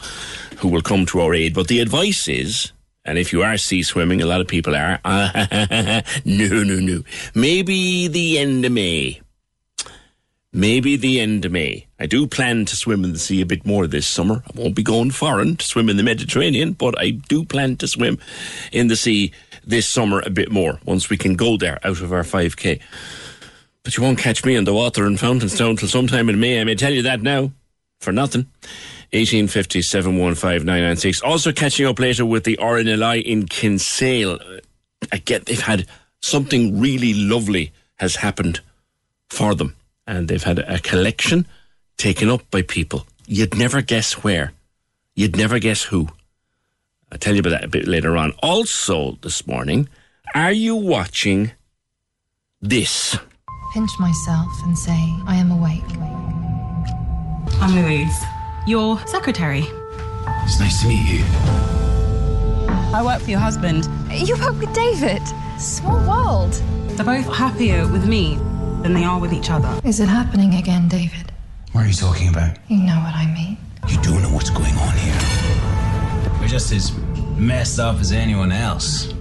who 0.66 0.72
will 0.72 0.82
come 0.82 1.06
to 1.06 1.22
our 1.22 1.36
aid. 1.36 1.54
But 1.54 1.68
the 1.68 1.80
advice 1.80 2.28
is, 2.28 2.72
and 3.06 3.20
if 3.20 3.32
you 3.32 3.44
are 3.44 3.56
sea 3.56 3.84
swimming, 3.84 4.20
a 4.20 4.26
lot 4.26 4.42
of 4.42 4.48
people 4.48 4.76
are, 4.76 5.00
no, 5.06 6.64
no, 6.64 6.80
no. 6.80 7.04
Maybe 7.36 8.08
the 8.08 8.40
end 8.40 8.66
of 8.66 8.72
May 8.72 9.22
maybe 10.52 10.96
the 10.96 11.20
end 11.20 11.44
of 11.44 11.52
May. 11.52 11.86
I 12.00 12.06
do 12.06 12.26
plan 12.26 12.64
to 12.64 12.78
swim 12.78 13.04
in 13.04 13.12
the 13.12 13.20
sea 13.20 13.42
a 13.42 13.46
bit 13.46 13.66
more 13.66 13.88
this 13.88 14.08
summer. 14.08 14.42
I 14.48 14.58
won't 14.58 14.74
be 14.74 14.84
going 14.84 15.12
foreign 15.12 15.58
to 15.58 15.66
swim 15.66 15.90
in 15.90 15.98
the 15.98 16.04
Mediterranean, 16.04 16.72
but 16.72 16.98
I 16.98 17.10
do 17.10 17.44
plan 17.44 17.76
to 17.78 17.90
swim 17.90 18.20
in 18.72 18.88
the 18.88 18.96
sea 18.96 19.34
this 19.66 19.90
summer 19.90 20.22
a 20.26 20.30
bit 20.30 20.54
more 20.54 20.80
once 20.86 21.10
we 21.10 21.18
can 21.18 21.36
go 21.36 21.58
there 21.58 21.78
out 21.84 22.00
of 22.00 22.14
our 22.14 22.24
5k. 22.24 22.80
But 23.84 23.98
you 23.98 24.04
won't 24.04 24.18
catch 24.18 24.46
me 24.46 24.56
in 24.56 24.64
the 24.64 24.74
water 24.74 25.06
in 25.06 25.18
Fountainstown 25.18 25.78
till 25.78 25.90
sometime 25.90 26.30
in 26.30 26.40
May. 26.40 26.62
I 26.62 26.64
may 26.64 26.76
tell 26.76 26.94
you 26.94 27.02
that 27.02 27.22
now 27.22 27.52
for 28.00 28.14
nothing. 28.14 28.46
1850 29.16 29.82
715 29.82 31.14
Also 31.24 31.52
catching 31.54 31.86
up 31.86 32.00
later 32.00 32.26
with 32.26 32.44
the 32.44 32.58
RNLI 32.58 33.24
in 33.24 33.46
Kinsale. 33.46 34.40
I 35.12 35.18
get 35.18 35.46
they've 35.46 35.60
had 35.60 35.88
something 36.20 36.80
really 36.80 37.14
lovely 37.14 37.72
has 37.96 38.18
happened 38.18 38.60
for 39.30 39.56
them. 39.56 39.76
And 40.06 40.28
they've 40.28 40.44
had 40.44 40.60
a 40.60 40.80
collection 40.80 41.48
taken 41.98 42.30
up 42.30 42.50
by 42.52 42.62
people. 42.62 43.08
You'd 43.26 43.58
never 43.58 43.82
guess 43.82 44.24
where. 44.24 44.52
You'd 45.16 45.38
never 45.38 45.60
guess 45.60 45.84
who. 45.84 46.10
I'll 47.12 47.18
tell 47.18 47.34
you 47.34 47.40
about 47.40 47.52
that 47.52 47.64
a 47.64 47.70
bit 47.70 47.88
later 47.88 48.18
on. 48.18 48.34
Also, 48.44 49.18
this 49.22 49.48
morning, 49.48 49.88
are 50.36 50.52
you 50.52 50.76
watching 50.76 51.52
this? 52.62 53.18
Pinch 53.74 53.92
myself 54.00 54.52
and 54.64 54.78
say, 54.78 55.00
I 55.26 55.36
am 55.38 55.52
awake. 55.52 55.84
I'm 57.62 57.76
Louise, 57.76 58.24
your 58.66 59.00
secretary. 59.08 59.66
It's 60.44 60.60
nice 60.60 60.82
to 60.82 60.88
meet 60.88 61.08
you. 61.08 61.24
I 62.94 63.02
work 63.04 63.22
for 63.22 63.30
your 63.30 63.40
husband. 63.40 63.88
You 64.12 64.36
work 64.38 64.60
with 64.60 64.74
David. 64.74 65.22
Small 65.60 66.00
world. 66.08 66.54
They're 66.96 67.06
both 67.06 67.26
happier 67.36 67.88
with 67.88 68.08
me 68.08 68.38
than 68.82 68.94
they 68.94 69.04
are 69.04 69.20
with 69.20 69.34
each 69.34 69.50
other. 69.50 69.80
Is 69.84 70.00
it 70.00 70.08
happening 70.08 70.56
again, 70.56 70.88
David? 70.88 71.32
What 71.72 71.86
are 71.86 71.88
you 71.88 71.94
talking 71.94 72.30
about? 72.30 72.58
You 72.70 72.78
know 72.78 72.96
what 72.98 73.14
I 73.14 73.26
mean. 73.34 73.58
You 73.88 74.02
do 74.02 74.20
know 74.20 74.30
what's 74.30 74.50
going 74.50 74.74
on 74.76 74.98
here. 74.98 76.40
We're 76.40 76.48
just 76.48 76.72
as 76.72 76.96
messed 77.38 77.80
up 77.80 77.98
as 78.00 78.12
anyone 78.12 78.52
else. 78.52 79.14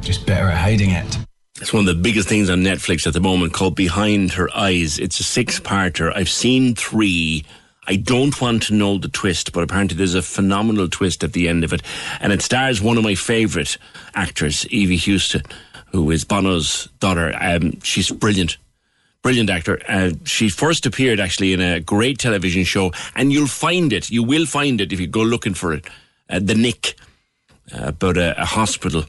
Just 0.00 0.26
better 0.26 0.48
at 0.48 0.58
hiding 0.58 0.90
it. 0.90 1.18
It's 1.60 1.72
one 1.72 1.88
of 1.88 1.94
the 1.94 2.02
biggest 2.02 2.28
things 2.28 2.50
on 2.50 2.58
Netflix 2.62 3.06
at 3.06 3.12
the 3.12 3.20
moment 3.20 3.52
called 3.52 3.76
Behind 3.76 4.32
Her 4.32 4.48
Eyes. 4.54 4.98
It's 4.98 5.20
a 5.20 5.22
six 5.22 5.60
parter. 5.60 6.12
I've 6.14 6.28
seen 6.28 6.74
three. 6.74 7.44
I 7.86 7.96
don't 7.96 8.40
want 8.40 8.62
to 8.64 8.74
know 8.74 8.96
the 8.96 9.08
twist, 9.08 9.52
but 9.52 9.64
apparently 9.64 9.96
there's 9.96 10.14
a 10.14 10.22
phenomenal 10.22 10.88
twist 10.88 11.24
at 11.24 11.32
the 11.32 11.48
end 11.48 11.64
of 11.64 11.72
it. 11.72 11.82
And 12.20 12.32
it 12.32 12.40
stars 12.40 12.80
one 12.80 12.96
of 12.96 13.02
my 13.02 13.16
favourite 13.16 13.76
actors, 14.14 14.66
Evie 14.68 14.96
Hewson, 14.96 15.42
who 15.90 16.10
is 16.10 16.24
Bono's 16.24 16.88
daughter. 17.00 17.34
Um, 17.40 17.80
she's 17.80 18.10
brilliant. 18.10 18.56
Brilliant 19.22 19.50
actor. 19.50 19.80
Uh, 19.88 20.10
she 20.24 20.48
first 20.48 20.86
appeared 20.86 21.20
actually 21.20 21.52
in 21.52 21.60
a 21.60 21.80
great 21.80 22.18
television 22.18 22.64
show, 22.64 22.92
and 23.14 23.32
you'll 23.32 23.46
find 23.46 23.92
it. 23.92 24.10
You 24.10 24.22
will 24.22 24.46
find 24.46 24.80
it 24.80 24.92
if 24.92 25.00
you 25.00 25.06
go 25.06 25.22
looking 25.22 25.54
for 25.54 25.72
it. 25.72 25.86
Uh, 26.28 26.40
the 26.40 26.54
Knick, 26.54 26.96
uh, 27.72 27.88
about 27.88 28.16
a, 28.16 28.40
a 28.40 28.44
hospital 28.44 29.04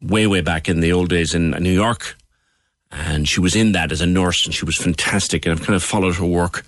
way, 0.00 0.26
way 0.26 0.40
back 0.40 0.68
in 0.68 0.80
the 0.80 0.92
old 0.92 1.10
days 1.10 1.34
in 1.34 1.50
New 1.50 1.72
York. 1.72 2.16
And 2.90 3.28
she 3.28 3.40
was 3.40 3.56
in 3.56 3.72
that 3.72 3.92
as 3.92 4.00
a 4.00 4.06
nurse, 4.06 4.46
and 4.46 4.54
she 4.54 4.64
was 4.64 4.76
fantastic. 4.76 5.44
And 5.44 5.52
I've 5.52 5.66
kind 5.66 5.74
of 5.74 5.82
followed 5.82 6.16
her 6.16 6.24
work 6.24 6.64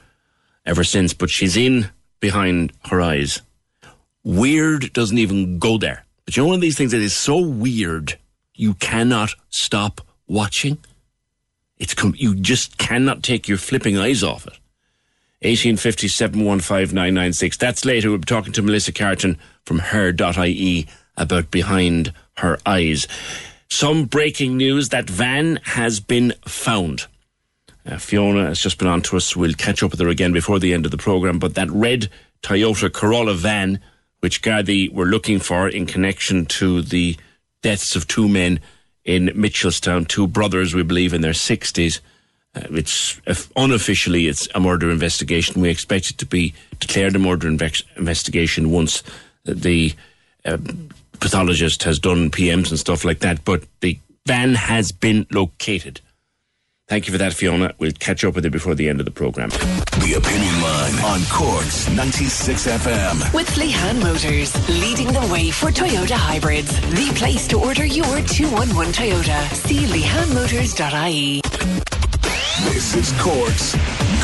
ever 0.69 0.85
since. 0.85 1.13
But 1.15 1.31
she's 1.31 1.57
in 1.57 1.91
behind 2.21 2.73
her 2.85 3.01
eyes. 3.01 3.41
Weird 4.23 4.93
doesn't 4.93 5.19
even 5.19 5.59
go 5.59 5.79
there. 5.79 6.05
But 6.25 6.37
you 6.37 6.43
know, 6.43 6.49
one 6.49 6.57
of 6.57 6.61
these 6.61 6.77
things 6.77 6.93
that 6.93 7.01
is 7.01 7.17
so 7.17 7.39
weird, 7.39 8.19
you 8.55 8.75
cannot 8.75 9.35
stop 9.49 10.01
watching. 10.27 10.79
It's 11.79 11.95
com- 11.95 12.15
you 12.17 12.35
just 12.35 12.77
cannot 12.79 13.23
take 13.23 13.49
your 13.49 13.59
flipping 13.59 13.97
eyes 13.97 14.23
off 14.23 14.47
it. 14.47 14.59
1850 15.41 16.09
715 16.09 16.95
996. 16.95 17.57
That's 17.57 17.85
later. 17.85 18.11
We'll 18.11 18.19
be 18.19 18.25
talking 18.27 18.53
to 18.53 18.63
Melissa 18.63 18.93
Carton 18.93 19.39
from 19.65 19.79
her.ie 19.79 20.87
about 21.17 21.51
behind 21.51 22.13
her 22.39 22.59
eyes. 22.67 23.07
Some 23.71 24.07
breaking 24.07 24.57
news 24.57 24.89
that 24.89 25.09
van 25.09 25.61
has 25.63 26.01
been 26.01 26.35
found. 26.47 27.07
Uh, 27.87 27.99
Fiona 27.99 28.47
has 28.47 28.61
just 28.61 28.79
been 28.79 28.89
on 28.89 29.03
to 29.03 29.17
us. 29.17 29.35
We'll 29.37 29.55
catch 29.55 29.83
up 29.83 29.91
with 29.91 30.01
her 30.01 30.09
again 30.09 30.33
before 30.33 30.59
the 30.59 30.75
end 30.75 30.85
of 30.85 30.91
the 30.91 30.99
programme. 30.99 31.39
But 31.39 31.55
that 31.55 31.71
red 31.71 32.09
Toyota 32.43 32.93
Corolla 32.93 33.35
van, 33.35 33.81
which 34.21 34.43
Gardaí 34.43 34.93
were 34.93 35.07
looking 35.07 35.39
for 35.39 35.69
in 35.69 35.87
connection 35.87 36.47
to 36.47 36.83
the 36.83 37.17
deaths 37.63 37.97
of 37.97 38.07
two 38.07 38.29
men 38.29 38.61
in 39.05 39.29
Mitchelstown, 39.29 40.07
two 40.07 40.27
brothers, 40.27 40.75
we 40.75 40.83
believe, 40.83 41.15
in 41.15 41.23
their 41.23 41.33
60s. 41.33 42.01
Uh, 42.55 42.63
it's 42.71 43.21
unofficially 43.57 44.27
it's 44.27 44.49
a 44.55 44.61
murder 44.61 44.91
investigation. 44.91 45.61
We 45.61 45.71
expect 45.71 46.11
it 46.11 46.19
to 46.19 46.27
be 46.27 46.55
declared 46.79 47.17
a 47.17 47.19
murder 47.19 47.49
inve- 47.49 47.85
investigation 47.97 48.71
once 48.71 49.03
the 49.45 49.95
uh, 50.45 50.59
pathologist 51.21 51.83
has 51.85 51.99
done 51.99 52.31
PMs 52.31 52.71
and 52.71 52.79
stuff 52.79 53.05
like 53.05 53.21
that. 53.21 53.45
But 53.45 53.65
the 53.81 53.99
van 54.27 54.55
has 54.55 54.93
been 54.93 55.27
located. 55.31 56.01
Thank 56.89 57.07
you 57.07 57.13
for 57.13 57.19
that, 57.19 57.35
Fiona. 57.35 57.75
We'll 57.79 57.93
catch 57.93 58.25
up 58.25 58.35
with 58.35 58.45
you 58.47 58.51
before 58.51 58.75
the 58.75 58.89
end 58.89 58.99
of 58.99 59.05
the 59.05 59.13
programme. 59.13 59.51
The 59.51 60.15
Opinion 60.17 60.63
Line 60.63 60.95
on 61.05 61.21
Cork's 61.31 61.87
96 61.91 62.67
FM. 62.67 63.35
With 63.35 63.47
Lehan 63.57 64.01
Motors, 64.03 64.55
leading 64.81 65.09
the 65.09 65.29
way 65.31 65.51
for 65.51 65.67
Toyota 65.67 66.13
hybrids. 66.17 66.81
The 66.93 67.13
place 67.15 67.47
to 67.49 67.59
order 67.61 67.85
your 67.85 68.23
211 68.23 68.95
Toyota. 68.95 69.53
See 69.53 69.85
lehanmotors.ie. 69.85 71.43
This 72.73 72.95
is 72.95 73.13
Cork's 73.21 73.75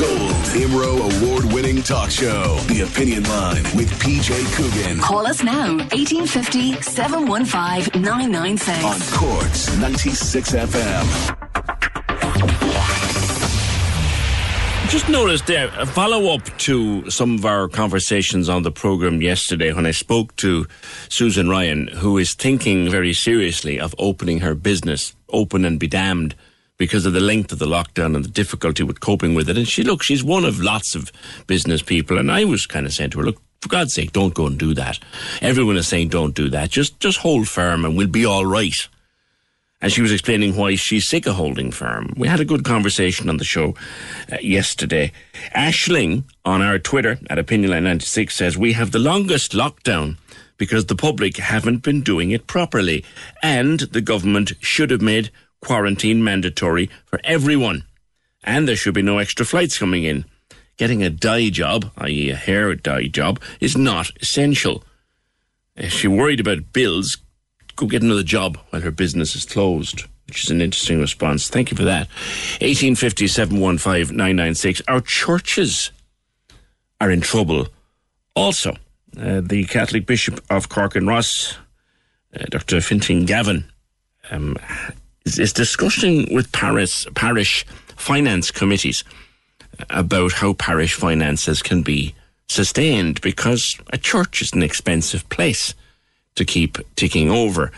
Gold 0.00 0.32
Imro 0.56 1.22
award 1.22 1.44
winning 1.52 1.82
talk 1.82 2.10
show. 2.10 2.56
The 2.68 2.80
Opinion 2.90 3.24
Line 3.24 3.62
with 3.76 3.90
PJ 4.00 4.32
Coogan. 4.56 5.00
Call 5.00 5.26
us 5.26 5.42
now, 5.42 5.76
1850 5.92 6.80
715 6.80 8.00
996. 8.02 8.84
On 8.84 9.18
Cork's 9.18 9.76
96 9.76 10.52
FM. 10.52 11.40
Just 14.88 15.08
noticed 15.08 15.46
there 15.46 15.72
a 15.76 15.86
follow 15.86 16.32
up 16.32 16.44
to 16.58 17.10
some 17.10 17.34
of 17.34 17.44
our 17.44 17.68
conversations 17.68 18.48
on 18.48 18.62
the 18.62 18.70
program 18.70 19.20
yesterday 19.20 19.72
when 19.72 19.86
I 19.86 19.90
spoke 19.90 20.36
to 20.36 20.66
Susan 21.08 21.48
Ryan, 21.48 21.88
who 21.88 22.16
is 22.16 22.34
thinking 22.34 22.88
very 22.90 23.12
seriously 23.12 23.80
of 23.80 23.94
opening 23.98 24.40
her 24.40 24.54
business, 24.54 25.16
open 25.30 25.64
and 25.64 25.80
be 25.80 25.88
damned, 25.88 26.36
because 26.76 27.06
of 27.06 27.12
the 27.12 27.20
length 27.20 27.50
of 27.50 27.58
the 27.58 27.66
lockdown 27.66 28.14
and 28.14 28.24
the 28.24 28.30
difficulty 28.30 28.82
with 28.82 29.00
coping 29.00 29.34
with 29.34 29.48
it. 29.48 29.56
And 29.56 29.66
she, 29.66 29.82
look, 29.82 30.02
she's 30.02 30.22
one 30.22 30.44
of 30.44 30.60
lots 30.60 30.94
of 30.94 31.10
business 31.46 31.82
people, 31.82 32.18
and 32.18 32.30
I 32.30 32.44
was 32.44 32.66
kind 32.66 32.86
of 32.86 32.92
saying 32.92 33.10
to 33.10 33.18
her, 33.18 33.24
look, 33.24 33.40
for 33.62 33.68
God's 33.68 33.94
sake, 33.94 34.12
don't 34.12 34.34
go 34.34 34.46
and 34.46 34.58
do 34.58 34.74
that. 34.74 34.98
Everyone 35.40 35.76
is 35.76 35.88
saying 35.88 36.08
don't 36.08 36.34
do 36.34 36.50
that. 36.50 36.70
Just 36.70 37.00
just 37.00 37.18
hold 37.18 37.48
firm, 37.48 37.84
and 37.84 37.96
we'll 37.96 38.06
be 38.06 38.26
all 38.26 38.44
right 38.44 38.88
and 39.84 39.92
she 39.92 40.00
was 40.00 40.12
explaining 40.12 40.56
why 40.56 40.74
she's 40.76 41.06
sick 41.06 41.26
of 41.26 41.34
holding 41.34 41.70
firm. 41.70 42.14
We 42.16 42.26
had 42.26 42.40
a 42.40 42.44
good 42.46 42.64
conversation 42.64 43.28
on 43.28 43.36
the 43.36 43.44
show 43.44 43.74
uh, 44.32 44.38
yesterday. 44.40 45.12
Ashling 45.54 46.24
on 46.42 46.62
our 46.62 46.78
Twitter 46.78 47.18
at 47.28 47.36
OpinionLine96 47.36 48.32
says 48.32 48.56
we 48.56 48.72
have 48.72 48.92
the 48.92 48.98
longest 48.98 49.52
lockdown 49.52 50.16
because 50.56 50.86
the 50.86 50.96
public 50.96 51.36
haven't 51.36 51.82
been 51.82 52.00
doing 52.00 52.30
it 52.30 52.46
properly, 52.46 53.04
and 53.42 53.80
the 53.80 54.00
government 54.00 54.54
should 54.60 54.90
have 54.90 55.02
made 55.02 55.30
quarantine 55.60 56.24
mandatory 56.24 56.88
for 57.04 57.20
everyone, 57.22 57.84
and 58.42 58.66
there 58.66 58.76
should 58.76 58.94
be 58.94 59.02
no 59.02 59.18
extra 59.18 59.44
flights 59.44 59.76
coming 59.76 60.04
in. 60.04 60.24
Getting 60.78 61.02
a 61.02 61.10
dye 61.10 61.50
job, 61.50 61.90
i.e., 61.98 62.30
a 62.30 62.36
hair 62.36 62.74
dye 62.74 63.08
job, 63.08 63.38
is 63.60 63.76
not 63.76 64.10
essential. 64.22 64.82
If 65.76 65.92
she 65.92 66.08
worried 66.08 66.40
about 66.40 66.72
bills, 66.72 67.18
go 67.76 67.86
get 67.86 68.02
another 68.02 68.22
job 68.22 68.58
while 68.70 68.82
her 68.82 68.90
business 68.90 69.34
is 69.36 69.44
closed, 69.44 70.04
which 70.26 70.44
is 70.44 70.50
an 70.50 70.60
interesting 70.60 71.00
response. 71.00 71.48
Thank 71.48 71.70
you 71.70 71.76
for 71.76 71.84
that. 71.84 72.08
1850 72.60 73.26
715 73.28 74.16
996. 74.16 74.82
Our 74.88 75.00
churches 75.00 75.90
are 77.00 77.10
in 77.10 77.20
trouble 77.20 77.68
also. 78.34 78.76
Uh, 79.18 79.40
the 79.40 79.64
Catholic 79.64 80.06
Bishop 80.06 80.42
of 80.50 80.68
Cork 80.68 80.96
and 80.96 81.06
Ross, 81.06 81.56
uh, 82.38 82.44
Dr. 82.50 82.80
Fintan 82.80 83.26
Gavin, 83.26 83.64
um, 84.30 84.56
is, 85.24 85.38
is 85.38 85.52
discussing 85.52 86.34
with 86.34 86.50
Paris, 86.50 87.06
parish 87.14 87.64
finance 87.96 88.50
committees 88.50 89.04
about 89.90 90.32
how 90.32 90.52
parish 90.54 90.94
finances 90.94 91.62
can 91.62 91.82
be 91.82 92.14
sustained 92.48 93.20
because 93.20 93.78
a 93.92 93.98
church 93.98 94.42
is 94.42 94.52
an 94.52 94.62
expensive 94.62 95.28
place 95.28 95.74
to 96.36 96.44
keep 96.44 96.78
ticking 96.96 97.30
over. 97.30 97.70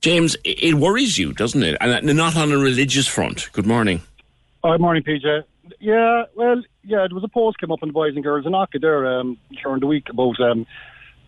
James, 0.00 0.36
it 0.44 0.74
worries 0.74 1.18
you, 1.18 1.32
doesn't 1.32 1.62
it? 1.62 1.76
And 1.80 2.16
not 2.16 2.36
on 2.36 2.52
a 2.52 2.58
religious 2.58 3.06
front. 3.06 3.48
Good 3.52 3.66
morning. 3.66 4.02
Good 4.62 4.80
morning, 4.80 5.02
PJ. 5.02 5.44
Yeah, 5.80 6.24
well, 6.36 6.62
yeah, 6.84 7.06
there 7.08 7.14
was 7.14 7.24
a 7.24 7.28
post 7.28 7.58
came 7.58 7.72
up 7.72 7.82
in 7.82 7.88
the 7.88 7.92
Boys 7.92 8.14
and 8.14 8.22
Girls 8.22 8.46
in 8.46 8.52
Ocker 8.52 8.80
there 8.80 9.06
um, 9.18 9.38
during 9.62 9.80
the 9.80 9.86
week 9.86 10.08
about 10.10 10.38
um, 10.40 10.66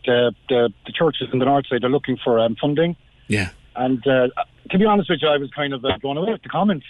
the, 0.04 0.32
the, 0.48 0.72
the 0.86 0.92
churches 0.92 1.28
in 1.32 1.38
the 1.38 1.44
north 1.44 1.66
side 1.66 1.84
are 1.84 1.88
looking 1.88 2.18
for 2.22 2.38
um, 2.38 2.56
funding. 2.60 2.96
Yeah. 3.28 3.50
And 3.74 4.06
uh, 4.06 4.28
to 4.70 4.78
be 4.78 4.84
honest 4.84 5.10
with 5.10 5.20
you, 5.22 5.28
I 5.28 5.38
was 5.38 5.50
kind 5.50 5.72
of 5.72 5.84
uh, 5.84 5.98
blown 6.00 6.16
away 6.16 6.32
with 6.32 6.42
the 6.42 6.48
comments. 6.48 6.86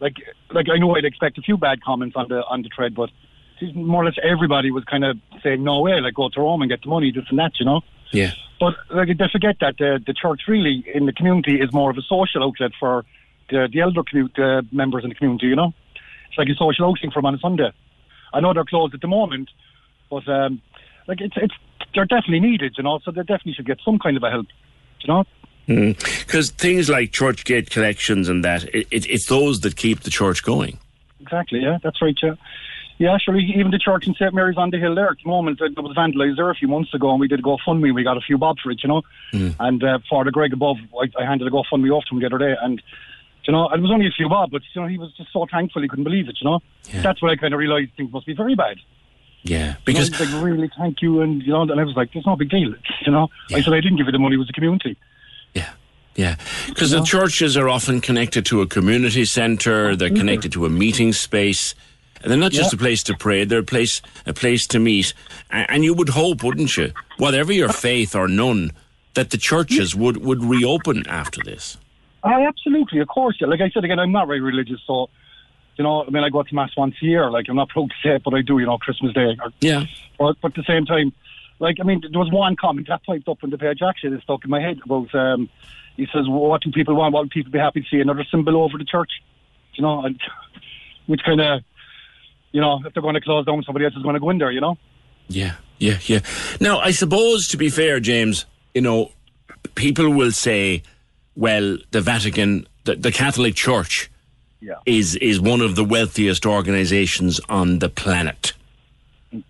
Like, 0.00 0.16
like 0.50 0.66
I 0.72 0.78
know 0.78 0.94
I'd 0.96 1.04
expect 1.04 1.38
a 1.38 1.42
few 1.42 1.56
bad 1.56 1.82
comments 1.82 2.16
on 2.16 2.28
the 2.28 2.42
on 2.44 2.62
the 2.62 2.70
thread, 2.74 2.94
but 2.94 3.10
more 3.74 4.02
or 4.02 4.06
less 4.06 4.16
everybody 4.22 4.70
was 4.70 4.84
kind 4.84 5.04
of 5.04 5.16
saying, 5.42 5.62
"No 5.62 5.80
way! 5.80 6.00
Like, 6.00 6.14
go 6.14 6.28
to 6.28 6.40
Rome 6.40 6.62
and 6.62 6.70
get 6.70 6.82
the 6.82 6.88
money, 6.88 7.12
this 7.12 7.24
and 7.30 7.38
that," 7.38 7.52
you 7.58 7.64
know. 7.64 7.80
Yeah. 8.10 8.32
But 8.60 8.74
like, 8.90 9.08
they 9.18 9.28
forget 9.30 9.56
that 9.60 9.76
the, 9.78 10.00
the 10.06 10.14
church 10.14 10.42
really 10.46 10.84
in 10.94 11.06
the 11.06 11.12
community 11.12 11.60
is 11.60 11.72
more 11.72 11.90
of 11.90 11.98
a 11.98 12.02
social 12.02 12.42
outlet 12.42 12.72
for 12.78 13.04
the, 13.50 13.68
the 13.70 13.80
elder 13.80 14.02
community, 14.02 14.42
uh, 14.42 14.62
members 14.72 15.04
in 15.04 15.10
the 15.10 15.14
community, 15.14 15.46
you 15.46 15.56
know? 15.56 15.74
It's 16.28 16.38
like 16.38 16.48
a 16.48 16.54
social 16.54 16.86
outing 16.86 17.10
for 17.10 17.20
them 17.20 17.26
on 17.26 17.34
a 17.34 17.38
Sunday. 17.38 17.72
I 18.32 18.40
know 18.40 18.52
they're 18.52 18.64
closed 18.64 18.94
at 18.94 19.00
the 19.00 19.08
moment, 19.08 19.50
but 20.10 20.26
um, 20.28 20.60
like 21.06 21.20
it's, 21.20 21.36
it's 21.36 21.54
they're 21.94 22.04
definitely 22.04 22.40
needed, 22.40 22.74
you 22.76 22.84
know, 22.84 22.98
so 23.04 23.10
they 23.10 23.20
definitely 23.20 23.54
should 23.54 23.66
get 23.66 23.78
some 23.84 23.98
kind 23.98 24.16
of 24.16 24.22
a 24.22 24.30
help, 24.30 24.46
you 25.00 25.08
know? 25.08 25.24
Because 25.66 26.50
mm. 26.50 26.56
things 26.56 26.88
like 26.88 27.12
church 27.12 27.44
gate 27.44 27.70
collections 27.70 28.28
and 28.28 28.44
that, 28.44 28.64
it, 28.74 28.86
it, 28.90 29.06
it's 29.10 29.26
those 29.26 29.60
that 29.60 29.76
keep 29.76 30.00
the 30.00 30.10
church 30.10 30.42
going. 30.42 30.78
Exactly, 31.20 31.60
yeah, 31.60 31.78
that's 31.82 32.02
right, 32.02 32.16
yeah. 32.22 32.34
Yeah, 32.98 33.18
sure. 33.18 33.36
Even 33.36 33.72
the 33.72 33.78
church 33.78 34.06
in 34.06 34.14
St 34.14 34.32
Mary's 34.32 34.56
on 34.56 34.70
the 34.70 34.78
hill 34.78 34.94
there 34.94 35.08
at 35.08 35.16
the 35.22 35.28
moment, 35.28 35.60
it 35.60 35.76
was 35.76 35.96
vandalised 35.96 36.36
there 36.36 36.50
a 36.50 36.54
few 36.54 36.68
months 36.68 36.94
ago, 36.94 37.10
and 37.10 37.18
we 37.18 37.26
did 37.26 37.40
a 37.40 37.42
GoFundMe. 37.42 37.92
We 37.92 38.04
got 38.04 38.16
a 38.16 38.20
few 38.20 38.38
bob 38.38 38.58
for 38.62 38.70
it, 38.70 38.82
you 38.84 38.88
know. 38.88 39.02
Mm. 39.32 39.56
And 39.58 39.82
uh, 39.82 39.98
for 40.08 40.24
the 40.24 40.30
Greg 40.30 40.52
above, 40.52 40.76
I, 41.00 41.10
I 41.20 41.24
handed 41.24 41.48
a 41.48 41.50
GoFundMe 41.50 41.90
off 41.90 42.04
to 42.04 42.14
him 42.14 42.20
the 42.20 42.26
other 42.26 42.38
day, 42.38 42.54
and 42.60 42.80
you 43.46 43.52
know, 43.52 43.68
it 43.68 43.80
was 43.80 43.90
only 43.90 44.06
a 44.06 44.10
few 44.10 44.28
bob, 44.28 44.50
but 44.50 44.62
you 44.72 44.80
know, 44.80 44.88
he 44.88 44.98
was 44.98 45.12
just 45.16 45.32
so 45.32 45.46
thankful 45.50 45.82
he 45.82 45.88
couldn't 45.88 46.04
believe 46.04 46.28
it. 46.28 46.38
You 46.40 46.50
know, 46.50 46.60
yeah. 46.92 47.02
that's 47.02 47.20
when 47.20 47.30
I 47.30 47.36
kind 47.36 47.52
of 47.52 47.58
realised 47.58 47.90
things 47.96 48.12
must 48.12 48.26
be 48.26 48.34
very 48.34 48.54
bad. 48.54 48.78
Yeah, 49.42 49.74
because 49.84 50.08
you 50.08 50.26
know, 50.26 50.36
like 50.36 50.44
really 50.44 50.70
thank 50.78 51.02
you, 51.02 51.20
and 51.20 51.42
you 51.42 51.52
know, 51.52 51.62
and 51.62 51.78
I 51.78 51.84
was 51.84 51.96
like, 51.96 52.14
it's 52.14 52.26
no 52.26 52.36
big 52.36 52.48
deal," 52.48 52.74
you 53.06 53.12
know. 53.12 53.28
Yeah. 53.50 53.58
I 53.58 53.60
said 53.60 53.74
I 53.74 53.80
didn't 53.80 53.98
give 53.98 54.06
you 54.06 54.12
the 54.12 54.18
money; 54.18 54.36
it 54.36 54.38
was 54.38 54.46
the 54.46 54.54
community. 54.54 54.96
Yeah, 55.52 55.70
yeah, 56.14 56.36
because 56.66 56.92
the 56.92 57.02
churches 57.02 57.56
are 57.56 57.68
often 57.68 58.00
connected 58.00 58.46
to 58.46 58.62
a 58.62 58.66
community 58.66 59.24
centre. 59.24 59.96
They're 59.96 60.10
connected 60.10 60.52
to 60.52 60.64
a 60.64 60.70
meeting 60.70 61.12
space. 61.12 61.74
And 62.24 62.30
they're 62.32 62.38
not 62.40 62.52
just 62.52 62.72
Yeah. 62.72 62.76
a 62.76 62.80
place 62.80 63.02
to 63.04 63.14
pray; 63.16 63.44
they're 63.44 63.58
a 63.60 63.62
place 63.62 64.00
a 64.26 64.32
place 64.32 64.66
to 64.68 64.78
meet. 64.80 65.12
And, 65.50 65.84
you 65.84 65.92
would 65.94 66.08
hope, 66.08 66.42
wouldn't 66.42 66.76
you, 66.76 66.92
whatever 67.18 67.52
your 67.52 67.68
faith 67.68 68.16
or 68.16 68.26
none, 68.28 68.70
that 69.12 69.28
the 69.30 69.36
churches 69.38 69.94
would 69.94 70.16
would 70.24 70.42
reopen 70.42 71.06
after 71.06 71.40
this. 71.44 71.76
I 72.24 72.46
absolutely, 72.46 73.00
of 73.00 73.08
course. 73.08 73.36
Yeah. 73.40 73.48
Like 73.48 73.60
I 73.60 73.68
said 73.68 73.84
again, 73.84 73.98
I'm 74.00 74.10
not 74.10 74.26
very 74.26 74.40
religious, 74.40 74.80
so 74.86 75.10
you 75.76 75.84
know, 75.84 76.02
I 76.04 76.10
mean, 76.10 76.24
I 76.24 76.30
go 76.30 76.42
to 76.42 76.54
mass 76.54 76.70
once 76.76 76.94
a 77.02 77.04
year. 77.04 77.30
Like 77.30 77.46
I'm 77.50 77.56
not 77.56 77.68
proud 77.68 77.90
to 77.90 77.96
say 78.02 78.14
it, 78.16 78.22
but 78.24 78.32
I 78.32 78.40
do. 78.40 78.58
You 78.58 78.64
know, 78.66 78.78
Christmas 78.78 79.12
Day. 79.12 79.36
Or, 79.44 79.52
Yeah. 79.60 79.84
But, 80.18 80.36
but 80.40 80.52
at 80.52 80.54
the 80.56 80.62
same 80.72 80.86
time, 80.86 81.12
like 81.58 81.76
I 81.78 81.84
mean, 81.84 82.00
there 82.10 82.18
was 82.18 82.30
one 82.32 82.56
comment 82.56 82.86
that 82.88 83.04
piped 83.04 83.28
up 83.28 83.44
on 83.44 83.50
the 83.50 83.58
page 83.58 83.80
actually 83.86 84.10
that 84.16 84.22
stuck 84.22 84.44
in 84.44 84.50
my 84.50 84.60
head 84.60 84.80
about. 84.84 85.14
Um, 85.14 85.50
he 85.96 86.06
says, 86.06 86.26
well, 86.26 86.48
"What 86.48 86.62
do 86.62 86.72
people 86.72 86.94
want? 86.96 87.12
What 87.12 87.24
would 87.24 87.30
people 87.30 87.52
be 87.52 87.58
happy 87.58 87.82
to 87.82 87.86
see? 87.88 88.00
Another 88.00 88.24
symbol 88.30 88.56
over 88.62 88.78
the 88.78 88.84
church?" 88.84 89.10
You 89.74 89.82
know, 89.82 90.04
and, 90.04 90.18
which 91.06 91.20
kind 91.22 91.40
of, 91.40 91.60
you 92.54 92.60
know, 92.60 92.80
if 92.86 92.94
they're 92.94 93.02
going 93.02 93.14
to 93.14 93.20
close 93.20 93.44
down, 93.44 93.62
somebody 93.64 93.84
else 93.84 93.94
is 93.96 94.02
going 94.02 94.14
to 94.14 94.20
go 94.20 94.30
in 94.30 94.38
there. 94.38 94.50
You 94.52 94.60
know. 94.60 94.78
Yeah, 95.28 95.54
yeah, 95.78 95.98
yeah. 96.06 96.20
Now, 96.60 96.78
I 96.78 96.92
suppose, 96.92 97.48
to 97.48 97.56
be 97.56 97.68
fair, 97.68 97.98
James, 98.00 98.46
you 98.74 98.80
know, 98.80 99.10
people 99.74 100.08
will 100.10 100.32
say, 100.32 100.82
well, 101.34 101.78
the 101.90 102.00
Vatican, 102.00 102.66
the, 102.84 102.94
the 102.94 103.10
Catholic 103.10 103.54
Church, 103.56 104.10
Yeah. 104.60 104.78
is 104.86 105.16
is 105.16 105.40
one 105.40 105.60
of 105.64 105.74
the 105.74 105.84
wealthiest 105.84 106.46
organizations 106.46 107.40
on 107.48 107.80
the 107.80 107.88
planet. 107.88 108.52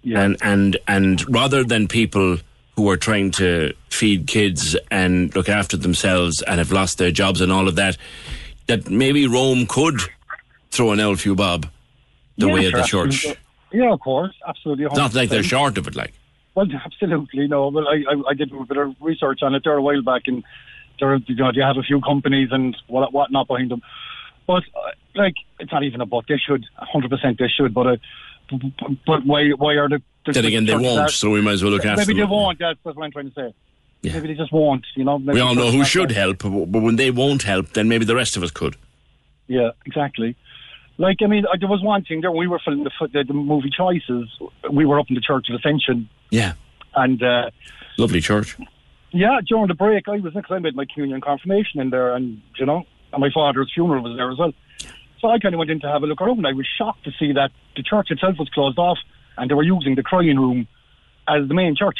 Yeah. 0.02 0.22
And 0.22 0.36
and 0.40 0.76
and 0.88 1.14
rather 1.28 1.62
than 1.62 1.88
people 1.88 2.38
who 2.76 2.88
are 2.90 2.96
trying 2.96 3.30
to 3.32 3.72
feed 3.90 4.26
kids 4.26 4.76
and 4.90 5.32
look 5.36 5.48
after 5.48 5.76
themselves 5.76 6.42
and 6.42 6.58
have 6.58 6.72
lost 6.72 6.98
their 6.98 7.12
jobs 7.12 7.40
and 7.40 7.52
all 7.52 7.68
of 7.68 7.76
that, 7.76 7.96
that 8.66 8.88
maybe 8.90 9.28
Rome 9.28 9.66
could 9.66 10.00
throw 10.72 10.90
an 10.92 10.98
L 11.00 11.14
few 11.16 11.34
bob 11.36 11.66
the 12.36 12.46
Yeah, 12.48 12.54
way 12.54 12.66
of 12.66 12.72
the 12.72 12.82
church. 12.82 13.14
absolutely. 13.26 13.42
Yeah, 13.72 13.92
of 13.92 14.00
course, 14.00 14.34
absolutely. 14.46 14.84
It's 14.84 14.96
not 14.96 15.14
like 15.14 15.30
they're 15.30 15.42
short 15.42 15.76
of 15.78 15.88
it, 15.88 15.96
like. 15.96 16.12
Well, 16.54 16.66
absolutely 16.84 17.48
no. 17.48 17.68
Well, 17.68 17.88
I, 17.88 18.04
I, 18.08 18.22
I 18.30 18.34
did 18.34 18.52
a 18.52 18.64
bit 18.64 18.76
of 18.76 18.94
research 19.00 19.42
on 19.42 19.54
it 19.56 19.62
there 19.64 19.74
a 19.76 19.82
while 19.82 20.02
back, 20.02 20.22
and 20.26 20.44
there, 21.00 21.16
you 21.16 21.34
know, 21.34 21.50
you 21.52 21.62
have 21.62 21.76
a 21.76 21.82
few 21.82 22.00
companies 22.00 22.50
and 22.52 22.76
what 22.86 23.12
whatnot 23.12 23.48
behind 23.48 23.72
them. 23.72 23.82
But 24.46 24.62
uh, 24.76 24.90
like, 25.16 25.34
it's 25.58 25.72
not 25.72 25.82
even 25.82 26.00
a 26.00 26.06
but. 26.06 26.26
They 26.28 26.36
should, 26.38 26.64
hundred 26.76 27.10
percent, 27.10 27.38
they 27.38 27.48
should. 27.48 27.74
But 27.74 27.86
uh, 27.88 27.96
but 29.06 29.26
why 29.26 29.48
why 29.50 29.74
are 29.74 29.88
the, 29.88 30.00
the 30.26 30.32
Then 30.32 30.44
again, 30.44 30.66
they 30.66 30.76
won't, 30.76 31.00
are- 31.00 31.08
so 31.08 31.30
we 31.30 31.40
might 31.40 31.52
as 31.54 31.62
well 31.64 31.72
look 31.72 31.84
after 31.84 32.02
Maybe 32.02 32.12
them. 32.20 32.28
they 32.28 32.32
won't. 32.32 32.58
That's, 32.60 32.78
what 32.84 33.02
I'm 33.02 33.10
trying 33.10 33.32
to 33.32 33.34
say. 33.34 33.54
Maybe 34.04 34.28
they 34.28 34.34
just 34.34 34.52
won't. 34.52 34.84
You 34.94 35.02
know. 35.04 35.16
We 35.16 35.40
all 35.40 35.54
know 35.56 35.72
who 35.72 35.84
should 35.84 36.12
help, 36.12 36.38
but 36.42 36.50
when 36.50 36.94
they 36.96 37.10
won't 37.10 37.42
help, 37.42 37.70
then 37.72 37.88
maybe 37.88 38.04
the 38.04 38.14
rest 38.14 38.36
of 38.36 38.42
us 38.44 38.50
could. 38.52 38.76
Yeah, 39.48 39.70
exactly. 39.86 40.36
Like, 40.96 41.18
I 41.22 41.26
mean, 41.26 41.44
there 41.60 41.68
was 41.68 41.82
one 41.82 42.04
thing 42.04 42.20
there. 42.20 42.30
We 42.30 42.46
were 42.46 42.60
filming 42.64 42.84
the, 42.84 43.08
the, 43.12 43.24
the 43.24 43.32
movie 43.34 43.70
Choices. 43.70 44.28
We 44.70 44.86
were 44.86 44.98
up 45.00 45.06
in 45.08 45.14
the 45.16 45.20
Church 45.20 45.46
of 45.50 45.56
Ascension, 45.56 46.08
Yeah. 46.30 46.52
and 46.94 47.20
uh, 47.22 47.50
Lovely 47.98 48.20
church. 48.20 48.56
yeah, 49.12 49.40
during 49.46 49.66
the 49.68 49.74
break, 49.74 50.08
I 50.08 50.18
was 50.18 50.32
because 50.34 50.50
I 50.54 50.58
made 50.60 50.76
my 50.76 50.84
communion 50.92 51.20
confirmation 51.20 51.80
in 51.80 51.90
there, 51.90 52.14
and 52.14 52.40
you 52.58 52.66
know, 52.66 52.84
and 53.12 53.20
my 53.20 53.30
father's 53.32 53.70
funeral 53.74 54.02
was 54.02 54.16
there 54.16 54.30
as 54.30 54.38
well. 54.38 54.52
So 55.20 55.28
I 55.28 55.38
kind 55.38 55.54
of 55.54 55.58
went 55.58 55.70
in 55.70 55.80
to 55.80 55.88
have 55.88 56.02
a 56.02 56.06
look 56.06 56.20
around. 56.20 56.46
I 56.46 56.52
was 56.52 56.66
shocked 56.78 57.04
to 57.04 57.12
see 57.18 57.32
that 57.32 57.50
the 57.76 57.82
church 57.82 58.10
itself 58.10 58.36
was 58.38 58.48
closed 58.50 58.78
off, 58.78 58.98
and 59.38 59.50
they 59.50 59.54
were 59.54 59.62
using 59.62 59.94
the 59.96 60.02
crying 60.02 60.38
room 60.38 60.68
as 61.26 61.48
the 61.48 61.54
main 61.54 61.74
church. 61.76 61.98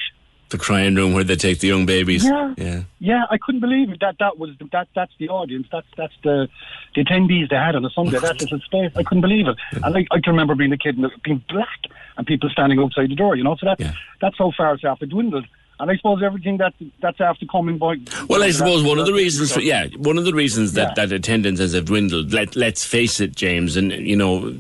The 0.51 0.59
crying 0.59 0.95
room 0.95 1.13
where 1.15 1.25
they 1.25 1.37
take 1.37 1.61
the 1.61 1.69
young 1.69 1.87
babies. 1.87 2.25
Yeah. 2.25 2.55
yeah. 2.57 2.83
Yeah, 3.01 3.25
I 3.31 3.39
couldn't 3.39 3.61
believe 3.61 3.91
it. 3.91 4.01
That 4.01 4.17
that 4.21 4.39
was 4.39 4.51
that 4.73 4.89
that's 4.95 5.13
the 5.19 5.29
audience. 5.29 5.67
That's 5.71 5.87
that's 5.97 6.15
the 6.23 6.49
the 6.95 7.05
attendees 7.05 7.51
they 7.51 7.57
had 7.57 7.75
on 7.77 7.85
a 7.85 7.91
Sunday. 7.91 8.19
That 8.19 8.41
little 8.41 8.61
space. 8.61 8.93
I 8.97 9.03
couldn't 9.03 9.23
believe 9.23 9.47
it. 9.49 9.57
And 9.73 9.97
I, 9.97 10.07
I 10.11 10.21
can 10.21 10.33
remember 10.33 10.55
being 10.55 10.73
a 10.73 10.79
kid 10.79 10.97
and 10.97 11.11
being 11.23 11.43
black 11.49 11.69
and 12.17 12.27
people 12.27 12.49
standing 12.51 12.79
outside 12.79 13.11
the 13.11 13.15
door. 13.15 13.37
You 13.37 13.45
know, 13.45 13.57
so 13.57 13.67
that 13.67 13.95
that's 14.21 14.39
how 14.39 14.53
far 14.57 14.75
it's 14.75 14.85
after 14.85 15.07
dwindled. 15.07 15.47
And 15.81 15.91
I 15.91 15.97
suppose 15.97 16.23
everything 16.23 16.59
that 16.59 16.73
that's 17.01 17.21
after 17.21 17.47
coming 17.47 17.79
by. 17.79 17.97
Well, 18.29 18.45
I 18.45 18.53
suppose 18.53 18.85
one 18.85 18.99
of 19.01 19.07
the 19.07 19.13
reasons 19.13 19.53
for 19.53 19.61
yeah, 19.61 19.89
one 19.97 20.19
of 20.19 20.25
the 20.25 20.33
reasons 20.33 20.75
that, 20.75 20.97
Yeah. 20.97 21.07
that 21.07 21.13
attendance 21.13 21.59
has 21.59 21.79
dwindled. 21.83 22.33
Let 22.33 22.55
Let's 22.55 22.85
face 22.85 23.21
it, 23.21 23.35
James, 23.35 23.77
and 23.77 23.91
you 23.91 24.17
know, 24.17 24.57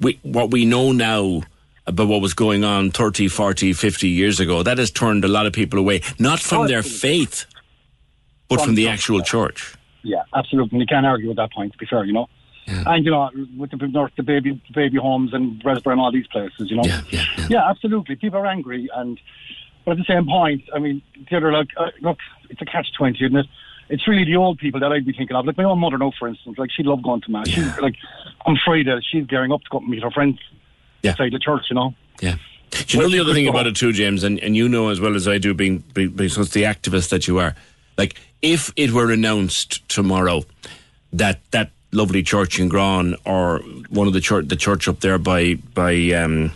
we 0.00 0.18
what 0.22 0.50
we 0.50 0.66
know 0.66 0.92
now 0.92 1.42
about 1.90 2.08
what 2.08 2.20
was 2.20 2.34
going 2.34 2.64
on 2.64 2.90
30, 2.90 3.28
40, 3.28 3.72
50 3.72 4.08
years 4.08 4.40
ago, 4.40 4.62
that 4.62 4.78
has 4.78 4.90
turned 4.90 5.24
a 5.24 5.28
lot 5.28 5.46
of 5.46 5.52
people 5.52 5.78
away, 5.78 6.00
not 6.18 6.40
from 6.40 6.66
their 6.66 6.82
faith, 6.82 7.46
but 8.48 8.60
from 8.60 8.74
the 8.74 8.88
actual 8.88 9.20
church. 9.22 9.74
Yeah, 10.02 10.22
absolutely. 10.34 10.76
And 10.76 10.80
you 10.80 10.86
can't 10.86 11.06
argue 11.06 11.28
with 11.28 11.36
that 11.36 11.52
point. 11.52 11.72
To 11.72 11.78
be 11.78 11.86
fair, 11.86 12.04
you 12.04 12.12
know. 12.12 12.28
And 12.66 13.04
you 13.04 13.10
know, 13.10 13.30
with 13.56 13.70
the 13.70 13.88
north, 13.88 14.12
the 14.16 14.22
baby, 14.22 14.52
the 14.52 14.72
baby 14.72 14.96
homes 14.96 15.34
and 15.34 15.62
Bessborough 15.62 15.92
and 15.92 16.00
all 16.00 16.12
these 16.12 16.28
places, 16.28 16.70
you 16.70 16.76
know. 16.76 16.84
Yeah, 16.84 17.02
yeah, 17.10 17.24
yeah. 17.48 17.68
absolutely. 17.70 18.14
People 18.14 18.38
are 18.38 18.46
angry, 18.46 18.88
and 18.94 19.20
but 19.84 19.92
at 19.92 19.98
the 19.98 20.04
same 20.04 20.26
point, 20.26 20.62
I 20.72 20.78
mean, 20.78 21.02
the 21.28 21.36
other 21.36 21.52
like, 21.52 21.68
uh, 21.76 21.90
look, 22.00 22.18
it's 22.48 22.62
a 22.62 22.64
catch 22.64 22.86
twenty, 22.96 23.24
isn't 23.24 23.36
it? 23.36 23.46
It's 23.88 24.06
really 24.06 24.24
the 24.24 24.36
old 24.36 24.58
people 24.58 24.78
that 24.80 24.92
I'd 24.92 25.04
be 25.04 25.12
thinking 25.12 25.34
of. 25.34 25.46
Like 25.46 25.56
my 25.56 25.64
own 25.64 25.80
mother, 25.80 25.98
now, 25.98 26.12
for 26.16 26.28
instance, 26.28 26.58
like 26.58 26.70
she'd 26.70 26.86
love 26.86 27.02
going 27.02 27.22
to 27.22 27.30
mass. 27.30 27.48
She's 27.48 27.76
like 27.78 27.96
on 28.46 28.56
Friday, 28.64 28.96
she's 29.10 29.26
gearing 29.26 29.50
up 29.50 29.62
to 29.62 29.68
go 29.68 29.78
and 29.78 29.88
meet 29.88 30.02
her 30.04 30.10
friends 30.12 30.38
Yeah. 31.02 31.12
outside 31.12 31.32
the 31.32 31.38
church, 31.38 31.66
you 31.70 31.74
know. 31.74 31.94
Yeah. 32.20 32.36
Do 32.70 32.96
you 32.96 33.02
know 33.02 33.10
the 33.10 33.20
other 33.20 33.34
thing 33.34 33.48
about 33.48 33.66
it 33.66 33.74
too, 33.74 33.92
James, 33.92 34.22
and, 34.22 34.38
and 34.40 34.56
you 34.56 34.68
know 34.68 34.90
as 34.90 35.00
well 35.00 35.16
as 35.16 35.26
I 35.26 35.38
do, 35.38 35.54
being, 35.54 35.78
being 35.92 36.10
because 36.10 36.50
the 36.50 36.62
activist 36.62 37.10
that 37.10 37.26
you 37.26 37.38
are, 37.38 37.56
like 37.98 38.14
if 38.42 38.72
it 38.76 38.92
were 38.92 39.10
announced 39.10 39.86
tomorrow 39.88 40.44
that 41.12 41.40
that 41.50 41.70
lovely 41.92 42.22
church 42.22 42.58
in 42.60 42.68
Gran 42.68 43.16
or 43.24 43.58
one 43.88 44.06
of 44.06 44.12
the 44.12 44.20
church 44.20 44.48
the 44.48 44.56
church 44.56 44.88
up 44.88 45.00
there 45.00 45.18
by 45.18 45.54
by 45.54 45.94
um, 46.12 46.52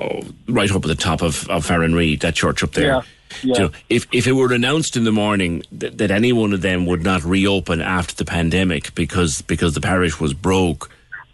oh, 0.00 0.22
right 0.48 0.70
up 0.70 0.84
at 0.84 0.88
the 0.88 0.94
top 0.94 1.22
of 1.22 1.48
of 1.48 1.66
Farranree, 1.66 2.20
that 2.20 2.34
church 2.34 2.62
up 2.62 2.72
there. 2.72 2.86
Yeah, 2.86 3.02
yeah. 3.42 3.54
You 3.54 3.60
know, 3.60 3.70
if 3.88 4.06
if 4.12 4.26
it 4.26 4.32
were 4.32 4.52
announced 4.52 4.96
in 4.96 5.04
the 5.04 5.12
morning 5.12 5.62
that, 5.72 5.98
that 5.98 6.10
any 6.10 6.32
one 6.32 6.52
of 6.52 6.62
them 6.62 6.86
would 6.86 7.04
not 7.04 7.22
reopen 7.24 7.80
after 7.80 8.14
the 8.16 8.24
pandemic 8.24 8.94
because 8.94 9.42
because 9.42 9.74
the 9.74 9.80
parish 9.80 10.18
was 10.18 10.34
broke, 10.34 10.90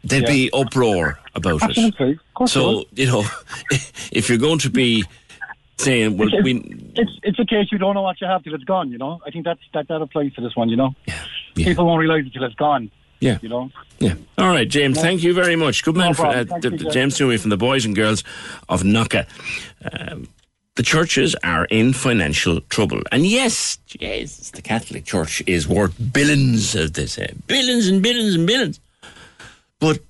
there'd 0.08 0.24
Yeah. 0.24 0.30
be 0.30 0.50
uproar 0.52 1.18
about 1.34 1.56
it. 1.62 1.70
Absolutely, 1.70 2.12
of 2.12 2.34
course. 2.34 2.52
So 2.52 2.84
you 2.94 3.06
know, 3.06 3.24
if 4.12 4.28
you're 4.28 4.38
going 4.38 4.58
to 4.60 4.70
be 4.70 5.04
saying, 5.78 6.16
"Well, 6.16 6.28
it's, 6.32 6.42
we," 6.44 6.54
it's 6.96 7.12
it's 7.22 7.38
a 7.38 7.44
case 7.44 7.70
you 7.70 7.78
don't 7.78 7.94
know 7.94 8.02
what 8.02 8.20
you 8.20 8.26
have 8.26 8.42
till 8.44 8.54
it's 8.54 8.64
gone. 8.64 8.90
You 8.90 8.98
know, 8.98 9.20
I 9.26 9.30
think 9.30 9.44
that's 9.44 9.60
that 9.74 9.88
that 9.88 10.00
applies 10.00 10.34
to 10.34 10.40
this 10.40 10.56
one. 10.56 10.68
You 10.68 10.76
know, 10.76 10.94
yeah 11.06 11.24
people 11.54 11.86
won't 11.86 12.00
realise 12.00 12.26
it 12.26 12.32
till 12.32 12.44
it's 12.44 12.54
gone. 12.54 12.90
Yeah. 13.18 13.38
you 13.40 13.48
know. 13.48 13.70
yeah. 13.98 14.12
All 14.36 14.48
right, 14.48 14.68
James. 14.68 15.00
Thank 15.00 15.22
you 15.22 15.32
very 15.32 15.56
much. 15.56 15.82
Good 15.82 15.94
No 15.94 16.00
man, 16.04 16.14
for, 16.14 16.26
uh, 16.26 16.44
problem. 16.44 16.60
The, 16.60 16.70
you, 16.72 16.78
the 16.84 16.90
James 16.90 17.16
Dewey 17.16 17.38
from 17.38 17.48
the 17.48 17.56
boys 17.56 17.86
and 17.86 17.96
girls 17.96 18.22
of 18.68 18.84
Nucka. 18.84 19.26
Um, 19.90 20.28
the 20.74 20.82
churches 20.82 21.34
are 21.42 21.64
in 21.70 21.94
financial 21.94 22.60
trouble, 22.68 23.00
and 23.10 23.26
yes, 23.26 23.78
Jesus, 23.86 24.50
the 24.50 24.60
Catholic 24.60 25.06
Church 25.06 25.42
is 25.46 25.66
worth 25.66 25.94
billions, 26.12 26.76
as 26.76 26.92
they 26.92 27.06
say, 27.06 27.32
billions 27.46 27.88
and 27.88 28.02
billions 28.02 28.34
and 28.34 28.46
billions. 28.46 28.78
But 29.80 30.00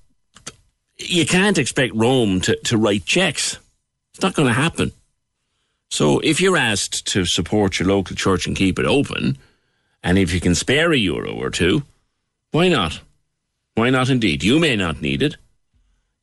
you 0.97 1.25
can't 1.25 1.57
expect 1.57 1.95
Rome 1.95 2.41
to, 2.41 2.55
to 2.65 2.77
write 2.77 3.05
checks. 3.05 3.57
It's 4.13 4.21
not 4.21 4.33
going 4.33 4.47
to 4.47 4.53
happen. 4.53 4.91
So 5.89 6.19
if 6.19 6.41
you're 6.41 6.57
asked 6.57 7.07
to 7.07 7.25
support 7.25 7.79
your 7.79 7.87
local 7.87 8.15
church 8.15 8.47
and 8.47 8.55
keep 8.55 8.79
it 8.79 8.85
open, 8.85 9.37
and 10.03 10.17
if 10.17 10.33
you 10.33 10.39
can 10.39 10.55
spare 10.55 10.91
a 10.91 10.97
euro 10.97 11.33
or 11.33 11.49
two, 11.49 11.83
why 12.51 12.67
not? 12.67 13.01
Why 13.75 13.89
not 13.89 14.09
indeed? 14.09 14.43
You 14.43 14.59
may 14.59 14.75
not 14.75 15.01
need 15.01 15.21
it. 15.21 15.37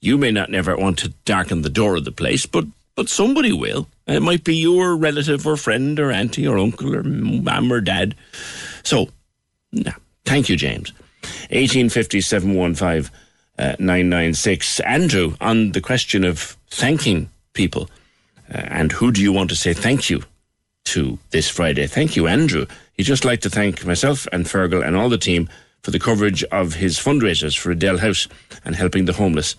You 0.01 0.18
may 0.18 0.30
not 0.30 0.51
never 0.51 0.76
want 0.76 0.99
to 0.99 1.14
darken 1.24 1.62
the 1.62 1.70
door 1.70 1.97
of 1.97 2.05
the 2.05 2.12
place, 2.12 2.47
but 2.47 2.66
but 2.95 3.09
somebody 3.09 3.53
will. 3.53 3.88
It 4.07 4.22
might 4.22 4.45
be 4.45 4.55
your 4.55 4.97
relative 4.97 5.47
or 5.47 5.57
friend 5.57 5.99
or 5.99 6.12
auntie 6.12 6.47
or 6.47 6.59
uncle 6.59 6.95
or 6.95 7.03
mum 7.03 7.72
or 7.72 7.80
dad. 7.80 8.14
So, 8.84 9.09
no. 9.72 9.92
Thank 10.24 10.49
you, 10.49 10.57
James. 10.57 10.92
1850 11.51 12.20
715 12.20 13.11
uh, 13.59 13.76
996. 13.78 14.80
Andrew, 14.80 15.34
on 15.40 15.72
the 15.72 15.80
question 15.80 16.24
of 16.24 16.57
thanking 16.70 17.30
people, 17.52 17.88
uh, 18.52 18.59
and 18.59 18.92
who 18.92 19.12
do 19.12 19.22
you 19.22 19.32
want 19.32 19.50
to 19.50 19.57
say 19.57 19.72
thank 19.72 20.11
you 20.11 20.22
to 20.86 21.18
this 21.30 21.48
Friday? 21.48 21.86
Thank 21.86 22.16
you, 22.16 22.26
Andrew. 22.26 22.66
He'd 22.94 23.05
just 23.05 23.24
like 23.24 23.40
to 23.42 23.50
thank 23.50 23.84
myself 23.84 24.26
and 24.32 24.44
Fergal 24.46 24.86
and 24.86 24.96
all 24.96 25.09
the 25.09 25.18
team 25.18 25.48
for 25.82 25.90
the 25.90 25.98
coverage 25.98 26.42
of 26.44 26.74
his 26.74 26.98
fundraisers 26.98 27.57
for 27.57 27.70
Edel 27.70 27.98
House 27.98 28.26
and 28.64 28.74
helping 28.74 29.05
the 29.05 29.12
homeless 29.12 29.57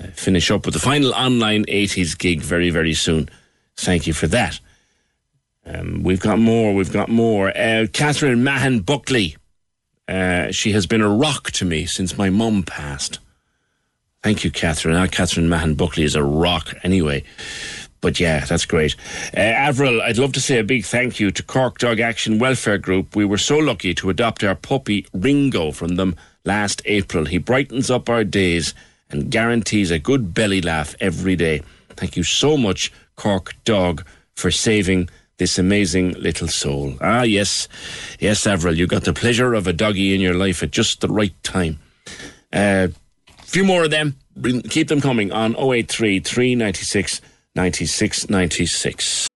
uh, 0.00 0.06
finish 0.08 0.50
up 0.50 0.64
with 0.64 0.74
the 0.74 0.80
final 0.80 1.12
online 1.12 1.64
80s 1.66 2.16
gig 2.18 2.40
very, 2.40 2.70
very 2.70 2.94
soon. 2.94 3.28
Thank 3.76 4.06
you 4.06 4.12
for 4.12 4.26
that. 4.28 4.58
Um, 5.66 6.02
we've 6.02 6.20
got 6.20 6.38
more, 6.38 6.74
we've 6.74 6.92
got 6.92 7.08
more. 7.08 7.56
Uh, 7.56 7.86
Catherine 7.92 8.42
Mahan 8.42 8.80
Buckley. 8.80 9.36
Uh, 10.10 10.50
she 10.50 10.72
has 10.72 10.86
been 10.86 11.00
a 11.00 11.08
rock 11.08 11.52
to 11.52 11.64
me 11.64 11.86
since 11.86 12.18
my 12.18 12.28
mum 12.30 12.64
passed. 12.64 13.20
Thank 14.22 14.42
you, 14.44 14.50
Catherine. 14.50 14.94
Now, 14.94 15.06
Catherine 15.06 15.48
Mahan 15.48 15.74
Buckley 15.74 16.02
is 16.02 16.16
a 16.16 16.22
rock 16.22 16.74
anyway. 16.82 17.22
But 18.00 18.18
yeah, 18.18 18.44
that's 18.44 18.64
great. 18.64 18.96
Uh, 19.36 19.40
Avril, 19.40 20.02
I'd 20.02 20.18
love 20.18 20.32
to 20.32 20.40
say 20.40 20.58
a 20.58 20.64
big 20.64 20.84
thank 20.84 21.20
you 21.20 21.30
to 21.30 21.42
Cork 21.42 21.78
Dog 21.78 22.00
Action 22.00 22.38
Welfare 22.38 22.78
Group. 22.78 23.14
We 23.14 23.24
were 23.24 23.38
so 23.38 23.58
lucky 23.58 23.94
to 23.94 24.10
adopt 24.10 24.42
our 24.42 24.54
puppy 24.54 25.06
Ringo 25.12 25.70
from 25.70 25.96
them 25.96 26.16
last 26.44 26.82
April. 26.86 27.26
He 27.26 27.38
brightens 27.38 27.90
up 27.90 28.08
our 28.08 28.24
days 28.24 28.74
and 29.10 29.30
guarantees 29.30 29.90
a 29.90 29.98
good 29.98 30.34
belly 30.34 30.60
laugh 30.60 30.94
every 31.00 31.36
day. 31.36 31.62
Thank 31.90 32.16
you 32.16 32.24
so 32.24 32.56
much, 32.56 32.92
Cork 33.16 33.54
Dog, 33.64 34.04
for 34.34 34.50
saving 34.50 35.08
this 35.40 35.58
amazing 35.58 36.12
little 36.12 36.46
soul. 36.46 36.94
Ah, 37.00 37.22
yes. 37.22 37.66
Yes, 38.20 38.46
Avril, 38.46 38.76
you 38.76 38.86
got 38.86 39.04
the 39.04 39.14
pleasure 39.14 39.54
of 39.54 39.66
a 39.66 39.72
doggy 39.72 40.14
in 40.14 40.20
your 40.20 40.34
life 40.34 40.62
at 40.62 40.70
just 40.70 41.00
the 41.00 41.08
right 41.08 41.34
time. 41.42 41.80
A 42.52 42.92
few 43.38 43.64
more 43.64 43.84
of 43.84 43.90
them. 43.90 44.16
Keep 44.68 44.88
them 44.88 45.00
coming 45.00 45.32
on 45.32 45.56
083 45.56 46.20
396 46.20 47.20
96 47.56 48.28
96. 48.28 49.26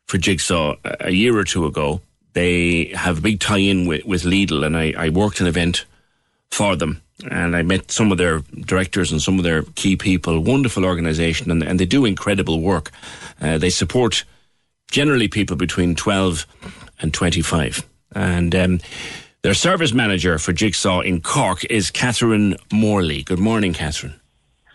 for 0.06 0.20
Jigsaw 0.20 0.76
a- 0.84 1.10
year 1.10 1.36
or 1.36 1.44
two 1.44 1.66
ago. 1.66 2.02
They 2.34 2.92
have 2.94 3.18
a 3.18 3.22
big 3.22 3.40
tie 3.40 3.58
in 3.58 3.88
with, 3.88 4.06
with 4.06 4.24
Lidl, 4.24 4.64
and 4.64 4.78
I, 4.78 4.94
I 4.96 5.10
worked 5.10 5.42
an 5.42 5.48
event 5.48 5.86
for 6.52 6.76
them. 6.76 7.02
And 7.32 7.56
I 7.56 7.64
met 7.64 7.90
some 7.90 8.12
of 8.12 8.20
their 8.20 8.40
directors 8.72 9.12
and 9.12 9.22
some 9.22 9.40
of 9.40 9.44
their 9.44 9.64
key 9.74 9.96
people. 9.96 10.40
Wonderful 10.40 10.86
organisation, 10.86 11.50
and, 11.50 11.64
and 11.64 11.80
they 11.80 11.88
do 11.88 12.06
incredible 12.06 12.62
work. 12.62 12.92
Uh, 13.42 13.58
they 13.58 13.72
support 13.72 14.24
generally 14.92 15.28
people 15.28 15.56
between 15.56 15.96
12 15.96 16.46
and 17.00 17.12
25. 17.12 17.88
And 18.16 18.56
um, 18.56 18.80
their 19.42 19.54
service 19.54 19.94
manager 19.94 20.38
for 20.38 20.54
Jigsaw 20.54 21.02
in 21.02 21.22
Cork 21.22 21.66
is 21.66 21.92
Catherine 21.92 22.56
Morley. 22.72 23.24
Good 23.24 23.40
morning, 23.40 23.74
Catherine. 23.74 24.20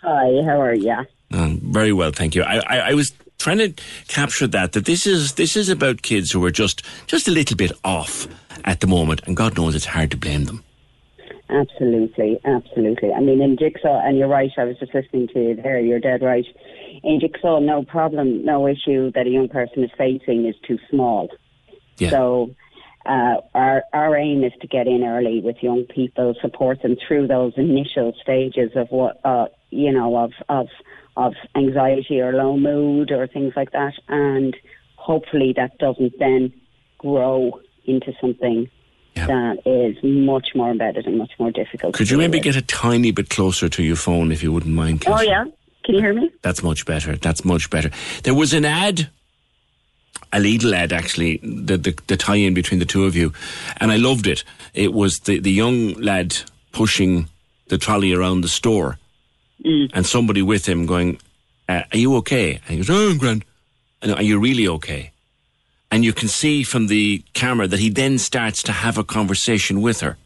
Hi, 0.03 0.43
how 0.45 0.61
are 0.61 0.74
you? 0.74 0.97
Um, 1.32 1.61
very 1.62 1.93
well, 1.93 2.11
thank 2.12 2.34
you. 2.34 2.43
I, 2.43 2.59
I, 2.66 2.78
I 2.91 2.95
was 2.95 3.12
trying 3.39 3.59
to 3.59 3.72
capture 4.09 4.47
that 4.47 4.72
that 4.72 4.84
this 4.84 5.07
is 5.07 5.34
this 5.34 5.57
is 5.57 5.68
about 5.68 6.03
kids 6.03 6.32
who 6.32 6.45
are 6.45 6.51
just 6.51 6.82
just 7.07 7.28
a 7.28 7.30
little 7.30 7.57
bit 7.57 7.72
off 7.84 8.26
at 8.64 8.80
the 8.80 8.86
moment, 8.86 9.22
and 9.26 9.36
God 9.36 9.57
knows 9.57 9.74
it's 9.74 9.84
hard 9.84 10.11
to 10.11 10.16
blame 10.16 10.45
them. 10.45 10.64
Absolutely, 11.51 12.39
absolutely. 12.45 13.12
I 13.12 13.20
mean, 13.20 13.41
in 13.41 13.57
Jigsaw, 13.57 14.01
and 14.05 14.18
you're 14.18 14.28
right, 14.28 14.51
I 14.59 14.64
was 14.64 14.78
just 14.78 14.95
listening 14.95 15.28
to 15.28 15.41
you 15.41 15.55
there, 15.57 15.80
you're 15.80 16.01
dead 16.01 16.22
right. 16.22 16.45
In 17.03 17.20
Jigsaw, 17.20 17.61
no 17.61 17.84
problem, 17.84 18.45
no 18.45 18.66
issue 18.66 19.11
that 19.12 19.26
a 19.26 19.30
young 19.30 19.49
person 19.49 19.82
is 19.82 19.91
facing 19.97 20.47
is 20.47 20.55
too 20.66 20.78
small. 20.91 21.30
Yeah. 21.97 22.11
So, 22.11 22.55
uh, 23.09 23.41
our, 23.55 23.83
our 23.93 24.17
aim 24.17 24.45
is 24.45 24.53
to 24.61 24.67
get 24.67 24.87
in 24.87 25.03
early 25.03 25.41
with 25.41 25.57
young 25.63 25.85
people, 25.85 26.35
support 26.41 26.83
them 26.83 26.97
through 27.07 27.27
those 27.27 27.55
initial 27.57 28.13
stages 28.23 28.71
of 28.77 28.89
what, 28.91 29.19
uh, 29.25 29.47
you 29.71 29.91
know, 29.91 30.17
of, 30.17 30.33
of, 30.49 30.69
of 31.17 31.33
anxiety 31.57 32.21
or 32.21 32.33
low 32.33 32.57
mood 32.57 33.11
or 33.11 33.27
things 33.27 33.55
like 33.57 33.73
that. 33.73 33.95
And 34.09 34.55
hopefully 34.97 35.55
that 35.57 35.79
doesn't 35.79 36.13
then 36.19 36.53
grow 36.99 37.61
into 37.87 38.13
something 38.21 38.71
that 39.27 39.59
is 39.67 39.97
much 40.05 40.51
more 40.55 40.71
embedded 40.71 41.07
and 41.07 41.19
much 41.19 41.33
more 41.41 41.51
difficult. 41.51 41.95
Could 41.95 42.11
you 42.11 42.19
maybe 42.19 42.39
with. 42.39 42.45
get 42.45 42.57
a 42.57 42.63
tiny 42.63 43.11
bit 43.11 43.31
closer 43.31 43.69
to 43.69 43.83
your 43.83 43.97
phone 43.97 44.31
if 44.31 44.43
you 44.43 44.53
wouldn't 44.53 44.75
mind? 44.75 45.05
Oh, 45.07 45.21
yeah. 45.21 45.45
Can 45.85 45.95
you 45.95 46.01
hear 46.01 46.15
me? 46.15 46.31
That's 46.43 46.63
much 46.63 46.85
better. 46.87 47.17
That's 47.17 47.45
much 47.45 47.71
better. 47.71 47.91
There 48.23 48.35
was 48.35 48.53
an 48.53 48.65
ad, 48.65 49.11
a 50.33 50.39
Lidl 50.39 50.75
ad 50.75 50.93
actually, 50.93 51.39
the, 51.39 51.79
the, 51.79 51.99
the 52.07 52.17
tie 52.17 52.37
in 52.37 52.55
between 52.55 52.81
the 52.81 52.87
two 52.87 53.05
of 53.05 53.17
you, 53.17 53.33
and 53.79 53.91
I 53.91 53.97
loved 53.97 54.27
it. 54.27 54.45
It 54.75 54.93
was 54.93 55.21
the, 55.21 55.39
the 55.39 55.53
young 55.53 55.95
lad 55.95 56.37
pushing 56.73 57.29
the 57.69 57.79
trolley 57.79 58.13
around 58.13 58.43
the 58.43 58.49
store, 58.49 58.99
and 59.65 60.07
somebody 60.07 60.43
with 60.43 60.67
him 60.67 60.87
going, 60.87 61.19
uh, 61.69 61.83
Are 61.93 61.99
you 61.99 62.17
okay? 62.17 62.55
And 62.55 62.65
he 62.65 62.77
goes, 62.79 62.91
Oh, 62.91 63.11
I'm 63.11 63.19
grand. 63.19 63.45
And 64.01 64.15
are 64.15 64.23
you 64.23 64.39
really 64.39 64.69
okay? 64.69 65.13
And 65.91 66.05
you 66.05 66.13
can 66.13 66.29
see 66.29 66.63
from 66.63 66.87
the 66.87 67.25
camera 67.33 67.67
that 67.67 67.81
he 67.81 67.91
then 67.91 68.19
starts 68.19 68.63
to 68.65 68.73
have 68.73 68.99
a 68.99 69.05
conversation 69.05 69.81
with 69.81 70.01
her. 70.01 70.17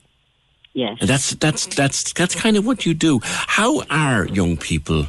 Yes. 0.74 0.98
And 1.00 1.08
that's 1.08 1.34
that's 1.34 1.66
that's 1.66 2.12
that's 2.14 2.34
kind 2.34 2.56
of 2.56 2.66
what 2.66 2.86
you 2.86 2.94
do. 2.94 3.20
How 3.22 3.82
are 3.90 4.26
young 4.26 4.56
people 4.56 5.06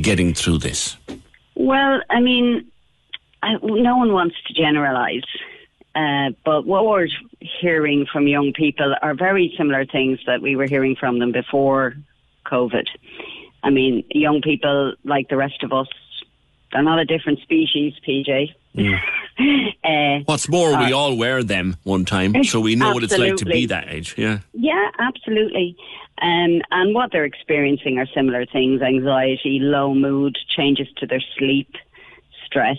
getting 0.00 0.34
through 0.34 0.58
this? 0.58 0.96
Well, 1.54 2.00
I 2.10 2.20
mean, 2.20 2.66
I, 3.46 3.52
no 3.62 3.96
one 3.96 4.12
wants 4.12 4.36
to 4.48 4.54
generalise, 4.54 5.24
uh, 5.94 6.30
but 6.44 6.66
what 6.66 6.84
we're 6.84 7.08
hearing 7.40 8.06
from 8.10 8.26
young 8.26 8.52
people 8.52 8.94
are 9.00 9.14
very 9.14 9.54
similar 9.56 9.86
things 9.86 10.18
that 10.26 10.42
we 10.42 10.56
were 10.56 10.66
hearing 10.66 10.96
from 10.96 11.18
them 11.18 11.32
before 11.32 11.94
COVID. 12.44 12.86
I 13.62 13.70
mean, 13.70 14.04
young 14.10 14.42
people, 14.42 14.94
like 15.04 15.28
the 15.28 15.36
rest 15.36 15.62
of 15.62 15.72
us, 15.72 15.88
they're 16.72 16.82
not 16.82 16.98
a 16.98 17.04
different 17.04 17.40
species, 17.40 17.94
PJ. 18.06 18.54
Uh, 19.84 20.20
What's 20.24 20.48
more, 20.48 20.70
we 20.70 20.92
uh, 20.92 20.96
all 20.96 21.14
wear 21.14 21.42
them 21.42 21.76
one 21.84 22.06
time, 22.06 22.42
so 22.42 22.58
we 22.58 22.74
know 22.74 22.94
what 22.94 23.04
it's 23.04 23.16
like 23.18 23.36
to 23.36 23.44
be 23.44 23.66
that 23.66 23.88
age. 23.88 24.14
Yeah. 24.16 24.38
Yeah, 24.54 24.90
absolutely. 24.98 25.76
Um, 26.22 26.62
and 26.70 26.94
what 26.94 27.12
they're 27.12 27.26
experiencing 27.26 27.98
are 27.98 28.06
similar 28.14 28.46
things 28.46 28.80
anxiety, 28.80 29.58
low 29.60 29.94
mood, 29.94 30.38
changes 30.48 30.88
to 30.96 31.06
their 31.06 31.22
sleep, 31.36 31.70
stress. 32.46 32.78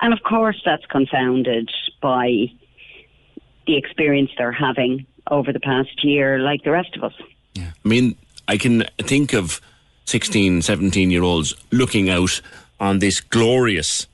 And 0.00 0.12
of 0.12 0.22
course, 0.22 0.60
that's 0.64 0.86
confounded 0.86 1.70
by 2.00 2.46
the 3.66 3.76
experience 3.76 4.30
they're 4.36 4.52
having 4.52 5.06
over 5.30 5.52
the 5.52 5.60
past 5.60 6.02
year, 6.04 6.38
like 6.38 6.64
the 6.64 6.70
rest 6.70 6.96
of 6.96 7.04
us. 7.04 7.12
I 7.56 7.72
mean, 7.84 8.16
I 8.48 8.56
can 8.56 8.84
think 8.98 9.32
of 9.32 9.60
16, 10.06 10.62
17 10.62 11.10
year 11.10 11.22
olds 11.22 11.54
looking 11.70 12.10
out 12.10 12.40
on 12.80 12.98
this 12.98 13.20
glorious 13.20 14.06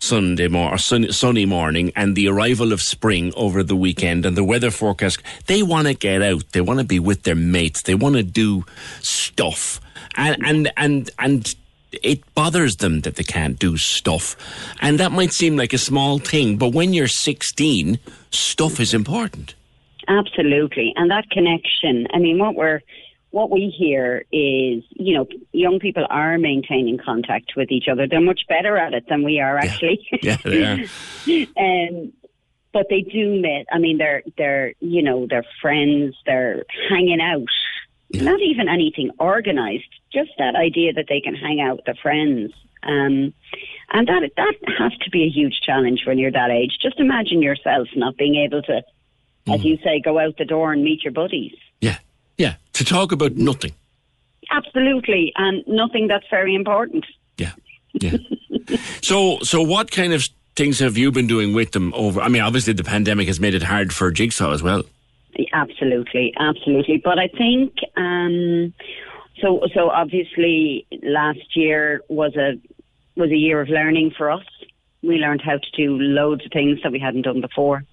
Sunday 0.00 0.48
mor- 0.48 0.74
or 0.74 0.78
sun- 0.78 1.12
sunny 1.12 1.46
morning 1.46 1.92
and 1.94 2.16
the 2.16 2.28
arrival 2.28 2.72
of 2.72 2.80
spring 2.80 3.32
over 3.36 3.62
the 3.62 3.76
weekend 3.76 4.26
and 4.26 4.36
the 4.36 4.44
weather 4.44 4.70
forecast. 4.70 5.22
They 5.46 5.62
want 5.62 5.86
to 5.86 5.94
get 5.94 6.22
out. 6.22 6.52
They 6.52 6.60
want 6.60 6.80
to 6.80 6.84
be 6.84 6.98
with 6.98 7.22
their 7.22 7.34
mates. 7.34 7.82
They 7.82 7.94
want 7.94 8.16
to 8.16 8.22
do 8.22 8.64
stuff. 9.00 9.80
And, 10.16 10.36
and, 10.44 10.72
and, 10.76 11.10
and 11.18 11.54
it 12.02 12.34
bothers 12.34 12.76
them 12.76 13.00
that 13.02 13.16
they 13.16 13.22
can't 13.22 13.58
do 13.58 13.76
stuff. 13.76 14.36
And 14.80 14.98
that 15.00 15.12
might 15.12 15.32
seem 15.32 15.56
like 15.56 15.72
a 15.72 15.78
small 15.78 16.18
thing, 16.18 16.56
but 16.56 16.72
when 16.72 16.92
you're 16.92 17.08
16, 17.08 17.98
stuff 18.30 18.80
is 18.80 18.94
important. 18.94 19.54
Absolutely. 20.08 20.92
And 20.96 21.10
that 21.10 21.30
connection, 21.30 22.06
I 22.12 22.18
mean, 22.18 22.38
what 22.38 22.54
we're, 22.54 22.80
what 23.30 23.50
we 23.50 23.74
hear 23.76 24.24
is, 24.30 24.84
you 24.90 25.14
know, 25.14 25.26
young 25.52 25.80
people 25.80 26.06
are 26.08 26.38
maintaining 26.38 26.98
contact 26.98 27.54
with 27.56 27.70
each 27.70 27.88
other. 27.90 28.06
They're 28.06 28.20
much 28.20 28.42
better 28.48 28.76
at 28.76 28.94
it 28.94 29.08
than 29.08 29.24
we 29.24 29.40
are, 29.40 29.58
actually. 29.58 30.06
Yeah, 30.22 30.36
they 30.44 30.64
are. 30.64 31.46
um, 31.58 32.12
but 32.74 32.86
they 32.90 33.00
do 33.00 33.40
miss. 33.40 33.66
I 33.72 33.78
mean, 33.78 33.96
they're 33.96 34.22
they're 34.36 34.74
you 34.80 35.02
know 35.02 35.26
they're 35.30 35.46
friends. 35.62 36.16
They're 36.26 36.64
hanging 36.90 37.20
out. 37.20 37.46
Not 38.22 38.40
even 38.40 38.68
anything 38.68 39.10
organised. 39.20 39.88
Just 40.12 40.30
that 40.38 40.54
idea 40.54 40.92
that 40.92 41.06
they 41.08 41.20
can 41.20 41.34
hang 41.34 41.60
out 41.60 41.76
with 41.76 41.84
their 41.86 41.94
friends. 42.00 42.52
Um, 42.82 43.32
and 43.92 44.08
that 44.08 44.30
that 44.36 44.54
has 44.78 44.92
to 44.98 45.10
be 45.10 45.24
a 45.24 45.28
huge 45.28 45.60
challenge 45.64 46.02
when 46.06 46.18
you're 46.18 46.32
that 46.32 46.50
age. 46.50 46.78
Just 46.80 47.00
imagine 47.00 47.40
yourself 47.40 47.88
not 47.96 48.16
being 48.16 48.36
able 48.36 48.62
to, 48.62 48.82
as 49.50 49.64
you 49.64 49.78
say, 49.78 50.00
go 50.00 50.18
out 50.18 50.36
the 50.36 50.44
door 50.44 50.72
and 50.72 50.84
meet 50.84 51.02
your 51.02 51.12
buddies. 51.12 51.54
Yeah, 51.80 51.98
yeah. 52.36 52.56
To 52.74 52.84
talk 52.84 53.12
about 53.12 53.36
nothing. 53.36 53.72
Absolutely, 54.50 55.32
and 55.36 55.64
nothing 55.66 56.08
that's 56.08 56.26
very 56.28 56.54
important. 56.54 57.06
Yeah, 57.38 57.52
yeah. 57.94 58.16
so, 59.02 59.38
so 59.40 59.62
what 59.62 59.90
kind 59.90 60.12
of 60.12 60.28
things 60.56 60.78
have 60.80 60.98
you 60.98 61.10
been 61.10 61.26
doing 61.26 61.54
with 61.54 61.72
them 61.72 61.92
over? 61.94 62.20
I 62.20 62.28
mean, 62.28 62.42
obviously 62.42 62.74
the 62.74 62.84
pandemic 62.84 63.26
has 63.28 63.40
made 63.40 63.54
it 63.54 63.62
hard 63.62 63.92
for 63.92 64.10
Jigsaw 64.10 64.52
as 64.52 64.62
well. 64.62 64.82
Absolutely, 65.52 66.32
absolutely. 66.38 67.00
But 67.02 67.18
I 67.18 67.28
think 67.28 67.74
um, 67.96 68.72
so. 69.40 69.60
So 69.74 69.90
obviously, 69.90 70.86
last 71.02 71.56
year 71.56 72.00
was 72.08 72.36
a 72.36 72.60
was 73.16 73.30
a 73.30 73.36
year 73.36 73.60
of 73.60 73.68
learning 73.68 74.12
for 74.16 74.30
us. 74.30 74.44
We 75.02 75.16
learned 75.16 75.42
how 75.42 75.58
to 75.58 75.70
do 75.76 75.98
loads 75.98 76.44
of 76.44 76.52
things 76.52 76.80
that 76.82 76.92
we 76.92 76.98
hadn't 76.98 77.22
done 77.22 77.40
before. 77.40 77.84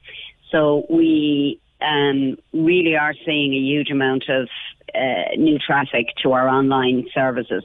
So 0.51 0.85
we 0.89 1.59
um, 1.81 2.37
really 2.53 2.95
are 2.95 3.13
seeing 3.25 3.53
a 3.53 3.57
huge 3.57 3.89
amount 3.89 4.29
of 4.29 4.49
uh, 4.93 5.35
new 5.37 5.57
traffic 5.57 6.07
to 6.23 6.33
our 6.33 6.47
online 6.47 7.07
services, 7.13 7.63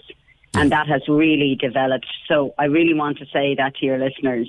and 0.55 0.73
that 0.73 0.87
has 0.87 1.03
really 1.09 1.57
developed. 1.61 2.07
So 2.29 2.55
I 2.59 2.65
really 2.65 2.95
want 2.95 3.19
to 3.19 3.27
say 3.27 3.55
that 3.57 3.77
to 3.77 3.87
your 3.87 3.99
listeners, 3.99 4.49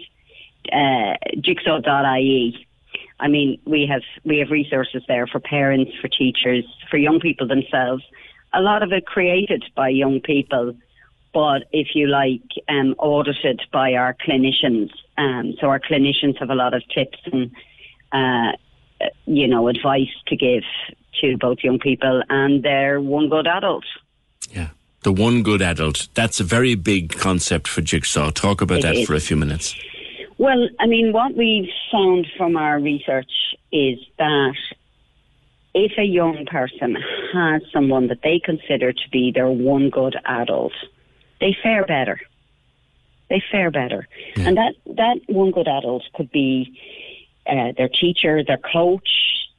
uh, 0.71 1.15
jigsaw.ie. 1.39 2.66
I 3.19 3.27
mean, 3.27 3.59
we 3.65 3.87
have 3.91 4.03
we 4.23 4.39
have 4.39 4.49
resources 4.49 5.03
there 5.07 5.27
for 5.27 5.39
parents, 5.39 5.91
for 6.01 6.07
teachers, 6.07 6.65
for 6.89 6.97
young 6.97 7.19
people 7.19 7.47
themselves. 7.47 8.03
A 8.53 8.61
lot 8.61 8.83
of 8.83 8.91
it 8.91 9.05
created 9.05 9.63
by 9.75 9.89
young 9.89 10.21
people, 10.21 10.75
but 11.33 11.63
if 11.71 11.89
you 11.95 12.07
like, 12.07 12.41
um, 12.69 12.95
audited 12.97 13.61
by 13.71 13.93
our 13.93 14.15
clinicians. 14.15 14.91
Um, 15.17 15.55
so 15.59 15.67
our 15.67 15.79
clinicians 15.79 16.37
have 16.39 16.49
a 16.49 16.55
lot 16.55 16.73
of 16.73 16.83
tips 16.89 17.17
and 17.31 17.51
uh, 18.11 18.55
you 19.25 19.47
know 19.47 19.67
advice 19.67 20.13
to 20.27 20.35
give 20.35 20.63
to 21.21 21.37
both 21.37 21.59
young 21.63 21.79
people 21.79 22.21
and 22.29 22.63
their 22.63 23.01
one 23.01 23.29
good 23.29 23.47
adult. 23.47 23.85
Yeah 24.51 24.69
the 25.07 25.11
one 25.13 25.41
good 25.41 25.61
adult. 25.61 26.09
That's 26.15 26.41
a 26.41 26.43
very 26.43 26.75
big 26.75 27.13
concept 27.13 27.67
for 27.69 27.81
Jigsaw. 27.81 28.31
Talk 28.31 28.61
about 28.61 28.79
It 28.79 28.81
that 28.81 28.95
is. 28.97 29.07
for 29.07 29.15
a 29.15 29.21
few 29.21 29.37
minutes. 29.37 29.73
Well, 30.37 30.69
I 30.79 30.85
mean, 30.85 31.13
what 31.13 31.35
we've 31.35 31.69
found 31.91 32.27
from 32.37 32.57
our 32.57 32.79
research 32.79 33.31
is 33.71 33.99
that 34.17 34.55
if 35.73 35.93
a 35.97 36.03
young 36.03 36.45
person 36.45 36.95
has 37.33 37.61
someone 37.73 38.07
that 38.07 38.21
they 38.23 38.39
consider 38.43 38.93
to 38.93 39.09
be 39.11 39.31
their 39.31 39.49
one 39.49 39.89
good 39.89 40.15
adult, 40.25 40.73
they 41.39 41.55
fare 41.61 41.85
better. 41.85 42.19
They 43.29 43.43
fare 43.51 43.71
better. 43.71 44.07
And 44.37 44.57
that, 44.57 44.75
that 44.95 45.17
one 45.27 45.51
good 45.51 45.67
adult 45.67 46.03
could 46.15 46.31
be 46.31 46.79
uh, 47.47 47.73
their 47.77 47.89
teacher, 47.89 48.43
their 48.43 48.57
coach, 48.59 49.09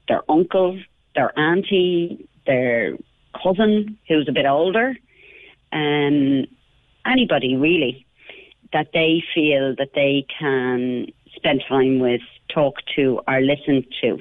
their 0.06 0.22
uncle, 0.30 0.80
their 1.14 1.38
auntie, 1.38 2.28
their 2.46 2.96
cousin 3.42 3.98
who's 4.08 4.28
a 4.28 4.32
bit 4.32 4.46
older, 4.46 4.96
um, 5.72 6.46
anybody 7.04 7.56
really 7.56 8.06
that 8.72 8.88
they 8.92 9.22
feel 9.34 9.74
that 9.76 9.90
they 9.94 10.26
can 10.38 11.06
spend 11.34 11.62
time 11.68 11.98
with, 11.98 12.20
talk 12.48 12.76
to, 12.96 13.20
or 13.26 13.40
listen 13.40 13.84
to. 14.00 14.20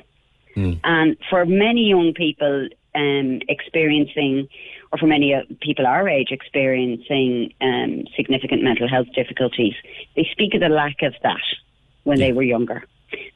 And 0.84 1.18
for 1.30 1.46
many 1.46 1.90
young 1.90 2.14
people, 2.14 2.70
um, 2.96 3.42
experiencing, 3.48 4.48
or 4.92 4.98
for 4.98 5.08
many 5.08 5.34
uh, 5.34 5.42
people 5.62 5.86
our 5.86 6.10
age, 6.10 6.30
experiencing 6.32 7.54
um, 7.62 8.06
significant 8.16 8.64
mental 8.64 8.88
health 8.88 9.08
difficulties, 9.14 9.76
they 10.16 10.28
speak 10.32 10.54
of 10.56 10.62
the 10.62 10.70
lack 10.70 11.04
of 11.04 11.14
that 11.24 11.44
when 12.04 12.20
they 12.20 12.32
were 12.32 12.44
younger. 12.44 12.84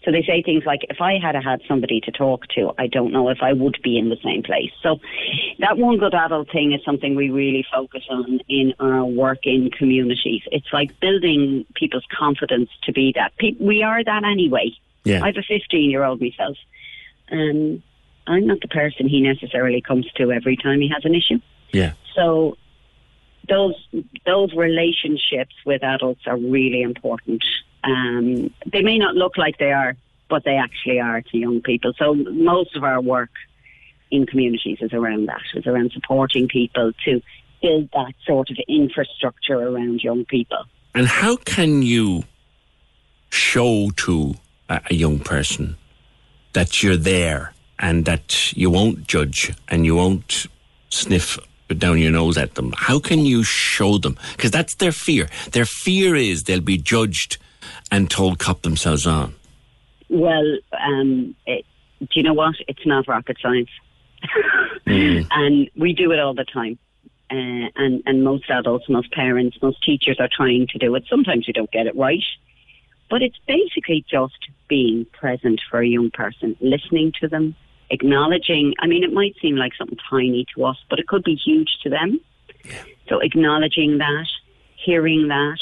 So 0.03 0.11
they 0.11 0.23
say 0.23 0.41
things 0.41 0.64
like, 0.65 0.81
if 0.89 0.99
I 0.99 1.18
had 1.18 1.35
had 1.35 1.61
somebody 1.68 2.02
to 2.02 2.11
talk 2.11 2.48
to, 2.56 2.72
I 2.77 2.88
don't 2.88 3.11
know 3.11 3.30
if 3.30 3.38
I 3.41 3.53
would 3.53 3.77
be 3.84 3.98
in 3.98 4.10
the 4.10 4.18
same 4.23 4.43
place. 4.43 4.72
So 4.81 4.99
that 5.60 5.77
one 5.77 5.98
good 5.98 6.14
adult 6.14 6.52
thing 6.52 6.73
is 6.73 6.84
something 6.84 7.15
we 7.15 7.30
really 7.30 7.65
focus 7.73 8.03
on 8.10 8.39
in 8.49 8.73
our 8.80 9.06
work 9.06 9.39
in 9.43 9.69
communities. 9.72 10.41
It's 10.52 10.68
like 10.73 10.99
building 10.99 11.65
people's 11.76 12.06
confidence 12.18 12.69
to 12.84 12.91
be 12.91 13.14
that. 13.15 13.31
We 13.60 13.84
are 13.84 14.03
that 14.03 14.23
anyway. 14.23 14.72
Yeah. 15.03 15.23
I 15.23 15.27
have 15.27 15.38
a 15.38 15.43
15 15.43 15.89
year 15.89 16.03
old 16.03 16.22
myself. 16.22 16.57
Um, 17.31 17.81
I'm 18.27 18.48
not 18.48 18.61
the 18.61 18.68
person 18.68 19.07
he 19.07 19.22
necessarily 19.22 19.81
comes 19.81 20.06
to 20.18 20.31
every 20.31 20.57
time 20.57 20.81
he 20.81 20.89
has 20.89 21.06
an 21.06 21.15
issue. 21.15 21.39
Yeah. 21.72 21.93
So 22.15 22.57
those 23.49 23.76
those 24.26 24.53
relationships 24.53 25.56
with 25.65 25.84
adults 25.84 26.22
are 26.27 26.38
really 26.38 26.81
important. 26.81 27.43
Um, 27.84 28.53
they 28.72 28.82
may 28.82 28.98
not 28.98 29.16
look 29.16 29.38
like 29.38 29.58
they 29.58 29.72
are, 29.72 29.95
but 30.30 30.44
they 30.44 30.56
actually 30.56 30.99
are 30.99 31.22
to 31.22 31.38
young 31.38 31.62
people. 31.62 31.94
So 31.98 32.14
most 32.14 32.76
of 32.76 32.84
our 32.84 33.02
work 33.02 33.32
in 34.12 34.26
communities 34.26 34.78
is 34.82 34.94
around 34.94 35.28
that. 35.28 35.41
Is 35.56 35.66
around 35.66 35.91
supporting 35.91 36.48
people 36.48 36.91
to 37.06 37.22
build 37.62 37.90
that 37.94 38.14
sort 38.26 38.49
of 38.49 38.58
infrastructure 38.68 39.56
around 39.56 40.03
young 40.03 40.26
people. 40.26 40.66
And 40.94 41.08
how 41.08 41.38
can 41.38 41.82
you 41.82 42.24
show 43.30 43.91
to 43.98 44.36
a, 44.70 44.82
a 44.90 44.94
young 44.94 45.20
person 45.20 45.78
that 46.53 46.84
you're 46.84 46.98
there 46.98 47.53
and 47.80 48.06
that 48.06 48.52
you 48.53 48.70
won't 48.70 49.08
judge 49.08 49.53
and 49.70 49.86
you 49.86 49.95
won't 49.95 50.48
sniff 50.90 51.40
down 51.78 51.98
your 51.98 52.12
nose 52.12 52.38
at 52.38 52.56
them? 52.56 52.74
How 52.76 52.99
can 52.99 53.20
you 53.20 53.44
show 53.44 53.98
them? 53.98 54.18
Because 54.36 54.52
that's 54.52 54.76
their 54.76 54.91
fear. 54.91 55.30
Their 55.52 55.66
fear 55.66 56.16
is 56.16 56.44
they'll 56.44 56.60
be 56.60 56.78
judged 56.78 57.38
and 57.92 58.10
told 58.10 58.40
cop 58.40 58.62
themselves 58.62 59.06
on. 59.06 59.36
Well, 60.10 60.58
um, 60.80 61.36
it, 61.46 61.66
do 62.00 62.08
you 62.16 62.24
know 62.24 62.34
what? 62.34 62.56
It's 62.68 62.86
not 62.86 63.08
rocket 63.08 63.38
science, 63.42 63.70
and 64.86 65.70
we 65.78 65.94
do 65.94 66.12
it 66.12 66.20
all 66.20 66.34
the 66.34 66.46
time. 66.46 66.80
Uh, 67.30 67.70
and 67.76 68.04
and 68.06 68.24
most 68.24 68.50
adults, 68.50 68.90
most 68.90 69.12
parents, 69.12 69.58
most 69.62 69.82
teachers 69.84 70.18
are 70.20 70.30
trying 70.32 70.68
to 70.68 70.78
do 70.78 70.94
it. 70.96 71.04
Sometimes 71.10 71.48
we 71.48 71.54
don't 71.54 71.72
get 71.72 71.88
it 71.88 71.96
right, 71.96 72.24
but 73.10 73.22
it's 73.22 73.38
basically 73.48 74.04
just 74.10 74.38
being 74.68 75.06
present 75.14 75.62
for 75.70 75.80
a 75.82 75.88
young 75.88 76.12
person, 76.12 76.58
listening 76.60 77.14
to 77.22 77.28
them, 77.28 77.56
acknowledging. 77.90 78.74
I 78.80 78.88
mean, 78.88 79.04
it 79.04 79.14
might 79.14 79.36
seem 79.42 79.56
like 79.56 79.72
something 79.78 79.98
tiny 80.10 80.46
to 80.56 80.66
us, 80.66 80.78
but 80.90 81.00
it 81.00 81.08
could 81.08 81.24
be 81.24 81.36
huge 81.36 81.70
to 81.84 81.90
them. 81.90 82.20
So 83.08 83.20
acknowledging 83.20 83.98
that, 84.00 84.28
hearing 84.76 85.28
that. 85.30 85.60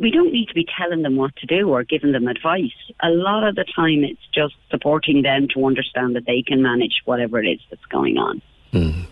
We 0.00 0.10
don't 0.10 0.32
need 0.32 0.48
to 0.48 0.54
be 0.54 0.66
telling 0.78 1.02
them 1.02 1.16
what 1.16 1.36
to 1.36 1.46
do 1.46 1.68
or 1.68 1.84
giving 1.84 2.12
them 2.12 2.26
advice. 2.26 2.72
A 3.02 3.10
lot 3.10 3.46
of 3.46 3.54
the 3.54 3.64
time, 3.76 4.02
it's 4.02 4.26
just 4.34 4.54
supporting 4.70 5.20
them 5.20 5.46
to 5.54 5.66
understand 5.66 6.16
that 6.16 6.24
they 6.26 6.42
can 6.42 6.62
manage 6.62 7.02
whatever 7.04 7.38
it 7.38 7.46
is 7.46 7.60
that's 7.68 7.84
going 7.86 8.16
on. 8.16 8.40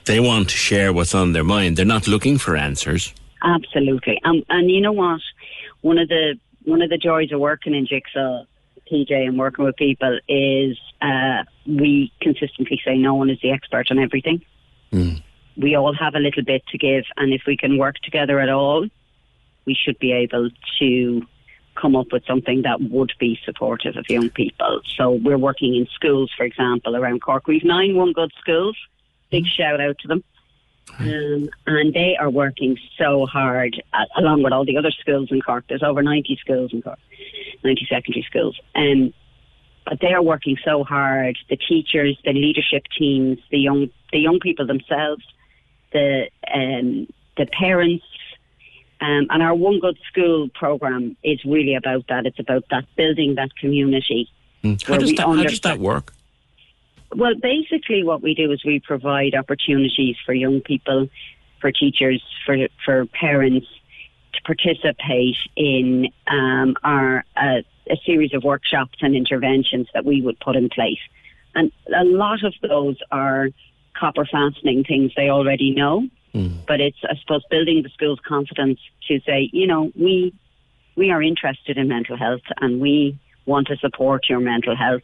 They 0.06 0.19
want 0.19 0.48
to 0.48 0.56
share 0.56 0.93
what's 0.94 1.15
on 1.15 1.32
their 1.35 1.44
mind. 1.44 1.77
They're 1.77 1.85
not 1.85 2.09
looking 2.09 2.39
for 2.39 2.56
answers. 2.56 3.12
Absolutely. 3.43 4.19
Um, 4.24 4.43
and 4.48 4.70
you 4.70 4.81
know 4.81 4.93
what? 4.93 5.20
One 5.82 5.98
of 5.98 6.09
the 6.09 6.39
one 6.65 6.81
of 6.81 6.89
the 6.89 6.98
joys 6.98 7.32
of 7.32 7.40
working 7.40 7.74
in 7.74 7.86
Jigsaw, 7.86 8.44
PJ, 8.90 9.12
and 9.12 9.39
working 9.39 9.66
with 9.66 9.77
people 9.77 10.19
is 10.27 10.78
uh, 11.02 11.44
we 11.66 12.12
consistently 12.23 12.81
say 12.82 12.97
no 12.97 13.15
one 13.15 13.28
is 13.28 13.39
the 13.43 13.51
expert 13.51 13.90
on 13.90 13.98
everything. 13.98 14.43
We 15.56 15.74
all 15.74 15.94
have 15.94 16.15
a 16.15 16.19
little 16.19 16.44
bit 16.44 16.62
to 16.69 16.78
give, 16.78 17.05
and 17.16 17.32
if 17.32 17.43
we 17.47 17.56
can 17.56 17.78
work 17.78 17.97
together 18.02 18.40
at 18.40 18.48
all, 18.48 18.86
we 19.69 19.74
should 19.74 19.99
be 19.99 20.12
able 20.12 20.49
to 20.78 21.23
come 21.74 21.95
up 21.95 22.11
with 22.11 22.24
something 22.27 22.62
that 22.62 22.81
would 22.81 23.12
be 23.20 23.39
supportive 23.45 23.97
of 23.97 24.07
young 24.09 24.31
people. 24.31 24.81
So 24.97 25.11
we're 25.11 25.36
working 25.36 25.77
in 25.77 25.86
schools, 25.95 26.32
for 26.35 26.45
example, 26.45 26.97
around 26.97 27.20
Cork. 27.20 27.47
We've 27.47 27.62
nine 27.62 27.95
one 27.95 28.15
good 28.15 28.32
schools. 28.40 28.77
Big 29.31 29.45
shout 29.47 29.78
out 29.78 29.99
to 29.99 30.09
them. 30.09 30.24
Um, 30.99 31.51
and 31.66 31.93
they 31.93 32.16
are 32.19 32.31
working 32.31 32.78
so 32.97 33.27
hard, 33.27 33.81
uh, 33.93 34.07
along 34.16 34.43
with 34.43 34.55
all 34.55 34.65
the 34.65 34.78
other 34.78 34.90
schools 34.90 35.28
in 35.31 35.43
Cork. 35.43 35.65
There's 35.69 35.82
over 35.82 36.03
90 36.03 36.39
schools 36.40 36.73
in 36.73 36.81
Cork, 36.81 36.99
90 37.62 37.86
secondary 37.90 38.23
schools. 38.23 38.59
Um, 38.74 39.12
but 39.85 40.01
they 40.01 40.15
are 40.15 40.23
working 40.23 40.57
so 40.65 40.82
hard. 40.82 41.36
The 41.51 41.59
teachers, 41.59 42.19
the 42.24 42.32
leadership 42.32 42.85
teams, 42.99 43.39
the 43.51 43.59
young, 43.59 43.90
the 44.12 44.19
young 44.19 44.40
people 44.40 44.66
themselves, 44.66 45.24
the 45.93 46.31
um, 46.53 47.07
the 47.36 47.47
parents, 47.47 48.05
um, 49.01 49.27
and 49.31 49.43
our 49.43 49.55
One 49.55 49.81
Good 49.81 49.99
School 50.11 50.49
program 50.55 51.16
is 51.23 51.45
really 51.45 51.75
about 51.75 52.07
that. 52.09 52.27
It's 52.27 52.39
about 52.39 52.65
that 52.70 52.85
building 52.97 53.37
that 53.37 53.55
community. 53.57 54.29
How 54.62 54.99
does 54.99 55.15
that, 55.15 55.27
how 55.27 55.43
does 55.43 55.61
that 55.61 55.79
work? 55.79 56.12
well, 57.15 57.35
basically, 57.35 58.05
what 58.05 58.23
we 58.23 58.35
do 58.35 58.51
is 58.53 58.65
we 58.65 58.81
provide 58.81 59.35
opportunities 59.35 60.16
for 60.25 60.35
young 60.35 60.61
people, 60.61 61.09
for 61.61 61.73
teachers, 61.73 62.23
for 62.45 62.69
for 62.85 63.07
parents 63.07 63.66
to 64.35 64.43
participate 64.43 65.37
in 65.57 66.09
um, 66.27 66.77
our 66.83 67.25
uh, 67.37 67.62
a 67.91 67.97
series 68.05 68.35
of 68.35 68.45
workshops 68.45 68.99
and 69.01 69.16
interventions 69.16 69.89
that 69.95 70.05
we 70.05 70.20
would 70.20 70.39
put 70.41 70.55
in 70.57 70.69
place, 70.69 71.01
and 71.55 71.73
a 71.95 72.05
lot 72.05 72.45
of 72.45 72.55
those 72.61 72.99
are 73.11 73.49
copper 73.95 74.27
fastening 74.27 74.85
things 74.85 75.12
they 75.16 75.31
already 75.31 75.70
know. 75.70 76.07
But 76.67 76.81
it's, 76.81 76.99
I 77.05 77.17
suppose, 77.21 77.43
building 77.51 77.83
the 77.83 77.89
school's 77.91 78.21
confidence 78.27 78.81
to 79.09 79.21
say, 79.27 79.51
you 79.53 79.67
know, 79.67 79.91
we 79.95 80.35
we 80.97 81.11
are 81.11 81.23
interested 81.23 81.79
in 81.79 81.89
mental 81.89 82.17
health 82.17 82.43
and 82.61 82.81
we 82.81 83.19
want 83.47 83.69
to 83.69 83.77
support 83.77 84.29
your 84.29 84.41
mental 84.41 84.77
health. 84.77 85.03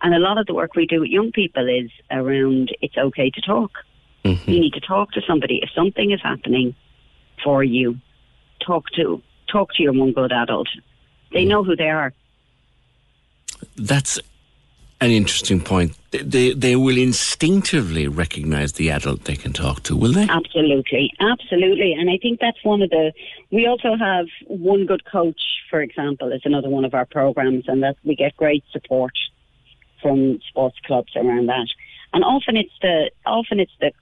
And 0.00 0.14
a 0.14 0.18
lot 0.18 0.38
of 0.38 0.46
the 0.46 0.54
work 0.54 0.74
we 0.74 0.86
do 0.86 1.00
with 1.00 1.10
young 1.10 1.32
people 1.32 1.68
is 1.68 1.90
around 2.10 2.74
it's 2.80 2.96
okay 2.96 3.30
to 3.30 3.40
talk. 3.40 3.72
Mm-hmm. 4.24 4.50
You 4.50 4.60
need 4.60 4.74
to 4.74 4.80
talk 4.80 5.12
to 5.12 5.20
somebody. 5.26 5.60
If 5.62 5.70
something 5.74 6.12
is 6.12 6.20
happening 6.22 6.74
for 7.42 7.64
you, 7.64 7.98
talk 8.64 8.84
to 8.96 9.22
talk 9.50 9.72
to 9.74 9.82
your 9.82 9.92
one 9.92 10.12
good 10.12 10.32
adult. 10.32 10.68
They 11.32 11.44
mm. 11.44 11.48
know 11.48 11.64
who 11.64 11.76
they 11.76 11.90
are. 11.90 12.12
That's 13.76 14.20
an 15.00 15.10
interesting 15.10 15.60
point. 15.60 15.96
They, 16.10 16.52
they, 16.52 16.74
will 16.74 16.96
instinctively 16.96 18.08
recognize 18.08 18.72
the 18.72 18.90
adult 18.90 19.24
they 19.24 19.36
can 19.36 19.52
talk 19.52 19.82
to, 19.84 19.96
will 19.96 20.12
they? 20.12 20.26
Absolutely, 20.28 21.12
absolutely. 21.20 21.92
And 21.92 22.10
I 22.10 22.18
think 22.20 22.40
that's 22.40 22.62
one 22.64 22.82
of 22.82 22.90
the. 22.90 23.12
We 23.50 23.66
also 23.66 23.94
have 23.96 24.26
one 24.46 24.86
good 24.86 25.04
coach, 25.04 25.40
for 25.70 25.80
example, 25.82 26.32
is 26.32 26.42
another 26.44 26.68
one 26.68 26.84
of 26.84 26.94
our 26.94 27.04
programs, 27.04 27.64
and 27.68 27.82
that 27.82 27.96
we 28.04 28.16
get 28.16 28.36
great 28.36 28.64
support 28.72 29.12
from 30.02 30.40
sports 30.48 30.78
clubs 30.84 31.12
around 31.14 31.46
that. 31.46 31.68
And 32.12 32.24
often 32.24 32.56
it's 32.56 32.72
the 32.80 33.10
often 33.26 33.60
it's 33.60 33.76
the 33.80 33.92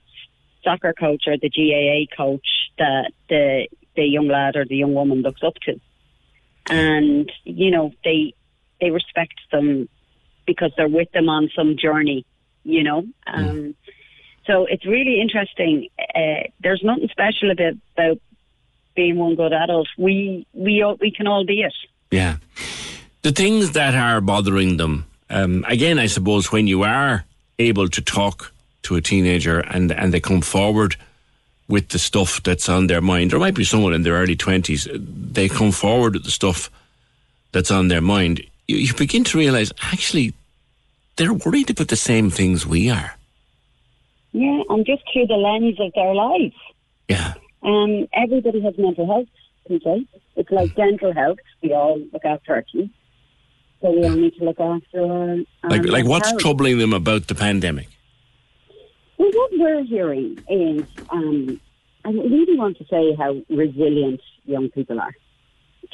soccer 0.63 0.93
coach 0.93 1.23
or 1.27 1.37
the 1.37 1.49
GAA 1.49 2.15
coach 2.15 2.47
that 2.77 3.11
the 3.29 3.67
the 3.95 4.03
young 4.03 4.27
lad 4.27 4.55
or 4.55 4.65
the 4.65 4.77
young 4.77 4.93
woman 4.93 5.21
looks 5.21 5.43
up 5.43 5.55
to, 5.65 5.79
and 6.69 7.31
you 7.43 7.69
know 7.69 7.91
they 8.03 8.33
they 8.79 8.91
respect 8.91 9.35
them 9.51 9.89
because 10.47 10.71
they're 10.75 10.87
with 10.87 11.11
them 11.11 11.29
on 11.29 11.51
some 11.55 11.77
journey, 11.77 12.25
you 12.63 12.81
know. 12.83 13.05
Um, 13.27 13.75
So 14.47 14.65
it's 14.65 14.85
really 14.85 15.19
interesting. 15.19 15.89
Uh, 15.99 16.47
there's 16.63 16.81
nothing 16.81 17.09
special 17.09 17.51
about, 17.51 17.73
about 17.97 18.17
being 18.95 19.17
one 19.17 19.35
good 19.35 19.53
adult. 19.53 19.89
We 19.97 20.47
we 20.53 20.81
all, 20.81 20.95
we 20.99 21.11
can 21.11 21.27
all 21.27 21.45
be 21.45 21.61
it. 21.61 21.75
Yeah. 22.11 22.37
The 23.23 23.33
things 23.33 23.71
that 23.73 23.93
are 23.93 24.21
bothering 24.21 24.77
them, 24.77 25.05
um, 25.29 25.65
again, 25.67 25.99
I 25.99 26.07
suppose 26.07 26.49
when 26.49 26.65
you 26.65 26.83
are 26.83 27.25
able 27.59 27.89
to 27.89 28.01
talk 28.01 28.53
to 28.83 28.95
a 28.95 29.01
teenager 29.01 29.59
and, 29.59 29.91
and 29.91 30.13
they 30.13 30.21
come 30.21 30.41
forward 30.41 30.95
with 31.67 31.89
the 31.89 31.99
stuff 31.99 32.41
that's 32.43 32.69
on 32.69 32.87
their 32.87 33.01
mind, 33.01 33.31
there 33.31 33.39
might 33.39 33.55
be 33.55 33.65
someone 33.65 33.93
in 33.93 34.03
their 34.03 34.13
early 34.13 34.37
20s, 34.37 34.87
they 35.33 35.49
come 35.49 35.73
forward 35.73 36.13
with 36.13 36.23
the 36.23 36.31
stuff 36.31 36.69
that's 37.51 37.71
on 37.71 37.89
their 37.89 38.01
mind, 38.01 38.39
you, 38.67 38.77
you 38.77 38.93
begin 38.93 39.23
to 39.25 39.37
realize 39.37 39.71
actually 39.81 40.33
they're 41.15 41.33
worried 41.33 41.69
about 41.69 41.87
the 41.87 41.95
same 41.95 42.29
things 42.29 42.65
we 42.65 42.89
are. 42.89 43.15
Yeah, 44.33 44.61
and 44.69 44.85
just 44.85 45.03
through 45.11 45.27
the 45.27 45.35
lens 45.35 45.79
of 45.79 45.91
their 45.95 46.13
lives. 46.13 46.55
Yeah. 47.07 47.33
Um, 47.63 48.07
everybody 48.13 48.61
has 48.61 48.77
mental 48.77 49.07
health, 49.07 49.27
PJ. 49.69 50.07
It's 50.35 50.51
like 50.51 50.75
dental 50.75 51.13
health. 51.13 51.39
We 51.63 51.73
all 51.73 51.99
look 52.13 52.23
after 52.23 52.53
our 52.55 52.61
teeth. 52.61 52.91
So 53.81 53.91
we 53.91 54.03
all 54.03 54.11
need 54.11 54.35
to 54.37 54.43
look 54.43 54.59
after 54.59 55.01
our, 55.01 55.37
our 55.63 55.69
Like, 55.69 55.85
like 55.85 56.05
what's 56.05 56.29
health. 56.29 56.41
troubling 56.41 56.77
them 56.77 56.93
about 56.93 57.27
the 57.27 57.35
pandemic? 57.35 57.87
Well, 59.17 59.31
what 59.33 59.51
we're 59.53 59.83
hearing 59.83 60.37
is, 60.49 60.83
um, 61.09 61.59
I 62.05 62.09
really 62.09 62.57
want 62.57 62.77
to 62.77 62.85
say 62.85 63.15
how 63.15 63.35
resilient 63.49 64.21
young 64.45 64.69
people 64.69 64.99
are. 64.99 65.15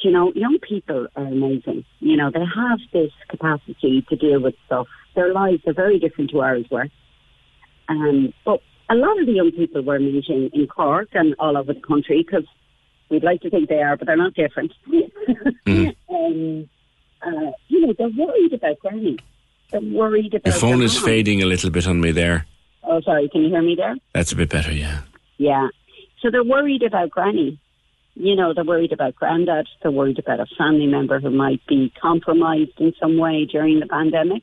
You 0.00 0.10
know, 0.10 0.32
young 0.34 0.58
people 0.58 1.06
are 1.16 1.24
amazing. 1.24 1.84
You 2.00 2.16
know, 2.16 2.30
they 2.30 2.40
have 2.40 2.78
this 2.92 3.10
capacity 3.28 4.04
to 4.08 4.16
deal 4.16 4.40
with 4.40 4.54
stuff. 4.66 4.86
Their 5.14 5.32
lives 5.32 5.62
are 5.66 5.72
very 5.72 5.98
different 5.98 6.30
to 6.30 6.40
ours 6.40 6.66
were. 6.70 6.88
Um, 7.88 8.32
but 8.44 8.60
a 8.90 8.94
lot 8.94 9.18
of 9.20 9.26
the 9.26 9.32
young 9.32 9.50
people 9.52 9.82
we're 9.82 9.98
meeting 9.98 10.50
in 10.52 10.66
Cork 10.66 11.08
and 11.12 11.34
all 11.38 11.56
over 11.56 11.72
the 11.72 11.80
country 11.80 12.22
because 12.26 12.46
we'd 13.10 13.24
like 13.24 13.40
to 13.42 13.50
think 13.50 13.68
they 13.68 13.80
are, 13.82 13.96
but 13.96 14.06
they're 14.06 14.16
not 14.16 14.34
different. 14.34 14.72
Mm. 15.66 15.96
um, 16.10 16.68
uh, 17.26 17.50
you 17.68 17.86
know, 17.86 17.94
they're 17.96 18.10
worried 18.10 18.52
about 18.52 18.78
granny. 18.80 19.16
They're 19.70 19.80
worried 19.80 20.34
about 20.34 20.52
Your 20.52 20.60
phone 20.60 20.82
is 20.82 20.94
mum. 20.96 21.04
fading 21.06 21.42
a 21.42 21.46
little 21.46 21.70
bit 21.70 21.86
on 21.86 22.00
me 22.02 22.10
there. 22.12 22.44
Oh, 22.82 23.00
sorry. 23.00 23.30
Can 23.30 23.42
you 23.44 23.48
hear 23.48 23.62
me 23.62 23.74
there? 23.74 23.96
That's 24.12 24.32
a 24.32 24.36
bit 24.36 24.50
better, 24.50 24.70
yeah. 24.72 25.00
Yeah. 25.38 25.68
So 26.20 26.30
they're 26.30 26.44
worried 26.44 26.82
about 26.82 27.10
granny. 27.10 27.58
You 28.16 28.36
know, 28.36 28.54
they're 28.54 28.64
worried 28.64 28.92
about 28.92 29.16
granddad. 29.16 29.68
They're 29.82 29.90
worried 29.90 30.18
about 30.18 30.40
a 30.40 30.46
family 30.56 30.86
member 30.86 31.18
who 31.18 31.30
might 31.30 31.64
be 31.66 31.92
compromised 32.00 32.78
in 32.78 32.94
some 33.00 33.18
way 33.18 33.44
during 33.44 33.80
the 33.80 33.86
pandemic. 33.86 34.42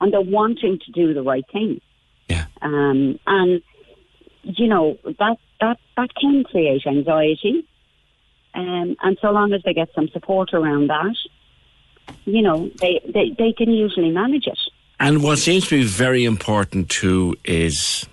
And 0.00 0.12
they're 0.12 0.20
wanting 0.20 0.78
to 0.84 0.92
do 0.92 1.14
the 1.14 1.22
right 1.22 1.44
thing. 1.52 1.80
Yeah. 2.28 2.46
Um, 2.62 3.18
and, 3.26 3.62
you 4.42 4.66
know, 4.66 4.98
that, 5.04 5.36
that, 5.60 5.78
that 5.96 6.14
can 6.14 6.44
create 6.44 6.86
anxiety. 6.86 7.66
Um, 8.54 8.96
and 9.02 9.18
so 9.20 9.30
long 9.30 9.52
as 9.52 9.62
they 9.62 9.74
get 9.74 9.88
some 9.94 10.08
support 10.08 10.54
around 10.54 10.88
that, 10.88 11.16
you 12.24 12.42
know, 12.42 12.70
they, 12.80 13.00
they, 13.04 13.34
they 13.36 13.52
can 13.52 13.70
usually 13.70 14.10
manage 14.10 14.46
it. 14.46 14.58
And 14.98 15.22
what 15.22 15.38
seems 15.38 15.68
to 15.68 15.78
be 15.78 15.84
very 15.84 16.24
important 16.24 16.88
too 16.88 17.36
is 17.44 18.06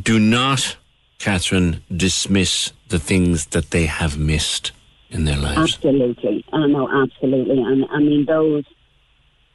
do 0.00 0.18
not, 0.18 0.76
Catherine, 1.18 1.82
dismiss 1.94 2.72
the 2.88 2.98
things 2.98 3.46
that 3.46 3.70
they 3.70 3.86
have 3.86 4.18
missed 4.18 4.72
in 5.10 5.24
their 5.24 5.36
lives. 5.36 5.74
Absolutely. 5.74 6.44
I 6.52 6.66
know, 6.66 6.88
absolutely. 6.88 7.58
And 7.58 7.84
I 7.90 7.98
mean, 7.98 8.26
those, 8.26 8.64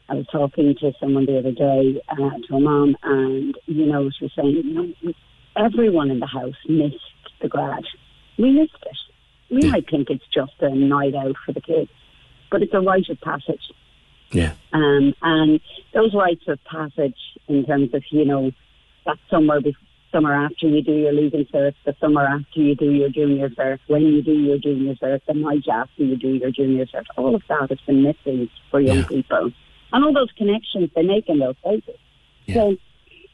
I 0.10 0.16
was 0.16 0.28
talking 0.32 0.76
to 0.80 0.94
someone 1.00 1.26
the 1.26 1.40
other 1.40 1.52
day, 1.52 2.02
uh, 2.10 2.38
to 2.48 2.56
a 2.56 2.60
mom, 2.60 2.96
and, 3.04 3.58
you 3.66 3.86
know, 3.86 4.10
she 4.10 4.26
was 4.26 4.34
saying, 4.36 4.50
you 4.50 4.64
know, 4.74 5.14
everyone 5.56 6.12
in 6.12 6.20
the 6.20 6.28
house 6.28 6.56
missed 6.68 6.96
the 7.42 7.48
grad. 7.48 7.84
We 8.38 8.52
missed 8.52 8.76
it. 8.84 8.98
We 9.50 9.70
might 9.70 9.90
think 9.90 10.10
it's 10.10 10.24
just 10.34 10.54
a 10.62 10.70
night 10.74 11.14
out 11.16 11.36
for 11.46 11.52
the 11.52 11.62
kids, 11.62 11.92
but 12.50 12.62
it's 12.62 12.74
a 12.74 12.80
rite 12.80 13.10
of 13.10 13.20
passage. 13.22 13.62
Yeah. 14.32 14.54
Um, 14.72 15.14
and 15.22 15.60
those 15.94 16.14
rites 16.14 16.48
of 16.48 16.60
passage, 16.64 17.18
in 17.50 17.66
terms 17.66 17.94
of, 17.94 18.04
you 18.12 18.24
know, 18.24 18.52
that 19.06 19.18
summer, 19.30 19.60
bef- 19.60 19.76
summer 20.12 20.34
after 20.34 20.68
you 20.68 20.82
do 20.82 20.94
your 20.94 21.14
leaving 21.14 21.46
cert, 21.46 21.74
the 21.86 21.96
summer 22.00 22.26
after 22.26 22.60
you 22.60 22.76
do 22.76 22.92
your 22.92 23.10
junior 23.10 23.50
cert, 23.50 23.80
when 23.88 24.02
you 24.04 24.22
do 24.22 24.34
your 24.34 24.58
junior 24.58 24.96
cert, 24.96 25.22
the 25.28 25.34
night 25.34 25.68
after 25.72 26.04
you 26.04 26.16
do 26.16 26.30
your 26.30 26.52
junior 26.52 26.86
cert, 26.86 27.06
all 27.18 27.36
of 27.36 27.42
that 27.48 27.70
has 27.70 27.80
been 27.82 28.04
missing 28.04 28.50
for 28.70 28.80
young 28.80 29.04
people. 29.06 29.52
And 29.94 30.06
all 30.06 30.14
those 30.14 30.32
connections 30.38 30.90
they 30.96 31.04
make 31.04 31.28
in 31.28 31.40
those 31.40 31.56
places. 31.64 31.98
So, 32.54 32.76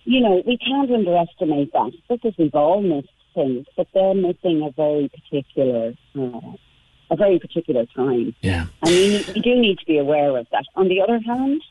you 0.06 0.22
know, 0.22 0.44
we 0.46 0.58
can't 0.58 0.92
underestimate 0.92 1.74
that 1.74 1.92
because 2.10 2.34
we've 2.38 2.54
all 2.54 2.82
missed 2.82 3.10
things, 3.34 3.66
but 3.76 3.88
they're 3.94 4.14
missing 4.14 4.64
a 4.64 4.72
very 4.72 5.10
particular, 5.10 5.94
uh, 6.18 6.40
a 7.10 7.16
very 7.16 7.40
particular 7.40 7.86
time. 7.96 8.36
Yeah. 8.42 8.68
And 8.82 8.92
we, 8.92 9.10
need, 9.10 9.28
we 9.28 9.42
do 9.42 9.56
need 9.56 9.80
to 9.80 9.86
be 9.86 9.98
aware 9.98 10.38
of 10.38 10.48
that. 10.52 10.66
On 10.76 10.88
the 10.88 11.02
other 11.02 11.20
hand, 11.20 11.62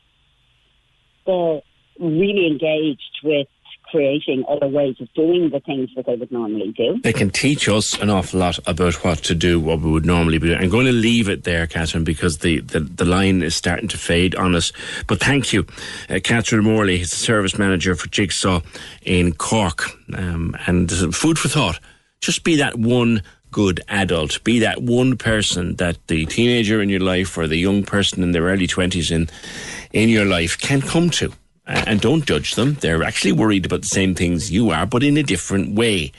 they're 1.25 1.61
really 1.99 2.47
engaged 2.47 3.19
with 3.23 3.47
creating 3.89 4.43
other 4.47 4.67
ways 4.67 4.95
of 4.99 5.11
doing 5.13 5.49
the 5.49 5.59
things 5.59 5.89
that 5.95 6.05
they 6.05 6.15
would 6.15 6.31
normally 6.31 6.73
do. 6.75 6.99
They 7.01 7.13
can 7.13 7.29
teach 7.29 7.67
us 7.69 7.97
an 7.99 8.09
awful 8.09 8.39
lot 8.39 8.59
about 8.67 9.03
what 9.03 9.19
to 9.23 9.35
do, 9.35 9.59
what 9.59 9.79
we 9.79 9.91
would 9.91 10.05
normally 10.05 10.37
be 10.37 10.47
doing. 10.47 10.61
I'm 10.61 10.69
going 10.69 10.85
to 10.85 10.91
leave 10.91 11.29
it 11.29 11.43
there, 11.43 11.67
Catherine, 11.67 12.03
because 12.03 12.39
the, 12.39 12.59
the, 12.61 12.81
the 12.81 13.05
line 13.05 13.41
is 13.41 13.55
starting 13.55 13.87
to 13.89 13.97
fade 13.97 14.35
on 14.35 14.55
us. 14.55 14.71
But 15.07 15.19
thank 15.19 15.53
you, 15.53 15.65
uh, 16.09 16.19
Catherine 16.23 16.63
Morley, 16.63 17.01
is 17.01 17.11
the 17.11 17.17
service 17.17 17.57
manager 17.57 17.95
for 17.95 18.07
Jigsaw 18.09 18.61
in 19.03 19.33
Cork. 19.33 19.85
Um, 20.13 20.55
and 20.67 20.91
food 21.13 21.37
for 21.37 21.49
thought. 21.49 21.79
Just 22.21 22.43
be 22.43 22.55
that 22.57 22.79
one 22.79 23.21
good 23.51 23.81
adult. 23.87 24.43
Be 24.43 24.59
that 24.59 24.81
one 24.81 25.17
person 25.17 25.75
that 25.75 25.97
the 26.07 26.25
teenager 26.25 26.81
in 26.81 26.89
your 26.89 26.99
life 26.99 27.37
or 27.37 27.47
the 27.47 27.57
young 27.57 27.83
person 27.83 28.23
in 28.23 28.31
their 28.31 28.43
early 28.43 28.67
20s 28.67 29.11
in, 29.11 29.29
in 29.93 30.09
your 30.09 30.25
life 30.25 30.57
can 30.57 30.81
come 30.81 31.09
to. 31.11 31.31
And 31.67 31.99
don't 31.99 32.25
judge 32.25 32.55
them. 32.55 32.75
They're 32.75 33.03
actually 33.03 33.33
worried 33.33 33.65
about 33.65 33.81
the 33.81 33.87
same 33.87 34.15
things 34.15 34.49
you 34.49 34.71
are, 34.71 34.85
but 34.85 35.03
in 35.03 35.17
a 35.17 35.23
different 35.23 35.75
way. 35.75 36.13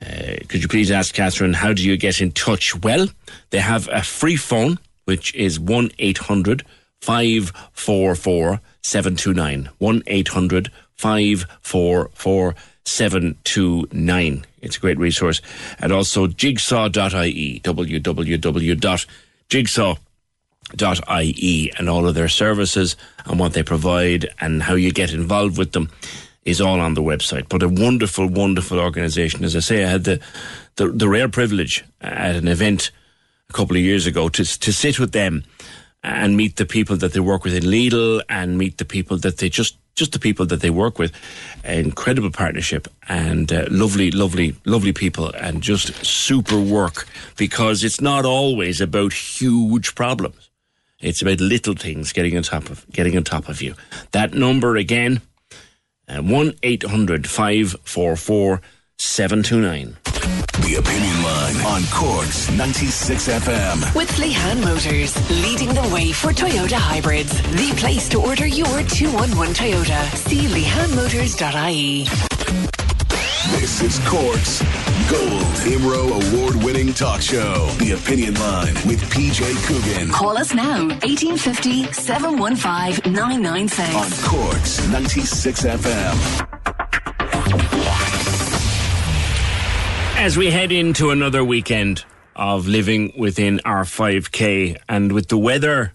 Uh, 0.00 0.36
could 0.46 0.62
you 0.62 0.68
please 0.68 0.92
ask 0.92 1.12
Catherine, 1.12 1.54
how 1.54 1.72
do 1.72 1.82
you 1.82 1.96
get 1.96 2.20
in 2.20 2.30
touch? 2.30 2.80
Well, 2.80 3.08
they 3.50 3.58
have 3.58 3.88
a 3.90 4.02
free 4.02 4.36
phone, 4.36 4.78
which 5.06 5.34
is 5.34 5.58
1 5.58 5.90
800 5.98 6.64
544 7.00 8.60
729. 8.82 9.70
1 9.78 10.02
800 10.06 10.70
544 10.94 12.54
729. 12.84 14.46
It's 14.62 14.76
a 14.76 14.80
great 14.80 14.98
resource. 14.98 15.40
And 15.80 15.92
also 15.92 16.28
jigsaw.ie, 16.28 17.60
www.jigsaw.ie, 17.60 19.98
and 20.70 21.88
all 21.88 22.06
of 22.06 22.14
their 22.14 22.28
services 22.28 22.96
and 23.26 23.38
what 23.38 23.52
they 23.52 23.62
provide 23.62 24.28
and 24.40 24.62
how 24.62 24.74
you 24.74 24.92
get 24.92 25.12
involved 25.12 25.58
with 25.58 25.72
them 25.72 25.90
is 26.44 26.60
all 26.60 26.80
on 26.80 26.94
the 26.94 27.02
website. 27.02 27.48
But 27.48 27.62
a 27.62 27.68
wonderful, 27.68 28.26
wonderful 28.26 28.78
organisation. 28.78 29.44
As 29.44 29.54
I 29.54 29.60
say, 29.60 29.84
I 29.84 29.88
had 29.88 30.04
the, 30.04 30.20
the, 30.76 30.88
the 30.88 31.08
rare 31.08 31.28
privilege 31.28 31.84
at 32.00 32.36
an 32.36 32.48
event 32.48 32.90
a 33.50 33.52
couple 33.52 33.76
of 33.76 33.82
years 33.82 34.06
ago 34.06 34.28
to, 34.28 34.44
to 34.44 34.72
sit 34.72 34.98
with 34.98 35.12
them 35.12 35.44
and 36.02 36.36
meet 36.36 36.56
the 36.56 36.66
people 36.66 36.96
that 36.96 37.12
they 37.12 37.20
work 37.20 37.44
with 37.44 37.54
in 37.54 37.64
Lidl 37.64 38.22
and 38.28 38.56
meet 38.56 38.78
the 38.78 38.84
people 38.84 39.16
that 39.18 39.38
they 39.38 39.48
just 39.48 39.76
just 39.98 40.12
the 40.12 40.18
people 40.20 40.46
that 40.46 40.60
they 40.60 40.70
work 40.70 40.96
with. 40.96 41.12
Incredible 41.64 42.30
partnership 42.30 42.86
and 43.08 43.52
uh, 43.52 43.66
lovely, 43.68 44.12
lovely, 44.12 44.54
lovely 44.64 44.92
people 44.92 45.32
and 45.32 45.60
just 45.60 46.06
super 46.06 46.60
work 46.60 47.08
because 47.36 47.82
it's 47.82 48.00
not 48.00 48.24
always 48.24 48.80
about 48.80 49.12
huge 49.12 49.96
problems. 49.96 50.47
It's 51.00 51.22
about 51.22 51.40
little 51.40 51.74
things 51.74 52.12
getting 52.12 52.36
on 52.36 52.42
top 52.42 52.70
of 52.70 52.84
getting 52.90 53.16
on 53.16 53.24
top 53.24 53.48
of 53.48 53.62
you. 53.62 53.74
That 54.12 54.34
number 54.34 54.76
again, 54.76 55.20
uh, 56.08 56.22
one 56.22 56.54
eight 56.62 56.82
hundred 56.82 57.28
five 57.28 57.76
four 57.84 58.16
four 58.16 58.60
seven 58.98 59.42
two 59.42 59.60
nine. 59.60 59.96
The 60.60 60.74
Opinion 60.74 61.22
Line 61.22 61.56
on 61.64 61.82
Cork's 61.92 62.50
96 62.50 63.28
FM. 63.28 63.94
With 63.94 64.10
Lehan 64.18 64.62
Motors, 64.62 65.14
leading 65.30 65.68
the 65.68 65.88
way 65.94 66.10
for 66.12 66.32
Toyota 66.32 66.74
hybrids. 66.74 67.40
The 67.52 67.72
place 67.76 68.08
to 68.10 68.20
order 68.20 68.46
your 68.46 68.66
211 68.82 69.54
Toyota. 69.54 70.14
See 70.16 70.46
lehanmotors.ie. 70.48 72.37
This 73.52 73.80
is 73.82 73.98
Corks 74.06 74.60
Gold 75.10 75.54
Imro 75.64 76.04
award 76.32 76.62
winning 76.62 76.92
talk 76.92 77.20
show. 77.22 77.66
The 77.78 77.92
Opinion 77.92 78.34
Line 78.34 78.74
with 78.86 79.00
PJ 79.10 79.40
Coogan. 79.66 80.10
Call 80.10 80.36
us 80.36 80.52
now, 80.54 80.86
1850 80.88 81.92
715 81.92 83.12
996. 83.12 83.94
On 83.94 84.30
Cork's 84.30 84.88
96 84.88 85.62
FM. 85.64 86.46
As 90.18 90.36
we 90.36 90.50
head 90.50 90.70
into 90.70 91.10
another 91.10 91.42
weekend 91.42 92.04
of 92.36 92.66
living 92.66 93.12
within 93.16 93.60
our 93.64 93.84
5K 93.84 94.76
and 94.88 95.12
with 95.12 95.28
the 95.28 95.38
weather 95.38 95.92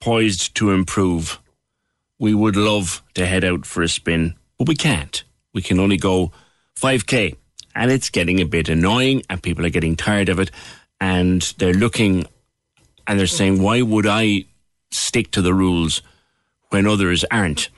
poised 0.00 0.54
to 0.56 0.70
improve, 0.72 1.40
we 2.18 2.34
would 2.34 2.56
love 2.56 3.02
to 3.14 3.26
head 3.26 3.44
out 3.44 3.64
for 3.64 3.82
a 3.82 3.88
spin, 3.88 4.34
but 4.58 4.66
we 4.68 4.74
can't. 4.74 5.22
We 5.52 5.62
can 5.62 5.78
only 5.78 5.96
go 5.96 6.32
5K 6.76 7.36
and 7.74 7.90
it's 7.90 8.10
getting 8.10 8.40
a 8.40 8.46
bit 8.46 8.68
annoying 8.68 9.22
and 9.28 9.42
people 9.42 9.64
are 9.64 9.70
getting 9.70 9.96
tired 9.96 10.28
of 10.28 10.38
it 10.38 10.50
and 11.00 11.42
they're 11.58 11.74
looking 11.74 12.26
and 13.06 13.18
they're 13.18 13.26
saying, 13.26 13.60
why 13.62 13.82
would 13.82 14.06
I 14.06 14.44
stick 14.90 15.30
to 15.32 15.42
the 15.42 15.54
rules 15.54 16.02
when 16.70 16.86
others 16.86 17.24
aren't? 17.30 17.68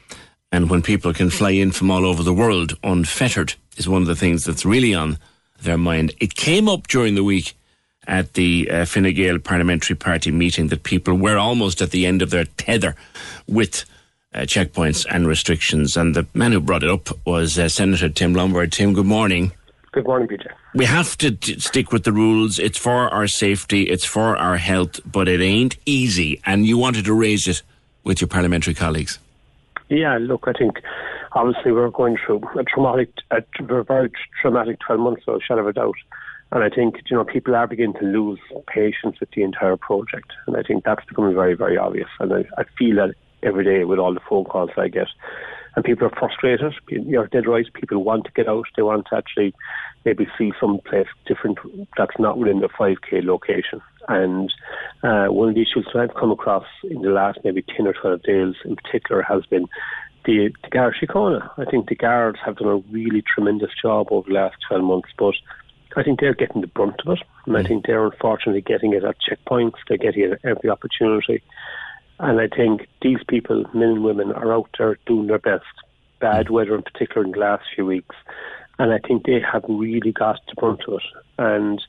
And 0.53 0.71
when 0.71 0.83
people 0.83 1.13
can 1.13 1.31
fly 1.31 1.51
in 1.51 1.73
from 1.73 1.91
all 1.91 2.05
over 2.07 2.23
the 2.23 2.33
world 2.33 2.79
unfettered 2.83 3.55
is 3.77 3.89
one 3.89 4.03
of 4.03 4.09
the 4.09 4.17
things 4.17 4.45
that's 4.45 4.65
really 4.65 4.95
on 4.95 5.19
their 5.61 5.79
mind. 5.79 6.13
It 6.21 6.35
came 6.35 6.69
up 6.69 6.87
during 6.87 7.15
the 7.15 7.25
week 7.25 7.55
at 8.07 8.35
the 8.35 8.71
uh, 8.71 8.85
Fine 8.85 9.13
Gael 9.15 9.39
Parliamentary 9.39 9.97
Party 9.97 10.31
meeting 10.31 10.69
that 10.69 10.85
people 10.85 11.15
were 11.15 11.37
almost 11.37 11.83
at 11.83 11.91
the 11.91 12.07
end 12.07 12.23
of 12.23 12.31
their 12.31 12.45
tether 12.45 12.95
with 13.49 13.85
uh, 14.37 14.41
checkpoints 14.41 15.07
and 15.11 15.27
restrictions. 15.27 15.97
And 15.97 16.15
the 16.15 16.27
man 16.35 16.53
who 16.53 16.61
brought 16.61 16.83
it 16.83 16.91
up 16.91 17.09
was 17.27 17.59
uh, 17.59 17.69
Senator 17.69 18.09
Tim 18.09 18.35
Lombard. 18.35 18.73
Tim, 18.73 18.93
good 18.93 19.07
morning. 19.07 19.53
Good 19.93 20.07
morning, 20.07 20.29
PJ. 20.29 20.47
We 20.75 20.85
have 20.85 21.17
to 21.19 21.31
t- 21.31 21.59
stick 21.59 21.91
with 21.91 22.05
the 22.05 22.13
rules. 22.13 22.59
It's 22.59 22.77
for 22.77 23.09
our 23.09 23.27
safety, 23.27 23.85
it's 23.85 24.05
for 24.05 24.37
our 24.37 24.59
health, 24.59 25.01
but 25.11 25.27
it 25.27 25.41
ain't 25.41 25.79
easy. 25.87 26.41
And 26.45 26.67
you 26.67 26.77
wanted 26.77 27.07
to 27.07 27.15
raise 27.15 27.49
it 27.49 27.63
with 28.05 28.21
your 28.21 28.29
parliamentary 28.29 28.75
colleagues. 28.75 29.19
Yeah, 29.89 30.19
look, 30.21 30.45
I 30.47 30.53
think 30.53 30.83
obviously 31.33 31.73
we're 31.73 31.91
going 31.91 32.19
through 32.27 32.43
a 32.59 32.65
traumatic, 32.65 33.11
a 33.31 33.43
very 33.85 34.11
traumatic 34.43 34.79
12 34.87 35.01
months, 35.01 35.23
so 35.25 35.39
shadow 35.39 35.63
of 35.63 35.69
a 35.69 35.73
doubt. 35.73 35.97
And 36.53 36.63
I 36.63 36.69
think, 36.69 36.97
you 37.11 37.17
know, 37.17 37.25
people 37.25 37.57
are 37.57 37.67
beginning 37.67 37.95
to 37.95 38.05
lose 38.05 38.39
patience 38.69 39.19
with 39.19 39.31
the 39.31 39.43
entire 39.43 39.77
project. 39.77 40.31
And 40.47 40.57
I 40.57 40.63
think 40.63 40.85
that's 40.85 41.05
becoming 41.07 41.35
very, 41.35 41.55
very 41.55 41.77
obvious. 41.79 42.09
And 42.21 42.33
I, 42.33 42.45
I 42.59 42.65
feel 42.79 42.97
that 42.97 43.15
every 43.43 43.65
day 43.65 43.85
with 43.85 43.99
all 43.99 44.15
the 44.15 44.21
phone 44.29 44.45
calls 44.45 44.71
I 44.77 44.89
get. 44.89 45.09
and 45.77 45.85
people 45.85 46.07
are 46.07 46.19
frustrated. 46.19 46.73
You're 46.89 47.27
dead 47.27 47.47
right. 47.47 47.67
People 47.75 48.03
want 48.03 48.25
to 48.25 48.33
get 48.33 48.49
out. 48.49 48.67
They 48.77 48.83
want 48.83 49.07
to 49.11 49.17
actually 49.17 49.55
maybe 50.05 50.27
see 50.39 50.53
some 50.61 50.79
place 50.87 51.07
different 51.27 51.59
that's 51.97 52.19
not 52.19 52.39
within 52.39 52.61
the 52.61 52.69
5k 52.69 53.25
location. 53.25 53.83
And 54.09 54.53
uh, 55.03 55.27
one 55.27 55.51
of 55.51 55.55
the 55.55 55.63
issues 55.63 55.87
that 55.93 56.01
I've 56.01 56.15
come 56.15 56.31
across 56.31 56.65
in 56.85 57.03
the 57.03 57.11
last 57.11 57.41
maybe 57.45 57.63
10 57.77 57.87
or 57.87 57.93
12 57.93 58.23
days 58.23 58.55
in 58.65 58.77
particular 58.77 59.23
has 59.23 59.45
been 59.47 59.67
the, 60.25 60.51
the 60.63 60.71
Garda 60.71 60.97
Síochána. 60.99 61.51
I 61.59 61.71
think 61.71 61.89
the 61.89 61.95
guards 61.95 62.39
have 62.45 62.57
done 62.57 62.69
a 62.69 62.93
really 62.93 63.23
tremendous 63.23 63.71
job 63.81 64.09
over 64.11 64.29
the 64.29 64.35
last 64.35 64.57
12 64.69 64.83
months, 64.83 65.09
but 65.19 65.35
I 65.97 66.03
think 66.03 66.21
they're 66.21 66.35
getting 66.35 66.61
the 66.63 66.67
brunt 66.69 67.01
of 67.07 67.15
it. 67.15 67.25
And 67.47 67.57
I 67.57 67.63
think 67.63 67.87
they're 67.87 68.05
unfortunately 68.05 68.61
getting 68.61 68.93
it 68.93 69.05
at 69.05 69.17
checkpoints. 69.21 69.77
They're 69.89 69.99
getting 69.99 70.25
it 70.25 70.33
at 70.33 70.45
every 70.45 70.69
opportunity. 70.69 71.43
And 72.19 72.41
I 72.41 72.49
think 72.49 72.87
these 73.03 73.19
people, 73.29 73.65
men 73.75 73.89
and 73.91 74.05
women, 74.05 74.33
are 74.33 74.53
out 74.53 74.71
there 74.79 74.99
doing 75.07 75.27
their 75.27 75.39
best. 75.39 75.65
Bad 76.19 76.49
weather 76.49 76.75
in 76.75 76.83
particular 76.83 77.25
in 77.27 77.33
the 77.33 77.39
last 77.39 77.65
few 77.75 77.85
weeks. 77.85 78.17
And 78.79 78.93
I 78.93 78.99
think 79.07 79.27
they 79.27 79.41
have 79.41 79.65
really 79.69 80.13
got 80.13 80.41
the 80.49 80.55
brunt 80.55 80.83
of 80.89 80.95
it. 80.95 81.03
And 81.39 81.83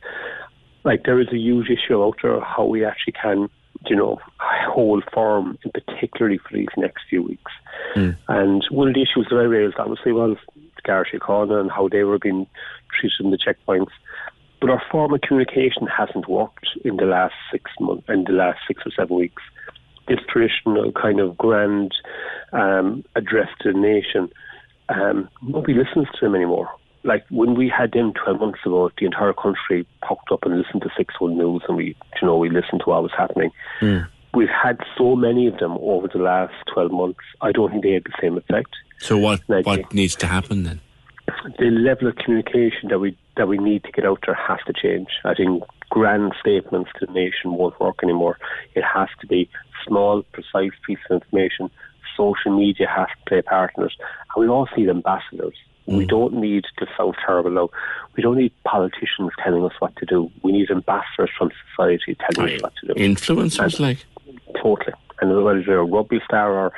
like 0.84 1.04
there 1.04 1.20
is 1.20 1.28
a 1.32 1.38
huge 1.38 1.70
issue 1.70 2.02
out 2.04 2.18
there 2.22 2.40
how 2.41 2.66
we 2.66 2.84
actually 2.84 3.14
can, 3.14 3.49
you 3.86 3.95
know, 3.95 4.20
hold 4.40 5.04
firm, 5.14 5.58
in 5.64 5.72
particularly 5.72 6.38
for 6.38 6.54
these 6.54 6.68
next 6.78 7.04
few 7.10 7.24
weeks. 7.24 7.52
Mm. 7.95 8.18
And 8.28 8.66
one 8.70 8.90
of 8.90 8.94
the 8.95 9.02
issues 9.02 9.28
that 9.30 9.38
I 9.38 9.44
raised, 9.44 9.76
obviously, 9.78 10.12
was 10.12 10.38
Garda 10.84 11.10
Síochána 11.10 11.60
and 11.62 11.72
how 11.72 11.88
they 11.88 12.04
were 12.04 12.20
being 12.20 12.48
treated 12.98 13.20
in 13.26 13.32
the 13.32 13.38
checkpoints. 13.38 13.91
But 14.60 14.72
our 14.72 14.82
form 14.91 15.14
of 15.14 15.22
communication 15.22 15.88
hasn't 15.88 16.28
worked 16.28 16.68
in 16.84 16.98
the 16.98 17.06
last 17.06 17.36
six 17.52 17.70
months, 17.80 18.06
in 18.10 18.24
the 18.24 18.32
last 18.32 18.60
six 18.68 18.84
or 18.86 18.91
seven 18.91 19.18
weeks. 19.18 19.44
This 20.07 20.19
traditional 20.29 20.91
kind 20.91 21.19
of 21.19 21.38
grand 21.38 21.91
um, 22.53 23.03
address 23.15 23.49
to 23.61 23.73
the 23.73 23.77
nation, 23.77 24.29
um, 24.89 25.29
nobody 25.41 25.73
listens 25.73 26.07
to 26.13 26.25
them 26.25 26.35
anymore. 26.35 26.69
Like 27.03 27.25
when 27.29 27.55
we 27.55 27.69
had 27.69 27.91
them 27.91 28.13
12 28.13 28.39
months 28.39 28.59
ago, 28.65 28.89
the 28.97 29.05
entire 29.05 29.34
country 29.34 29.88
popped 30.01 30.31
up 30.31 30.43
and 30.43 30.57
listened 30.57 30.81
to 30.81 30.89
6 30.97 31.19
1 31.19 31.38
News 31.38 31.61
and 31.67 31.77
we, 31.77 31.95
you 32.21 32.27
know, 32.27 32.38
we 32.38 32.49
listened 32.49 32.81
to 32.84 32.89
what 32.89 33.03
was 33.03 33.11
happening. 33.17 33.51
Mm. 33.81 34.07
We've 34.34 34.49
had 34.49 34.79
so 34.97 35.15
many 35.15 35.47
of 35.47 35.57
them 35.57 35.77
over 35.79 36.07
the 36.07 36.19
last 36.19 36.53
12 36.73 36.91
months, 36.91 37.19
I 37.41 37.51
don't 37.51 37.71
think 37.71 37.84
they 37.84 37.93
had 37.93 38.03
the 38.03 38.13
same 38.21 38.38
effect. 38.38 38.75
So 38.99 39.17
what 39.17 39.41
what 39.47 39.93
needs 39.93 40.15
to 40.15 40.27
happen 40.27 40.63
then? 40.63 40.81
the 41.59 41.69
level 41.69 42.07
of 42.07 42.15
communication 42.15 42.89
that 42.89 42.99
we 42.99 43.17
that 43.35 43.47
we 43.47 43.57
need 43.57 43.84
to 43.84 43.91
get 43.91 44.05
out 44.05 44.19
there 44.25 44.35
has 44.35 44.59
to 44.65 44.73
change. 44.73 45.07
I 45.23 45.34
think 45.34 45.63
grand 45.89 46.34
statements 46.39 46.91
to 46.99 47.05
the 47.05 47.14
nation 47.14 47.53
won't 47.53 47.80
work 47.80 47.99
anymore. 48.03 48.38
It 48.76 48.84
has 48.84 49.09
to 49.22 49.27
be 49.27 49.49
small, 49.85 50.23
precise 50.34 50.72
pieces 50.85 51.05
of 51.09 51.22
information. 51.22 51.69
Social 52.15 52.57
media 52.57 52.88
has 52.88 53.07
to 53.07 53.30
play 53.30 53.39
a 53.39 53.43
part 53.43 53.73
in 53.77 53.84
it, 53.84 53.93
and 54.35 54.41
we 54.41 54.47
all 54.47 54.68
need 54.76 54.89
ambassadors. 54.89 55.55
We 55.85 56.05
mm. 56.05 56.09
don't 56.09 56.34
need 56.34 56.65
to 56.80 56.88
sound 56.97 57.15
terrible 57.26 57.51
now. 57.51 57.69
We 58.15 58.23
don't 58.23 58.38
need 58.38 58.51
politicians 58.65 59.31
telling 59.41 59.64
us 59.64 59.72
what 59.80 59.95
to 59.97 60.05
do. 60.05 60.30
We 60.43 60.51
need 60.51 60.69
ambassadors 60.69 61.30
from 61.38 61.51
society 61.72 62.18
telling 62.30 62.55
us 62.55 62.61
what 62.61 62.73
to 62.81 62.88
do. 62.88 62.93
Influencers, 62.93 63.76
And- 63.76 63.80
like 63.80 64.05
Totally. 64.61 64.93
And 65.22 65.43
whether 65.43 65.59
you're 65.59 65.80
a 65.80 65.85
rugby 65.85 66.22
star 66.26 66.53
or 66.53 66.73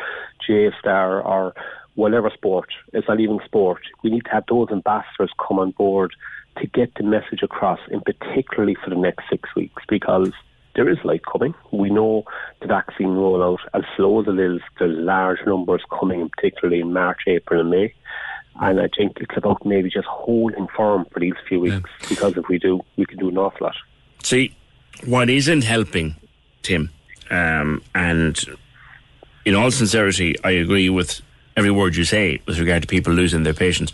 GAA 0.47 0.77
star 0.79 1.21
or 1.21 1.53
whatever 1.95 2.29
sport, 2.29 2.69
it's 2.93 3.07
not 3.07 3.19
even 3.19 3.39
sport. 3.45 3.81
We 4.03 4.11
need 4.11 4.25
to 4.25 4.31
have 4.31 4.45
those 4.47 4.69
ambassadors 4.71 5.31
come 5.45 5.59
on 5.59 5.71
board 5.71 6.13
to 6.57 6.67
get 6.67 6.93
the 6.95 7.03
message 7.03 7.41
across, 7.43 7.79
and 7.91 8.03
particularly 8.03 8.75
for 8.75 8.89
the 8.89 8.95
next 8.95 9.23
six 9.29 9.49
weeks, 9.55 9.83
because 9.87 10.31
there 10.75 10.89
is 10.89 10.97
light 11.03 11.25
coming. 11.25 11.53
We 11.71 11.89
know 11.89 12.25
the 12.61 12.67
vaccine 12.67 13.09
rollout, 13.09 13.59
as 13.73 13.83
slow 13.95 14.21
as 14.21 14.27
it 14.27 14.39
is, 14.39 14.61
there's 14.77 14.97
large 14.97 15.39
numbers 15.45 15.81
coming, 15.89 16.29
particularly 16.29 16.81
in 16.81 16.93
March, 16.93 17.21
April, 17.27 17.61
and 17.61 17.69
May. 17.69 17.93
And 18.61 18.81
I 18.81 18.89
think 18.95 19.17
it's 19.19 19.37
about 19.37 19.65
maybe 19.65 19.89
just 19.89 20.07
holding 20.07 20.67
firm 20.75 21.05
for 21.11 21.19
these 21.19 21.33
few 21.47 21.61
weeks, 21.61 21.89
because 22.07 22.35
if 22.35 22.47
we 22.49 22.59
do, 22.59 22.81
we 22.97 23.05
can 23.05 23.17
do 23.17 23.29
an 23.29 23.37
awful 23.37 23.67
lot. 23.67 23.75
See, 24.21 24.53
what 25.05 25.29
isn't 25.29 25.63
helping, 25.63 26.15
Tim, 26.61 26.89
um, 27.31 27.81
and 27.95 28.37
in 29.45 29.55
all 29.55 29.71
sincerity, 29.71 30.35
I 30.43 30.51
agree 30.51 30.89
with 30.89 31.21
every 31.55 31.71
word 31.71 31.95
you 31.95 32.03
say 32.03 32.41
with 32.45 32.59
regard 32.59 32.81
to 32.81 32.87
people 32.87 33.13
losing 33.13 33.43
their 33.43 33.53
patience. 33.53 33.93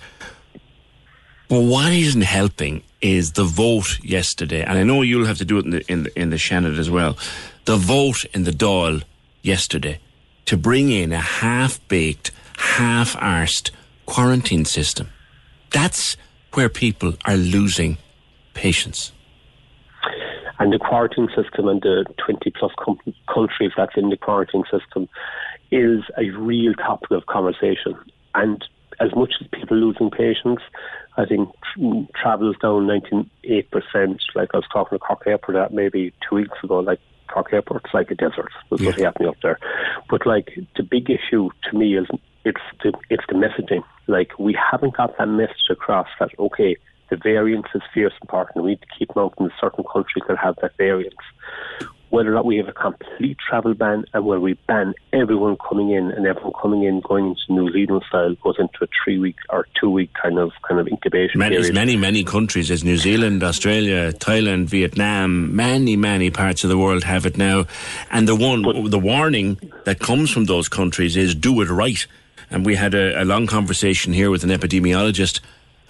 But 1.48 1.62
what 1.62 1.92
isn't 1.94 2.22
helping 2.22 2.84
is 3.02 3.34
the 3.34 3.44
vote 3.44 4.04
yesterday, 4.04 4.64
and 4.64 4.78
I 4.78 4.84
know 4.84 5.02
you'll 5.02 5.28
have 5.28 5.38
to 5.38 5.46
do 5.46 5.60
it 5.60 5.66
in 5.66 5.72
the 5.72 5.92
in 5.92 6.04
the, 6.04 6.20
in 6.20 6.30
the 6.32 6.38
Seanad 6.38 6.80
as 6.80 6.90
well. 6.90 7.18
The 7.66 7.78
vote 7.78 8.26
in 8.34 8.44
the 8.44 8.52
Dáil 8.52 9.04
yesterday 9.42 10.00
to 10.46 10.58
bring 10.58 10.92
in 10.92 11.12
a 11.12 11.20
half-baked, 11.20 12.32
half-arsed 12.58 13.72
quarantine 14.06 14.66
system. 14.66 15.10
That's 15.72 16.18
where 16.54 16.70
people 16.70 17.16
are 17.26 17.36
losing 17.36 17.98
patience. 18.54 19.12
And 20.58 20.72
the 20.72 20.80
quarantine 20.80 21.28
system 21.36 21.68
and 21.68 21.82
the 21.82 22.06
20 22.26 22.52
plus 22.52 22.72
com- 22.80 23.00
countries 23.34 23.72
that's 23.76 23.98
in 23.98 24.10
the 24.10 24.18
quarantine 24.18 24.64
system 24.72 25.10
is 25.72 26.02
a 26.18 26.30
real 26.30 26.74
topic 26.76 27.12
of 27.12 27.26
conversation. 27.26 27.96
And 28.36 28.64
as 29.00 29.14
much 29.16 29.34
as 29.42 29.48
people 29.48 29.76
losing 29.78 30.10
patience, 30.10 30.62
I 31.18 31.26
think 31.26 31.50
tr- 31.74 32.12
travel 32.22 32.52
is 32.52 32.58
down 32.62 32.88
98%. 32.88 33.30
Like 34.36 34.50
I 34.54 34.58
was 34.58 34.66
talking 34.72 34.98
to 34.98 35.00
Cork 35.00 35.24
Airport 35.26 35.56
that 35.56 35.74
maybe 35.74 36.14
two 36.28 36.36
weeks 36.36 36.58
ago, 36.64 36.80
like 36.80 37.00
Cork 37.28 37.54
Airport's 37.54 37.94
like 37.94 38.12
a 38.12 38.16
desert 38.16 38.52
with 38.70 38.82
what's 38.82 39.02
happening 39.02 39.30
up 39.30 39.38
there. 39.42 39.60
But 40.10 40.26
like 40.26 40.58
the 40.76 40.84
big 40.84 41.10
issue 41.10 41.50
to 41.70 41.78
me 41.78 41.98
is 41.98 42.08
it's 42.44 42.62
the 42.84 42.94
it's 43.10 43.24
the 43.30 43.36
messaging. 43.36 43.84
Like 44.08 44.38
we 44.38 44.58
haven't 44.72 44.96
got 44.96 45.18
that 45.18 45.28
message 45.28 45.70
across 45.70 46.08
that 46.20 46.30
okay, 46.38 46.78
the 47.10 47.18
variants 47.18 47.70
is 47.74 47.82
fierce 47.94 48.14
and 48.14 48.30
important. 48.30 48.64
We 48.64 48.72
need 48.72 48.82
to 48.82 48.88
keep 48.98 49.18
out 49.18 49.34
in 49.40 49.50
certain 49.60 49.84
countries 49.92 50.24
that 50.28 50.38
have 50.38 50.56
that 50.62 50.78
variants. 50.78 51.18
Whether 52.10 52.32
or 52.32 52.36
not 52.36 52.46
we 52.46 52.58
have 52.58 52.68
a 52.68 52.74
complete 52.74 53.38
travel 53.38 53.74
ban 53.74 54.06
and 54.14 54.26
where 54.26 54.40
we 54.40 54.54
ban 54.68 54.94
everyone 55.12 55.58
coming 55.58 55.90
in 55.92 56.12
and 56.12 56.26
everyone 56.26 56.54
coming 56.62 56.84
in 56.84 57.02
going 57.02 57.30
into 57.30 57.42
New 57.50 57.72
Zealand 57.72 58.04
style 58.08 58.36
goes 58.44 58.56
into 58.60 58.84
a 58.84 58.88
three 59.04 59.18
week 59.18 59.38
or 59.50 59.68
two 59.80 59.90
week 59.90 60.12
kind 60.14 60.38
of 60.38 60.52
kind 60.68 60.80
of 60.80 60.88
incubation 60.88 61.40
Many, 61.40 61.58
period. 61.58 61.74
many, 61.74 61.96
many 61.98 62.24
countries, 62.24 62.72
as 62.72 62.84
New 62.84 62.98
Zealand, 62.98 63.44
Australia, 63.44 64.14
Thailand, 64.14 64.66
Vietnam, 64.68 65.56
many, 65.56 65.96
many 65.96 66.30
parts 66.30 66.64
of 66.64 66.70
the 66.70 66.78
world 66.78 67.04
have 67.04 67.26
it 67.26 67.38
now. 67.38 67.66
And 68.12 68.28
the 68.28 68.36
one, 68.36 68.90
the 68.90 69.00
warning 69.00 69.60
that 69.86 70.00
comes 70.00 70.32
from 70.32 70.46
those 70.46 70.70
countries 70.70 71.18
is 71.18 71.36
do 71.36 71.60
it 71.62 71.70
right. 71.70 72.06
And 72.52 72.66
we 72.66 72.76
had 72.76 72.94
a, 72.94 73.22
a 73.22 73.26
long 73.26 73.48
conversation 73.48 74.14
here 74.14 74.30
with 74.30 74.44
an 74.44 74.52
epidemiologist 74.52 75.40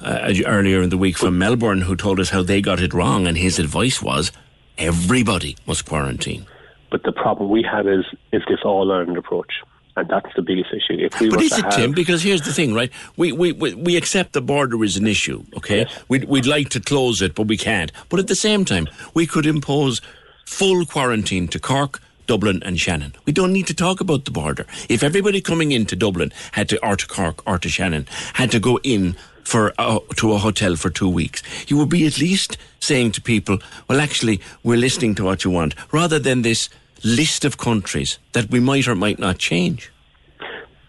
uh, 0.02 0.34
earlier 0.46 0.82
in 0.82 0.90
the 0.90 0.98
week 0.98 1.18
from 1.18 1.38
Melbourne 1.38 1.82
who 1.82 1.96
told 1.96 2.20
us 2.20 2.30
how 2.30 2.42
they 2.44 2.62
got 2.62 2.80
it 2.80 2.94
wrong. 2.94 3.28
And 3.28 3.38
his 3.38 3.60
advice 3.60 4.02
was 4.02 4.32
everybody 4.77 5.57
must 5.65 5.85
quarantine. 5.85 6.45
But 6.91 7.03
the 7.03 7.11
problem 7.11 7.49
we 7.49 7.64
have 7.64 7.88
is 7.88 8.06
is 8.31 8.41
this 8.47 8.60
all 8.64 8.91
Ireland 8.91 9.18
approach. 9.18 9.53
And 9.97 10.10
that's 10.10 10.27
the 10.35 10.41
biggest 10.41 10.72
issue. 10.73 10.99
If 10.99 11.22
we 11.22 11.30
But 11.30 11.41
is 11.41 11.57
it, 11.57 11.64
have, 11.64 11.76
Tim? 11.76 11.91
Because 11.93 12.22
here's 12.22 12.41
the 12.41 12.52
thing, 12.52 12.73
right? 12.73 12.91
We, 13.15 13.31
we, 13.31 13.53
we, 13.53 13.73
we 13.76 13.95
accept 13.95 14.34
the 14.34 14.41
border 14.41 14.84
is 14.84 14.97
an 14.97 15.07
issue, 15.07 15.45
okay? 15.56 15.85
We'd, 16.10 16.26
we'd 16.26 16.45
like 16.45 16.68
to 16.69 16.81
close 16.81 17.22
it, 17.22 17.34
but 17.34 17.47
we 17.47 17.56
can't. 17.56 17.93
But 18.10 18.19
at 18.19 18.27
the 18.27 18.35
same 18.35 18.65
time, 18.65 18.89
we 19.14 19.26
could 19.26 19.45
impose 19.45 20.02
full 20.45 20.85
quarantine 20.85 21.47
to 21.47 21.60
Cork, 21.60 22.02
Dublin, 22.27 22.61
and 22.64 22.77
Shannon. 22.77 23.15
We 23.26 23.31
don't 23.31 23.53
need 23.53 23.68
to 23.68 23.73
talk 23.73 24.02
about 24.02 24.26
the 24.26 24.31
border. 24.31 24.65
If 24.89 25.02
everybody 25.02 25.39
coming 25.39 25.72
into 25.72 25.95
Dublin 25.95 26.34
had 26.52 26.68
to, 26.69 26.85
or 26.85 26.97
to 26.97 27.07
Cork, 27.07 27.41
or 27.47 27.57
to 27.60 27.69
Shannon, 27.69 28.06
had 28.34 28.52
to 28.52 28.60
go 28.60 28.80
in 28.84 29.15
for 29.45 29.72
to 30.15 30.34
a 30.34 30.38
hotel 30.38 30.76
for 30.76 30.89
two 30.89 31.07
weeks, 31.07 31.41
you 31.67 31.77
would 31.77 31.89
be 31.89 32.05
at 32.05 32.19
least 32.19 32.57
saying 32.80 33.13
to 33.13 33.22
people, 33.22 33.59
well, 33.88 34.01
actually, 34.01 34.41
we're 34.63 34.77
listening 34.77 35.15
to 35.15 35.23
what 35.23 35.45
you 35.45 35.51
want, 35.51 35.76
rather 35.93 36.19
than 36.19 36.41
this 36.41 36.69
list 37.03 37.45
of 37.45 37.57
countries 37.57 38.19
that 38.34 38.49
we 38.49 38.59
might 38.59 38.88
or 38.88 38.95
might 38.95 39.19
not 39.19 39.38
change. 39.38 39.91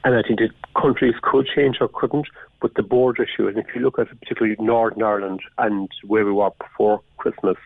And 0.04 0.14
I 0.14 0.22
think 0.22 0.38
that 0.40 0.50
countries 0.80 1.14
could 1.22 1.46
change 1.54 1.76
or 1.80 1.88
couldn't, 1.88 2.26
but 2.60 2.74
the 2.74 2.82
border 2.82 3.24
issue, 3.24 3.48
and 3.48 3.58
if 3.58 3.66
you 3.74 3.82
look 3.82 3.98
at 3.98 4.08
particularly 4.20 4.56
Northern 4.58 5.02
Ireland 5.02 5.40
and 5.58 5.90
where 6.04 6.24
we 6.24 6.32
were 6.32 6.50
before 6.58 7.02
Christmas, 7.18 7.56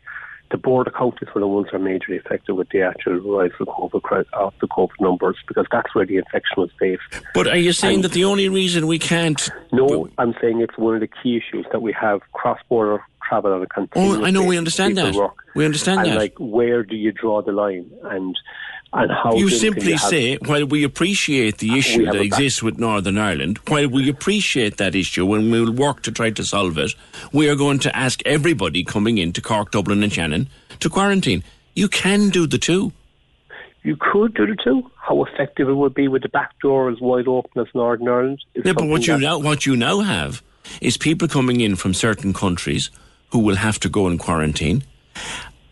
the 0.50 0.58
border 0.58 0.90
counties 0.90 1.28
were 1.34 1.40
the 1.40 1.46
ones 1.46 1.68
that 1.70 1.76
are 1.76 1.78
majorly 1.78 2.18
affected 2.18 2.54
with 2.54 2.68
the 2.70 2.82
actual 2.82 3.18
rise 3.20 3.52
of 3.60 3.68
COVID, 3.68 3.94
of 4.10 4.26
uh, 4.32 4.50
the 4.60 4.66
COVID 4.66 5.00
numbers, 5.00 5.36
because 5.46 5.66
that's 5.70 5.94
where 5.94 6.04
the 6.04 6.16
infection 6.16 6.54
was 6.56 6.70
based. 6.78 7.02
But 7.34 7.46
are 7.46 7.56
you 7.56 7.72
saying 7.72 8.02
that 8.02 8.12
the 8.12 8.24
only 8.24 8.48
reason 8.48 8.86
we 8.86 8.98
can't? 8.98 9.48
No, 9.72 10.08
I'm 10.18 10.34
saying 10.40 10.60
it's 10.60 10.76
one 10.76 10.94
of 10.94 11.00
the 11.00 11.08
key 11.08 11.36
issues 11.36 11.66
that 11.72 11.82
we 11.82 11.92
have 11.92 12.20
cross-border 12.32 13.02
travel 13.28 13.52
on 13.52 13.62
a 13.62 13.66
continuous 13.66 14.18
Oh, 14.18 14.24
I 14.24 14.30
know. 14.30 14.44
We 14.44 14.58
understand 14.58 14.96
that. 14.98 15.14
work. 15.14 15.36
We 15.54 15.64
understand 15.64 16.00
and 16.00 16.12
that. 16.12 16.18
like, 16.18 16.34
where 16.38 16.82
do 16.82 16.96
you 16.96 17.12
draw 17.12 17.42
the 17.42 17.52
line? 17.52 17.90
And 18.04 18.36
and 18.92 19.10
how 19.10 19.34
you 19.36 19.48
simply 19.48 19.92
have- 19.92 20.00
say, 20.00 20.36
while 20.46 20.66
we 20.66 20.82
appreciate 20.84 21.58
the 21.58 21.78
issue 21.78 22.04
that 22.06 22.16
exists 22.20 22.62
with 22.62 22.78
Northern 22.78 23.18
Ireland, 23.18 23.58
while 23.68 23.88
we 23.88 24.08
appreciate 24.08 24.76
that 24.78 24.94
issue 24.94 25.32
and 25.34 25.50
we'll 25.50 25.70
work 25.70 26.02
to 26.02 26.12
try 26.12 26.30
to 26.30 26.44
solve 26.44 26.76
it, 26.78 26.94
we 27.32 27.48
are 27.48 27.54
going 27.54 27.78
to 27.80 27.96
ask 27.96 28.20
everybody 28.26 28.82
coming 28.84 29.18
into 29.18 29.40
Cork, 29.40 29.70
Dublin, 29.70 30.02
and 30.02 30.12
Shannon 30.12 30.48
to 30.80 30.88
quarantine. 30.88 31.44
You 31.74 31.88
can 31.88 32.30
do 32.30 32.46
the 32.46 32.58
two. 32.58 32.92
You 33.82 33.96
could 33.96 34.34
do 34.34 34.46
the 34.46 34.56
two. 34.62 34.90
How 34.96 35.24
effective 35.24 35.68
it 35.68 35.74
would 35.74 35.94
be 35.94 36.08
with 36.08 36.22
the 36.22 36.28
back 36.28 36.58
door 36.60 36.90
as 36.90 37.00
wide 37.00 37.28
open 37.28 37.62
as 37.62 37.68
Northern 37.74 38.08
Ireland. 38.08 38.44
is 38.54 38.64
Yeah, 38.66 38.72
but 38.72 38.86
what 38.86 39.06
you 39.06 39.18
now 39.18 39.38
what 39.38 39.66
you 39.66 39.76
now 39.76 40.00
have 40.00 40.42
is 40.80 40.96
people 40.96 41.28
coming 41.28 41.60
in 41.60 41.76
from 41.76 41.94
certain 41.94 42.32
countries 42.32 42.90
who 43.30 43.38
will 43.38 43.56
have 43.56 43.78
to 43.80 43.88
go 43.88 44.06
in 44.08 44.18
quarantine, 44.18 44.82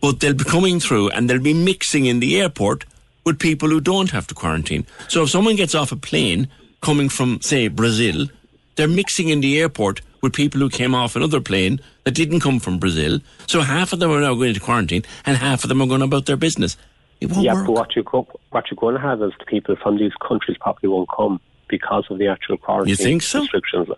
but 0.01 0.21
they'll 0.21 0.33
be 0.33 0.43
coming 0.45 0.79
through 0.79 1.09
and 1.09 1.29
they'll 1.29 1.39
be 1.41 1.53
mixing 1.53 2.05
in 2.05 2.19
the 2.19 2.39
airport 2.41 2.85
with 3.23 3.39
people 3.39 3.69
who 3.69 3.81
don't 3.81 4.11
have 4.11 4.27
to 4.27 4.35
quarantine. 4.35 4.85
So 5.07 5.23
if 5.23 5.29
someone 5.29 5.55
gets 5.55 5.75
off 5.75 5.91
a 5.91 5.95
plane 5.95 6.47
coming 6.81 7.09
from, 7.09 7.41
say, 7.41 7.67
Brazil, 7.67 8.27
they're 8.75 8.87
mixing 8.87 9.29
in 9.29 9.41
the 9.41 9.59
airport 9.59 10.01
with 10.21 10.33
people 10.33 10.59
who 10.59 10.69
came 10.69 10.95
off 10.95 11.15
another 11.15 11.41
plane 11.41 11.79
that 12.03 12.11
didn't 12.11 12.39
come 12.39 12.59
from 12.59 12.79
Brazil. 12.79 13.19
So 13.47 13.61
half 13.61 13.93
of 13.93 13.99
them 13.99 14.11
are 14.11 14.21
now 14.21 14.33
going 14.35 14.49
into 14.49 14.59
quarantine 14.59 15.03
and 15.25 15.37
half 15.37 15.63
of 15.63 15.69
them 15.69 15.81
are 15.81 15.87
going 15.87 16.01
about 16.01 16.25
their 16.25 16.37
business. 16.37 16.77
It 17.21 17.29
won't 17.29 17.43
yeah, 17.43 17.53
work. 17.53 17.65
but 17.65 17.71
what 17.73 17.95
you 17.95 18.03
what 18.03 18.65
you're 18.71 18.77
going 18.77 18.95
to 18.95 19.01
have 19.01 19.21
is 19.21 19.33
the 19.39 19.45
people 19.45 19.75
from 19.75 19.97
these 19.97 20.13
countries 20.25 20.57
probably 20.59 20.89
won't 20.89 21.09
come 21.15 21.39
because 21.67 22.05
of 22.09 22.17
the 22.17 22.27
actual 22.27 22.57
quarantine 22.57 22.89
you 22.89 22.95
think 22.95 23.21
so? 23.21 23.41
restrictions. 23.41 23.89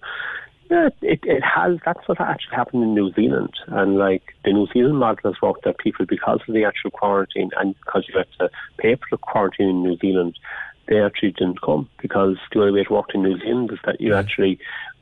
Yeah, 0.72 0.88
it, 1.02 1.20
it 1.24 1.44
has. 1.44 1.80
That's 1.86 2.08
what 2.08 2.22
actually 2.22 2.56
happened 2.56 2.84
in 2.84 2.96
New 2.96 3.12
Zealand, 3.12 3.54
and 3.68 3.98
like 3.98 4.24
the 4.46 4.54
New 4.54 4.68
Zealand 4.72 5.00
model 5.00 5.34
has 5.34 5.42
worked 5.42 5.66
that 5.66 5.78
people 5.80 6.06
because 6.06 6.40
of 6.48 6.54
the 6.54 6.64
actual 6.64 6.92
quarantine 6.92 7.50
and 7.58 7.76
because 7.84 8.06
you 8.08 8.18
had 8.18 8.28
to 8.40 8.50
pay 8.78 8.96
for 8.96 9.08
the 9.12 9.18
quarantine 9.18 9.68
in 9.68 9.84
New 9.84 9.98
Zealand, 9.98 10.40
they 10.88 11.02
actually 11.02 11.32
didn't 11.32 11.62
come 11.62 11.90
because 12.02 12.38
the 12.54 12.62
only 12.62 12.72
way 12.72 12.80
it 12.80 12.90
worked 12.90 13.14
in 13.14 13.22
New 13.22 13.38
Zealand 13.40 13.70
is 13.74 13.80
that 13.86 14.00
you 14.00 14.16
actually 14.16 14.60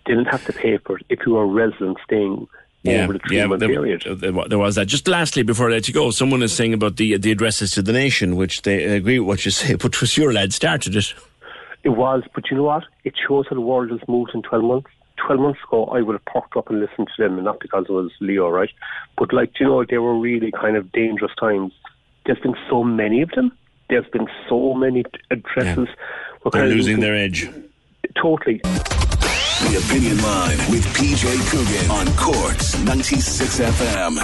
didn't 0.07 0.25
have 0.25 0.43
to 0.45 0.53
pay 0.53 0.79
for 0.79 0.97
it 0.97 1.05
if 1.07 1.19
you 1.23 1.33
were 1.33 1.43
a 1.43 1.45
resident 1.45 1.99
staying 2.03 2.47
over 2.87 3.13
the 3.13 3.47
month 3.47 3.59
there, 3.59 3.69
period. 3.69 4.03
there 4.07 4.31
there 4.47 4.57
was 4.57 4.73
that. 4.73 4.87
Just 4.87 5.07
lastly, 5.07 5.43
before 5.43 5.69
I 5.69 5.73
let 5.73 5.87
you 5.87 5.93
go, 5.93 6.09
someone 6.09 6.41
is 6.41 6.51
saying 6.51 6.73
about 6.73 6.95
the 6.95 7.13
uh, 7.13 7.19
the 7.19 7.31
addresses 7.31 7.69
to 7.73 7.83
the 7.83 7.93
nation, 7.93 8.37
which 8.37 8.63
they 8.63 8.85
agree 8.85 9.19
with 9.19 9.27
what 9.27 9.45
you 9.45 9.51
say, 9.51 9.75
but 9.83 9.93
it 9.93 10.01
was 10.01 10.17
your 10.17 10.33
lad 10.33 10.51
started 10.51 10.95
it. 10.95 11.13
It 11.83 11.89
was, 11.89 12.23
but 12.33 12.49
you 12.49 12.57
know 12.57 12.63
what? 12.63 12.85
It 13.03 13.13
shows 13.27 13.45
how 13.47 13.55
the 13.55 13.61
world 13.61 13.91
has 13.91 13.99
moved 14.07 14.31
in 14.33 14.41
12 14.41 14.63
months. 14.63 14.89
12 15.25 15.39
months 15.41 15.59
ago, 15.67 15.85
I 15.85 16.01
would 16.01 16.13
have 16.13 16.25
perked 16.25 16.55
up 16.57 16.69
and 16.69 16.79
listened 16.79 17.07
to 17.15 17.23
them, 17.23 17.35
and 17.35 17.45
not 17.45 17.59
because 17.59 17.85
it 17.87 17.91
was 17.91 18.11
Leo, 18.19 18.49
right? 18.49 18.69
But, 19.17 19.33
like, 19.33 19.59
you 19.59 19.65
know, 19.67 19.83
they 19.83 19.97
were 19.97 20.17
really 20.17 20.51
kind 20.51 20.75
of 20.75 20.91
dangerous 20.91 21.31
times. 21.39 21.73
There's 22.25 22.39
been 22.39 22.55
so 22.69 22.83
many 22.83 23.21
of 23.21 23.29
them. 23.31 23.51
There's 23.89 24.07
been 24.11 24.27
so 24.47 24.73
many 24.73 25.03
addresses. 25.31 25.87
We're 26.43 26.51
They're 26.51 26.65
losing 26.67 26.97
losing- 26.97 26.99
their 27.01 27.15
edge. 27.15 27.49
Totally. 28.15 28.59
The 28.63 29.83
Opinion 29.85 30.17
Line 30.23 30.57
with 30.71 30.85
PJ 30.95 31.27
Coogan 31.51 31.91
on 31.91 32.07
Cork's 32.15 32.79
96 32.85 33.59
FM. 33.59 34.19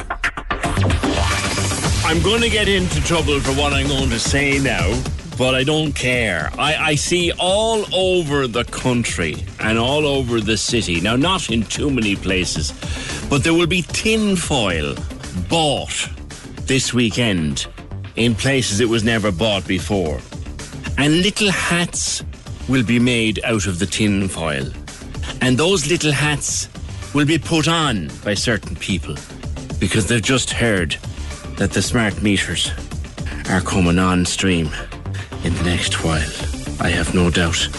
I'm 2.06 2.22
going 2.22 2.42
to 2.42 2.50
get 2.50 2.68
into 2.70 3.02
trouble 3.02 3.40
for 3.42 3.52
what 3.60 3.74
I'm 3.74 3.88
going 3.88 4.10
to 4.12 4.20
say 4.20 4.60
now, 4.60 4.86
but 5.38 5.54
I 5.54 5.64
don't 5.64 5.94
care. 5.94 6.50
I, 6.58 6.76
I 6.76 6.96
see 6.96 7.32
all 7.38 7.86
over 7.94 8.48
the 8.48 8.64
country 8.66 9.36
and 9.60 9.78
all 9.78 10.06
over 10.06 10.40
the 10.40 10.58
city, 10.58 11.02
now 11.02 11.16
not 11.16 11.50
in 11.50 11.64
too 11.64 11.90
many 11.90 12.16
places, 12.16 12.74
but 13.30 13.44
there 13.44 13.54
will 13.54 13.68
be 13.68 13.82
tin 13.82 14.36
foil 14.36 14.96
bought 15.50 16.10
this 16.62 16.94
weekend 16.94 17.68
in 18.16 18.34
places 18.34 18.80
it 18.80 18.88
was 18.88 19.04
never 19.04 19.32
bought 19.32 19.68
before. 19.68 20.20
And 20.98 21.22
little 21.22 21.52
hats 21.52 22.24
will 22.70 22.84
be 22.84 23.00
made 23.00 23.44
out 23.44 23.68
of 23.68 23.80
the 23.80 23.86
tin 23.86 24.28
foil. 24.30 24.68
And 25.42 25.58
those 25.58 25.90
little 25.90 26.14
hats 26.14 26.70
will 27.14 27.26
be 27.26 27.38
put 27.38 27.68
on 27.68 28.10
by 28.24 28.34
certain 28.34 28.76
people 28.78 29.16
because 29.80 30.08
they've 30.08 30.22
just 30.22 30.52
heard 30.52 30.96
that 31.58 31.72
the 31.72 31.82
smart 31.82 32.22
meters 32.22 32.72
are 33.50 33.62
coming 33.62 34.00
on 34.00 34.26
stream 34.26 34.70
in 35.46 35.54
the 35.56 35.64
next 35.64 36.04
while. 36.04 36.28
I 36.82 36.90
have 36.90 37.14
no 37.14 37.30
doubt 37.30 37.70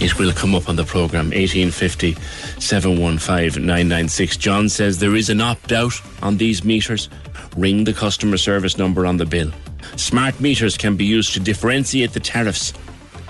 it 0.00 0.18
will 0.18 0.32
come 0.32 0.54
up 0.54 0.68
on 0.68 0.76
the 0.76 0.84
programme 0.84 1.26
1850 1.26 2.14
715 2.58 3.64
996. 3.64 4.36
John 4.38 4.68
says 4.68 4.98
there 4.98 5.14
is 5.14 5.28
an 5.28 5.40
opt 5.40 5.72
out 5.72 5.92
on 6.22 6.38
these 6.38 6.64
meters. 6.64 7.10
Ring 7.56 7.84
the 7.84 7.92
customer 7.92 8.38
service 8.38 8.78
number 8.78 9.04
on 9.04 9.18
the 9.18 9.26
bill. 9.26 9.50
Smart 9.96 10.40
meters 10.40 10.78
can 10.78 10.96
be 10.96 11.04
used 11.04 11.34
to 11.34 11.40
differentiate 11.40 12.12
the 12.12 12.20
tariffs, 12.20 12.72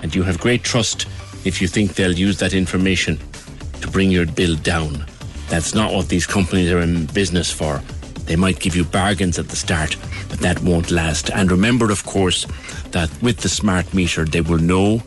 and 0.01 0.15
you 0.15 0.23
have 0.23 0.39
great 0.39 0.63
trust 0.63 1.07
if 1.43 1.61
you 1.61 1.67
think 1.67 1.95
they'll 1.95 2.17
use 2.17 2.39
that 2.39 2.53
information 2.53 3.19
to 3.81 3.89
bring 3.89 4.09
your 4.09 4.25
bill 4.25 4.55
down. 4.55 5.05
That's 5.49 5.75
not 5.75 5.91
what 5.93 6.07
these 6.07 6.25
companies 6.25 6.71
are 6.71 6.79
in 6.79 7.07
business 7.07 7.51
for. 7.51 7.81
They 8.25 8.35
might 8.35 8.59
give 8.59 8.75
you 8.75 8.83
bargains 8.83 9.37
at 9.39 9.49
the 9.49 9.55
start, 9.55 9.95
but 10.29 10.39
that 10.39 10.61
won't 10.61 10.91
last. 10.91 11.29
And 11.31 11.51
remember, 11.51 11.91
of 11.91 12.05
course, 12.05 12.45
that 12.91 13.09
with 13.21 13.37
the 13.37 13.49
smart 13.49 13.93
meter, 13.93 14.25
they 14.25 14.41
will 14.41 14.59
know 14.59 14.99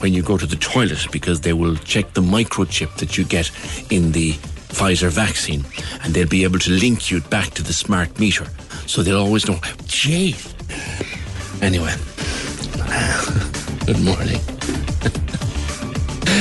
when 0.00 0.12
you 0.14 0.22
go 0.22 0.38
to 0.38 0.46
the 0.46 0.56
toilet 0.56 1.06
because 1.12 1.42
they 1.42 1.52
will 1.52 1.76
check 1.76 2.14
the 2.14 2.22
microchip 2.22 2.96
that 2.96 3.18
you 3.18 3.24
get 3.24 3.50
in 3.90 4.12
the 4.12 4.32
Pfizer 4.70 5.10
vaccine 5.10 5.64
and 6.02 6.14
they'll 6.14 6.28
be 6.28 6.44
able 6.44 6.58
to 6.58 6.70
link 6.70 7.10
you 7.10 7.20
back 7.22 7.50
to 7.50 7.62
the 7.62 7.72
smart 7.72 8.18
meter. 8.18 8.46
So 8.86 9.02
they'll 9.02 9.20
always 9.20 9.46
know, 9.46 9.58
gee. 9.84 10.36
Anyway, 11.60 11.92
good 13.86 14.00
morning. 14.00 14.40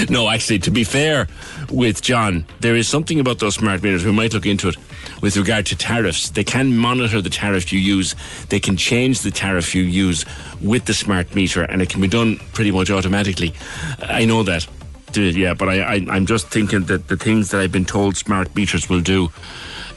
no, 0.09 0.29
actually, 0.29 0.59
to 0.59 0.71
be 0.71 0.83
fair 0.85 1.27
with 1.69 2.01
John, 2.01 2.45
there 2.61 2.75
is 2.75 2.87
something 2.87 3.19
about 3.19 3.39
those 3.39 3.55
smart 3.55 3.83
meters. 3.83 4.05
We 4.05 4.11
might 4.11 4.33
look 4.33 4.45
into 4.45 4.69
it 4.69 4.77
with 5.21 5.37
regard 5.37 5.65
to 5.67 5.75
tariffs. 5.75 6.29
They 6.29 6.43
can 6.43 6.77
monitor 6.77 7.21
the 7.21 7.29
tariff 7.29 7.71
you 7.73 7.79
use. 7.79 8.15
They 8.49 8.59
can 8.59 8.77
change 8.77 9.21
the 9.21 9.31
tariff 9.31 9.75
you 9.75 9.83
use 9.83 10.25
with 10.61 10.85
the 10.85 10.93
smart 10.93 11.35
meter, 11.35 11.63
and 11.63 11.81
it 11.81 11.89
can 11.89 12.01
be 12.01 12.07
done 12.07 12.37
pretty 12.53 12.71
much 12.71 12.89
automatically. 12.89 13.53
I 14.01 14.25
know 14.25 14.43
that. 14.43 14.67
Yeah, 15.15 15.55
but 15.55 15.69
I, 15.69 15.79
I, 15.81 16.05
I'm 16.09 16.27
just 16.27 16.49
thinking 16.49 16.83
that 16.83 17.07
the 17.07 17.17
things 17.17 17.49
that 17.49 17.61
I've 17.61 17.71
been 17.71 17.85
told 17.85 18.15
smart 18.15 18.55
meters 18.55 18.89
will 18.89 19.01
do 19.01 19.31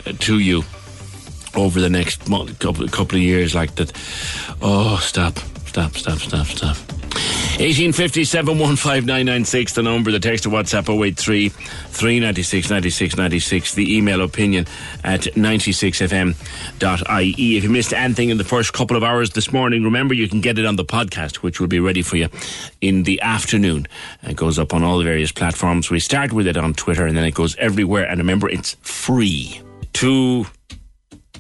uh, 0.06 0.12
to 0.20 0.38
you 0.38 0.62
over 1.54 1.80
the 1.80 1.90
next 1.90 2.24
couple, 2.58 2.88
couple 2.88 3.16
of 3.16 3.22
years, 3.22 3.54
like 3.54 3.74
that. 3.74 3.92
Oh, 4.62 4.96
stop, 5.02 5.38
stop, 5.66 5.94
stop, 5.96 6.18
stop, 6.18 6.46
stop. 6.46 7.01
1850 7.52 8.24
715 8.24 9.74
the 9.74 9.82
number, 9.82 10.10
the 10.10 10.18
text 10.18 10.44
to 10.44 10.48
WhatsApp 10.48 10.88
083 10.88 11.50
396 11.50 12.70
96 12.70 13.16
96, 13.18 13.74
the 13.74 13.96
email 13.96 14.22
opinion 14.22 14.66
at 15.04 15.20
96fm.ie. 15.20 17.56
If 17.56 17.62
you 17.62 17.68
missed 17.68 17.92
anything 17.92 18.30
in 18.30 18.38
the 18.38 18.44
first 18.44 18.72
couple 18.72 18.96
of 18.96 19.04
hours 19.04 19.30
this 19.30 19.52
morning, 19.52 19.84
remember 19.84 20.14
you 20.14 20.30
can 20.30 20.40
get 20.40 20.58
it 20.58 20.64
on 20.64 20.76
the 20.76 20.84
podcast, 20.84 21.36
which 21.36 21.60
will 21.60 21.68
be 21.68 21.78
ready 21.78 22.00
for 22.00 22.16
you 22.16 22.30
in 22.80 23.02
the 23.02 23.20
afternoon. 23.20 23.86
It 24.22 24.34
goes 24.34 24.58
up 24.58 24.72
on 24.72 24.82
all 24.82 24.96
the 24.96 25.04
various 25.04 25.30
platforms. 25.30 25.90
We 25.90 26.00
start 26.00 26.32
with 26.32 26.46
it 26.46 26.56
on 26.56 26.72
Twitter 26.72 27.06
and 27.06 27.14
then 27.14 27.26
it 27.26 27.34
goes 27.34 27.54
everywhere. 27.56 28.08
And 28.08 28.18
remember, 28.18 28.48
it's 28.48 28.76
free 28.80 29.60
to 29.92 30.46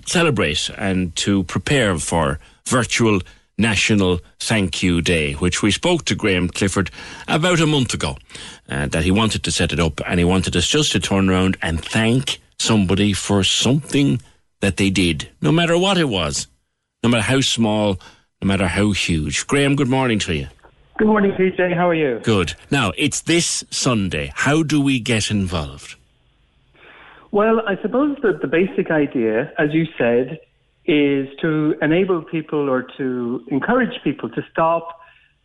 celebrate 0.04 0.68
and 0.76 1.16
to 1.16 1.44
prepare 1.44 1.98
for 1.98 2.38
virtual 2.66 3.22
National 3.58 4.20
Thank 4.38 4.82
You 4.82 5.02
Day, 5.02 5.34
which 5.34 5.62
we 5.62 5.70
spoke 5.70 6.04
to 6.06 6.14
Graham 6.14 6.48
Clifford 6.48 6.90
about 7.28 7.60
a 7.60 7.66
month 7.66 7.94
ago, 7.94 8.16
uh, 8.68 8.86
that 8.86 9.04
he 9.04 9.10
wanted 9.10 9.42
to 9.44 9.52
set 9.52 9.72
it 9.72 9.80
up 9.80 10.00
and 10.06 10.18
he 10.18 10.24
wanted 10.24 10.56
us 10.56 10.66
just 10.66 10.92
to 10.92 11.00
turn 11.00 11.28
around 11.28 11.56
and 11.62 11.84
thank 11.84 12.40
somebody 12.58 13.12
for 13.12 13.44
something 13.44 14.20
that 14.60 14.76
they 14.76 14.90
did, 14.90 15.28
no 15.40 15.52
matter 15.52 15.76
what 15.76 15.98
it 15.98 16.08
was, 16.08 16.46
no 17.02 17.10
matter 17.10 17.22
how 17.22 17.40
small, 17.40 18.00
no 18.40 18.46
matter 18.46 18.68
how 18.68 18.92
huge. 18.92 19.46
Graham, 19.46 19.76
good 19.76 19.88
morning 19.88 20.18
to 20.20 20.34
you. 20.34 20.48
Good 20.98 21.08
morning, 21.08 21.32
PJ. 21.32 21.74
How 21.74 21.88
are 21.88 21.94
you? 21.94 22.20
Good. 22.22 22.54
Now, 22.70 22.92
it's 22.96 23.22
this 23.22 23.64
Sunday. 23.70 24.32
How 24.34 24.62
do 24.62 24.80
we 24.80 25.00
get 25.00 25.30
involved? 25.30 25.96
Well, 27.32 27.60
I 27.66 27.80
suppose 27.80 28.18
that 28.22 28.40
the 28.42 28.46
basic 28.46 28.90
idea, 28.90 29.52
as 29.58 29.72
you 29.72 29.86
said, 29.98 30.38
is 30.84 31.28
to 31.40 31.74
enable 31.80 32.22
people 32.22 32.68
or 32.68 32.84
to 32.98 33.44
encourage 33.48 34.02
people 34.02 34.28
to 34.30 34.42
stop, 34.50 35.00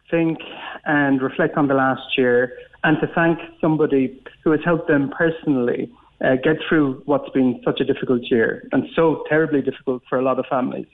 think, 0.09 0.39
and 0.85 1.21
reflect 1.21 1.57
on 1.57 1.67
the 1.67 1.73
last 1.73 2.17
year 2.17 2.57
and 2.83 2.97
to 3.01 3.07
thank 3.13 3.39
somebody 3.61 4.21
who 4.43 4.51
has 4.51 4.61
helped 4.65 4.87
them 4.87 5.11
personally 5.15 5.91
uh, 6.23 6.35
get 6.43 6.57
through 6.67 7.01
what's 7.05 7.29
been 7.29 7.61
such 7.63 7.79
a 7.79 7.85
difficult 7.85 8.21
year 8.31 8.67
and 8.71 8.85
so 8.95 9.23
terribly 9.29 9.61
difficult 9.61 10.01
for 10.09 10.17
a 10.17 10.23
lot 10.23 10.39
of 10.39 10.45
families. 10.49 10.87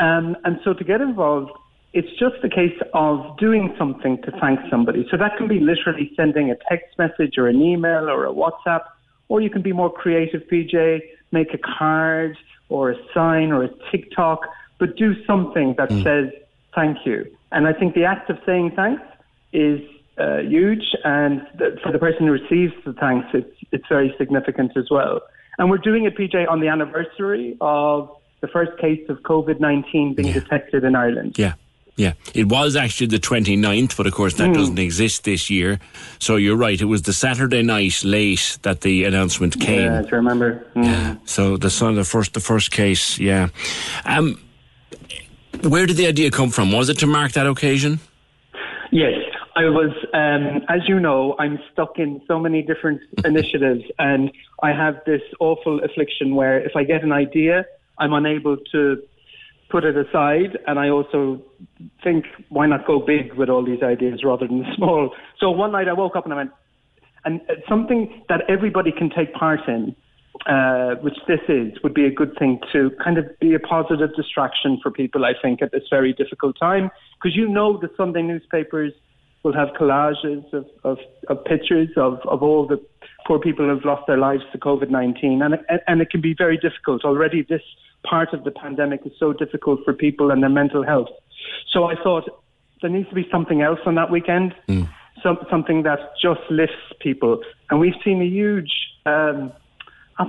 Um, 0.00 0.36
and 0.44 0.58
so 0.64 0.74
to 0.74 0.84
get 0.84 1.00
involved, 1.00 1.50
it's 1.92 2.08
just 2.18 2.42
a 2.42 2.48
case 2.48 2.78
of 2.94 3.36
doing 3.36 3.74
something 3.78 4.20
to 4.22 4.30
thank 4.40 4.60
somebody. 4.70 5.06
So 5.10 5.16
that 5.16 5.36
can 5.36 5.48
be 5.48 5.60
literally 5.60 6.10
sending 6.16 6.50
a 6.50 6.56
text 6.68 6.96
message 6.98 7.36
or 7.36 7.48
an 7.48 7.60
email 7.60 8.08
or 8.08 8.26
a 8.26 8.32
WhatsApp, 8.32 8.82
or 9.28 9.40
you 9.40 9.50
can 9.50 9.62
be 9.62 9.72
more 9.72 9.92
creative, 9.92 10.42
PJ, 10.50 11.00
make 11.32 11.52
a 11.52 11.58
card 11.58 12.36
or 12.72 12.90
a 12.90 12.96
sign 13.14 13.52
or 13.52 13.64
a 13.64 13.70
TikTok, 13.90 14.40
but 14.78 14.96
do 14.96 15.14
something 15.24 15.74
that 15.78 15.90
says 16.02 16.30
thank 16.74 16.98
you. 17.04 17.26
And 17.52 17.66
I 17.66 17.72
think 17.72 17.94
the 17.94 18.04
act 18.04 18.30
of 18.30 18.38
saying 18.46 18.72
thanks 18.74 19.02
is 19.52 19.80
uh, 20.18 20.38
huge, 20.38 20.84
and 21.04 21.46
th- 21.58 21.80
for 21.82 21.92
the 21.92 21.98
person 21.98 22.26
who 22.26 22.32
receives 22.32 22.72
the 22.84 22.92
thanks, 22.94 23.28
it's, 23.34 23.56
it's 23.70 23.86
very 23.88 24.14
significant 24.18 24.76
as 24.76 24.90
well. 24.90 25.20
And 25.58 25.70
we're 25.70 25.78
doing 25.78 26.04
it, 26.04 26.16
PJ, 26.16 26.50
on 26.50 26.60
the 26.60 26.68
anniversary 26.68 27.56
of 27.60 28.10
the 28.40 28.48
first 28.48 28.72
case 28.78 29.02
of 29.08 29.18
COVID 29.18 29.60
19 29.60 30.14
being 30.14 30.32
detected 30.32 30.84
in 30.84 30.96
Ireland. 30.96 31.38
Yeah. 31.38 31.54
Yeah, 31.96 32.14
it 32.34 32.48
was 32.48 32.74
actually 32.74 33.08
the 33.08 33.18
29th, 33.18 33.96
but 33.98 34.06
of 34.06 34.14
course 34.14 34.34
that 34.34 34.48
Hmm. 34.48 34.54
doesn't 34.54 34.78
exist 34.78 35.24
this 35.24 35.50
year. 35.50 35.78
So 36.18 36.36
you're 36.36 36.56
right, 36.56 36.80
it 36.80 36.86
was 36.86 37.02
the 37.02 37.12
Saturday 37.12 37.62
night 37.62 38.02
late 38.02 38.58
that 38.62 38.80
the 38.80 39.04
announcement 39.04 39.60
came. 39.60 39.82
Yeah, 39.92 40.02
I 40.10 40.16
remember. 40.16 40.64
Mm. 40.74 41.18
So 41.26 41.56
the 41.58 41.68
son, 41.68 41.96
the 41.96 42.04
first, 42.04 42.32
the 42.32 42.40
first 42.40 42.70
case, 42.70 43.18
yeah. 43.18 43.48
Um, 44.06 44.38
where 45.68 45.86
did 45.86 45.96
the 45.96 46.06
idea 46.06 46.30
come 46.30 46.50
from? 46.50 46.72
Was 46.72 46.88
it 46.88 46.98
to 47.00 47.06
mark 47.06 47.32
that 47.32 47.46
occasion? 47.46 48.00
Yes, 48.90 49.14
I 49.54 49.64
was. 49.64 49.90
Um, 50.14 50.62
as 50.68 50.80
you 50.88 50.98
know, 50.98 51.34
I'm 51.38 51.58
stuck 51.72 51.98
in 51.98 52.20
so 52.26 52.38
many 52.38 52.62
different 52.62 53.00
initiatives, 53.24 53.84
and 53.98 54.30
I 54.62 54.72
have 54.72 54.96
this 55.06 55.22
awful 55.40 55.82
affliction 55.84 56.34
where 56.34 56.58
if 56.60 56.74
I 56.74 56.84
get 56.84 57.02
an 57.02 57.12
idea, 57.12 57.64
I'm 57.98 58.12
unable 58.14 58.56
to 58.72 59.02
put 59.72 59.84
it 59.84 59.96
aside, 59.96 60.58
and 60.66 60.78
I 60.78 60.90
also 60.90 61.40
think, 62.04 62.26
why 62.50 62.66
not 62.66 62.86
go 62.86 63.00
big 63.00 63.32
with 63.32 63.48
all 63.48 63.64
these 63.64 63.82
ideas 63.82 64.20
rather 64.22 64.46
than 64.46 64.64
small? 64.76 65.14
So 65.40 65.50
one 65.50 65.72
night 65.72 65.88
I 65.88 65.94
woke 65.94 66.14
up 66.14 66.24
and 66.24 66.34
I 66.34 66.36
went, 66.36 66.50
and 67.24 67.40
it's 67.48 67.66
something 67.68 68.22
that 68.28 68.42
everybody 68.48 68.92
can 68.92 69.08
take 69.08 69.32
part 69.32 69.60
in, 69.66 69.96
uh, 70.46 70.96
which 70.96 71.16
this 71.26 71.40
is, 71.48 71.72
would 71.82 71.94
be 71.94 72.04
a 72.04 72.10
good 72.10 72.36
thing 72.38 72.60
to 72.72 72.90
kind 73.02 73.16
of 73.16 73.24
be 73.40 73.54
a 73.54 73.60
positive 73.60 74.14
distraction 74.14 74.78
for 74.82 74.90
people, 74.90 75.24
I 75.24 75.32
think, 75.40 75.62
at 75.62 75.72
this 75.72 75.84
very 75.88 76.12
difficult 76.12 76.56
time. 76.60 76.90
Because 77.14 77.34
you 77.34 77.48
know 77.48 77.78
the 77.78 77.88
Sunday 77.96 78.22
newspapers 78.22 78.92
will 79.42 79.54
have 79.54 79.68
collages 79.80 80.52
of, 80.52 80.66
of, 80.84 80.98
of 81.28 81.44
pictures 81.44 81.88
of, 81.96 82.20
of 82.28 82.42
all 82.42 82.66
the 82.66 82.80
poor 83.26 83.38
people 83.38 83.64
who 83.64 83.70
have 83.74 83.84
lost 83.84 84.06
their 84.06 84.18
lives 84.18 84.42
to 84.52 84.58
COVID 84.58 84.90
19. 84.90 85.42
And, 85.42 85.54
and 85.86 86.00
it 86.02 86.10
can 86.10 86.20
be 86.20 86.34
very 86.36 86.58
difficult. 86.58 87.04
Already, 87.04 87.46
this 87.48 87.62
part 88.04 88.32
of 88.32 88.44
the 88.44 88.50
pandemic 88.50 89.00
is 89.04 89.12
so 89.18 89.32
difficult 89.32 89.80
for 89.84 89.92
people 89.92 90.30
and 90.30 90.42
their 90.42 90.50
mental 90.50 90.84
health. 90.84 91.08
So 91.72 91.84
I 91.84 91.94
thought 92.02 92.24
there 92.80 92.90
needs 92.90 93.08
to 93.10 93.14
be 93.14 93.26
something 93.30 93.62
else 93.62 93.78
on 93.86 93.94
that 93.94 94.10
weekend 94.10 94.54
some, 95.22 95.38
something 95.50 95.82
that 95.84 95.98
just 96.20 96.40
lifts 96.50 96.92
people. 97.00 97.40
And 97.70 97.80
we've 97.80 97.94
seen 98.04 98.20
a 98.20 98.26
huge, 98.26 98.72
um, 99.06 99.52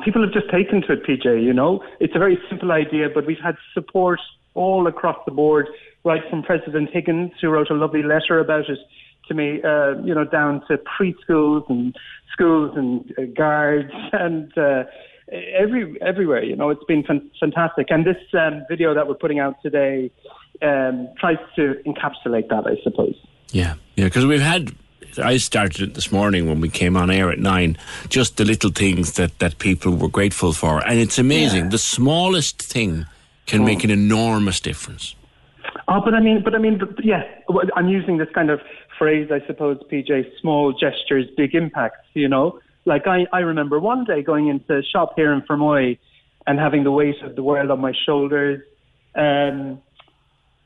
people 0.04 0.22
have 0.24 0.34
just 0.34 0.50
taken 0.52 0.82
to 0.84 0.94
it, 0.94 1.04
PJ, 1.04 1.44
you 1.44 1.54
know. 1.54 1.84
It's 2.00 2.16
a 2.16 2.20
very 2.20 2.38
simple 2.50 2.72
idea, 2.72 3.08
but 3.14 3.26
we've 3.26 3.42
had 3.44 3.56
support 3.74 4.20
all 4.54 4.88
across 4.88 5.18
the 5.26 5.32
board, 5.32 5.68
right 6.04 6.22
from 6.30 6.44
President 6.44 6.90
Higgins, 6.92 7.32
who 7.42 7.50
wrote 7.50 7.70
a 7.70 7.74
lovely 7.74 8.04
letter 8.04 8.40
about 8.40 8.70
it 8.70 8.80
to 9.28 9.34
me, 9.34 9.62
uh, 9.64 10.02
you 10.04 10.14
know, 10.14 10.26
down 10.26 10.62
to 10.68 10.78
preschools 10.78 11.68
and 11.70 11.96
schools 12.32 12.74
and 12.76 13.14
uh, 13.18 13.24
guards 13.36 13.92
and 14.14 14.56
uh, 14.58 14.84
every 15.32 16.02
everywhere. 16.02 16.44
You 16.44 16.56
know, 16.56 16.70
it's 16.70 16.84
been 16.86 17.04
fan- 17.04 17.30
fantastic. 17.40 17.88
And 17.90 18.06
this 18.06 18.18
um, 18.34 18.64
video 18.70 18.94
that 18.94 19.08
we're 19.08 19.16
putting 19.16 19.40
out 19.40 19.62
today 19.62 20.12
um, 20.62 21.10
tries 21.20 21.38
to 21.56 21.76
encapsulate 21.86 22.50
that, 22.50 22.66
I 22.68 22.82
suppose. 22.84 23.16
Yeah, 23.52 23.76
yeah, 23.96 24.06
because 24.06 24.26
we've 24.26 24.42
had. 24.42 24.72
I 25.24 25.38
started 25.38 25.90
it 25.90 25.94
this 25.94 26.12
morning 26.12 26.48
when 26.48 26.60
we 26.60 26.70
came 26.70 26.98
on 26.98 27.12
air 27.12 27.32
at 27.32 27.38
nine. 27.38 27.78
Just 28.10 28.38
the 28.38 28.46
little 28.46 28.72
things 28.72 29.14
that 29.14 29.38
that 29.40 29.60
people 29.60 29.96
were 29.96 30.10
grateful 30.10 30.54
for, 30.54 30.86
and 30.88 31.00
it's 31.00 31.20
amazing. 31.20 31.70
The 31.70 31.78
smallest 31.78 32.62
thing 32.62 33.06
can 33.46 33.64
make 33.64 33.84
an 33.84 33.92
enormous 33.92 34.60
difference. 34.60 35.16
Oh, 35.88 36.02
but 36.04 36.14
I 36.14 36.22
mean, 36.22 36.42
but 36.44 36.56
I 36.56 36.60
mean, 36.60 36.78
but, 36.78 37.04
yeah, 37.04 37.24
I'm 37.76 37.90
using 37.90 38.18
this 38.18 38.30
kind 38.34 38.50
of 38.50 38.62
phrase, 38.98 39.30
I 39.32 39.46
suppose, 39.46 39.80
PJ, 39.92 40.40
small 40.40 40.72
gestures, 40.72 41.26
big 41.36 41.56
impacts, 41.56 42.08
you 42.14 42.30
know? 42.30 42.60
Like, 42.86 43.08
I, 43.08 43.26
I 43.32 43.40
remember 43.40 43.80
one 43.80 44.04
day 44.04 44.22
going 44.22 44.48
into 44.48 44.78
a 44.78 44.84
shop 44.84 45.14
here 45.16 45.32
in 45.34 45.42
Fermoy 45.42 45.98
and 46.46 46.60
having 46.60 46.84
the 46.84 46.92
weight 46.92 47.22
of 47.24 47.36
the 47.36 47.44
world 47.44 47.72
on 47.72 47.80
my 47.80 47.94
shoulders. 48.06 48.62
Um, 49.16 49.82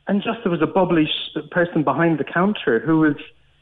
and 0.07 0.23
just 0.23 0.39
there 0.43 0.51
was 0.51 0.61
a 0.61 0.67
bubbly 0.67 1.05
sh- 1.05 1.37
person 1.51 1.83
behind 1.83 2.19
the 2.19 2.23
counter 2.23 2.79
who 2.79 2.99
was 2.99 3.15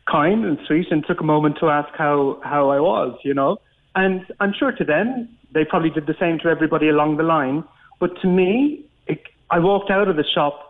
kind 0.10 0.45
and 0.45 0.57
sweet 0.68 0.88
and 0.91 1.06
took 1.06 1.19
a 1.19 1.23
moment 1.23 1.57
to 1.60 1.69
ask 1.69 1.90
how, 1.98 2.40
how 2.44 2.69
I 2.69 2.80
was, 2.80 3.18
you 3.23 3.34
know? 3.34 3.57
And 3.95 4.26
I'm 4.40 4.53
sure 4.57 4.72
to 4.72 4.84
them, 4.84 5.30
they 5.53 5.65
probably 5.65 5.90
did 5.90 6.06
the 6.06 6.15
same 6.19 6.38
to 6.40 6.49
everybody 6.49 6.90
along 6.90 7.18
the 7.18 7.23
line. 7.23 7.64
But 7.99 8.11
to 8.22 8.27
me, 8.27 8.86
it, 9.07 9.22
I 9.49 9.60
walked 9.60 9.90
out 9.90 10.07
of 10.07 10.15
the 10.15 10.23
shop 10.23 10.61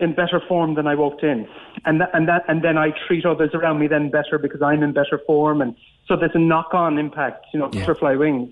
in 0.00 0.14
better 0.14 0.40
form 0.48 0.74
than 0.74 0.86
I 0.86 0.94
walked 0.94 1.22
in, 1.22 1.46
and 1.84 2.00
that, 2.00 2.10
and 2.12 2.26
that, 2.28 2.42
and 2.48 2.64
then 2.64 2.76
I 2.76 2.88
treat 3.06 3.24
others 3.24 3.50
around 3.54 3.78
me 3.78 3.86
then 3.86 4.10
better 4.10 4.38
because 4.38 4.60
I'm 4.60 4.82
in 4.82 4.92
better 4.92 5.20
form, 5.26 5.60
and 5.60 5.76
so 6.06 6.16
there's 6.16 6.34
a 6.34 6.38
knock-on 6.38 6.98
impact, 6.98 7.46
you 7.52 7.60
know, 7.60 7.68
butterfly 7.68 8.14
wings. 8.16 8.50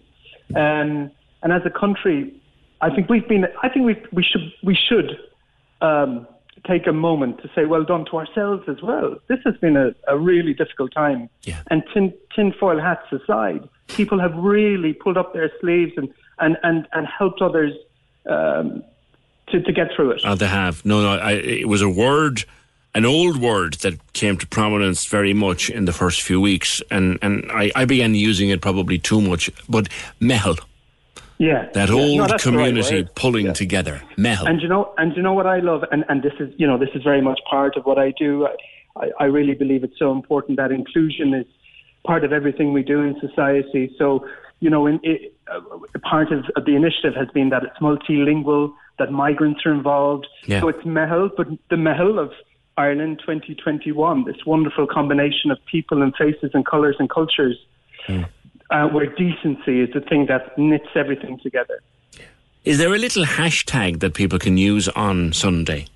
Um, 0.55 1.11
and 1.43 1.53
as 1.53 1.63
a 1.65 1.71
country, 1.71 2.35
I 2.81 2.91
think 2.95 3.09
we've 3.09 3.29
been, 3.29 3.47
I 3.63 3.69
think 3.69 3.87
we 3.87 3.97
we 4.13 4.23
should 4.23 4.53
we 4.63 4.75
should 4.75 5.19
um, 5.81 6.27
take 6.67 6.87
a 6.87 6.93
moment 6.93 7.41
to 7.43 7.51
say 7.55 7.65
well 7.65 7.85
done 7.85 8.05
to 8.07 8.17
ourselves 8.19 8.65
as 8.69 8.83
well. 8.83 9.17
This 9.29 9.39
has 9.45 9.57
been 9.59 9.77
a, 9.77 9.95
a 10.09 10.19
really 10.19 10.55
difficult 10.55 10.93
time, 10.93 11.29
Yeah. 11.45 11.63
and 11.71 11.83
tin 11.93 12.13
tinfoil 12.35 12.81
hats 12.81 13.07
aside, 13.13 13.69
people 13.89 14.19
have 14.21 14.35
really 14.37 14.93
pulled 14.93 15.17
up 15.17 15.33
their 15.35 15.51
sleeves 15.61 15.93
and 15.97 16.09
and 16.39 16.57
and, 16.63 16.87
and 16.93 17.07
helped 17.07 17.41
others. 17.43 17.73
Um, 18.29 18.85
to, 19.49 19.61
to 19.63 19.73
get 19.73 19.89
through 19.97 20.13
it. 20.13 20.21
Oh, 20.25 20.37
they 20.37 20.47
have. 20.47 20.85
No, 20.85 21.03
no. 21.03 21.19
I, 21.19 21.33
it 21.33 21.69
was 21.69 21.83
a 21.83 21.89
word, 21.89 22.45
an 22.95 23.05
old 23.05 23.37
word 23.41 23.75
that 23.83 23.95
came 24.13 24.37
to 24.39 24.47
prominence 24.47 25.07
very 25.07 25.33
much 25.35 25.71
in 25.71 25.85
the 25.85 25.93
first 25.93 26.23
few 26.23 26.41
weeks, 26.41 26.83
and 26.91 27.19
and 27.23 27.51
I, 27.53 27.71
I 27.77 27.85
began 27.85 28.15
using 28.15 28.49
it 28.51 28.61
probably 28.61 28.99
too 28.99 29.21
much. 29.21 29.51
But 29.69 29.89
meitheal, 30.21 30.59
Yeah, 31.39 31.69
that 31.73 31.89
Yeah. 31.89 31.95
old 31.95 32.17
No, 32.19 32.27
right 32.27 32.41
community 32.41 32.97
word. 33.03 33.15
pulling 33.15 33.53
together, 33.53 34.03
meitheal. 34.17 34.47
And 34.49 34.61
you 34.63 34.69
know, 34.69 34.93
and 34.99 35.17
you 35.17 35.23
know 35.23 35.33
what 35.33 35.47
I 35.47 35.61
love, 35.61 35.85
and, 35.93 36.05
and 36.09 36.23
this 36.23 36.35
is, 36.41 36.53
you 36.59 36.67
know, 36.67 36.79
this 36.79 36.91
is 36.95 37.03
very 37.03 37.23
much 37.23 37.41
part 37.49 37.77
of 37.79 37.85
what 37.85 37.99
I 37.99 38.13
do. 38.19 38.47
I, 38.97 39.11
I 39.21 39.25
really 39.25 39.55
believe 39.55 39.85
it's 39.85 39.99
so 39.99 40.11
important 40.13 40.57
that 40.59 40.73
inclusion 40.73 41.33
is 41.35 41.47
part 42.05 42.25
of 42.25 42.33
everything 42.33 42.73
we 42.73 42.83
do 42.83 43.01
in 43.03 43.19
society. 43.21 43.95
So, 43.99 44.27
you 44.61 44.69
know, 44.69 44.87
in, 44.87 44.99
it, 45.03 45.33
uh, 45.51 45.61
part 46.03 46.33
of, 46.33 46.45
of 46.57 46.65
the 46.65 46.75
initiative 46.75 47.15
has 47.15 47.29
been 47.33 47.49
that 47.51 47.63
it's 47.63 47.79
multilingual, 47.79 48.75
that 48.99 49.11
migrants 49.13 49.65
are 49.65 49.73
involved. 49.73 50.27
Yeah. 50.47 50.61
So 50.61 50.69
it's 50.69 50.85
Meitheal, 50.85 51.31
but 51.37 51.47
the 51.71 51.77
Meitheal 51.77 52.19
of 52.19 52.33
Ireland 52.77 53.21
2021, 53.21 54.25
this 54.25 54.47
wonderful 54.47 54.87
combination 54.87 55.51
of 55.51 55.59
people 55.67 56.03
and 56.03 56.15
faces 56.17 56.51
and 56.55 56.65
colours 56.65 56.97
and 56.99 57.11
cultures, 57.11 57.59
uh, 58.09 58.89
where 58.89 59.07
decency 59.07 59.81
is 59.81 59.91
the 59.93 60.01
thing 60.01 60.27
that 60.27 60.57
knits 60.57 60.89
everything 60.95 61.39
together. 61.43 61.81
Is 62.65 62.79
there 62.79 62.95
a 62.95 62.99
little 62.99 63.25
hashtag 63.25 64.01
that 64.01 64.15
people 64.15 64.39
can 64.39 64.57
use 64.57 64.89
on 64.91 65.33
Sunday? 65.33 65.87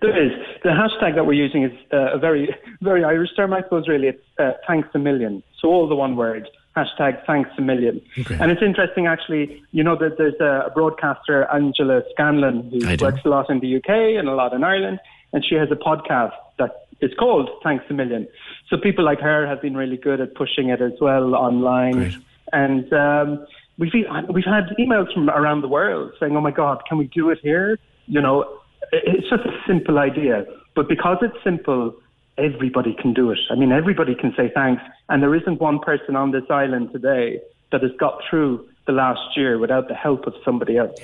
There 0.00 0.24
is. 0.24 0.32
The 0.62 0.70
hashtag 0.70 1.14
that 1.16 1.26
we're 1.26 1.32
using 1.32 1.64
is 1.64 1.72
uh, 1.92 2.14
a 2.14 2.18
very, 2.18 2.54
very 2.80 3.04
Irish 3.04 3.30
term, 3.34 3.52
I 3.52 3.62
suppose, 3.62 3.88
really. 3.88 4.08
It's 4.08 4.22
uh, 4.38 4.52
thanks 4.66 4.88
a 4.94 4.98
million. 4.98 5.42
So 5.60 5.68
all 5.68 5.88
the 5.88 5.96
one 5.96 6.16
word. 6.16 6.48
Hashtag 6.76 7.26
thanks 7.26 7.50
a 7.58 7.60
million. 7.60 8.00
Okay. 8.16 8.38
And 8.40 8.52
it's 8.52 8.62
interesting, 8.62 9.08
actually, 9.08 9.60
you 9.72 9.82
know, 9.82 9.96
that 9.96 10.18
there's 10.18 10.40
a 10.40 10.70
broadcaster, 10.72 11.44
Angela 11.52 12.02
Scanlon, 12.12 12.70
who 12.70 13.04
works 13.04 13.20
a 13.24 13.28
lot 13.28 13.50
in 13.50 13.58
the 13.58 13.76
UK 13.76 14.18
and 14.18 14.28
a 14.28 14.34
lot 14.34 14.52
in 14.52 14.62
Ireland, 14.62 15.00
and 15.32 15.44
she 15.44 15.54
has 15.54 15.68
a 15.70 15.76
podcast 15.76 16.32
that 16.58 16.86
is 17.00 17.12
called 17.18 17.48
Thanks 17.62 17.84
a 17.90 17.94
Million. 17.94 18.28
So 18.68 18.76
people 18.76 19.04
like 19.04 19.20
her 19.20 19.46
have 19.46 19.62
been 19.62 19.76
really 19.76 19.96
good 19.96 20.20
at 20.20 20.34
pushing 20.34 20.68
it 20.68 20.80
as 20.80 20.92
well 21.00 21.34
online. 21.34 21.94
And 22.52 22.92
um, 22.92 23.46
we've, 23.78 23.92
we've 24.32 24.44
had 24.44 24.64
emails 24.78 25.12
from 25.12 25.30
around 25.30 25.62
the 25.62 25.68
world 25.68 26.12
saying, 26.20 26.36
oh 26.36 26.40
my 26.40 26.50
God, 26.50 26.82
can 26.88 26.98
we 26.98 27.06
do 27.06 27.30
it 27.30 27.38
here? 27.42 27.78
You 28.06 28.20
know, 28.20 28.58
it's 28.92 29.28
just 29.28 29.44
a 29.44 29.52
simple 29.66 29.98
idea. 29.98 30.44
But 30.74 30.88
because 30.88 31.18
it's 31.22 31.36
simple, 31.44 31.94
everybody 32.36 32.94
can 33.00 33.14
do 33.14 33.30
it. 33.30 33.38
I 33.50 33.54
mean, 33.54 33.72
everybody 33.72 34.14
can 34.14 34.34
say 34.36 34.50
thanks. 34.54 34.82
And 35.08 35.22
there 35.22 35.34
isn't 35.34 35.60
one 35.60 35.78
person 35.78 36.16
on 36.16 36.32
this 36.32 36.44
island 36.50 36.92
today 36.92 37.40
that 37.72 37.82
has 37.82 37.92
got 37.98 38.20
through 38.28 38.68
the 38.86 38.92
last 38.92 39.36
year 39.36 39.58
without 39.58 39.88
the 39.88 39.94
help 39.94 40.26
of 40.26 40.34
somebody 40.44 40.76
else. 40.76 40.98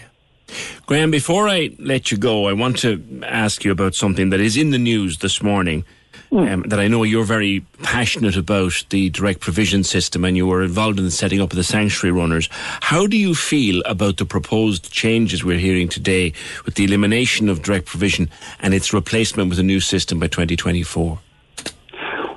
Graham, 0.87 1.11
before 1.11 1.49
I 1.49 1.75
let 1.79 2.11
you 2.13 2.19
go, 2.19 2.47
I 2.47 2.53
want 2.53 2.79
to 2.79 3.23
ask 3.25 3.65
you 3.65 3.73
about 3.73 3.95
something 3.95 4.31
that 4.31 4.41
is 4.41 4.57
in 4.57 4.71
the 4.71 4.79
news 4.79 5.19
this 5.19 5.43
morning. 5.43 5.85
Um, 6.33 6.63
that 6.63 6.81
I 6.81 6.89
know 6.89 7.03
you're 7.05 7.25
very 7.25 7.65
passionate 7.83 8.37
about 8.37 8.85
the 8.91 9.11
direct 9.11 9.41
provision 9.41 9.85
system 9.85 10.25
and 10.25 10.37
you 10.37 10.47
were 10.47 10.63
involved 10.63 10.99
in 10.99 11.05
the 11.05 11.11
setting 11.11 11.41
up 11.41 11.51
of 11.53 11.57
the 11.57 11.63
sanctuary 11.63 12.13
runners. 12.13 12.49
How 12.81 13.07
do 13.07 13.17
you 13.17 13.35
feel 13.35 13.81
about 13.87 14.17
the 14.17 14.25
proposed 14.25 14.91
changes 14.91 15.45
we're 15.45 15.59
hearing 15.59 15.89
today 15.89 16.33
with 16.65 16.75
the 16.75 16.85
elimination 16.85 17.49
of 17.49 17.63
direct 17.63 17.87
provision 17.87 18.29
and 18.61 18.75
its 18.75 18.93
replacement 18.93 19.51
with 19.51 19.59
a 19.61 19.63
new 19.63 19.79
system 19.79 20.19
by 20.19 20.27
2024? 20.27 21.19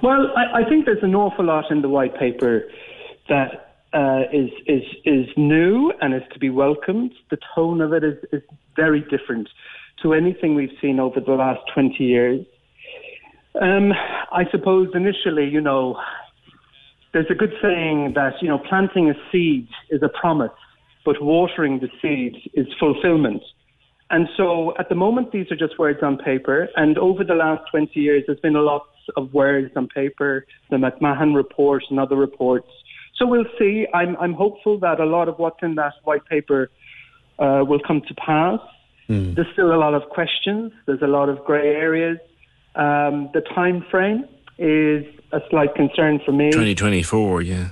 Well, 0.03 0.31
I, 0.37 0.61
I 0.61 0.69
think 0.69 0.85
there's 0.85 1.03
an 1.03 1.15
awful 1.15 1.45
lot 1.45 1.71
in 1.71 1.81
the 1.81 1.89
white 1.89 2.15
paper 2.15 2.69
that 3.27 3.68
uh, 3.93 4.21
is 4.31 4.49
is 4.67 4.83
is 5.05 5.25
new 5.35 5.91
and 6.01 6.13
is 6.13 6.21
to 6.33 6.39
be 6.39 6.49
welcomed. 6.49 7.11
The 7.31 7.37
tone 7.55 7.81
of 7.81 7.93
it 7.93 8.03
is, 8.03 8.17
is 8.31 8.41
very 8.75 9.01
different 9.01 9.49
to 10.03 10.13
anything 10.13 10.55
we've 10.55 10.77
seen 10.81 10.99
over 10.99 11.19
the 11.19 11.33
last 11.33 11.59
20 11.73 12.03
years. 12.03 12.45
Um, 13.61 13.91
I 14.31 14.45
suppose 14.51 14.89
initially, 14.93 15.49
you 15.49 15.59
know, 15.59 15.99
there's 17.13 17.25
a 17.29 17.35
good 17.35 17.51
saying 17.61 18.13
that 18.15 18.33
you 18.41 18.47
know 18.47 18.59
planting 18.59 19.09
a 19.09 19.13
seed 19.31 19.67
is 19.89 20.01
a 20.03 20.09
promise, 20.09 20.51
but 21.03 21.21
watering 21.21 21.79
the 21.79 21.89
seed 22.01 22.35
is 22.53 22.67
fulfillment. 22.79 23.41
And 24.11 24.27
so 24.37 24.73
at 24.79 24.89
the 24.89 24.95
moment, 24.95 25.31
these 25.31 25.51
are 25.51 25.55
just 25.55 25.77
words 25.77 25.99
on 26.01 26.17
paper. 26.17 26.67
And 26.75 26.97
over 26.97 27.23
the 27.23 27.35
last 27.35 27.69
20 27.69 27.91
years, 27.99 28.23
there's 28.25 28.39
been 28.39 28.55
a 28.55 28.61
lot 28.61 28.87
of 29.15 29.31
words 29.33 29.71
on 29.75 29.87
paper, 29.87 30.45
the 30.71 30.77
McMahon 30.77 31.35
report 31.35 31.83
and 31.89 31.99
other 31.99 32.15
reports. 32.15 32.67
So 33.19 33.27
we'll 33.27 33.45
see. 33.59 33.85
I'm, 33.93 34.15
I'm 34.17 34.33
hopeful 34.33 34.79
that 34.79 34.99
a 34.99 35.05
lot 35.05 35.27
of 35.27 35.37
what's 35.37 35.61
in 35.61 35.75
that 35.75 35.93
white 36.05 36.25
paper 36.25 36.71
uh, 37.37 37.63
will 37.67 37.81
come 37.85 38.01
to 38.07 38.13
pass. 38.15 38.59
Hmm. 39.07 39.33
There's 39.33 39.47
still 39.53 39.73
a 39.73 39.77
lot 39.77 39.93
of 39.93 40.09
questions. 40.09 40.71
There's 40.85 41.01
a 41.01 41.07
lot 41.07 41.27
of 41.27 41.43
grey 41.43 41.75
areas. 41.75 42.17
Um, 42.75 43.29
the 43.33 43.41
time 43.41 43.85
frame 43.91 44.25
is 44.57 45.05
a 45.33 45.41
slight 45.49 45.75
concern 45.75 46.21
for 46.25 46.31
me. 46.31 46.45
2024, 46.51 47.41
yeah. 47.41 47.69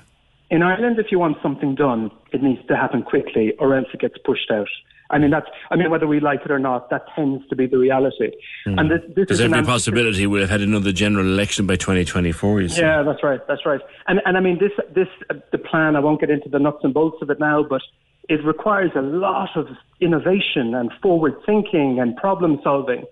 In 0.50 0.64
Ireland, 0.64 1.00
if 1.00 1.08
you 1.12 1.20
want 1.20 1.38
something 1.42 1.76
done, 1.76 2.12
it 2.32 2.42
needs 2.44 2.66
to 2.68 2.76
happen 2.76 3.04
quickly, 3.04 3.54
or 3.60 3.76
else 3.76 3.88
it 3.94 4.02
gets 4.02 4.18
pushed 4.26 4.52
out. 4.52 4.70
I 5.10 5.18
mean, 5.20 5.32
that's. 5.32 5.48
I 5.72 5.76
mean, 5.76 5.90
whether 5.90 6.08
we 6.08 6.20
like 6.20 6.42
it 6.44 6.52
or 6.52 6.60
not, 6.60 6.90
that 6.90 7.06
tends 7.16 7.48
to 7.48 7.56
be 7.56 7.66
the 7.66 7.78
reality. 7.78 8.32
Hmm. 8.66 8.80
And 8.80 8.92
this, 8.92 9.02
this 9.08 9.28
There's 9.28 9.32
is 9.32 9.40
an 9.40 9.46
every 9.48 9.60
answer- 9.60 9.72
possibility 9.72 10.28
we'll 10.28 10.42
have 10.42 10.50
had 10.50 10.62
another 10.62 10.92
general 10.92 11.26
election 11.26 11.66
by 11.66 11.78
2024, 11.78 12.62
you 12.62 12.70
see. 12.70 12.82
Yeah, 12.82 13.04
that's 13.04 13.24
right. 13.24 13.40
That's 13.48 13.66
right. 13.66 13.80
And 14.08 14.22
and 14.26 14.36
I 14.38 14.42
mean 14.42 14.60
this 14.60 14.72
this 14.94 15.08
uh, 15.30 15.36
the 15.52 15.58
plan. 15.58 15.96
I 15.96 16.00
won't 16.00 16.20
get 16.20 16.30
into 16.30 16.50
the 16.50 16.60
nuts 16.60 16.80
and 16.84 16.94
bolts 16.94 17.22
of 17.22 17.30
it 17.30 17.40
now, 17.40 17.64
but 17.64 17.82
it 18.28 18.44
requires 18.44 18.92
a 18.96 19.02
lot 19.02 19.56
of 19.56 19.68
innovation 20.02 20.76
and 20.76 20.92
forward 21.02 21.36
thinking 21.46 22.00
and 22.00 22.16
problem 22.18 22.60
solving, 22.64 23.06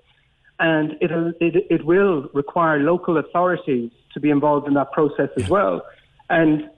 and 0.60 0.98
it 1.00 1.12
it 1.40 1.66
it 1.70 1.86
will 1.86 2.30
require 2.34 2.80
local 2.80 3.18
authorities 3.18 3.92
to 4.14 4.20
be 4.20 4.30
involved 4.30 4.68
in 4.68 4.74
that 4.74 4.92
process 4.92 5.30
as 5.38 5.48
well. 5.50 5.86
And 6.30 6.70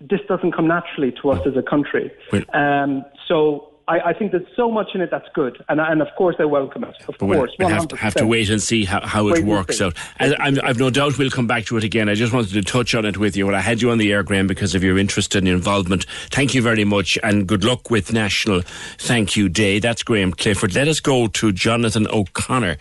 this 0.00 0.20
doesn't 0.28 0.52
come 0.52 0.68
naturally 0.68 1.12
to 1.20 1.30
us 1.30 1.46
as 1.46 1.56
a 1.56 1.62
country. 1.62 2.10
Um, 2.54 3.04
so. 3.28 3.70
I, 3.86 4.00
I 4.00 4.12
think 4.14 4.32
there's 4.32 4.46
so 4.56 4.70
much 4.70 4.88
in 4.94 5.02
it 5.02 5.10
that's 5.10 5.28
good, 5.34 5.62
and, 5.68 5.78
and 5.78 6.00
of 6.00 6.08
course 6.16 6.36
I 6.38 6.46
welcome 6.46 6.84
it. 6.84 6.94
Of 7.06 7.16
But 7.18 7.26
course, 7.26 7.50
we'll 7.58 7.68
have, 7.68 7.88
to, 7.88 7.96
have 7.96 8.14
to 8.14 8.26
wait 8.26 8.48
and 8.48 8.62
see 8.62 8.84
how, 8.86 9.06
how 9.06 9.28
it 9.28 9.44
works 9.44 9.80
out. 9.80 9.94
And 10.18 10.34
I'm, 10.38 10.58
I've 10.62 10.78
no 10.78 10.88
doubt 10.88 11.18
we'll 11.18 11.30
come 11.30 11.46
back 11.46 11.66
to 11.66 11.76
it 11.76 11.84
again. 11.84 12.08
I 12.08 12.14
just 12.14 12.32
wanted 12.32 12.52
to 12.52 12.62
touch 12.62 12.94
on 12.94 13.04
it 13.04 13.18
with 13.18 13.36
you. 13.36 13.46
Well, 13.46 13.54
I 13.54 13.60
had 13.60 13.82
you 13.82 13.90
on 13.90 13.98
the 13.98 14.10
air, 14.10 14.22
Graham, 14.22 14.46
because 14.46 14.74
of 14.74 14.82
your 14.82 14.96
interest 14.96 15.34
and 15.34 15.46
involvement. 15.46 16.06
Thank 16.30 16.54
you 16.54 16.62
very 16.62 16.84
much, 16.84 17.18
and 17.22 17.46
good 17.46 17.62
luck 17.62 17.90
with 17.90 18.12
National 18.12 18.62
Thank 18.98 19.36
You 19.36 19.50
Day. 19.50 19.80
That's 19.80 20.02
Graham 20.02 20.32
Clifford. 20.32 20.74
Let 20.74 20.88
us 20.88 21.00
go 21.00 21.26
to 21.26 21.52
Jonathan 21.52 22.06
O'Connor 22.08 22.78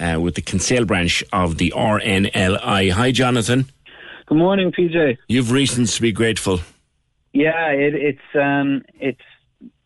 uh, 0.00 0.18
with 0.20 0.34
the 0.34 0.42
Kinsale 0.42 0.84
branch 0.84 1.22
of 1.32 1.58
the 1.58 1.72
RNLI. 1.76 2.90
Hi, 2.90 3.12
Jonathan. 3.12 3.66
Good 4.26 4.38
morning, 4.38 4.72
PJ. 4.72 5.18
You've 5.28 5.52
reasons 5.52 5.94
to 5.94 6.02
be 6.02 6.10
grateful. 6.10 6.60
Yeah, 7.32 7.68
it, 7.68 7.94
it's 7.94 8.18
um, 8.34 8.82
it's 8.98 9.20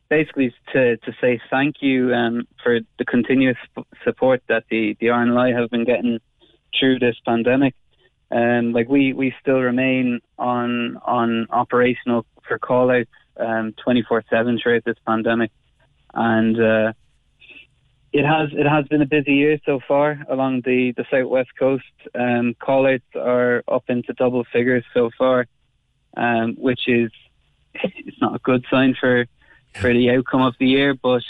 basically 0.08 0.54
to 0.72 0.96
to 0.98 1.12
say 1.20 1.40
thank 1.50 1.76
you 1.80 2.14
um, 2.14 2.46
for 2.62 2.80
the 2.98 3.04
continuous 3.04 3.56
support 4.04 4.42
that 4.48 4.64
the 4.70 4.96
the 5.00 5.06
RNLI 5.06 5.58
have 5.58 5.70
been 5.70 5.84
getting 5.84 6.20
through 6.78 6.98
this 6.98 7.16
pandemic. 7.24 7.74
Um, 8.30 8.72
like 8.72 8.88
we 8.88 9.12
we 9.12 9.34
still 9.40 9.60
remain 9.60 10.20
on 10.38 10.98
on 11.04 11.46
operational 11.50 12.26
for 12.46 12.58
call 12.58 12.90
outs 12.90 13.10
um, 13.38 13.74
24/7 13.86 14.62
throughout 14.62 14.84
this 14.84 14.96
pandemic, 15.06 15.50
and 16.12 16.60
uh, 16.60 16.92
it 18.12 18.24
has 18.24 18.50
it 18.52 18.66
has 18.66 18.86
been 18.86 19.02
a 19.02 19.06
busy 19.06 19.34
year 19.34 19.58
so 19.66 19.80
far 19.86 20.24
along 20.28 20.62
the 20.64 20.92
the 20.96 21.04
southwest 21.10 21.50
coast. 21.58 21.84
Um, 22.14 22.54
call 22.58 22.86
outs 22.86 23.04
are 23.14 23.62
up 23.68 23.84
into 23.88 24.12
double 24.14 24.44
figures 24.52 24.84
so 24.94 25.10
far, 25.16 25.46
um, 26.16 26.54
which 26.54 26.88
is 26.88 27.10
it's 27.74 28.20
not 28.20 28.36
a 28.36 28.38
good 28.38 28.64
sign 28.70 28.94
for 28.98 29.26
for 29.80 29.92
the 29.92 30.10
outcome 30.10 30.42
of 30.42 30.54
the 30.58 30.66
year, 30.66 30.94
but 30.94 31.22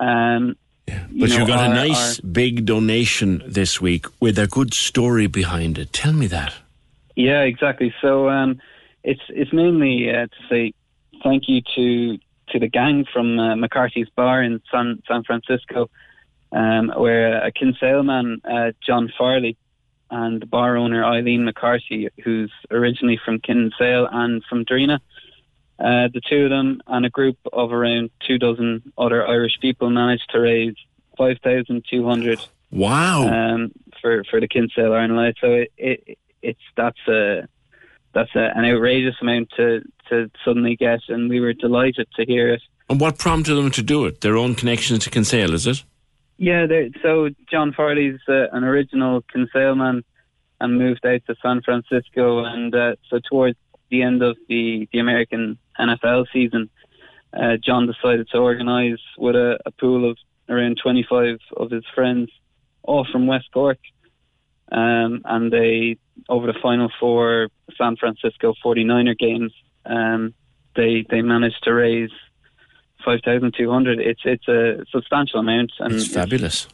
um, 0.00 0.56
But 0.86 1.30
you, 1.30 1.38
know, 1.38 1.46
got 1.46 1.64
a 1.64 1.68
our- 1.68 1.74
nice 1.74 2.20
big 2.20 2.66
donation 2.66 3.42
this 3.46 3.80
week 3.80 4.06
with 4.20 4.38
a 4.38 4.46
good 4.46 4.74
story 4.74 5.26
behind 5.26 5.78
it. 5.78 5.92
Tell 5.92 6.12
me 6.12 6.26
that. 6.28 6.54
Yeah, 7.16 7.42
exactly. 7.42 7.94
So 8.00 8.28
um, 8.28 8.60
it's 9.04 9.20
it's 9.28 9.52
mainly 9.52 10.10
uh, 10.10 10.26
to 10.26 10.48
say 10.48 10.72
thank 11.22 11.48
you 11.48 11.60
to 11.76 12.18
to 12.50 12.58
the 12.58 12.68
gang 12.68 13.04
from 13.12 13.38
uh, 13.38 13.56
McCarthy's 13.56 14.08
Bar 14.16 14.42
in 14.42 14.60
San 14.70 15.02
San 15.06 15.22
Francisco, 15.22 15.88
um, 16.52 16.92
where 16.96 17.42
a 17.44 17.52
Kinsale 17.52 18.02
man, 18.02 18.40
uh, 18.44 18.72
John 18.84 19.12
Farley, 19.16 19.56
and 20.10 20.40
the 20.42 20.46
bar 20.46 20.76
owner 20.76 21.04
Eileen 21.04 21.44
McCarthy, 21.44 22.08
who's 22.24 22.52
originally 22.70 23.18
from 23.24 23.38
Kinsale 23.40 24.08
and 24.10 24.42
from 24.44 24.64
Drina. 24.64 25.00
Uh, 25.78 26.08
the 26.12 26.20
two 26.28 26.44
of 26.44 26.50
them 26.50 26.80
and 26.86 27.04
a 27.04 27.10
group 27.10 27.38
of 27.52 27.72
around 27.72 28.10
two 28.26 28.38
dozen 28.38 28.92
other 28.96 29.26
Irish 29.26 29.58
people 29.60 29.90
managed 29.90 30.30
to 30.30 30.38
raise 30.38 30.74
five 31.18 31.38
thousand 31.42 31.84
two 31.90 32.06
hundred 32.06 32.40
Wow. 32.70 33.22
um, 33.28 33.72
for 34.00 34.24
for 34.30 34.40
the 34.40 34.48
Kinsale 34.48 34.90
RNLI. 34.90 35.34
So 35.40 35.48
it, 35.48 35.72
it 35.76 36.18
it's 36.42 36.60
that's 36.76 37.08
a 37.08 37.48
that's 38.14 38.34
a, 38.34 38.50
an 38.56 38.64
outrageous 38.64 39.16
amount 39.20 39.50
to 39.56 39.82
to 40.08 40.30
suddenly 40.44 40.76
get, 40.76 41.00
and 41.08 41.28
we 41.28 41.40
were 41.40 41.52
delighted 41.52 42.06
to 42.16 42.24
hear 42.24 42.52
it. 42.52 42.62
And 42.88 43.00
what 43.00 43.18
prompted 43.18 43.54
them 43.54 43.70
to 43.72 43.82
do 43.82 44.04
it? 44.06 44.20
Their 44.20 44.36
own 44.36 44.54
connection 44.54 44.98
to 44.98 45.10
Kinsale, 45.10 45.54
is 45.54 45.66
it? 45.66 45.82
Yeah, 46.36 46.66
so 47.02 47.30
John 47.50 47.72
Farley's 47.72 48.18
uh, 48.28 48.48
an 48.52 48.64
original 48.64 49.22
Kinsale 49.32 49.74
man 49.76 50.02
and 50.60 50.78
moved 50.78 51.04
out 51.06 51.20
to 51.26 51.34
San 51.42 51.62
Francisco, 51.62 52.44
and 52.44 52.74
uh, 52.74 52.96
so 53.08 53.20
towards 53.28 53.56
the 53.92 54.02
end 54.02 54.22
of 54.22 54.36
the 54.48 54.88
the 54.92 54.98
American 54.98 55.58
NFL 55.78 56.26
season, 56.32 56.68
uh, 57.32 57.56
John 57.64 57.86
decided 57.86 58.26
to 58.32 58.38
organise 58.38 58.98
with 59.16 59.36
a, 59.36 59.58
a 59.64 59.70
pool 59.70 60.10
of 60.10 60.16
around 60.48 60.78
25 60.82 61.38
of 61.56 61.70
his 61.70 61.84
friends, 61.94 62.30
all 62.82 63.06
from 63.10 63.28
West 63.28 63.48
Cork, 63.54 63.78
um, 64.72 65.22
and 65.24 65.52
they 65.52 65.98
over 66.28 66.46
the 66.46 66.58
final 66.60 66.90
four 66.98 67.48
San 67.78 67.96
Francisco 67.96 68.54
49er 68.64 69.16
games, 69.16 69.52
um, 69.86 70.34
they 70.74 71.06
they 71.08 71.22
managed 71.22 71.62
to 71.62 71.72
raise. 71.72 72.10
Five 73.04 73.18
thousand 73.24 73.52
two 73.58 73.68
hundred. 73.68 73.98
It's 73.98 74.20
it's 74.24 74.46
a 74.46 74.84
substantial 74.92 75.40
amount, 75.40 75.72
and 75.80 75.92
It's 75.92 76.06
fabulous. 76.06 76.68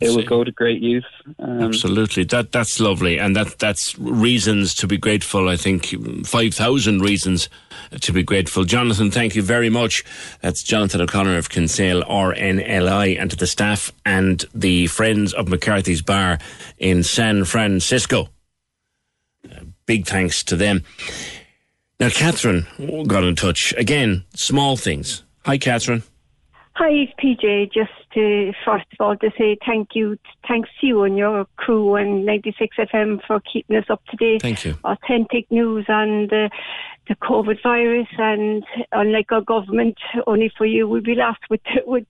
It 0.00 0.16
will 0.16 0.24
go 0.24 0.44
to 0.44 0.50
great 0.50 0.80
use. 0.80 1.06
Um, 1.38 1.62
Absolutely, 1.62 2.24
that 2.24 2.52
that's 2.52 2.80
lovely, 2.80 3.18
and 3.18 3.36
that 3.36 3.58
that's 3.58 3.98
reasons 3.98 4.74
to 4.76 4.86
be 4.86 4.96
grateful. 4.96 5.48
I 5.48 5.56
think 5.56 5.94
five 6.26 6.54
thousand 6.54 7.02
reasons 7.02 7.48
to 8.00 8.12
be 8.12 8.22
grateful. 8.22 8.64
Jonathan, 8.64 9.10
thank 9.10 9.36
you 9.36 9.42
very 9.42 9.68
much. 9.68 10.02
That's 10.40 10.62
Jonathan 10.62 11.02
O'Connor 11.02 11.36
of 11.36 11.50
Kinsale 11.50 12.02
RNLI, 12.04 13.20
and 13.20 13.30
to 13.30 13.36
the 13.36 13.46
staff 13.46 13.92
and 14.06 14.44
the 14.54 14.86
friends 14.86 15.34
of 15.34 15.48
McCarthy's 15.48 16.02
Bar 16.02 16.38
in 16.78 17.02
San 17.02 17.44
Francisco. 17.44 18.30
Uh, 19.44 19.64
big 19.86 20.06
thanks 20.06 20.42
to 20.44 20.56
them. 20.56 20.82
Now, 21.98 22.08
Catherine 22.08 22.66
got 23.06 23.24
in 23.24 23.36
touch 23.36 23.74
again. 23.76 24.24
Small 24.34 24.78
things. 24.78 25.22
Hi, 25.44 25.58
Catherine. 25.58 26.02
Hi, 26.72 26.88
it's 26.88 27.12
PJ. 27.22 27.70
Just 27.74 27.90
to, 28.14 28.52
first 28.64 28.86
of 28.92 29.00
all 29.00 29.16
to 29.16 29.30
say 29.38 29.56
thank 29.64 29.90
you, 29.94 30.18
thanks 30.46 30.68
to 30.80 30.86
you 30.86 31.02
and 31.02 31.16
your 31.16 31.46
crew 31.56 31.94
and 31.96 32.24
96 32.24 32.76
FM 32.76 33.20
for 33.26 33.40
keeping 33.40 33.76
us 33.76 33.86
up 33.88 34.04
to 34.06 34.16
date. 34.16 34.42
Thank 34.42 34.64
you. 34.64 34.76
Authentic 34.84 35.50
news 35.50 35.86
on 35.88 36.28
the 36.28 36.46
uh, 36.46 36.56
the 37.08 37.16
COVID 37.16 37.60
virus, 37.60 38.06
and 38.18 38.64
unlike 38.92 39.32
our 39.32 39.40
government, 39.40 39.98
only 40.28 40.48
for 40.56 40.64
you, 40.64 40.86
we'll 40.88 41.00
be 41.00 41.16
left 41.16 41.42
with 41.50 41.60
with 41.86 42.06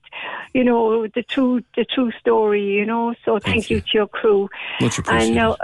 you 0.53 0.63
know 0.63 1.07
the 1.07 1.23
true 1.23 1.63
the 1.75 1.83
true 1.83 2.11
story. 2.19 2.63
You 2.63 2.85
know, 2.85 3.15
so 3.25 3.39
thank, 3.39 3.69
you. 3.69 3.81
to 3.81 3.87
your 3.93 4.07
crew. 4.07 4.47
Much 4.79 4.99
And 4.99 5.07
appreciated. 5.07 5.35
now, 5.35 5.57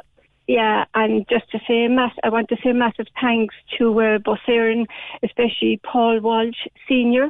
yeah, 0.47 0.85
and 0.93 1.25
just 1.29 1.51
to 1.51 1.59
say, 1.67 1.87
mass, 1.89 2.13
I 2.23 2.29
want 2.29 2.47
to 2.49 2.55
say 2.63 2.71
massive 2.71 3.07
thanks 3.19 3.53
to 3.77 3.91
uh, 3.99 4.17
Éireann, 4.47 4.85
especially 5.21 5.81
Paul 5.83 6.21
Walsh 6.21 6.55
Senior. 6.87 7.25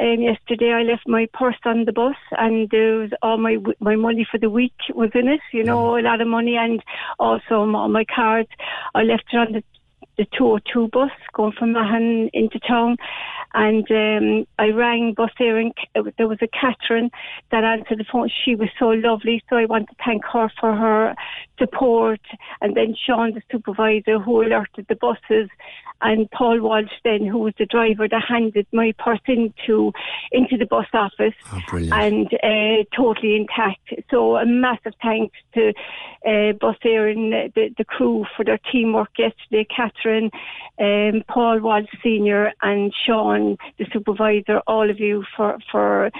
Um, 0.00 0.22
yesterday, 0.22 0.72
I 0.72 0.82
left 0.82 1.06
my 1.06 1.28
purse 1.34 1.58
on 1.66 1.84
the 1.84 1.92
bus, 1.92 2.16
and 2.32 2.70
there 2.70 2.96
was 2.96 3.10
all 3.20 3.36
my 3.36 3.58
my 3.80 3.94
money 3.94 4.26
for 4.28 4.38
the 4.38 4.48
week 4.48 4.72
was 4.94 5.10
in 5.14 5.28
it. 5.28 5.40
You 5.52 5.64
know, 5.64 5.98
a 5.98 6.00
lot 6.00 6.22
of 6.22 6.28
money, 6.28 6.56
and 6.56 6.82
also 7.18 7.62
m- 7.62 7.76
all 7.76 7.88
my 7.88 8.04
cards. 8.04 8.48
I 8.94 9.02
left 9.02 9.24
it 9.32 9.36
on 9.36 9.52
the 9.52 9.62
the 10.18 10.26
202 10.36 10.88
bus 10.88 11.10
going 11.32 11.52
from 11.52 11.72
Mahon 11.72 12.28
into 12.32 12.58
town. 12.60 12.96
And 13.54 13.90
um, 13.90 14.46
I 14.58 14.68
rang 14.68 15.14
Bus 15.14 15.30
Éireann. 15.38 15.72
There 16.16 16.28
was 16.28 16.38
a 16.40 16.48
Catherine 16.48 17.10
that 17.50 17.64
answered 17.64 17.98
the 17.98 18.04
phone. 18.10 18.30
She 18.44 18.54
was 18.54 18.68
so 18.78 18.88
lovely. 18.88 19.42
So 19.50 19.56
I 19.56 19.66
want 19.66 19.88
to 19.90 19.96
thank 20.04 20.24
her 20.32 20.50
for 20.58 20.74
her 20.74 21.14
support. 21.58 22.20
And 22.62 22.76
then 22.76 22.94
Sean, 22.94 23.34
the 23.34 23.42
supervisor, 23.50 24.18
who 24.18 24.42
alerted 24.42 24.86
the 24.88 24.96
buses. 24.96 25.50
And 26.00 26.28
Paul 26.30 26.60
Walsh, 26.60 26.90
then, 27.04 27.26
who 27.26 27.38
was 27.38 27.54
the 27.58 27.66
driver 27.66 28.08
that 28.08 28.22
handed 28.26 28.66
my 28.72 28.92
purse 28.98 29.20
into, 29.26 29.92
into 30.32 30.56
the 30.56 30.66
bus 30.66 30.86
office. 30.92 31.34
and 31.92 32.26
uh, 32.42 32.84
totally 32.96 33.36
intact. 33.36 33.92
So 34.10 34.36
a 34.36 34.46
massive 34.46 34.94
thanks 35.00 35.36
to 35.54 35.68
uh, 36.26 36.52
Bus 36.60 36.76
Éireann, 36.84 37.54
the, 37.54 37.72
the 37.76 37.84
crew 37.84 38.24
for 38.36 38.44
their 38.44 38.58
teamwork 38.72 39.10
yesterday, 39.16 39.64
Catherine, 39.64 40.01
um, 40.10 41.22
Paul 41.28 41.60
Walsh 41.60 41.86
Senior 42.02 42.52
and 42.62 42.92
Sean 43.06 43.56
the 43.78 43.86
supervisor, 43.92 44.60
all 44.66 44.90
of 44.90 44.98
you 44.98 45.24
for 45.36 45.58
for 45.70 46.10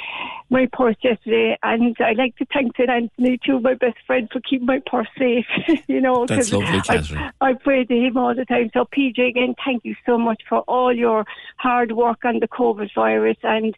my 0.50 0.68
purse 0.72 0.96
yesterday. 1.02 1.59
And 1.62 1.96
I'd 2.00 2.16
like 2.18 2.36
to 2.36 2.46
thank 2.52 2.76
St. 2.76 2.88
Anthony 2.88 3.38
too, 3.44 3.60
my 3.60 3.74
best 3.74 3.96
friend, 4.06 4.28
for 4.30 4.40
keeping 4.40 4.66
my 4.66 4.80
purse 4.84 5.09
safe. 5.18 5.46
you 5.88 6.00
know, 6.00 6.26
That's 6.26 6.50
'cause 6.50 6.60
lovely, 6.60 6.80
Catherine. 6.82 7.30
I, 7.40 7.50
I 7.50 7.54
pray 7.54 7.84
to 7.84 7.94
him 7.94 8.16
all 8.16 8.34
the 8.34 8.44
time. 8.44 8.70
So 8.74 8.84
PJ, 8.84 9.28
again, 9.28 9.54
thank 9.64 9.84
you 9.84 9.96
so 10.06 10.18
much 10.18 10.42
for 10.48 10.60
all 10.60 10.94
your 10.94 11.24
hard 11.56 11.92
work 11.92 12.24
on 12.24 12.40
the 12.40 12.48
COVID 12.48 12.90
virus 12.94 13.38
and 13.42 13.74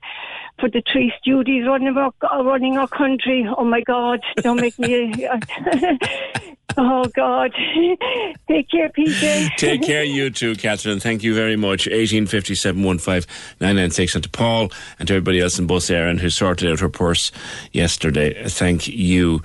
for 0.59 0.69
the 0.69 0.83
three 0.91 1.13
studios 1.21 1.67
running 1.67 1.97
our 1.97 2.13
running 2.45 2.77
our 2.79 2.89
country. 2.89 3.47
Oh 3.57 3.65
my 3.65 3.81
God, 3.81 4.21
don't 4.43 4.61
make 4.61 4.79
me. 4.79 5.29
oh 6.77 7.05
God, 7.15 7.53
take 8.49 8.71
care, 8.71 8.89
PJ. 8.89 9.57
Take 9.57 9.83
care, 9.83 10.05
you 10.05 10.31
too, 10.31 10.55
Catherine. 10.55 11.01
Thank 11.01 11.23
you 11.23 11.35
very 11.35 11.57
much. 11.57 11.87
185715 11.87 14.17
and 14.17 14.23
to 14.23 14.31
Paul 14.31 14.71
and 14.99 15.09
to 15.09 15.15
everybody 15.15 15.41
else 15.41 15.59
in 15.59 15.67
Bus 15.67 15.91
Éireann 15.91 16.21
who 16.21 16.31
sorted 16.31 16.71
out 16.71 16.81
her 16.81 16.89
purse 16.89 17.33
yesterday. 17.73 18.49
Thank 18.49 18.89
you. 18.89 19.43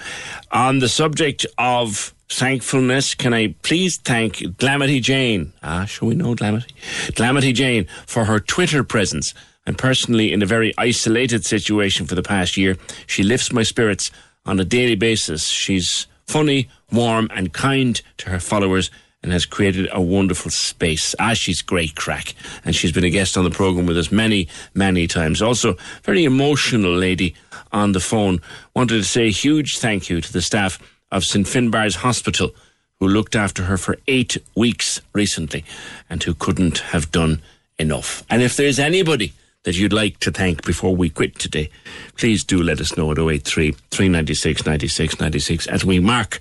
On 0.51 0.79
the 0.79 0.89
subject 0.89 1.45
of 1.57 2.13
thankfulness, 2.29 3.15
can 3.15 3.33
I 3.33 3.55
please 3.63 3.99
thank 4.03 4.57
Glamity 4.57 4.99
Jane? 4.99 5.53
Ah, 5.63 5.85
shall 5.85 6.07
we 6.07 6.15
know 6.15 6.35
Glamity? 6.35 6.73
Glamity 7.15 7.53
Jane 7.53 7.87
for 8.05 8.25
her 8.25 8.39
Twitter 8.39 8.83
presence. 8.83 9.33
And 9.65 9.77
personally, 9.77 10.31
in 10.31 10.41
a 10.41 10.45
very 10.45 10.73
isolated 10.77 11.45
situation 11.45 12.07
for 12.07 12.15
the 12.15 12.23
past 12.23 12.57
year, 12.57 12.77
she 13.07 13.23
lifts 13.23 13.51
my 13.51 13.63
spirits 13.63 14.11
on 14.45 14.59
a 14.59 14.65
daily 14.65 14.95
basis. 14.95 15.47
She's 15.47 16.07
funny, 16.27 16.69
warm, 16.91 17.29
and 17.33 17.53
kind 17.53 18.01
to 18.17 18.29
her 18.29 18.39
followers 18.39 18.91
and 19.21 19.31
has 19.33 19.45
created 19.45 19.89
a 19.91 20.01
wonderful 20.01 20.49
space. 20.49 21.13
Ah, 21.19 21.33
she's 21.33 21.61
great 21.61 21.95
crack. 21.95 22.33
And 22.63 22.75
she's 22.75 22.91
been 22.91 23.03
a 23.03 23.09
guest 23.09 23.37
on 23.37 23.43
the 23.43 23.49
programme 23.49 23.85
with 23.85 23.97
us 23.97 24.11
many, 24.11 24.47
many 24.73 25.07
times. 25.07 25.41
Also, 25.41 25.75
very 26.03 26.23
emotional 26.23 26.95
lady 26.95 27.35
on 27.71 27.91
the 27.91 27.99
phone. 27.99 28.41
Wanted 28.75 28.95
to 28.95 29.03
say 29.03 29.27
a 29.27 29.31
huge 29.31 29.77
thank 29.77 30.09
you 30.09 30.21
to 30.21 30.33
the 30.33 30.41
staff 30.41 30.79
of 31.11 31.25
St. 31.25 31.45
Finbarr's 31.45 31.95
Hospital 31.95 32.51
who 32.99 33.07
looked 33.07 33.35
after 33.35 33.63
her 33.63 33.77
for 33.77 33.97
eight 34.07 34.37
weeks 34.55 35.01
recently 35.13 35.63
and 36.09 36.21
who 36.23 36.33
couldn't 36.33 36.79
have 36.79 37.11
done 37.11 37.41
enough. 37.77 38.23
And 38.29 38.41
if 38.41 38.55
there's 38.57 38.79
anybody 38.79 39.33
that 39.63 39.77
you'd 39.77 39.93
like 39.93 40.19
to 40.19 40.31
thank 40.31 40.65
before 40.65 40.95
we 40.95 41.09
quit 41.09 41.37
today, 41.37 41.69
please 42.17 42.43
do 42.43 42.61
let 42.63 42.79
us 42.79 42.95
know 42.95 43.11
at 43.11 43.19
083 43.19 43.71
396 43.91 44.65
96 44.65 45.19
96 45.19 45.67
as 45.67 45.85
we 45.85 45.99
mark 45.99 46.39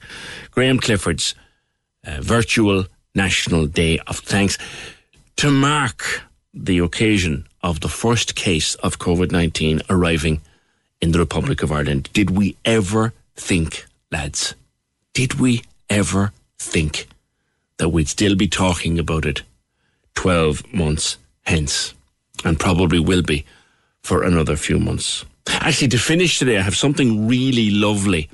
Graham 0.50 0.78
Clifford's 0.78 1.34
uh, 2.06 2.20
virtual 2.20 2.86
National 3.14 3.66
Day 3.66 3.98
of 4.06 4.18
Thanks 4.18 4.58
to 5.36 5.50
mark 5.50 6.22
the 6.54 6.78
occasion 6.78 7.46
of 7.62 7.80
the 7.80 7.88
first 7.88 8.34
case 8.34 8.74
of 8.76 8.98
COVID 8.98 9.32
19 9.32 9.82
arriving 9.90 10.40
in 11.00 11.12
the 11.12 11.18
Republic 11.18 11.62
of 11.62 11.72
Ireland. 11.72 12.08
Did 12.12 12.30
we 12.30 12.56
ever 12.64 13.12
think, 13.34 13.86
lads, 14.10 14.54
did 15.14 15.34
we 15.34 15.62
ever 15.90 16.32
think 16.58 17.08
that 17.78 17.90
we'd 17.90 18.08
still 18.08 18.34
be 18.34 18.48
talking 18.48 18.98
about 18.98 19.24
it 19.24 19.42
12 20.14 20.72
months 20.72 21.18
hence? 21.42 21.94
And 22.44 22.58
probably 22.58 22.98
will 22.98 23.22
be 23.22 23.44
for 24.02 24.22
another 24.22 24.56
few 24.56 24.78
months. 24.78 25.24
Actually, 25.48 25.88
to 25.88 25.98
finish 25.98 26.38
today, 26.38 26.58
I 26.58 26.62
have 26.62 26.76
something 26.76 27.26
really 27.26 27.70
lovely. 27.70 28.28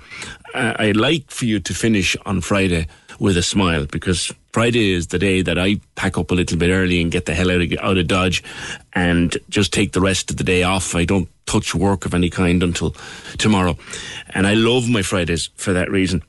Uh, 0.53 0.75
I'd 0.79 0.97
like 0.97 1.31
for 1.31 1.47
you 1.47 1.61
to 1.61 1.75
finish 1.75 2.17
on 2.27 2.41
Friday 2.41 2.87
with 3.19 3.37
a 3.37 3.43
smile 3.43 3.87
because 3.87 4.33
Friday 4.53 4.93
is 4.93 5.09
the 5.09 5.19
day 5.19 5.43
that 5.43 5.59
I 5.59 5.81
pack 5.95 6.19
up 6.19 6.31
a 6.31 6.35
little 6.35 6.59
bit 6.59 6.71
early 6.71 7.01
and 7.01 7.11
get 7.11 7.27
the 7.27 7.35
hell 7.35 7.51
out 7.51 7.61
of, 7.61 7.73
out 7.81 7.99
of 7.99 8.07
Dodge 8.07 8.43
and 8.93 9.37
just 9.49 9.73
take 9.73 9.93
the 9.93 10.01
rest 10.01 10.31
of 10.31 10.37
the 10.37 10.45
day 10.45 10.63
off. 10.63 10.95
I 10.95 11.05
don't 11.05 11.29
touch 11.47 11.75
work 11.75 12.05
of 12.05 12.15
any 12.15 12.31
kind 12.31 12.63
until 12.63 12.95
tomorrow. 13.39 13.77
And 14.31 14.47
I 14.47 14.55
love 14.55 14.89
my 14.89 15.03
Fridays 15.03 15.51
for 15.57 15.73
that 15.73 15.91
reason. 15.91 16.23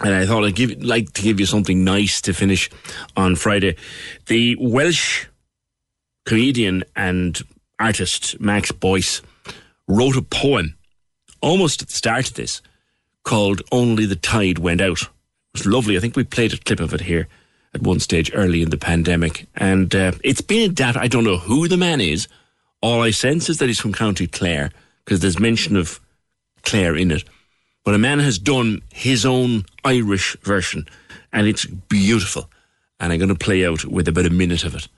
And 0.00 0.14
I 0.14 0.26
thought 0.26 0.44
I'd 0.44 0.54
give, 0.54 0.82
like 0.82 1.12
to 1.14 1.22
give 1.22 1.40
you 1.40 1.46
something 1.46 1.82
nice 1.82 2.20
to 2.22 2.32
finish 2.32 2.70
on 3.16 3.34
Friday. 3.34 3.76
The 4.26 4.56
Welsh 4.60 5.26
comedian 6.28 6.84
and 6.94 7.40
artist 7.80 8.38
Max 8.38 8.70
Boyce 8.70 9.22
wrote 9.88 10.14
a 10.14 10.20
poem 10.20 10.76
almost 11.40 11.80
at 11.80 11.88
the 11.88 11.94
start 11.94 12.28
of 12.28 12.34
this 12.34 12.60
called 13.24 13.62
Only 13.72 14.04
the 14.04 14.14
Tide 14.14 14.58
Went 14.58 14.82
Out. 14.82 15.00
It 15.00 15.08
was 15.54 15.66
lovely. 15.66 15.96
I 15.96 16.00
think 16.00 16.16
we 16.16 16.24
played 16.24 16.52
a 16.52 16.58
clip 16.58 16.80
of 16.80 16.92
it 16.92 17.00
here 17.00 17.28
at 17.72 17.80
one 17.80 17.98
stage 17.98 18.30
early 18.34 18.60
in 18.60 18.68
the 18.68 18.76
pandemic. 18.76 19.46
And 19.56 19.94
uh, 19.94 20.12
it's 20.22 20.42
been 20.42 20.70
adapted. 20.70 21.02
I 21.02 21.08
don't 21.08 21.24
know 21.24 21.38
who 21.38 21.66
the 21.66 21.78
man 21.78 21.98
is. 21.98 22.28
All 22.82 23.00
I 23.00 23.10
sense 23.10 23.48
is 23.48 23.56
that 23.56 23.68
he's 23.68 23.80
from 23.80 23.94
County 23.94 24.26
Clare 24.26 24.70
because 25.06 25.20
there's 25.20 25.40
mention 25.40 25.76
of 25.76 25.98
Clare 26.62 26.94
in 26.94 27.10
it. 27.10 27.24
But 27.86 27.94
a 27.94 27.98
man 27.98 28.18
has 28.18 28.38
done 28.38 28.82
his 28.92 29.24
own 29.24 29.64
Irish 29.82 30.36
version 30.42 30.86
and 31.32 31.46
it's 31.46 31.64
beautiful. 31.64 32.50
And 33.00 33.14
I'm 33.14 33.18
going 33.18 33.30
to 33.30 33.34
play 33.34 33.64
out 33.64 33.86
with 33.86 34.08
about 34.08 34.26
a 34.26 34.30
minute 34.30 34.64
of 34.64 34.74
it 34.74 34.88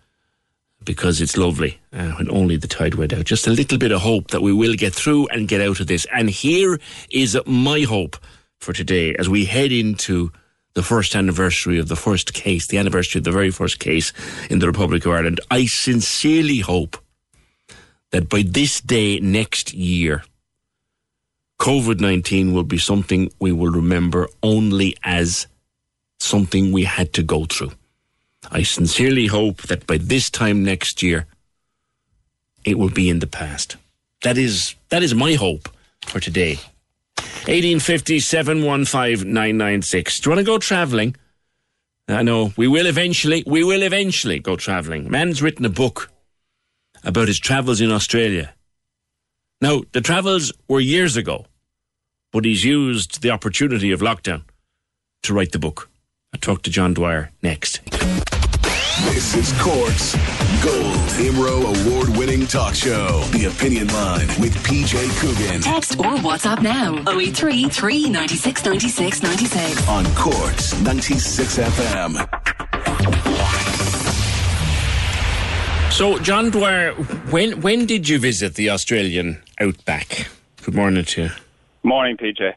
because 0.91 1.21
it's 1.21 1.37
lovely 1.37 1.79
uh, 1.93 2.11
when 2.15 2.29
only 2.33 2.57
the 2.57 2.67
tide 2.67 2.97
went 2.97 3.13
out. 3.13 3.25
Just 3.25 3.47
a 3.47 3.53
little 3.53 3.79
bit 3.79 3.93
of 3.93 4.01
hope 4.01 4.33
that 4.33 4.43
we 4.43 4.53
will 4.53 4.75
get 4.75 4.93
through 4.93 5.29
and 5.29 5.47
get 5.47 5.61
out 5.61 5.79
of 5.79 5.87
this. 5.87 6.05
And 6.13 6.29
here 6.29 6.81
is 7.13 7.39
my 7.47 7.83
hope 7.83 8.17
for 8.59 8.73
today 8.73 9.15
as 9.15 9.29
we 9.29 9.45
head 9.45 9.71
into 9.71 10.33
the 10.75 10.83
first 10.83 11.15
anniversary 11.15 11.79
of 11.79 11.87
the 11.87 11.95
first 11.95 12.35
case, 12.35 12.67
the 12.67 12.79
anniversary 12.79 13.21
of 13.21 13.25
the 13.25 13.31
very 13.31 13.53
first 13.53 13.79
case 13.79 14.13
in 14.51 14.59
the 14.59 14.67
Republic 14.67 15.07
of 15.07 15.13
Ireland. 15.13 15.39
I 15.49 15.67
sincerely 15.67 16.59
hope 16.59 16.97
that 18.11 18.29
by 18.29 18.43
this 18.43 18.81
day 18.81 19.21
next 19.21 19.73
year, 19.73 20.25
COVID 21.61 22.01
19 22.01 22.53
will 22.53 22.65
be 22.65 22.79
something 22.79 23.31
we 23.39 23.53
will 23.53 23.71
remember 23.71 24.29
only 24.43 24.97
as 25.05 25.47
something 26.19 26.73
we 26.73 26.83
had 26.83 27.13
to 27.13 27.23
go 27.23 27.45
through. 27.45 27.71
I 28.51 28.63
sincerely 28.63 29.27
hope 29.27 29.63
that 29.63 29.87
by 29.87 29.99
this 29.99 30.31
time 30.31 30.65
next 30.65 31.03
year, 31.03 31.27
it 32.65 32.79
will 32.79 32.91
be 32.91 33.09
in 33.09 33.19
the 33.19 33.27
past. 33.27 33.77
That 34.23 34.39
is 34.39 34.75
that 34.89 35.03
is 35.03 35.15
my 35.15 35.35
hope 35.35 35.69
for 36.07 36.21
today. 36.21 36.59
1850 37.47 38.21
996. 39.25 40.21
Do 40.21 40.31
you 40.31 40.37
want 40.37 40.47
to 40.47 40.53
go 40.53 40.59
travelling? 40.59 41.17
I 42.09 42.23
know 42.23 42.53
we 42.57 42.67
will 42.67 42.87
eventually. 42.87 43.45
We 43.47 43.65
will 43.65 43.83
eventually 43.83 44.41
go 44.41 44.57
travelling. 44.57 45.11
Man's 45.11 45.43
written 45.43 45.65
a 45.65 45.71
book 45.71 46.11
about 47.05 47.29
his 47.29 47.39
travels 47.39 47.81
in 47.81 47.91
Australia. 47.91 48.53
Now 49.61 49.83
the 49.93 50.01
travels 50.01 50.53
were 50.69 50.81
years 50.81 51.17
ago, 51.17 51.47
but 52.33 52.45
he's 52.45 52.65
used 52.65 53.23
the 53.23 53.31
opportunity 53.31 53.93
of 53.93 54.01
lockdown 54.01 54.43
to 55.23 55.35
write 55.35 55.53
the 55.53 55.59
book. 55.59 55.89
I 56.33 56.37
talk 56.37 56.63
to 56.63 56.71
John 56.71 56.95
Dwyer 56.95 57.31
next. 57.43 57.85
This 57.91 59.35
is 59.35 59.53
Cork's 59.61 60.15
Gold 60.63 61.09
Imro 61.19 61.59
Award 61.89 62.17
winning 62.17 62.47
talk 62.47 62.75
show. 62.75 63.23
The 63.33 63.47
Opinion 63.47 63.89
Line 63.89 64.29
with 64.41 64.55
PJ 64.65 64.95
Coogan. 65.19 65.61
Text 65.61 65.99
or 65.99 66.15
WhatsApp 66.23 66.63
now 66.63 66.99
083 67.11 67.69
396 67.71 68.65
96 68.65 69.23
96. 69.25 69.89
On 69.89 70.05
Cork's 70.15 70.81
96 70.83 71.59
FM. 71.59 72.13
So, 75.93 76.19
John 76.21 76.51
Dwyer, 76.51 76.93
when 77.33 77.61
when 77.61 77.87
did 77.87 78.09
you 78.09 78.21
visit 78.21 78.55
the 78.55 78.71
Australian 78.71 79.43
outback? 79.61 80.29
Good 80.63 80.75
morning 80.77 81.05
to 81.07 81.23
you. 81.25 81.31
Morning, 81.83 82.17
PJ. 82.17 82.53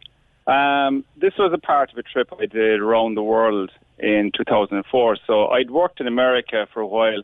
Um, 0.46 1.06
this 1.16 1.34
was 1.38 1.54
a 1.54 1.58
part 1.58 1.92
of 1.92 1.98
a 1.98 2.04
trip 2.04 2.30
I 2.38 2.46
did 2.46 2.82
around 2.82 3.16
the 3.16 3.24
world 3.24 3.72
in 3.98 4.32
2004. 4.36 5.18
So 5.26 5.48
I'd 5.48 5.72
worked 5.72 6.02
in 6.02 6.08
America 6.08 6.68
for 6.74 6.82
a 6.82 6.88
while, 6.88 7.22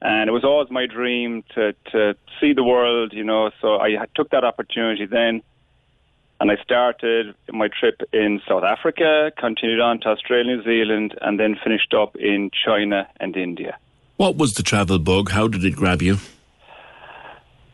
and 0.00 0.28
it 0.28 0.32
was 0.32 0.44
always 0.44 0.70
my 0.70 0.86
dream 0.86 1.44
to 1.54 1.74
to 1.92 2.14
see 2.40 2.52
the 2.52 2.64
world, 2.64 3.12
you 3.12 3.24
know. 3.24 3.50
So 3.60 3.80
I 3.80 4.06
took 4.14 4.30
that 4.30 4.44
opportunity 4.44 5.06
then, 5.06 5.42
and 6.40 6.50
I 6.50 6.56
started 6.62 7.34
my 7.50 7.68
trip 7.68 8.00
in 8.12 8.40
South 8.48 8.64
Africa, 8.64 9.32
continued 9.36 9.80
on 9.80 10.00
to 10.00 10.08
Australia, 10.08 10.56
New 10.56 10.62
Zealand, 10.62 11.18
and 11.20 11.38
then 11.38 11.56
finished 11.62 11.92
up 11.92 12.16
in 12.16 12.50
China 12.64 13.08
and 13.20 13.36
India. 13.36 13.76
What 14.16 14.36
was 14.36 14.54
the 14.54 14.62
travel 14.62 14.98
bug? 14.98 15.30
How 15.30 15.48
did 15.48 15.64
it 15.64 15.76
grab 15.76 16.00
you? 16.02 16.18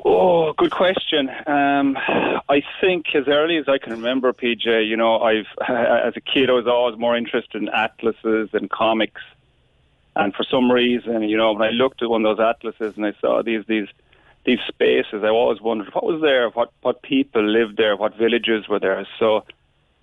Oh, 0.07 0.53
good 0.53 0.71
question. 0.71 1.31
Um, 1.47 1.97
I 1.97 2.63
think 2.81 3.07
as 3.15 3.27
early 3.27 3.57
as 3.57 3.69
I 3.69 3.79
can 3.79 3.93
remember, 3.93 4.35
PJ, 4.35 4.87
you 4.87 4.97
know, 4.97 5.21
I've 5.21 5.47
as 5.69 6.15
a 6.17 6.21
kid 6.21 6.51
I 6.51 6.53
was 6.53 6.67
always 6.67 6.99
more 6.99 7.17
interested 7.17 7.63
in 7.63 7.71
atlases 7.71 8.51
and 8.53 8.71
comics, 8.71 9.23
and 10.15 10.35
for 10.35 10.45
some 10.45 10.71
reason, 10.71 11.23
you 11.23 11.39
know, 11.39 11.55
when 11.55 11.63
I 11.63 11.71
looked 11.71 12.03
at 12.03 12.11
one 12.11 12.25
of 12.25 12.37
those 12.37 12.45
atlases 12.45 12.97
and 12.97 13.07
I 13.07 13.15
saw 13.21 13.43
these 13.43 13.65
these 13.67 13.89
these 14.45 14.61
spaces, 14.69 15.25
I 15.25 15.29
always 15.29 15.63
wondered 15.63 15.95
what 15.95 16.05
was 16.05 16.21
there, 16.21 16.51
what 16.51 16.71
what 16.83 17.01
people 17.01 17.43
lived 17.43 17.79
there, 17.79 17.97
what 17.97 18.17
villages 18.19 18.69
were 18.69 18.79
there. 18.79 19.07
So 19.19 19.45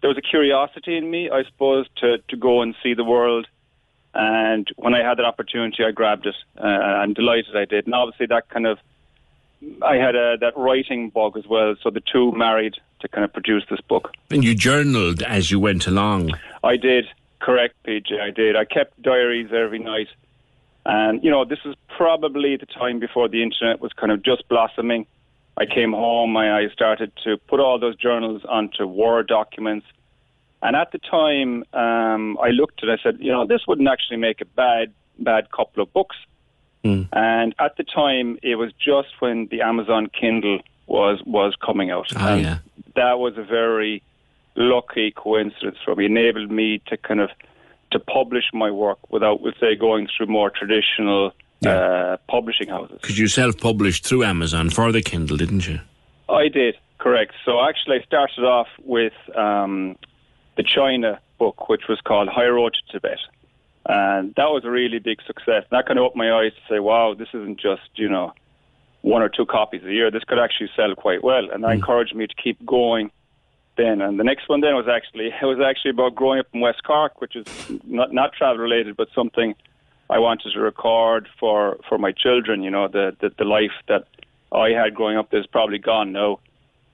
there 0.01 0.09
was 0.09 0.17
a 0.17 0.21
curiosity 0.21 0.97
in 0.97 1.11
me, 1.11 1.29
I 1.29 1.43
suppose, 1.43 1.85
to 1.97 2.17
to 2.17 2.35
go 2.35 2.63
and 2.63 2.73
see 2.81 2.95
the 2.95 3.03
world. 3.03 3.47
And 4.15 4.67
when 4.75 4.95
I 4.95 5.07
had 5.07 5.19
that 5.19 5.25
opportunity, 5.25 5.85
I 5.85 5.91
grabbed 5.91 6.25
it. 6.25 6.35
Uh, 6.57 6.65
I'm 6.65 7.13
delighted 7.13 7.55
I 7.55 7.65
did. 7.65 7.85
And 7.85 7.93
obviously, 7.93 8.25
that 8.25 8.49
kind 8.49 8.65
of 8.65 8.79
I 9.81 9.95
had 9.95 10.15
a, 10.15 10.37
that 10.39 10.53
writing 10.57 11.09
bug 11.09 11.37
as 11.37 11.45
well. 11.47 11.75
So 11.81 11.89
the 11.89 12.01
two 12.01 12.31
married 12.31 12.75
to 13.01 13.07
kind 13.07 13.23
of 13.23 13.33
produce 13.33 13.63
this 13.69 13.81
book. 13.81 14.13
And 14.29 14.43
you 14.43 14.55
journaled 14.55 15.21
as 15.23 15.51
you 15.51 15.59
went 15.59 15.87
along. 15.87 16.31
I 16.63 16.77
did. 16.77 17.05
Correct, 17.39 17.75
PJ. 17.85 18.19
I 18.19 18.31
did. 18.31 18.55
I 18.55 18.65
kept 18.65 19.01
diaries 19.01 19.51
every 19.51 19.79
night. 19.79 20.07
And, 20.85 21.23
you 21.23 21.29
know, 21.29 21.45
this 21.45 21.59
was 21.63 21.75
probably 21.95 22.57
the 22.57 22.65
time 22.65 22.99
before 22.99 23.27
the 23.27 23.43
internet 23.43 23.81
was 23.81 23.93
kind 23.93 24.11
of 24.11 24.23
just 24.23 24.47
blossoming. 24.47 25.05
I 25.57 25.65
came 25.65 25.91
home, 25.91 26.35
I, 26.37 26.59
I 26.59 26.69
started 26.69 27.11
to 27.23 27.37
put 27.37 27.59
all 27.59 27.77
those 27.77 27.95
journals 27.95 28.43
onto 28.47 28.85
Word 28.87 29.27
documents. 29.27 29.85
And 30.63 30.75
at 30.75 30.91
the 30.91 30.99
time, 30.99 31.63
um, 31.73 32.37
I 32.41 32.49
looked 32.49 32.83
at 32.83 32.89
it, 32.89 32.99
I 32.99 33.03
said, 33.03 33.17
you 33.19 33.31
know, 33.31 33.45
this 33.45 33.61
wouldn't 33.67 33.87
actually 33.87 34.17
make 34.17 34.41
a 34.41 34.45
bad, 34.45 34.93
bad 35.19 35.51
couple 35.51 35.83
of 35.83 35.91
books. 35.93 36.15
Mm. 36.83 37.07
And 37.13 37.55
at 37.59 37.77
the 37.77 37.83
time, 37.83 38.39
it 38.41 38.55
was 38.55 38.71
just 38.73 39.09
when 39.19 39.47
the 39.51 39.61
Amazon 39.61 40.07
Kindle 40.07 40.59
was 40.87 41.21
was 41.25 41.55
coming 41.63 41.91
out. 41.91 42.11
And 42.15 42.41
yeah. 42.41 42.57
that 42.95 43.19
was 43.19 43.37
a 43.37 43.43
very 43.43 44.01
lucky 44.55 45.11
coincidence 45.11 45.77
for 45.83 45.95
me. 45.95 46.05
Enabled 46.05 46.51
me 46.51 46.81
to 46.87 46.97
kind 46.97 47.19
of 47.19 47.29
to 47.91 47.99
publish 47.99 48.45
my 48.53 48.71
work 48.71 48.99
without, 49.11 49.41
let's 49.43 49.59
say, 49.59 49.75
going 49.75 50.07
through 50.15 50.27
more 50.27 50.49
traditional 50.49 51.31
uh, 51.65 52.17
publishing 52.27 52.69
houses. 52.69 52.97
Because 53.01 53.19
you 53.19 53.27
self 53.27 53.57
published 53.59 54.05
through 54.05 54.23
Amazon 54.23 54.69
for 54.69 54.91
the 54.91 55.01
Kindle, 55.01 55.37
didn't 55.37 55.67
you? 55.67 55.79
I 56.29 56.47
did, 56.47 56.77
correct. 56.97 57.33
So 57.45 57.61
actually, 57.61 57.99
I 57.99 58.03
started 58.03 58.43
off 58.43 58.67
with 58.83 59.13
um, 59.35 59.97
the 60.57 60.63
China 60.63 61.19
book, 61.37 61.69
which 61.69 61.83
was 61.87 61.99
called 62.01 62.29
High 62.29 62.47
Road 62.47 62.73
to 62.73 62.93
Tibet. 62.93 63.19
And 63.85 64.33
that 64.35 64.49
was 64.51 64.63
a 64.63 64.69
really 64.69 64.99
big 64.99 65.21
success. 65.25 65.65
That 65.71 65.87
kind 65.87 65.97
of 65.97 66.05
opened 66.05 66.19
my 66.19 66.31
eyes 66.31 66.53
to 66.53 66.73
say, 66.73 66.79
wow, 66.79 67.13
this 67.13 67.29
isn't 67.33 67.59
just, 67.59 67.89
you 67.95 68.09
know, 68.09 68.33
one 69.01 69.21
or 69.21 69.29
two 69.29 69.45
copies 69.45 69.83
a 69.83 69.91
year. 69.91 70.11
This 70.11 70.23
could 70.23 70.39
actually 70.39 70.69
sell 70.75 70.93
quite 70.95 71.23
well. 71.23 71.49
And 71.51 71.63
that 71.63 71.69
hmm. 71.69 71.79
encouraged 71.79 72.15
me 72.15 72.27
to 72.27 72.35
keep 72.35 72.63
going 72.65 73.11
then. 73.77 74.01
And 74.01 74.19
the 74.19 74.23
next 74.23 74.47
one 74.47 74.61
then 74.61 74.75
was 74.75 74.87
actually, 74.87 75.27
it 75.41 75.45
was 75.45 75.59
actually 75.59 75.91
about 75.91 76.15
growing 76.15 76.39
up 76.39 76.47
in 76.53 76.61
West 76.61 76.83
Cork, 76.83 77.19
which 77.21 77.35
is 77.35 77.45
not, 77.83 78.13
not 78.13 78.33
travel 78.33 78.57
related, 78.57 78.95
but 78.95 79.07
something 79.15 79.55
I 80.09 80.19
wanted 80.19 80.51
to 80.53 80.59
record 80.59 81.27
for, 81.39 81.79
for 81.87 81.97
my 81.97 82.11
children, 82.11 82.61
you 82.61 82.69
know, 82.69 82.87
the, 82.87 83.15
the, 83.19 83.31
the 83.37 83.45
life 83.45 83.71
that 83.87 84.05
I 84.51 84.69
had 84.69 84.93
growing 84.93 85.17
up 85.17 85.33
is 85.33 85.47
probably 85.47 85.79
gone 85.79 86.11
now. 86.11 86.39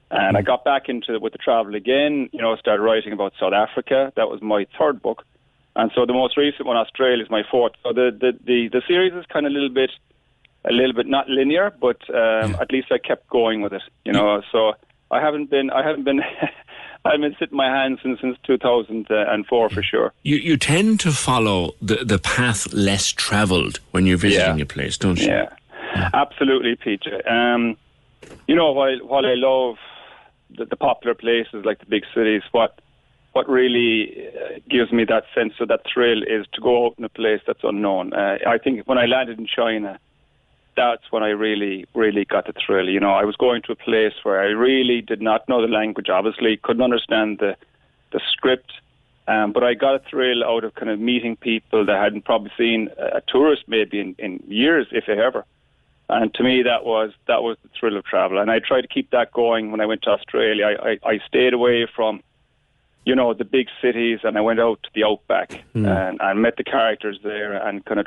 And 0.10 0.38
I 0.38 0.40
hmm. 0.40 0.46
got 0.46 0.64
back 0.64 0.88
into 0.88 1.16
it 1.16 1.22
with 1.22 1.34
the 1.34 1.40
travel 1.40 1.76
again, 1.76 2.30
you 2.32 2.42
know, 2.42 2.56
started 2.56 2.82
writing 2.82 3.12
about 3.12 3.34
South 3.38 3.52
Africa. 3.52 4.14
That 4.16 4.30
was 4.30 4.42
my 4.42 4.66
third 4.80 5.02
book. 5.02 5.26
And 5.78 5.92
so 5.96 6.06
the 6.08 6.14
most 6.14 6.36
recent 6.38 6.66
one, 6.66 6.76
Australia, 6.76 7.24
is 7.24 7.30
my 7.30 7.44
fourth. 7.50 7.74
So 7.84 7.94
the, 7.94 8.10
the, 8.20 8.32
the, 8.44 8.68
the 8.74 8.82
series 8.88 9.14
is 9.14 9.26
kind 9.32 9.46
of 9.46 9.52
a 9.52 9.54
little 9.54 9.70
bit, 9.70 9.92
a 10.66 10.74
little 10.74 10.92
bit 10.94 11.06
not 11.08 11.30
linear, 11.30 11.72
but 11.80 11.98
um, 12.10 12.56
at 12.60 12.72
least 12.72 12.88
I 12.92 12.98
kept 12.98 13.30
going 13.30 13.62
with 13.62 13.74
it, 13.74 13.84
you 14.04 14.12
know. 14.12 14.42
So 14.52 14.74
I 15.12 15.22
haven't 15.22 15.50
been, 15.52 15.70
I 15.70 15.84
haven't 15.88 16.04
been, 16.04 16.20
I 17.06 17.12
haven't 17.12 17.22
been 17.22 17.36
sitting 17.40 17.56
my 17.56 17.68
hands 17.70 18.00
since, 18.02 18.20
since 18.20 18.38
2004 18.48 19.70
for 19.70 19.84
sure. 19.84 20.14
You 20.24 20.38
you 20.38 20.58
tend 20.58 21.00
to 21.02 21.12
follow 21.12 21.76
the, 21.82 21.98
the 22.04 22.18
path 22.18 22.74
less 22.74 23.12
travelled 23.12 23.80
when 23.92 24.06
you're 24.08 24.18
visiting 24.18 24.58
Yeah. 24.58 24.64
a 24.64 24.66
place, 24.66 24.98
don't 24.98 25.20
you? 25.20 25.28
Yeah, 25.28 25.50
absolutely, 26.14 26.76
Peter. 26.76 27.22
Um, 27.30 27.78
you 28.48 28.56
know, 28.56 28.72
while 28.72 28.98
while 29.06 29.26
I 29.28 29.36
love 29.36 29.76
the, 30.58 30.66
the 30.66 30.76
popular 30.76 31.14
places 31.14 31.64
like 31.66 31.80
the 31.80 31.86
big 31.86 32.04
cities, 32.16 32.42
what 32.52 32.80
what 33.38 33.48
really 33.62 34.28
uh, 34.28 34.60
gives 34.68 34.92
me 34.92 35.04
that 35.06 35.26
sense 35.38 35.54
of 35.62 35.68
that 35.68 35.82
thrill 35.92 36.22
is 36.24 36.44
to 36.54 36.60
go 36.60 36.74
out 36.88 36.96
in 36.98 37.04
a 37.04 37.14
place 37.22 37.42
that's 37.48 37.64
unknown. 37.72 38.06
Uh, 38.14 38.38
I 38.48 38.58
think 38.58 38.88
when 38.90 38.98
I 38.98 39.06
landed 39.06 39.38
in 39.38 39.48
China, 39.62 40.00
that's 40.76 41.06
when 41.12 41.24
I 41.30 41.30
really, 41.46 41.86
really 41.94 42.26
got 42.26 42.44
the 42.48 42.54
thrill. 42.54 42.90
You 42.90 43.00
know, 43.00 43.12
I 43.12 43.26
was 43.26 43.36
going 43.36 43.62
to 43.64 43.72
a 43.72 43.76
place 43.76 44.16
where 44.24 44.40
I 44.42 44.50
really 44.70 45.02
did 45.02 45.22
not 45.22 45.48
know 45.50 45.62
the 45.62 45.68
language, 45.82 46.10
obviously, 46.10 46.58
couldn't 46.58 46.82
understand 46.90 47.38
the, 47.44 47.56
the 48.14 48.22
script, 48.32 48.72
um, 49.28 49.48
but 49.54 49.64
I 49.64 49.76
got 49.76 49.94
a 50.00 50.02
thrill 50.10 50.44
out 50.44 50.64
of 50.64 50.74
kind 50.74 50.90
of 50.90 51.00
meeting 51.00 51.36
people 51.36 51.86
that 51.86 51.96
I 51.96 52.04
hadn't 52.04 52.26
probably 52.26 52.52
seen 52.58 52.90
a, 52.98 53.18
a 53.18 53.22
tourist 53.28 53.64
maybe 53.68 54.00
in, 54.00 54.16
in 54.18 54.44
years, 54.48 54.88
if 54.92 55.08
ever. 55.10 55.46
And 56.10 56.34
to 56.36 56.42
me, 56.44 56.64
that 56.64 56.86
was 56.86 57.12
that 57.28 57.42
was 57.44 57.58
the 57.64 57.70
thrill 57.78 57.98
of 57.98 58.06
travel. 58.06 58.40
And 58.40 58.50
I 58.50 58.60
tried 58.60 58.82
to 58.88 58.88
keep 58.88 59.12
that 59.12 59.32
going 59.32 59.72
when 59.72 59.82
I 59.82 59.86
went 59.86 60.02
to 60.04 60.12
Australia. 60.12 60.66
I, 60.72 60.74
I, 60.90 60.94
I 61.14 61.20
stayed 61.28 61.54
away 61.54 61.86
from, 61.98 62.24
you 63.08 63.16
know, 63.16 63.34
the 63.34 63.46
big 63.46 63.68
cities, 63.82 64.20
and 64.24 64.38
I 64.38 64.42
went 64.42 64.60
out 64.60 64.84
to 64.84 64.90
the 64.94 65.06
outback 65.06 65.64
and, 65.74 66.20
and 66.20 66.42
met 66.42 66.58
the 66.58 66.64
characters 66.66 67.18
there, 67.24 67.54
and 67.54 67.86
kind 67.86 68.02
of 68.02 68.06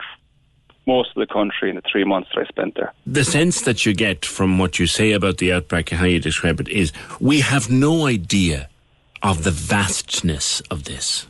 most 0.86 1.08
of 1.16 1.26
the 1.26 1.32
country 1.32 1.70
in 1.70 1.76
the 1.76 1.82
three 1.90 2.04
months 2.04 2.28
that 2.34 2.42
I 2.42 2.48
spent 2.48 2.74
there. 2.74 2.92
The 3.06 3.24
sense 3.24 3.62
that 3.62 3.86
you 3.86 3.94
get 3.94 4.26
from 4.26 4.58
what 4.58 4.78
you 4.78 4.86
say 4.86 5.12
about 5.12 5.38
the 5.38 5.54
outback 5.54 5.90
and 5.90 5.98
how 5.98 6.04
you 6.04 6.20
describe 6.20 6.60
it 6.60 6.68
is 6.68 6.92
we 7.18 7.40
have 7.40 7.70
no 7.70 8.06
idea 8.06 8.68
of 9.22 9.42
the 9.44 9.50
vastness 9.50 10.60
of 10.70 10.84
this. 10.84 11.26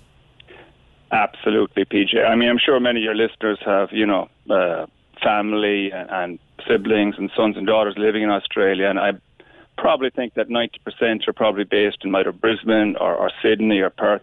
Absolutely, 1.13 1.85
PJ. 1.85 2.27
I 2.27 2.35
mean, 2.35 2.49
I'm 2.49 2.59
sure 2.59 2.81
many 2.81 3.01
of 3.01 3.05
your 3.05 3.15
listeners 3.15 3.61
have, 3.65 3.91
you 3.93 4.07
know, 4.07 4.29
uh, 4.49 4.87
family 5.23 5.93
and, 5.93 6.11
and 6.11 6.39
siblings 6.67 7.15
and 7.19 7.31
sons 7.37 7.57
and 7.57 7.69
daughters 7.69 7.95
living 7.97 8.25
in 8.25 8.31
Australia, 8.31 8.89
and 8.89 8.99
I 8.99 9.13
probably 9.81 10.11
think 10.11 10.35
that 10.35 10.49
90% 10.49 11.27
are 11.27 11.33
probably 11.33 11.65
based 11.65 11.99
in 12.05 12.15
either 12.15 12.33
Brisbane 12.33 12.97
or, 12.97 13.15
or 13.15 13.31
Sydney 13.43 13.81
or 13.81 13.91
Perth. 13.91 14.23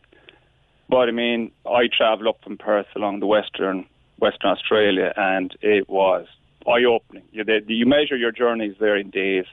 But 0.87 1.09
I 1.09 1.11
mean, 1.11 1.51
I 1.65 1.87
travel 1.87 2.29
up 2.29 2.41
from 2.43 2.57
Perth 2.57 2.87
along 2.95 3.19
the 3.19 3.27
western 3.27 3.85
Western 4.19 4.49
Australia, 4.51 5.13
and 5.15 5.55
it 5.61 5.89
was 5.89 6.25
eye-opening. 6.65 7.23
You, 7.31 7.43
they, 7.43 7.61
you 7.67 7.85
measure 7.85 8.15
your 8.15 8.31
journeys 8.31 8.75
there 8.79 8.95
in 8.95 9.09
days 9.09 9.45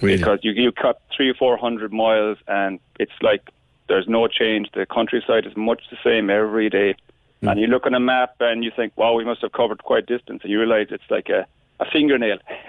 because 0.00 0.38
you 0.42 0.52
you 0.52 0.72
cut 0.72 1.00
three 1.14 1.28
or 1.28 1.34
four 1.34 1.56
hundred 1.56 1.92
miles, 1.92 2.38
and 2.46 2.78
it's 3.00 3.12
like 3.20 3.50
there's 3.88 4.06
no 4.06 4.28
change. 4.28 4.68
The 4.72 4.86
countryside 4.86 5.46
is 5.46 5.56
much 5.56 5.82
the 5.90 5.98
same 6.04 6.30
every 6.30 6.70
day. 6.70 6.94
Hmm. 7.40 7.48
And 7.48 7.60
you 7.60 7.66
look 7.66 7.86
on 7.86 7.94
a 7.94 8.00
map 8.00 8.36
and 8.40 8.64
you 8.64 8.70
think, 8.74 8.92
wow, 8.96 9.14
we 9.14 9.24
must 9.24 9.42
have 9.42 9.52
covered 9.52 9.82
quite 9.82 10.06
distance. 10.06 10.40
And 10.42 10.50
you 10.50 10.58
realize 10.58 10.86
it's 10.90 11.10
like 11.10 11.28
a, 11.28 11.46
a 11.80 11.84
fingernail. 11.90 12.38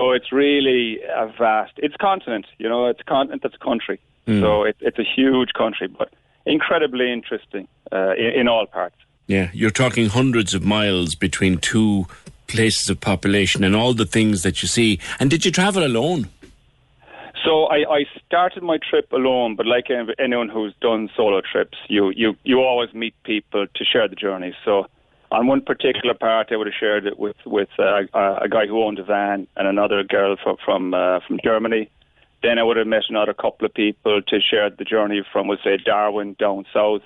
so 0.00 0.12
it's 0.12 0.32
really 0.32 0.98
a 1.14 1.26
vast, 1.38 1.72
it's 1.76 1.94
continent, 1.96 2.46
you 2.56 2.68
know, 2.68 2.86
it's 2.86 3.00
a 3.00 3.04
continent 3.04 3.42
that's 3.42 3.54
a 3.54 3.58
country. 3.58 4.00
Mm. 4.26 4.40
So 4.40 4.62
it, 4.64 4.76
it's 4.80 4.98
a 4.98 5.04
huge 5.04 5.52
country, 5.52 5.88
but 5.88 6.10
incredibly 6.46 7.12
interesting 7.12 7.68
uh, 7.92 8.14
in, 8.14 8.40
in 8.40 8.48
all 8.48 8.64
parts. 8.64 8.96
Yeah, 9.26 9.50
you're 9.52 9.70
talking 9.70 10.06
hundreds 10.06 10.54
of 10.54 10.64
miles 10.64 11.14
between 11.14 11.58
two 11.58 12.06
places 12.46 12.88
of 12.88 12.98
population 13.00 13.62
and 13.62 13.76
all 13.76 13.92
the 13.92 14.06
things 14.06 14.42
that 14.42 14.62
you 14.62 14.68
see. 14.68 14.98
And 15.20 15.28
did 15.28 15.44
you 15.44 15.50
travel 15.50 15.84
alone? 15.84 16.30
So 17.44 17.66
I, 17.66 17.84
I 17.98 18.04
started 18.26 18.62
my 18.62 18.78
trip 18.78 19.12
alone, 19.12 19.54
but 19.54 19.66
like 19.66 19.88
anyone 20.18 20.48
who's 20.48 20.74
done 20.80 21.10
solo 21.14 21.42
trips, 21.42 21.76
you, 21.88 22.10
you, 22.16 22.36
you 22.42 22.60
always 22.60 22.94
meet 22.94 23.14
people 23.24 23.66
to 23.66 23.84
share 23.84 24.08
the 24.08 24.16
journey. 24.16 24.54
So 24.64 24.86
on 25.32 25.46
one 25.46 25.60
particular 25.60 26.14
part, 26.14 26.48
I 26.50 26.56
would 26.56 26.66
have 26.66 26.74
shared 26.78 27.06
it 27.06 27.18
with 27.18 27.36
with 27.46 27.68
uh, 27.78 28.02
a, 28.12 28.48
guy 28.48 28.66
who 28.66 28.82
owned 28.82 28.98
a 28.98 29.04
van 29.04 29.46
and 29.56 29.68
another 29.68 30.02
girl 30.02 30.36
from 30.42 30.56
from 30.64 30.94
uh, 30.94 31.20
from 31.26 31.38
Germany. 31.44 31.90
Then 32.42 32.58
I 32.58 32.62
would 32.62 32.76
have 32.78 32.86
met 32.86 33.02
another 33.08 33.34
couple 33.34 33.66
of 33.66 33.74
people 33.74 34.22
to 34.22 34.40
share 34.40 34.70
the 34.70 34.84
journey 34.84 35.22
from, 35.30 35.48
let's 35.48 35.62
say, 35.62 35.76
Darwin 35.76 36.36
down 36.38 36.64
south. 36.72 37.02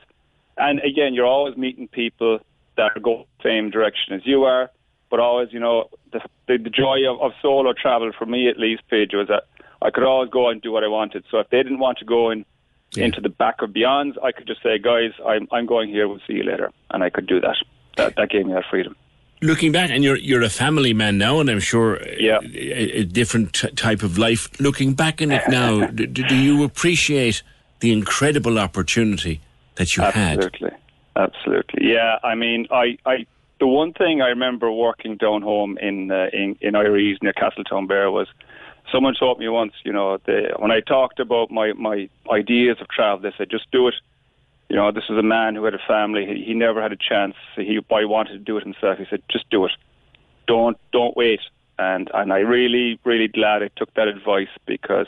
And 0.56 0.78
again, 0.78 1.12
you're 1.12 1.26
always 1.26 1.56
meeting 1.56 1.88
people 1.88 2.38
that 2.76 2.92
are 2.96 3.00
going 3.00 3.24
the 3.38 3.48
same 3.48 3.70
direction 3.70 4.14
as 4.14 4.24
you 4.24 4.44
are, 4.44 4.70
but 5.10 5.18
always, 5.18 5.52
you 5.52 5.58
know, 5.58 5.88
the, 6.12 6.20
the, 6.46 6.58
the 6.58 6.70
joy 6.70 6.98
of, 7.10 7.20
of 7.20 7.32
solo 7.42 7.72
travel 7.72 8.12
for 8.16 8.26
me 8.26 8.48
at 8.48 8.60
least, 8.60 8.82
Paige, 8.88 9.14
was 9.14 9.26
that 9.26 9.48
I 9.82 9.90
could 9.90 10.04
always 10.04 10.30
go 10.30 10.48
and 10.48 10.62
do 10.62 10.70
what 10.70 10.84
I 10.84 10.88
wanted. 10.88 11.24
So 11.32 11.40
if 11.40 11.50
they 11.50 11.62
didn't 11.64 11.80
want 11.80 11.98
to 11.98 12.04
go 12.04 12.30
in 12.30 12.44
into 12.96 13.20
the 13.20 13.28
back 13.28 13.60
of 13.60 13.70
Beyonds, 13.70 14.14
I 14.22 14.30
could 14.30 14.46
just 14.46 14.62
say, 14.62 14.78
guys, 14.78 15.10
I'm, 15.26 15.48
I'm 15.50 15.66
going 15.66 15.88
here, 15.88 16.06
we'll 16.06 16.20
see 16.28 16.34
you 16.34 16.44
later. 16.44 16.70
And 16.90 17.02
I 17.02 17.10
could 17.10 17.26
do 17.26 17.40
that. 17.40 17.56
That, 17.96 18.16
that 18.16 18.30
gave 18.30 18.46
me 18.46 18.54
that 18.54 18.64
freedom. 18.70 18.96
Looking 19.42 19.72
back, 19.72 19.90
and 19.90 20.02
you're 20.02 20.16
you're 20.16 20.42
a 20.42 20.48
family 20.48 20.94
man 20.94 21.18
now, 21.18 21.40
and 21.40 21.50
I'm 21.50 21.60
sure 21.60 22.00
yeah. 22.18 22.38
a, 22.42 23.00
a 23.00 23.04
different 23.04 23.52
t- 23.52 23.68
type 23.72 24.02
of 24.02 24.16
life. 24.16 24.48
Looking 24.60 24.94
back 24.94 25.20
in 25.20 25.32
it 25.32 25.42
now, 25.48 25.86
do, 25.86 26.06
do 26.06 26.36
you 26.36 26.64
appreciate 26.64 27.42
the 27.80 27.92
incredible 27.92 28.58
opportunity 28.58 29.40
that 29.74 29.96
you 29.96 30.02
had? 30.02 30.38
Absolutely. 30.38 30.70
Absolutely. 31.16 31.92
Yeah, 31.92 32.18
I 32.24 32.34
mean, 32.34 32.66
I, 32.70 32.98
I 33.04 33.26
the 33.60 33.66
one 33.66 33.92
thing 33.92 34.22
I 34.22 34.28
remember 34.28 34.70
working 34.72 35.16
down 35.16 35.42
home 35.42 35.78
in 35.78 36.10
uh, 36.10 36.28
in, 36.32 36.56
in 36.60 36.74
Eyeries 36.74 37.18
near 37.22 37.32
Castletownbere 37.32 38.12
was 38.12 38.28
someone 38.90 39.14
told 39.18 39.38
me 39.38 39.48
once, 39.48 39.72
you 39.84 39.92
know, 39.92 40.18
they, 40.24 40.50
when 40.58 40.70
I 40.70 40.80
talked 40.80 41.20
about 41.20 41.50
my, 41.50 41.72
my 41.72 42.08
ideas 42.30 42.78
of 42.80 42.88
travel, 42.88 43.18
they 43.18 43.34
said, 43.36 43.50
just 43.50 43.70
do 43.70 43.88
it. 43.88 43.94
You 44.74 44.80
know, 44.80 44.90
this 44.90 45.04
is 45.08 45.16
a 45.16 45.22
man 45.22 45.54
who 45.54 45.62
had 45.64 45.74
a 45.74 45.78
family. 45.86 46.26
He, 46.26 46.46
he 46.46 46.52
never 46.52 46.82
had 46.82 46.90
a 46.90 46.96
chance. 46.96 47.36
He, 47.54 47.78
I 47.92 48.04
wanted 48.06 48.32
to 48.32 48.38
do 48.40 48.56
it 48.56 48.64
himself. 48.64 48.98
He 48.98 49.04
said, 49.08 49.22
just 49.30 49.48
do 49.48 49.64
it. 49.66 49.70
Don't, 50.48 50.76
don't 50.92 51.16
wait. 51.16 51.38
And, 51.78 52.10
and 52.12 52.32
I 52.32 52.38
really, 52.38 52.98
really 53.04 53.28
glad 53.28 53.62
I 53.62 53.68
took 53.76 53.94
that 53.94 54.08
advice 54.08 54.48
because 54.66 55.06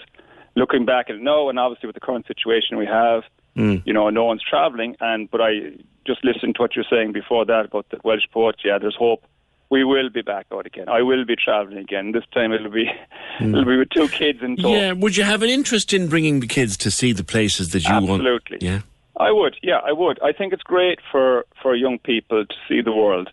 looking 0.54 0.84
back 0.84 1.10
at 1.10 1.16
it 1.16 1.20
now, 1.20 1.48
and 1.48 1.58
obviously 1.58 1.88
with 1.88 1.94
the 1.94 2.00
current 2.00 2.28
situation 2.28 2.78
we 2.78 2.86
have, 2.86 3.24
Mm. 3.56 3.82
you 3.84 3.92
know, 3.92 4.08
no 4.10 4.24
one's 4.24 4.42
traveling. 4.48 4.94
And, 5.00 5.28
but 5.30 5.40
I, 5.40 5.72
just 6.06 6.22
listening 6.24 6.54
to 6.54 6.62
what 6.62 6.76
you're 6.76 6.84
saying 6.88 7.10
before 7.10 7.44
that 7.46 7.64
about 7.64 7.88
the 7.88 7.98
Welsh 8.04 8.22
poets, 8.30 8.60
yeah, 8.64 8.78
there's 8.78 8.94
hope. 8.94 9.24
We 9.70 9.82
will 9.82 10.10
be 10.10 10.22
back 10.22 10.46
out 10.52 10.64
again. 10.66 10.88
I 10.88 11.02
will 11.02 11.24
be 11.24 11.34
travelling 11.34 11.78
again. 11.78 12.12
This 12.12 12.22
time 12.32 12.52
it'll 12.52 12.70
be 12.70 12.88
it'll 13.40 13.64
be 13.64 13.78
with 13.78 13.90
two 13.90 14.06
kids 14.08 14.42
in 14.42 14.56
tow. 14.58 14.70
Yeah, 14.72 14.92
would 14.92 15.16
you 15.16 15.24
have 15.24 15.42
an 15.42 15.48
interest 15.48 15.92
in 15.92 16.06
bringing 16.06 16.38
the 16.38 16.46
kids 16.46 16.76
to 16.76 16.90
see 16.92 17.10
the 17.12 17.24
places 17.24 17.70
that 17.70 17.82
you 17.82 17.94
want? 17.94 18.20
Absolutely. 18.20 18.58
Yeah. 18.60 18.82
I 19.18 19.30
would, 19.32 19.56
yeah, 19.62 19.78
I 19.84 19.92
would. 19.92 20.20
I 20.22 20.32
think 20.32 20.52
it's 20.52 20.62
great 20.62 20.98
for, 21.10 21.46
for 21.62 21.74
young 21.74 21.98
people 21.98 22.44
to 22.44 22.54
see 22.68 22.82
the 22.82 22.92
world 22.92 23.30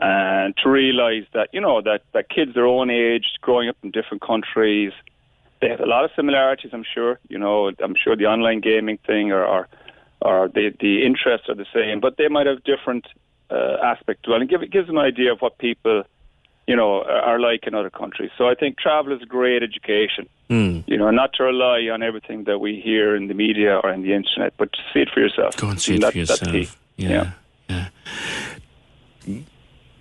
and 0.00 0.54
to 0.58 0.68
realise 0.68 1.24
that, 1.32 1.48
you 1.52 1.60
know, 1.60 1.80
that, 1.82 2.02
that 2.12 2.28
kids 2.28 2.54
their 2.54 2.66
own 2.66 2.90
age, 2.90 3.24
growing 3.40 3.68
up 3.68 3.76
in 3.82 3.90
different 3.90 4.22
countries, 4.22 4.92
they 5.60 5.68
have 5.68 5.80
a 5.80 5.86
lot 5.86 6.04
of 6.04 6.10
similarities, 6.14 6.72
I'm 6.74 6.84
sure. 6.84 7.18
You 7.28 7.38
know, 7.38 7.70
I'm 7.82 7.94
sure 8.02 8.16
the 8.16 8.26
online 8.26 8.60
gaming 8.60 8.98
thing 9.06 9.32
or, 9.32 9.44
or, 9.44 9.68
or 10.20 10.48
the, 10.48 10.74
the 10.78 11.06
interests 11.06 11.48
are 11.48 11.54
the 11.54 11.66
same, 11.72 12.00
but 12.00 12.16
they 12.18 12.28
might 12.28 12.46
have 12.46 12.62
different 12.64 13.06
uh, 13.50 13.76
aspects 13.82 14.22
to 14.24 14.34
it. 14.34 14.42
And 14.42 14.52
it 14.52 14.70
gives 14.70 14.88
an 14.90 14.98
idea 14.98 15.32
of 15.32 15.40
what 15.40 15.56
people, 15.58 16.02
you 16.66 16.76
know, 16.76 17.02
are 17.02 17.38
like 17.40 17.66
in 17.66 17.74
other 17.74 17.90
countries. 17.90 18.30
So 18.38 18.48
I 18.48 18.54
think 18.54 18.78
travel 18.78 19.12
is 19.12 19.22
a 19.22 19.26
great 19.26 19.62
education. 19.62 20.28
Hmm. 20.48 20.80
You 20.86 20.96
know, 20.98 21.10
not 21.10 21.32
to 21.34 21.44
rely 21.44 21.80
on 21.92 22.02
everything 22.02 22.44
that 22.44 22.58
we 22.58 22.80
hear 22.80 23.14
in 23.16 23.28
the 23.28 23.34
media 23.34 23.78
or 23.82 23.90
in 23.90 24.02
the 24.02 24.12
internet, 24.14 24.54
but 24.56 24.72
to 24.72 24.78
see 24.92 25.00
it 25.00 25.08
for 25.12 25.20
yourself. 25.20 25.56
Go 25.56 25.68
and 25.68 25.80
see 25.80 25.94
it 25.96 26.00
That- 26.02 26.12
for 26.12 26.18
yourself. 26.18 26.78
Yeah. 26.96 27.32
yeah. 27.68 27.88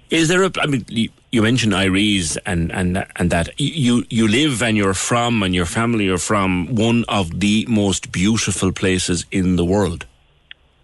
Is 0.09 0.27
there 0.27 0.43
a? 0.43 0.51
I 0.59 0.67
mean, 0.67 0.85
you, 0.89 1.09
you 1.31 1.41
mentioned 1.41 1.73
Eyeries 1.73 2.37
and 2.45 2.71
and 2.71 3.03
and 3.15 3.31
that 3.31 3.49
you 3.59 4.03
you 4.09 4.27
live 4.27 4.61
and 4.61 4.77
you're 4.77 4.93
from 4.93 5.41
and 5.41 5.55
your 5.55 5.65
family 5.65 6.07
are 6.09 6.19
from 6.19 6.67
one 6.75 7.03
of 7.07 7.39
the 7.39 7.65
most 7.67 8.11
beautiful 8.11 8.71
places 8.71 9.25
in 9.31 9.55
the 9.55 9.65
world. 9.65 10.05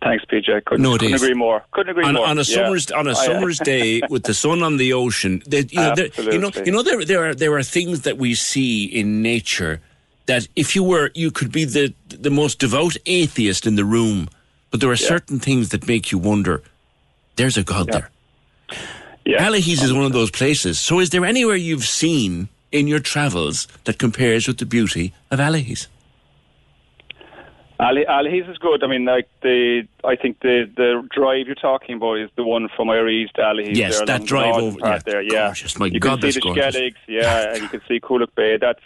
Thanks, 0.01 0.23
PJ. 0.25 0.63
Couldn't, 0.65 0.81
No, 0.81 0.97
couldn't 0.97 1.13
agree 1.15 1.33
more. 1.33 1.63
Couldn't 1.71 1.89
agree 1.91 2.05
on, 2.05 2.13
more. 2.13 2.25
on 2.25 2.37
a 2.37 2.41
Yeah. 2.41 2.55
summer's 2.55 2.89
on 2.91 3.07
a 3.07 3.15
summer's 3.15 3.59
day 3.73 4.01
with 4.09 4.23
the 4.23 4.33
sun 4.33 4.63
on 4.63 4.77
the 4.77 4.93
ocean. 4.93 5.41
There, 5.45 5.61
you 5.69 5.79
know, 5.81 5.95
there, 5.95 6.09
you 6.33 6.39
know, 6.39 6.51
you 6.65 6.71
know, 6.71 6.81
there 6.83 7.03
there 7.03 7.25
are 7.29 7.35
there 7.35 7.53
are 7.57 7.63
things 7.63 8.01
that 8.01 8.17
we 8.17 8.33
see 8.33 8.85
in 8.85 9.21
nature 9.21 9.81
that 10.27 10.47
if 10.55 10.75
you 10.75 10.83
were, 10.83 11.11
you 11.15 11.31
could 11.31 11.51
be 11.51 11.65
the 11.65 11.93
the 12.07 12.29
most 12.29 12.59
devout 12.59 12.95
atheist 13.05 13.65
in 13.67 13.75
the 13.75 13.83
room, 13.83 14.29
but 14.71 14.79
there 14.79 14.89
are 14.89 14.95
certain 14.95 15.39
things 15.39 15.69
that 15.69 15.85
make 15.87 16.11
you 16.13 16.17
wonder. 16.17 16.61
There's 17.35 17.57
a 17.57 17.63
God 17.63 17.87
there. 17.91 18.09
Yeah. 19.25 19.45
Allihies 19.47 19.83
is 19.83 19.91
one 19.93 20.05
of 20.05 20.13
those 20.13 20.31
places. 20.31 20.79
So, 20.79 20.99
is 20.99 21.09
there 21.09 21.25
anywhere 21.25 21.55
you've 21.57 21.85
seen 21.85 22.47
in 22.71 22.87
your 22.87 22.99
travels 22.99 23.67
that 23.83 23.97
compares 23.99 24.47
with 24.47 24.57
the 24.59 24.65
beauty 24.65 25.13
of 25.29 25.39
Allihies? 25.39 25.87
Ali, 27.79 28.05
Ali's 28.05 28.45
is 28.47 28.57
good. 28.57 28.83
I 28.83 28.87
mean, 28.87 29.05
like 29.05 29.29
the, 29.41 29.87
I 30.03 30.15
think 30.17 30.41
the 30.41 30.69
the 30.75 31.07
drive 31.11 31.45
you're 31.47 31.55
talking 31.55 31.95
about 31.95 32.19
is 32.19 32.29
the 32.35 32.43
one 32.43 32.67
from 32.75 32.89
Eyeries 32.89 33.29
to 33.35 33.41
Ali's. 33.41 33.77
Yes, 33.77 33.97
there 33.97 34.05
that 34.07 34.25
drive 34.25 34.55
over- 34.55 34.77
yeah, 34.79 34.99
there. 35.05 35.21
Yeah, 35.21 35.47
gorgeous. 35.47 35.79
My 35.79 35.85
you 35.85 35.99
God, 35.99 36.19
can 36.19 36.27
that's 36.27 36.35
see 36.35 36.41
the. 36.41 36.59
Skelligs, 36.59 36.95
yeah, 37.07 37.49
and 37.53 37.61
you 37.61 37.69
can 37.69 37.81
see 37.87 37.99
Coulagh 38.01 38.35
Bay. 38.35 38.57
That's 38.57 38.81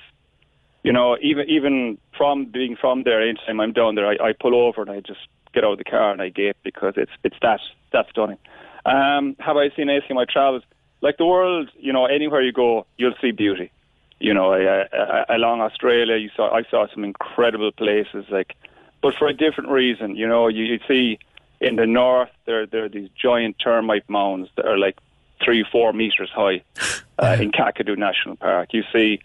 you 0.84 0.92
know, 0.92 1.18
even 1.22 1.50
even 1.50 1.98
from 2.16 2.46
being 2.46 2.76
from 2.76 3.04
there, 3.04 3.22
anytime 3.22 3.60
I'm 3.60 3.74
down 3.74 3.96
there, 3.96 4.06
I, 4.06 4.30
I 4.30 4.34
pull 4.34 4.54
over 4.54 4.82
and 4.82 4.92
I 4.92 5.00
just 5.00 5.22
get 5.54 5.64
out 5.64 5.74
of 5.74 5.78
the 5.78 5.84
car 5.86 6.12
and 6.12 6.22
I 6.22 6.30
gape 6.30 6.58
because 6.64 6.94
it's 6.98 7.12
it's 7.24 7.38
that 7.42 7.62
that 7.94 8.06
stunning. 8.10 8.38
Um, 8.86 9.36
have 9.40 9.58
I 9.58 9.70
seen 9.76 9.90
anything 9.90 10.12
in 10.12 10.16
my 10.18 10.26
travels? 10.26 10.64
Like 11.02 11.18
the 11.18 11.26
world, 11.26 11.70
you 11.80 11.92
know, 11.94 12.06
anywhere 12.06 12.42
you 12.42 12.52
go, 12.54 12.86
you'll 12.98 13.16
see 13.22 13.32
beauty. 13.32 13.72
You 14.20 14.34
know, 14.34 14.54
I, 14.54 14.84
I, 14.84 15.26
I, 15.28 15.36
along 15.36 15.62
Australia, 15.62 16.16
you 16.18 16.30
saw 16.36 16.54
I 16.54 16.64
saw 16.70 16.88
some 16.94 17.04
incredible 17.04 17.72
places. 17.72 18.26
Like, 18.30 18.56
but 19.04 19.14
for 19.16 19.28
a 19.28 19.34
different 19.34 19.70
reason. 19.70 20.16
You 20.16 20.28
know, 20.28 20.48
you, 20.48 20.64
you 20.64 20.80
see 20.88 21.20
in 21.60 21.76
the 21.76 21.86
north 21.86 22.30
there 22.46 22.66
there 22.66 22.86
are 22.86 22.90
these 22.90 23.10
giant 23.22 23.60
termite 23.60 24.10
mounds 24.10 24.50
that 24.56 24.66
are 24.66 24.78
like 24.78 24.98
three 25.44 25.64
four 25.72 25.94
meters 25.94 26.32
high 26.34 26.64
uh, 27.20 27.38
in 27.40 27.52
Kakadu 27.52 27.96
National 27.96 28.38
Park. 28.38 28.70
You 28.74 28.84
see 28.92 29.20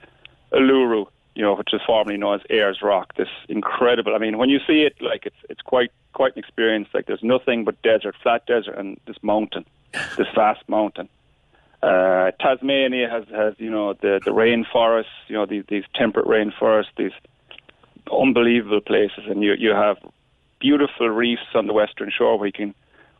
Uluru, 0.52 1.06
you 1.34 1.42
know, 1.42 1.54
which 1.54 1.72
is 1.72 1.80
formerly 1.86 2.18
known 2.18 2.34
as 2.34 2.40
Ayers 2.50 2.82
Rock. 2.82 3.14
This 3.14 3.28
incredible. 3.48 4.14
I 4.14 4.18
mean, 4.18 4.36
when 4.36 4.50
you 4.50 4.58
see 4.66 4.82
it, 4.82 5.00
like 5.00 5.24
it's 5.24 5.40
it's 5.48 5.62
quite 5.62 5.92
quite 6.12 6.34
an 6.34 6.40
experience. 6.40 6.88
Like 6.92 7.06
there's 7.06 7.22
nothing 7.22 7.64
but 7.64 7.80
desert, 7.82 8.16
flat 8.22 8.44
desert, 8.46 8.76
and 8.76 9.00
this 9.06 9.16
mountain, 9.22 9.64
this 10.18 10.28
vast 10.34 10.68
mountain. 10.68 11.08
Uh, 11.80 12.32
Tasmania 12.40 13.08
has 13.08 13.24
has 13.28 13.54
you 13.58 13.70
know 13.70 13.92
the 13.92 14.20
the 14.24 14.32
rainforests, 14.32 15.04
you 15.28 15.36
know 15.36 15.46
these 15.46 15.64
these 15.68 15.84
temperate 15.94 16.26
rainforests, 16.26 16.90
these 16.96 17.12
unbelievable 18.10 18.80
places, 18.80 19.24
and 19.28 19.42
you 19.42 19.54
you 19.54 19.70
have 19.70 19.96
beautiful 20.60 21.08
reefs 21.08 21.54
on 21.54 21.66
the 21.66 21.72
western 21.72 22.10
shore 22.16 22.38
where 22.38 22.46
you 22.46 22.52
can 22.52 22.74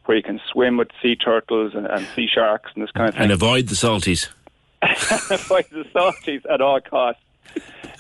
where 0.07 0.17
you 0.17 0.23
can 0.23 0.41
swim 0.51 0.77
with 0.79 0.89
sea 1.03 1.15
turtles 1.15 1.75
and, 1.75 1.87
and 1.87 2.07
sea 2.15 2.27
sharks 2.27 2.71
and 2.75 2.83
this 2.83 2.91
kind 2.93 3.09
of 3.11 3.15
thing. 3.15 3.25
And 3.25 3.33
avoid 3.33 3.69
the 3.69 3.75
salties. 3.75 4.29
avoid 4.83 5.67
the 5.71 5.85
salties 5.95 6.43
at 6.51 6.61
all 6.61 6.81
costs. 6.81 7.23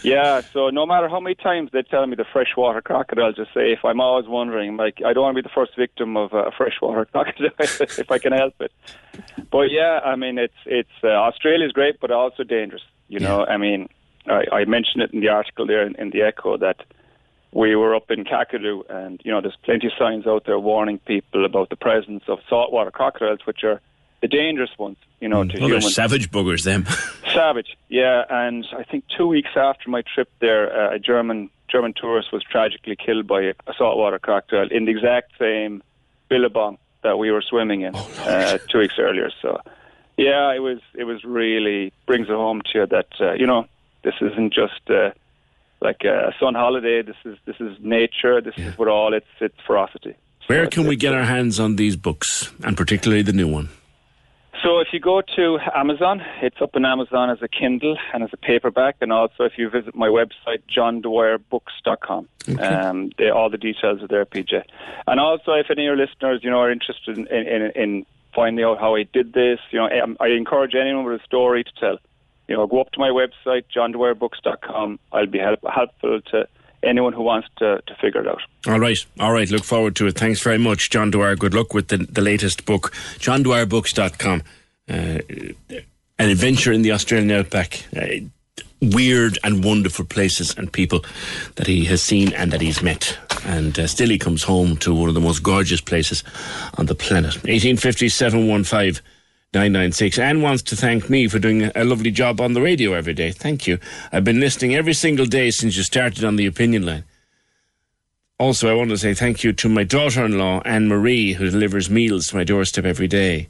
Yeah, 0.02 0.42
so 0.52 0.70
no 0.70 0.86
matter 0.86 1.08
how 1.08 1.18
many 1.18 1.34
times 1.34 1.70
they 1.72 1.82
tell 1.82 2.06
me 2.06 2.14
the 2.14 2.24
freshwater 2.24 2.80
crocodile, 2.80 3.32
just 3.32 3.52
say 3.52 3.72
if 3.72 3.84
I'm 3.84 4.00
always 4.00 4.26
wondering, 4.28 4.76
like 4.76 5.02
I 5.04 5.12
don't 5.12 5.24
want 5.24 5.36
to 5.36 5.42
be 5.42 5.46
the 5.46 5.52
first 5.52 5.76
victim 5.76 6.16
of 6.16 6.32
a 6.32 6.52
freshwater 6.56 7.04
crocodile 7.12 7.50
if 7.58 8.10
I 8.10 8.18
can 8.18 8.32
help 8.32 8.54
it. 8.60 8.72
But 9.50 9.70
yeah, 9.70 10.00
I 10.04 10.14
mean 10.16 10.38
it's 10.38 10.54
it's 10.66 10.88
uh, 11.02 11.08
Australia's 11.08 11.72
great, 11.72 12.00
but 12.00 12.10
also 12.10 12.44
dangerous. 12.44 12.82
You 13.08 13.20
know, 13.20 13.44
I 13.44 13.56
mean, 13.56 13.88
I, 14.30 14.44
I 14.52 14.64
mentioned 14.64 15.02
it 15.02 15.12
in 15.12 15.20
the 15.20 15.28
article 15.28 15.66
there 15.66 15.86
in, 15.86 15.94
in 15.96 16.10
the 16.10 16.22
Echo 16.22 16.56
that 16.58 16.84
we 17.52 17.74
were 17.76 17.94
up 17.94 18.10
in 18.10 18.24
Kakadu, 18.24 18.82
and 18.90 19.20
you 19.24 19.30
know, 19.30 19.40
there's 19.40 19.56
plenty 19.62 19.86
of 19.86 19.92
signs 19.98 20.26
out 20.26 20.44
there 20.44 20.58
warning 20.58 20.98
people 20.98 21.44
about 21.44 21.70
the 21.70 21.76
presence 21.76 22.24
of 22.28 22.38
saltwater 22.48 22.90
crocodiles, 22.90 23.40
which 23.46 23.64
are 23.64 23.80
the 24.20 24.28
dangerous 24.28 24.70
ones. 24.78 24.96
You 25.20 25.28
know, 25.28 25.44
to 25.44 25.58
Well, 25.58 25.68
they're 25.68 25.78
humans. 25.78 25.94
savage 25.94 26.30
buggers, 26.30 26.64
them. 26.64 26.86
Savage, 27.34 27.76
yeah. 27.88 28.24
And 28.30 28.66
I 28.76 28.84
think 28.84 29.04
two 29.16 29.26
weeks 29.26 29.50
after 29.56 29.90
my 29.90 30.02
trip 30.02 30.30
there, 30.40 30.72
uh, 30.72 30.94
a 30.94 30.98
German 30.98 31.50
German 31.68 31.92
tourist 31.94 32.32
was 32.32 32.42
tragically 32.42 32.96
killed 32.96 33.26
by 33.26 33.42
a, 33.42 33.54
a 33.66 33.74
saltwater 33.76 34.18
crocodile 34.18 34.68
in 34.70 34.84
the 34.84 34.90
exact 34.90 35.32
same 35.38 35.82
billabong 36.28 36.78
that 37.02 37.18
we 37.18 37.30
were 37.30 37.42
swimming 37.42 37.82
in 37.82 37.94
uh, 37.94 38.58
two 38.68 38.78
weeks 38.78 38.94
earlier. 38.98 39.30
So, 39.42 39.60
yeah, 40.16 40.52
it 40.54 40.60
was 40.60 40.78
it 40.94 41.04
was 41.04 41.24
really 41.24 41.92
brings 42.06 42.28
it 42.28 42.32
home 42.34 42.60
to 42.72 42.78
you 42.80 42.86
that 42.86 43.08
uh, 43.20 43.32
you 43.32 43.46
know 43.46 43.66
this 44.02 44.14
isn't 44.20 44.52
just 44.52 44.80
uh, 44.90 45.10
like 45.80 46.02
a 46.04 46.32
sun 46.40 46.54
holiday. 46.54 47.02
This 47.02 47.16
is 47.24 47.38
this 47.44 47.56
is 47.60 47.76
nature. 47.80 48.40
This 48.40 48.54
is 48.56 48.76
with 48.78 48.88
all 48.88 49.14
its 49.14 49.26
its 49.40 49.56
ferocity. 49.66 50.14
Where 50.46 50.66
can 50.66 50.86
we 50.86 50.96
get 50.96 51.12
our 51.12 51.24
hands 51.24 51.60
on 51.60 51.76
these 51.76 51.96
books, 51.96 52.50
and 52.64 52.76
particularly 52.76 53.22
the 53.22 53.34
new 53.34 53.48
one? 53.48 53.68
So 54.64 54.80
if 54.80 54.88
you 54.92 54.98
go 54.98 55.22
to 55.36 55.58
Amazon, 55.74 56.20
it's 56.42 56.60
up 56.60 56.74
on 56.74 56.84
Amazon 56.84 57.30
as 57.30 57.38
a 57.42 57.48
Kindle 57.48 57.96
and 58.12 58.24
as 58.24 58.30
a 58.32 58.36
paperback, 58.36 58.96
and 59.00 59.12
also 59.12 59.44
if 59.44 59.52
you 59.56 59.70
visit 59.70 59.94
my 59.94 60.08
website, 60.08 60.62
johndwyerbooks.com, 60.74 62.28
um, 62.60 63.10
they, 63.18 63.30
all 63.30 63.50
the 63.50 63.58
details 63.58 64.02
are 64.02 64.08
there, 64.08 64.24
PJ. 64.26 64.62
And 65.06 65.20
also, 65.20 65.52
if 65.52 65.66
any 65.70 65.86
of 65.86 65.96
your 65.96 65.96
listeners, 65.96 66.40
you 66.42 66.50
know, 66.50 66.58
are 66.58 66.72
interested 66.72 67.18
in, 67.18 67.26
in, 67.28 67.70
in 67.76 68.06
finding 68.34 68.64
out 68.64 68.80
how 68.80 68.96
I 68.96 69.04
did 69.04 69.32
this, 69.32 69.60
you 69.70 69.78
know, 69.78 69.88
um, 70.02 70.16
I 70.18 70.28
encourage 70.28 70.74
anyone 70.74 71.04
with 71.04 71.20
a 71.20 71.24
story 71.24 71.62
to 71.62 71.70
tell. 71.78 71.98
You 72.48 72.56
know, 72.56 72.66
go 72.66 72.80
up 72.80 72.90
to 72.92 72.98
my 72.98 73.10
website, 73.10 73.64
johndwyerbooks.com. 73.74 74.98
I'll 75.12 75.26
be 75.26 75.38
help, 75.38 75.60
helpful 75.70 76.20
to 76.32 76.48
anyone 76.82 77.12
who 77.12 77.22
wants 77.22 77.48
to, 77.58 77.82
to 77.86 77.94
figure 77.96 78.22
it 78.22 78.28
out. 78.28 78.40
All 78.66 78.80
right, 78.80 78.98
all 79.20 79.32
right. 79.32 79.50
Look 79.50 79.64
forward 79.64 79.96
to 79.96 80.06
it. 80.06 80.18
Thanks 80.18 80.40
very 80.40 80.58
much, 80.58 80.90
John 80.90 81.10
Dwyer. 81.10 81.36
Good 81.36 81.54
luck 81.54 81.74
with 81.74 81.88
the, 81.88 81.98
the 81.98 82.22
latest 82.22 82.64
book, 82.64 82.92
johndwyerbooks.com. 83.18 84.42
Uh, 84.88 85.18
an 86.18 86.30
adventure 86.30 86.72
in 86.72 86.82
the 86.82 86.92
Australian 86.92 87.30
outback. 87.30 87.84
Uh, 87.94 88.24
weird 88.80 89.38
and 89.42 89.64
wonderful 89.64 90.04
places 90.04 90.56
and 90.56 90.72
people 90.72 91.04
that 91.56 91.66
he 91.66 91.84
has 91.84 92.02
seen 92.02 92.32
and 92.34 92.52
that 92.52 92.60
he's 92.60 92.82
met. 92.82 93.18
And 93.44 93.78
uh, 93.78 93.86
still 93.86 94.08
he 94.08 94.18
comes 94.18 94.42
home 94.42 94.76
to 94.78 94.94
one 94.94 95.08
of 95.08 95.14
the 95.14 95.20
most 95.20 95.42
gorgeous 95.42 95.80
places 95.80 96.22
on 96.76 96.86
the 96.86 96.94
planet. 96.94 97.34
1850 97.34 98.08
715 98.08 99.02
996. 99.54 100.18
Anne 100.18 100.42
wants 100.42 100.62
to 100.62 100.76
thank 100.76 101.08
me 101.08 101.26
for 101.26 101.38
doing 101.38 101.70
a 101.74 101.84
lovely 101.84 102.10
job 102.10 102.38
on 102.38 102.52
the 102.52 102.60
radio 102.60 102.92
every 102.92 103.14
day. 103.14 103.30
Thank 103.30 103.66
you. 103.66 103.78
I've 104.12 104.24
been 104.24 104.40
listening 104.40 104.74
every 104.74 104.92
single 104.92 105.24
day 105.24 105.50
since 105.50 105.74
you 105.74 105.82
started 105.82 106.22
on 106.22 106.36
the 106.36 106.44
opinion 106.44 106.84
line. 106.84 107.04
Also, 108.38 108.68
I 108.68 108.74
want 108.74 108.90
to 108.90 108.98
say 108.98 109.14
thank 109.14 109.42
you 109.42 109.54
to 109.54 109.68
my 109.70 109.84
daughter 109.84 110.22
in 110.22 110.36
law, 110.36 110.60
Anne 110.66 110.86
Marie, 110.86 111.32
who 111.32 111.50
delivers 111.50 111.88
meals 111.88 112.28
to 112.28 112.36
my 112.36 112.44
doorstep 112.44 112.84
every 112.84 113.08
day. 113.08 113.48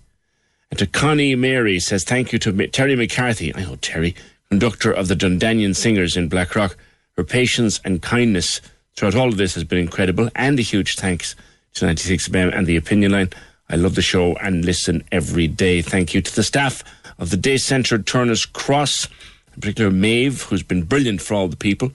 And 0.70 0.78
to 0.78 0.86
Connie 0.86 1.34
Mary 1.34 1.80
says 1.80 2.04
thank 2.04 2.32
you 2.32 2.38
to 2.38 2.68
Terry 2.68 2.94
McCarthy, 2.94 3.52
I 3.56 3.64
know 3.64 3.76
Terry, 3.76 4.14
conductor 4.50 4.92
of 4.92 5.08
the 5.08 5.16
Dundanian 5.16 5.74
Singers 5.74 6.16
in 6.16 6.28
Blackrock. 6.28 6.76
Her 7.16 7.24
patience 7.24 7.80
and 7.84 8.00
kindness 8.00 8.60
throughout 8.94 9.16
all 9.16 9.28
of 9.28 9.36
this 9.36 9.54
has 9.54 9.64
been 9.64 9.78
incredible. 9.78 10.28
And 10.36 10.58
a 10.60 10.62
huge 10.62 10.94
thanks 10.94 11.34
to 11.74 11.86
96FM 11.86 12.56
and 12.56 12.68
the 12.68 12.76
opinion 12.76 13.10
line. 13.10 13.30
I 13.70 13.76
love 13.76 13.94
the 13.94 14.02
show 14.02 14.34
and 14.36 14.64
listen 14.64 15.04
every 15.12 15.46
day. 15.46 15.82
Thank 15.82 16.14
you 16.14 16.22
to 16.22 16.34
the 16.34 16.42
staff 16.42 16.82
of 17.18 17.30
the 17.30 17.36
Day 17.36 17.56
Centre 17.58 17.98
Turner's 17.98 18.46
Cross, 18.46 19.08
in 19.54 19.60
particular 19.60 19.90
Maeve, 19.90 20.42
who's 20.42 20.62
been 20.62 20.84
brilliant 20.84 21.20
for 21.20 21.34
all 21.34 21.48
the 21.48 21.56
people 21.56 21.92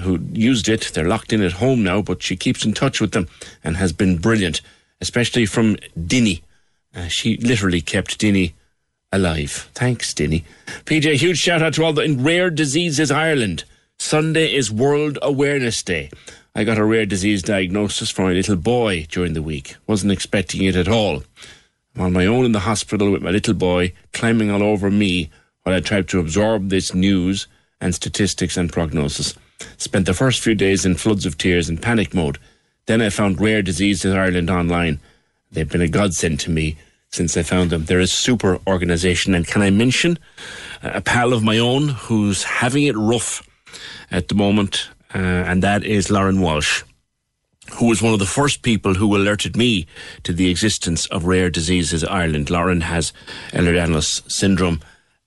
who 0.00 0.18
used 0.32 0.68
it. 0.68 0.90
They're 0.94 1.08
locked 1.08 1.32
in 1.32 1.42
at 1.42 1.52
home 1.52 1.82
now, 1.82 2.02
but 2.02 2.22
she 2.22 2.36
keeps 2.36 2.64
in 2.64 2.72
touch 2.72 3.00
with 3.00 3.12
them 3.12 3.28
and 3.64 3.76
has 3.76 3.92
been 3.92 4.18
brilliant. 4.18 4.60
especially 5.00 5.44
from 5.46 5.76
Dinny. 5.98 6.42
Uh, 6.94 7.08
she 7.08 7.36
literally 7.38 7.80
kept 7.80 8.18
Dinny 8.20 8.52
alive. 9.10 9.68
Thanks, 9.74 10.14
Dinny. 10.14 10.44
PJ, 10.84 11.16
huge 11.16 11.38
shout 11.38 11.60
out 11.60 11.74
to 11.74 11.84
all 11.84 11.92
the 11.92 12.02
in 12.02 12.22
Rare 12.22 12.50
Diseases 12.50 13.10
Ireland. 13.10 13.64
Sunday 13.98 14.54
is 14.54 14.70
World 14.70 15.18
Awareness 15.20 15.82
Day. 15.82 16.08
I 16.54 16.64
got 16.64 16.78
a 16.78 16.84
rare 16.84 17.06
disease 17.06 17.42
diagnosis 17.42 18.10
for 18.10 18.22
my 18.22 18.32
little 18.32 18.56
boy 18.56 19.06
during 19.08 19.32
the 19.32 19.42
week. 19.42 19.76
Wasn't 19.86 20.12
expecting 20.12 20.62
it 20.64 20.76
at 20.76 20.86
all. 20.86 21.22
I'm 21.94 22.02
on 22.02 22.12
my 22.12 22.26
own 22.26 22.44
in 22.44 22.52
the 22.52 22.60
hospital 22.60 23.10
with 23.10 23.22
my 23.22 23.30
little 23.30 23.54
boy 23.54 23.94
climbing 24.12 24.50
all 24.50 24.62
over 24.62 24.90
me 24.90 25.30
while 25.62 25.74
I 25.74 25.80
tried 25.80 26.08
to 26.08 26.20
absorb 26.20 26.68
this 26.68 26.94
news 26.94 27.46
and 27.80 27.94
statistics 27.94 28.58
and 28.58 28.70
prognosis. 28.70 29.34
Spent 29.78 30.04
the 30.04 30.12
first 30.12 30.40
few 30.40 30.54
days 30.54 30.84
in 30.84 30.94
floods 30.96 31.24
of 31.24 31.38
tears 31.38 31.70
and 31.70 31.80
panic 31.80 32.12
mode. 32.12 32.38
Then 32.84 33.00
I 33.00 33.08
found 33.08 33.40
Rare 33.40 33.62
Diseases 33.62 34.14
Ireland 34.14 34.50
online. 34.50 35.00
They've 35.52 35.68
been 35.68 35.80
a 35.80 35.88
godsend 35.88 36.40
to 36.40 36.50
me 36.50 36.76
since 37.10 37.34
I 37.36 37.44
found 37.44 37.70
them. 37.70 37.86
They're 37.86 38.00
a 38.00 38.06
super 38.06 38.58
organisation. 38.66 39.34
And 39.34 39.46
can 39.46 39.62
I 39.62 39.70
mention 39.70 40.18
a 40.82 41.00
pal 41.00 41.32
of 41.32 41.42
my 41.42 41.58
own 41.58 41.88
who's 41.88 42.42
having 42.44 42.84
it 42.84 42.96
rough 42.96 43.46
at 44.10 44.28
the 44.28 44.34
moment, 44.34 44.88
uh, 45.14 45.18
and 45.18 45.62
that 45.62 45.84
is 45.84 46.10
Lauren 46.10 46.40
Walsh, 46.40 46.82
who 47.74 47.86
was 47.86 48.02
one 48.02 48.12
of 48.12 48.18
the 48.18 48.26
first 48.26 48.62
people 48.62 48.94
who 48.94 49.16
alerted 49.16 49.56
me 49.56 49.86
to 50.22 50.32
the 50.32 50.50
existence 50.50 51.06
of 51.06 51.24
Rare 51.24 51.50
Diseases 51.50 52.04
Ireland. 52.04 52.50
Lauren 52.50 52.82
has 52.82 53.12
Ehlers-Danlos 53.52 54.30
syndrome, 54.30 54.80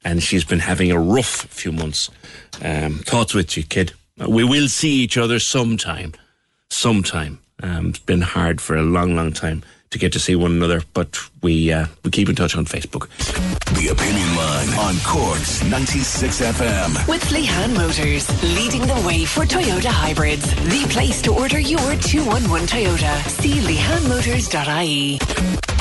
and 0.04 0.22
she's 0.22 0.44
been 0.44 0.60
having 0.60 0.92
a 0.92 1.00
rough 1.00 1.46
few 1.46 1.72
months. 1.72 2.10
Um, 2.62 3.00
thoughts 3.00 3.34
with 3.34 3.56
you, 3.58 3.64
kid. 3.64 3.94
We 4.18 4.44
will 4.44 4.68
see 4.68 4.92
each 4.92 5.18
other 5.18 5.40
sometime. 5.40 6.14
Sometime. 6.70 7.40
Um, 7.62 7.90
it's 7.90 8.00
been 8.00 8.22
hard 8.22 8.60
for 8.62 8.76
a 8.76 8.84
long, 8.84 9.16
long 9.16 9.34
time 9.34 9.64
to 9.96 10.00
get 10.00 10.12
to 10.12 10.20
see 10.20 10.36
one 10.36 10.52
another, 10.52 10.82
but 10.94 11.18
we 11.42 11.72
uh, 11.72 11.86
we 12.04 12.12
keep 12.12 12.28
in 12.28 12.36
touch 12.36 12.58
on 12.58 12.66
Facebook. 12.66 13.08
The 13.80 13.88
Opinion 13.88 14.36
Line 14.36 14.70
on 14.88 14.96
Corks 15.06 15.64
96 15.64 16.42
FM. 16.42 17.08
With 17.08 17.24
Lehan 17.30 17.74
Motors, 17.74 18.28
leading 18.44 18.82
the 18.82 19.02
way 19.08 19.24
for 19.24 19.46
Toyota 19.46 19.88
hybrids. 19.88 20.54
The 20.54 20.86
place 20.90 21.22
to 21.22 21.34
order 21.34 21.60
your 21.60 21.96
211 21.96 22.68
Toyota. 22.68 23.26
See 23.30 23.54
lehanmotors.ie. 23.54 25.75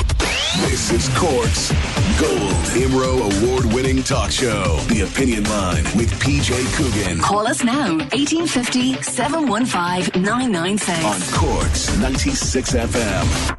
This 0.61 0.91
is 0.91 1.09
Corks 1.17 1.71
Gold 2.19 2.65
Imro 2.75 3.43
Award 3.43 3.65
winning 3.73 4.01
talk 4.01 4.31
show. 4.31 4.77
The 4.87 5.01
Opinion 5.01 5.43
Line 5.45 5.83
with 5.97 6.11
PJ 6.21 6.49
Coogan. 6.75 7.19
Call 7.19 7.45
us 7.47 7.63
now, 7.63 7.97
1850 7.97 9.01
715 9.01 10.21
996. 10.23 11.03
On 11.03 11.21
Corks 11.37 11.97
96 11.97 12.71
FM. 12.73 13.55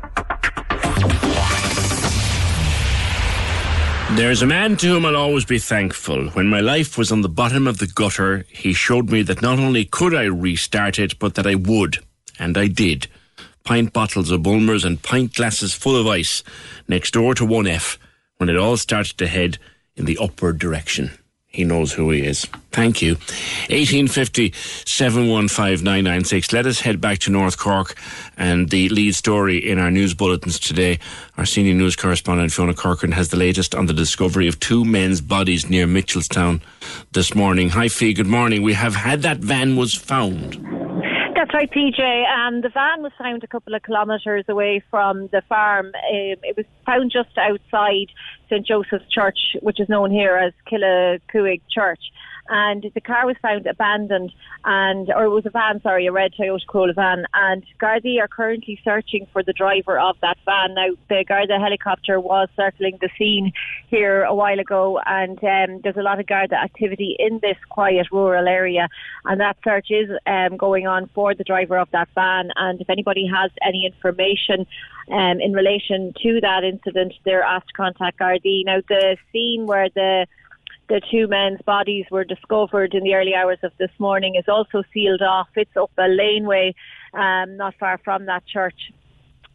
There's 4.16 4.40
a 4.40 4.47
man 4.47 4.77
to 4.78 4.86
whom 4.86 5.05
I'll 5.05 5.16
always 5.16 5.44
be 5.44 5.59
thankful. 5.59 6.31
When 6.31 6.47
my 6.48 6.60
life 6.60 6.97
was 6.97 7.12
on 7.12 7.20
the 7.20 7.28
bottom 7.28 7.66
of 7.66 7.78
the 7.78 7.86
gutter, 7.86 8.47
he 8.48 8.73
showed 8.73 9.10
me 9.10 9.20
that 9.23 9.43
not 9.43 9.59
only 9.59 9.85
could 9.85 10.14
I 10.14 10.24
restart 10.24 10.98
it, 10.98 11.18
but 11.18 11.35
that 11.35 11.47
I 11.47 11.56
would. 11.56 11.98
And 12.39 12.56
I 12.56 12.68
did. 12.68 13.09
Pint 13.66 13.93
bottles 13.93 14.30
of 14.30 14.44
Bulmers 14.44 14.84
and 14.84 15.02
pint 15.02 15.34
glasses 15.34 15.74
full 15.74 15.97
of 16.01 16.06
ice 16.06 16.44
next 16.86 17.10
door 17.10 17.34
to 17.34 17.44
1F 17.44 17.98
when 18.36 18.48
it 18.48 18.56
all 18.56 18.76
started 18.76 19.18
to 19.18 19.26
head 19.26 19.59
in 19.97 20.05
the 20.05 20.16
upward 20.18 20.59
direction. 20.59 21.10
He 21.48 21.64
knows 21.64 21.93
who 21.94 22.10
he 22.10 22.20
is. 22.20 22.44
Thank 22.70 23.02
you. 23.02 23.14
1850 23.70 24.52
715 24.86 26.52
Let 26.52 26.66
us 26.66 26.80
head 26.80 27.01
back 27.01 27.18
to 27.20 27.30
North 27.32 27.59
Cork 27.59 27.97
and 28.36 28.70
the 28.70 28.88
lead 28.90 29.16
story 29.16 29.59
in 29.59 29.80
our 29.80 29.90
news 29.90 30.14
bulletins 30.14 30.60
today. 30.60 31.01
Our 31.36 31.47
senior 31.47 31.74
news 31.74 31.97
correspondent 31.97 32.52
Fiona 32.52 32.74
Corcoran 32.74 33.12
has 33.12 33.30
the 33.30 33.36
latest 33.36 33.74
on 33.74 33.86
the 33.86 33.94
discovery 33.94 34.47
of 34.47 34.60
two 34.60 34.84
men's 34.84 35.20
bodies 35.20 35.68
near 35.68 35.86
Mitchelstown 35.86 36.60
this 37.12 37.34
morning. 37.34 37.70
Hi, 37.70 37.88
Fee. 37.88 38.12
Good 38.12 38.28
morning. 38.28 38.62
We 38.62 38.74
have 38.74 38.94
had 38.94 39.22
that 39.22 39.38
van 39.38 39.74
was 39.74 39.93
found. 39.93 40.95
That's 41.47 41.55
right, 41.55 41.70
PJ. 41.70 42.01
Um, 42.28 42.60
the 42.62 42.70
van 42.70 43.05
was 43.05 43.12
found 43.16 43.44
a 43.44 43.47
couple 43.47 43.73
of 43.73 43.82
kilometres 43.85 44.47
away 44.48 44.82
from 44.90 45.28
the 45.28 45.43
farm. 45.48 45.86
Um, 45.86 45.93
it 46.43 46.56
was 46.56 46.66
found 46.85 47.12
just 47.12 47.39
outside 47.39 48.09
St 48.51 48.66
Joseph's 48.66 49.09
Church, 49.09 49.39
which 49.62 49.78
is 49.78 49.89
known 49.89 50.10
here 50.10 50.36
as 50.36 50.52
Killacuig 50.68 51.60
Church 51.70 52.01
and 52.48 52.90
the 52.94 53.01
car 53.01 53.27
was 53.27 53.36
found 53.43 53.66
abandoned 53.66 54.32
and 54.64 55.10
or 55.10 55.24
it 55.24 55.31
was 55.31 55.47
a 55.47 55.51
van 55.51 55.81
sorry 55.82 56.06
a 56.06 56.12
red 56.12 56.32
Toyota 56.39 56.66
Corolla 56.66 56.93
van. 56.94 57.27
And 57.35 57.64
Gardaí 57.81 58.20
are 58.20 58.28
currently 58.28 58.81
searching 58.85 59.27
for 59.32 59.43
the 59.43 59.52
driver 59.52 59.98
of 59.98 60.16
that 60.23 60.39
van. 60.44 60.74
Now 60.74 60.89
the 61.09 61.24
Garda 61.27 61.59
helicopter 61.59 62.20
was 62.20 62.48
circling 62.56 62.98
the 63.01 63.09
scene 63.18 63.52
here 63.89 64.23
a 64.23 64.35
while 64.35 64.59
ago 64.59 65.01
and 65.06 65.39
um, 65.43 65.81
there's 65.82 65.97
a 65.97 66.02
lot 66.02 66.20
of 66.20 66.27
Garda 66.27 66.56
activity 66.56 67.16
in 67.18 67.39
this 67.40 67.56
quiet 67.68 68.06
rural 68.12 68.48
area. 68.48 68.89
And 69.24 69.40
that 69.40 69.56
search 69.64 69.90
is 69.90 70.10
um, 70.27 70.56
going 70.56 70.86
on 70.86 71.09
for 71.14 71.35
the 71.35 71.44
driver 71.44 71.78
of 71.78 71.90
that 71.93 72.09
van. 72.14 72.51
And 72.56 72.81
if 72.81 72.90
anybody 72.90 73.27
has 73.27 73.51
any 73.62 73.86
information 73.86 74.66
um, 75.10 75.40
in 75.40 75.52
relation 75.52 76.12
to 76.23 76.40
that 76.40 76.64
incident, 76.64 77.14
they're 77.24 77.43
asked 77.43 77.68
to 77.68 77.74
contact 77.74 78.18
Gardaí. 78.18 78.64
Now, 78.64 78.81
the 78.89 79.16
scene 79.32 79.66
where 79.66 79.89
the 79.89 80.27
the 80.88 81.00
two 81.10 81.26
men's 81.26 81.60
bodies 81.62 82.06
were 82.10 82.24
discovered 82.24 82.94
in 82.94 83.02
the 83.02 83.14
early 83.14 83.34
hours 83.34 83.58
of 83.62 83.72
this 83.78 83.90
morning 83.98 84.36
is 84.36 84.44
also 84.48 84.82
sealed 84.92 85.22
off. 85.22 85.48
It's 85.56 85.76
up 85.76 85.90
a 85.98 86.08
laneway 86.08 86.74
um, 87.14 87.56
not 87.56 87.74
far 87.78 87.98
from 87.98 88.26
that 88.26 88.46
church 88.46 88.92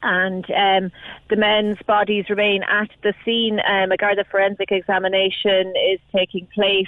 and 0.03 0.45
um, 0.51 0.91
the 1.29 1.35
men's 1.35 1.77
bodies 1.85 2.25
remain 2.29 2.63
at 2.63 2.89
the 3.03 3.13
scene. 3.23 3.59
Um, 3.59 3.91
a 3.91 3.97
Garda 3.97 4.25
forensic 4.29 4.71
examination 4.71 5.73
is 5.91 5.99
taking 6.15 6.47
place. 6.53 6.87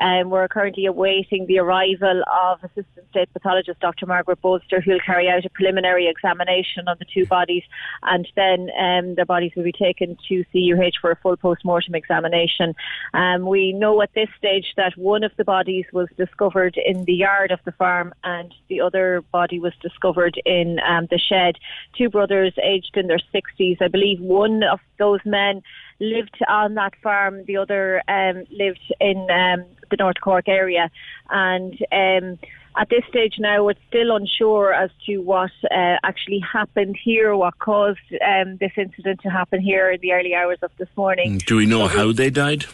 Um, 0.00 0.30
we're 0.30 0.48
currently 0.48 0.86
awaiting 0.86 1.46
the 1.46 1.58
arrival 1.58 2.22
of 2.42 2.62
Assistant 2.64 3.06
State 3.10 3.32
Pathologist 3.32 3.80
Dr. 3.80 4.06
Margaret 4.06 4.40
Bolster, 4.40 4.80
who 4.80 4.92
will 4.92 5.00
carry 5.04 5.28
out 5.28 5.44
a 5.44 5.50
preliminary 5.50 6.08
examination 6.08 6.88
of 6.88 6.98
the 6.98 7.04
two 7.04 7.26
bodies, 7.26 7.62
and 8.02 8.26
then 8.36 8.68
um, 8.78 9.14
their 9.14 9.24
bodies 9.24 9.52
will 9.56 9.64
be 9.64 9.72
taken 9.72 10.16
to 10.28 10.44
CUH 10.52 10.98
for 11.00 11.10
a 11.12 11.16
full 11.16 11.36
post-mortem 11.36 11.94
examination. 11.94 12.74
Um, 13.12 13.46
we 13.46 13.72
know 13.72 14.02
at 14.02 14.12
this 14.14 14.28
stage 14.36 14.66
that 14.76 14.96
one 14.96 15.22
of 15.22 15.32
the 15.36 15.44
bodies 15.44 15.84
was 15.92 16.08
discovered 16.16 16.76
in 16.84 17.04
the 17.04 17.14
yard 17.14 17.50
of 17.50 17.60
the 17.64 17.72
farm, 17.72 18.12
and 18.24 18.52
the 18.68 18.80
other 18.80 19.22
body 19.32 19.58
was 19.60 19.72
discovered 19.80 20.40
in 20.44 20.78
um, 20.86 21.06
the 21.10 21.18
shed. 21.18 21.56
Two 21.96 22.08
brothers 22.08 22.52
aged 22.62 22.96
in 22.96 23.06
their 23.06 23.20
60s. 23.34 23.80
I 23.80 23.88
believe 23.88 24.20
one 24.20 24.62
of 24.62 24.80
those 24.98 25.20
men 25.24 25.62
lived 26.00 26.38
on 26.48 26.74
that 26.74 26.94
farm. 27.02 27.44
The 27.46 27.56
other 27.56 28.02
um, 28.08 28.44
lived 28.50 28.92
in 29.00 29.28
um, 29.30 29.64
the 29.90 29.96
North 29.96 30.20
Cork 30.20 30.48
area. 30.48 30.90
And 31.30 31.74
um, 31.92 32.38
at 32.76 32.88
this 32.88 33.04
stage 33.08 33.36
now, 33.38 33.68
it's 33.68 33.80
still 33.88 34.16
unsure 34.16 34.72
as 34.72 34.90
to 35.06 35.18
what 35.18 35.52
uh, 35.70 35.96
actually 36.02 36.40
happened 36.40 36.96
here, 37.02 37.36
what 37.36 37.58
caused 37.58 38.00
um, 38.26 38.56
this 38.56 38.72
incident 38.76 39.20
to 39.22 39.30
happen 39.30 39.60
here 39.60 39.90
in 39.90 40.00
the 40.00 40.12
early 40.12 40.34
hours 40.34 40.58
of 40.62 40.70
this 40.78 40.88
morning. 40.96 41.38
Do 41.38 41.56
we 41.56 41.66
know 41.66 41.86
how 41.86 42.12
they 42.12 42.30
died? 42.30 42.66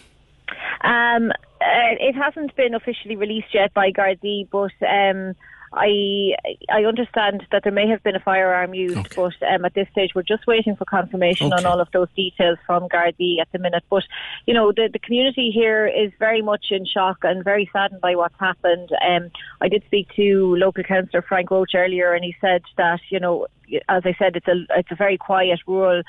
Um, 0.83 1.31
uh, 1.31 1.95
it 2.01 2.15
hasn't 2.15 2.57
been 2.57 2.75
officially 2.75 3.17
released 3.17 3.53
yet 3.53 3.75
by 3.75 3.93
Gardaí, 3.93 4.49
but 4.51 4.73
um, 4.87 5.35
I 5.73 6.35
I 6.69 6.85
understand 6.85 7.47
that 7.53 7.63
there 7.63 7.73
may 7.73 7.89
have 7.89 8.03
been 8.03 8.17
a 8.17 8.21
firearm 8.21 8.75
used, 8.75 8.99
okay. 8.99 9.15
but 9.15 9.35
um, 9.49 9.65
at 9.65 9.75
this 9.75 9.89
stage 9.93 10.11
we're 10.15 10.23
just 10.23 10.47
waiting 10.47 10.75
for 10.75 10.85
confirmation 10.85 11.53
okay. 11.53 11.63
on 11.63 11.67
all 11.67 11.81
of 11.81 11.89
those 11.93 12.09
details 12.17 12.59
from 12.67 12.89
Gardaí 12.89 13.41
at 13.41 13.51
the 13.53 13.59
minute. 13.59 13.85
But 13.89 14.03
you 14.47 14.55
know 14.55 14.73
the 14.73 14.89
the 14.93 14.99
community 14.99 15.51
here 15.53 15.87
is 15.87 16.11
very 16.19 16.43
much 16.43 16.67
in 16.71 16.85
shock 16.87 17.19
and 17.23 17.45
very 17.45 17.71
saddened 17.73 18.01
by 18.01 18.17
what's 18.17 18.39
happened. 18.41 18.91
Um, 19.09 19.31
I 19.61 19.69
did 19.69 19.85
speak 19.87 20.09
to 20.17 20.57
local 20.57 20.83
councillor 20.83 21.23
Frank 21.23 21.51
Roche 21.51 21.75
earlier, 21.75 22.15
and 22.15 22.25
he 22.25 22.35
said 22.41 22.63
that 22.77 23.01
you 23.11 23.21
know 23.21 23.47
as 23.89 24.03
I 24.05 24.15
said, 24.19 24.37
it's 24.37 24.49
a 24.49 24.65
it's 24.77 24.91
a 24.91 24.97
very 24.97 25.17
quiet, 25.17 25.61
rural, 25.67 26.03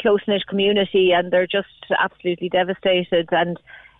close 0.00 0.20
knit 0.28 0.46
community, 0.46 1.12
and 1.12 1.32
they're 1.32 1.46
just 1.46 1.68
absolutely 1.98 2.48
devastated. 2.48 3.28
And 3.30 3.58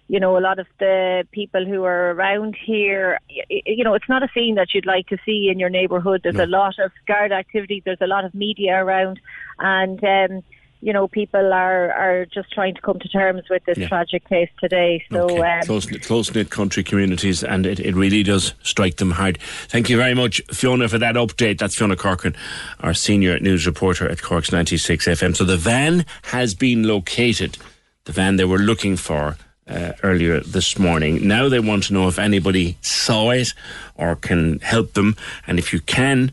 you 0.09 0.20
know, 0.20 0.39
a 0.39 0.41
lot 0.41 0.59
of 0.59 0.66
the 0.78 1.27
people 1.33 1.66
who 1.66 1.85
are 1.85 2.12
around 2.12 2.57
here, 2.65 3.19
you 3.49 3.83
know, 3.83 3.95
it's 3.95 4.09
not 4.09 4.23
a 4.23 4.28
scene 4.33 4.55
that 4.55 4.69
you'd 4.73 4.87
like 4.87 5.09
to 5.09 5.19
see 5.24 5.49
in 5.51 5.59
your 5.59 5.70
neighbourhood. 5.70 6.20
There's 6.23 6.37
no. 6.37 6.45
a 6.45 6.47
lot 6.47 6.78
of 6.78 6.93
guard 7.09 7.33
activity. 7.33 7.83
There's 7.85 8.01
a 8.01 8.07
lot 8.07 8.24
of 8.24 8.33
media 8.33 8.77
around, 8.77 9.19
and 9.59 10.03
um, 10.05 10.45
you 10.81 10.93
know, 10.93 11.09
people 11.09 11.53
are 11.53 11.91
are 11.91 12.24
just 12.27 12.53
trying 12.53 12.77
to 12.77 12.81
come 12.81 13.01
to 13.01 13.09
terms 13.09 13.43
with 13.51 13.65
this 13.65 13.78
yeah. 13.78 13.89
tragic 13.89 14.28
case 14.28 14.51
today. 14.61 15.03
So 15.11 15.24
okay. 15.24 15.59
um, 15.59 15.62
close 15.62 15.87
close 15.87 16.33
knit 16.33 16.51
country 16.51 16.85
communities, 16.85 17.43
and 17.43 17.66
it, 17.66 17.81
it 17.81 17.97
really 17.97 18.23
does 18.23 18.55
strike 18.62 18.99
them 18.99 19.11
hard. 19.11 19.41
Thank 19.66 19.91
you 19.91 19.97
very 19.97 20.15
much, 20.15 20.41
Fiona, 20.53 20.89
for 20.89 20.99
that 20.99 21.16
update. 21.16 21.59
That's 21.59 21.74
Fiona 21.74 21.97
Corcoran, 21.97 22.37
our 22.78 22.95
senior 22.95 23.41
news 23.41 23.66
reporter 23.66 24.09
at 24.09 24.23
Cork's 24.23 24.53
ninety 24.53 24.77
six 24.77 25.09
FM. 25.09 25.35
So 25.35 25.43
the 25.45 25.57
van 25.57 26.07
has 26.23 26.55
been 26.55 26.85
located. 26.85 27.59
The 28.05 28.12
van 28.12 28.37
they 28.37 28.45
were 28.45 28.59
looking 28.59 28.97
for 28.97 29.37
uh, 29.68 29.93
earlier 30.02 30.40
this 30.40 30.78
morning. 30.78 31.26
Now 31.26 31.48
they 31.48 31.60
want 31.60 31.84
to 31.84 31.93
know 31.93 32.09
if 32.09 32.18
anybody 32.18 32.76
saw 32.82 33.30
it 33.30 33.52
or 33.97 34.16
can 34.16 34.60
help 34.60 34.94
them. 34.94 35.16
And 35.47 35.59
if 35.59 35.72
you 35.72 35.80
can, 35.80 36.32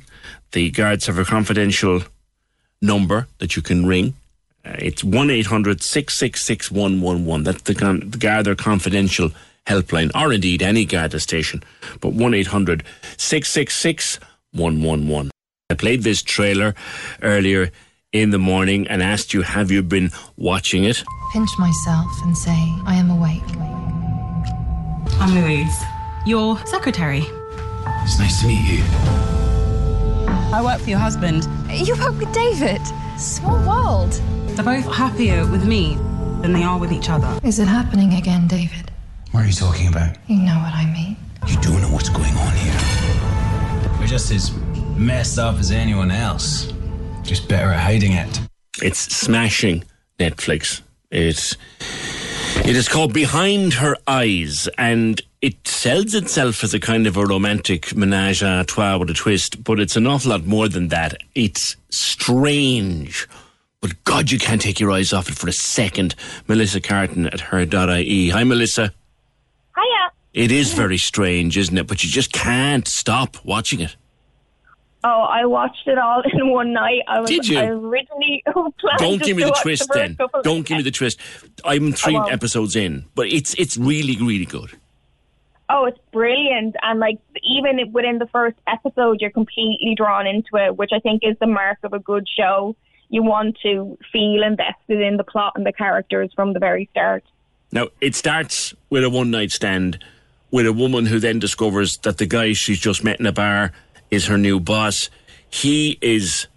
the 0.51 0.69
guards 0.69 1.07
have 1.07 1.17
a 1.17 1.25
confidential 1.25 2.01
number 2.81 3.27
that 3.39 3.55
you 3.55 3.61
can 3.61 3.85
ring. 3.85 4.13
Uh, 4.65 4.75
it's 4.79 5.03
1 5.03 5.29
800 5.29 5.81
666 5.81 6.71
111. 6.71 7.43
That's 7.43 7.61
the, 7.63 7.75
con- 7.75 8.09
the 8.09 8.17
Garda 8.17 8.55
Confidential 8.55 9.31
helpline, 9.65 10.11
or 10.15 10.31
indeed 10.31 10.61
any 10.61 10.85
Garda 10.85 11.19
station. 11.19 11.63
But 11.99 12.13
1 12.13 12.33
800 12.33 12.83
666 13.17 14.19
111. 14.51 15.31
I 15.69 15.75
played 15.75 16.03
this 16.03 16.21
trailer 16.21 16.75
earlier 17.21 17.71
in 18.13 18.29
the 18.29 18.37
morning 18.37 18.87
and 18.87 19.01
asked 19.01 19.33
you, 19.33 19.41
have 19.41 19.71
you 19.71 19.81
been 19.81 20.11
watching 20.37 20.85
it? 20.85 21.03
Pinch 21.33 21.49
myself 21.57 22.11
and 22.23 22.37
say, 22.37 22.55
I 22.85 22.95
am 22.95 23.09
awake. 23.09 23.41
I'm 25.19 25.33
Louise, 25.33 25.83
your 26.25 26.57
secretary. 26.65 27.25
It's 28.03 28.19
nice 28.19 28.41
to 28.41 28.47
meet 28.47 28.63
you. 28.69 28.83
I 30.53 30.61
work 30.63 30.79
for 30.79 30.89
your 30.89 30.99
husband. 30.99 31.47
You 31.71 31.95
work 31.95 32.19
with 32.19 32.31
David. 32.33 32.81
Small 33.17 33.57
world. 33.67 34.11
They're 34.55 34.63
both 34.63 34.85
happier 34.93 35.47
with 35.47 35.65
me 35.65 35.95
than 36.41 36.53
they 36.53 36.63
are 36.63 36.77
with 36.77 36.91
each 36.91 37.09
other. 37.09 37.39
Is 37.43 37.57
it 37.57 37.67
happening 37.67 38.13
again, 38.13 38.47
David? 38.47 38.91
What 39.31 39.45
are 39.45 39.47
you 39.47 39.53
talking 39.53 39.87
about? 39.87 40.15
You 40.27 40.37
know 40.37 40.55
what 40.59 40.73
I 40.73 40.85
mean. 40.93 41.17
You 41.47 41.59
don't 41.61 41.81
know 41.81 41.89
what's 41.89 42.09
going 42.09 42.35
on 42.35 42.53
here. 42.57 43.99
We're 43.99 44.07
just 44.07 44.29
as 44.31 44.53
messed 44.95 45.39
up 45.39 45.55
as 45.55 45.71
anyone 45.71 46.11
else. 46.11 46.72
Just 47.23 47.47
better 47.47 47.69
at 47.69 47.79
hiding 47.79 48.13
it. 48.13 48.41
It's 48.81 48.99
smashing 48.99 49.83
Netflix. 50.19 50.81
It's 51.09 51.55
it 52.65 52.75
is 52.75 52.87
called 52.87 53.13
Behind 53.13 53.73
Her 53.73 53.95
Eyes, 54.07 54.67
and 54.77 55.21
it 55.41 55.67
sells 55.67 56.13
itself 56.13 56.63
as 56.63 56.73
a 56.73 56.79
kind 56.79 57.07
of 57.07 57.17
a 57.17 57.25
romantic 57.25 57.95
menage 57.95 58.41
a 58.41 58.63
trois 58.67 58.97
with 58.97 59.09
a 59.09 59.13
twist, 59.13 59.63
but 59.63 59.79
it's 59.79 59.95
an 59.95 60.05
awful 60.07 60.31
lot 60.31 60.45
more 60.45 60.67
than 60.67 60.89
that. 60.89 61.17
It's 61.33 61.75
strange. 61.89 63.27
But 63.81 64.01
God, 64.05 64.31
you 64.31 64.39
can't 64.39 64.61
take 64.61 64.79
your 64.79 64.91
eyes 64.91 65.11
off 65.13 65.29
it 65.29 65.35
for 65.35 65.47
a 65.47 65.53
second. 65.53 66.15
Melissa 66.47 66.79
Carton 66.79 67.27
at 67.27 67.39
her.ie. 67.41 68.29
Hi, 68.29 68.43
Melissa. 68.43 68.93
Hiya. 69.75 70.11
It 70.33 70.51
is 70.51 70.73
very 70.73 70.97
strange, 70.97 71.57
isn't 71.57 71.77
it? 71.77 71.87
But 71.87 72.03
you 72.03 72.09
just 72.09 72.31
can't 72.31 72.87
stop 72.87 73.37
watching 73.43 73.81
it. 73.81 73.95
Oh, 75.03 75.21
I 75.21 75.45
watched 75.45 75.85
it 75.87 75.97
all 75.97 76.21
in 76.33 76.49
one 76.49 76.73
night. 76.73 77.01
I 77.07 77.19
was 77.19 77.29
Did 77.29 77.47
you? 77.47 77.59
I 77.59 77.65
originally 77.67 78.43
planned 78.53 78.99
Don't 78.99 79.21
give 79.21 79.35
me 79.35 79.43
the 79.43 79.57
twist 79.61 79.87
first 79.87 79.93
then. 79.93 80.17
Don't 80.43 80.65
give 80.65 80.77
me 80.77 80.83
the 80.83 80.91
twist. 80.91 81.19
I'm 81.65 81.91
three 81.91 82.13
won't. 82.13 82.31
episodes 82.31 82.75
in, 82.75 83.05
but 83.15 83.27
it's 83.27 83.53
it's 83.55 83.77
really 83.77 84.17
really 84.17 84.45
good. 84.45 84.71
Oh, 85.69 85.85
it's 85.85 85.99
brilliant. 86.11 86.75
And 86.81 86.99
like 86.99 87.19
even 87.43 87.91
within 87.91 88.19
the 88.19 88.27
first 88.27 88.57
episode 88.67 89.19
you're 89.21 89.31
completely 89.31 89.93
drawn 89.95 90.27
into 90.27 90.55
it, 90.55 90.77
which 90.77 90.91
I 90.93 90.99
think 90.99 91.23
is 91.23 91.37
the 91.39 91.47
mark 91.47 91.79
of 91.83 91.93
a 91.93 91.99
good 91.99 92.27
show. 92.27 92.75
You 93.09 93.23
want 93.23 93.57
to 93.61 93.97
feel 94.11 94.41
invested 94.41 94.99
in 95.01 95.17
the 95.17 95.23
plot 95.23 95.53
and 95.55 95.65
the 95.65 95.73
characters 95.73 96.31
from 96.35 96.53
the 96.53 96.59
very 96.59 96.87
start. 96.91 97.23
Now 97.71 97.89
it 98.01 98.15
starts 98.15 98.73
with 98.89 99.03
a 99.03 99.09
one 99.09 99.31
night 99.31 99.51
stand 99.51 100.03
with 100.51 100.65
a 100.65 100.73
woman 100.73 101.07
who 101.07 101.19
then 101.19 101.39
discovers 101.39 101.97
that 102.03 102.19
the 102.19 102.25
guy 102.27 102.53
she's 102.53 102.79
just 102.79 103.03
met 103.03 103.19
in 103.19 103.25
a 103.25 103.31
bar 103.31 103.71
is 104.13 104.27
her 104.27 104.37
new 104.37 104.59
boss. 104.59 105.09
He 105.49 105.97
is 106.01 106.47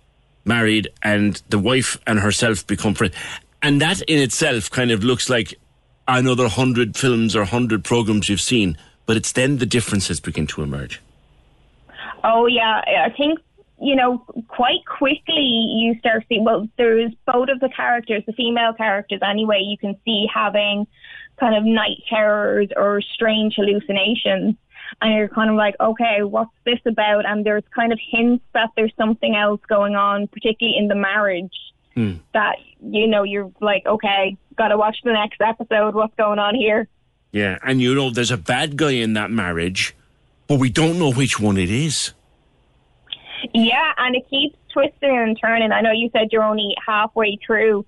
married, 0.44 0.88
and 1.02 1.42
the 1.48 1.58
wife 1.58 1.98
and 2.06 2.20
herself 2.20 2.66
become 2.66 2.94
friends. 2.94 3.14
And 3.62 3.80
that 3.80 4.00
in 4.02 4.20
itself 4.20 4.70
kind 4.70 4.90
of 4.90 5.02
looks 5.02 5.28
like 5.28 5.54
another 6.06 6.48
hundred 6.48 6.96
films 6.96 7.34
or 7.34 7.44
hundred 7.44 7.84
programs 7.84 8.28
you've 8.28 8.40
seen. 8.40 8.78
But 9.06 9.16
it's 9.16 9.32
then 9.32 9.58
the 9.58 9.66
differences 9.66 10.20
begin 10.20 10.46
to 10.48 10.62
emerge. 10.62 11.00
Oh 12.24 12.46
yeah, 12.46 12.82
I 13.04 13.10
think 13.16 13.38
you 13.80 13.94
know 13.94 14.18
quite 14.48 14.84
quickly 14.86 15.42
you 15.42 15.96
start 15.98 16.24
seeing. 16.28 16.44
Well, 16.44 16.68
there's 16.76 17.12
both 17.26 17.48
of 17.48 17.60
the 17.60 17.68
characters, 17.68 18.22
the 18.26 18.32
female 18.32 18.72
characters 18.72 19.20
anyway. 19.22 19.60
You 19.62 19.78
can 19.78 19.96
see 20.04 20.26
having 20.32 20.86
kind 21.38 21.54
of 21.54 21.64
night 21.64 21.98
terrors 22.08 22.68
or 22.76 23.00
strange 23.00 23.54
hallucinations, 23.56 24.56
and 25.00 25.14
you're 25.14 25.28
kind 25.28 25.50
of 25.50 25.56
like, 25.56 25.74
okay, 25.80 26.22
what's 26.22 26.50
this 26.64 26.80
about? 26.86 27.26
And 27.26 27.44
there's 27.44 27.64
kind 27.74 27.92
of 27.92 27.98
hints 28.10 28.44
that 28.54 28.70
there's 28.76 28.92
something 28.96 29.34
else 29.34 29.60
going 29.68 29.94
on, 29.94 30.26
particularly 30.28 30.78
in 30.78 30.88
the 30.88 30.94
marriage. 30.94 31.52
Hmm. 31.94 32.14
That 32.34 32.56
you 32.82 33.06
know, 33.06 33.22
you're 33.22 33.50
like, 33.60 33.86
okay, 33.86 34.36
got 34.56 34.68
to 34.68 34.76
watch 34.76 34.98
the 35.02 35.12
next 35.12 35.40
episode. 35.40 35.94
What's 35.94 36.14
going 36.16 36.38
on 36.38 36.54
here? 36.54 36.88
Yeah, 37.32 37.58
and 37.62 37.80
you 37.80 37.94
know, 37.94 38.10
there's 38.10 38.30
a 38.30 38.36
bad 38.36 38.76
guy 38.76 38.92
in 38.92 39.14
that 39.14 39.30
marriage, 39.30 39.94
but 40.46 40.58
we 40.58 40.70
don't 40.70 40.98
know 40.98 41.12
which 41.12 41.40
one 41.40 41.56
it 41.56 41.70
is. 41.70 42.12
Yeah, 43.52 43.92
and 43.98 44.16
it 44.16 44.28
keeps 44.28 44.56
twisting 44.72 45.16
and 45.16 45.38
turning. 45.40 45.72
I 45.72 45.80
know 45.80 45.92
you 45.92 46.10
said 46.12 46.28
you're 46.32 46.42
only 46.42 46.74
halfway 46.86 47.38
through, 47.44 47.84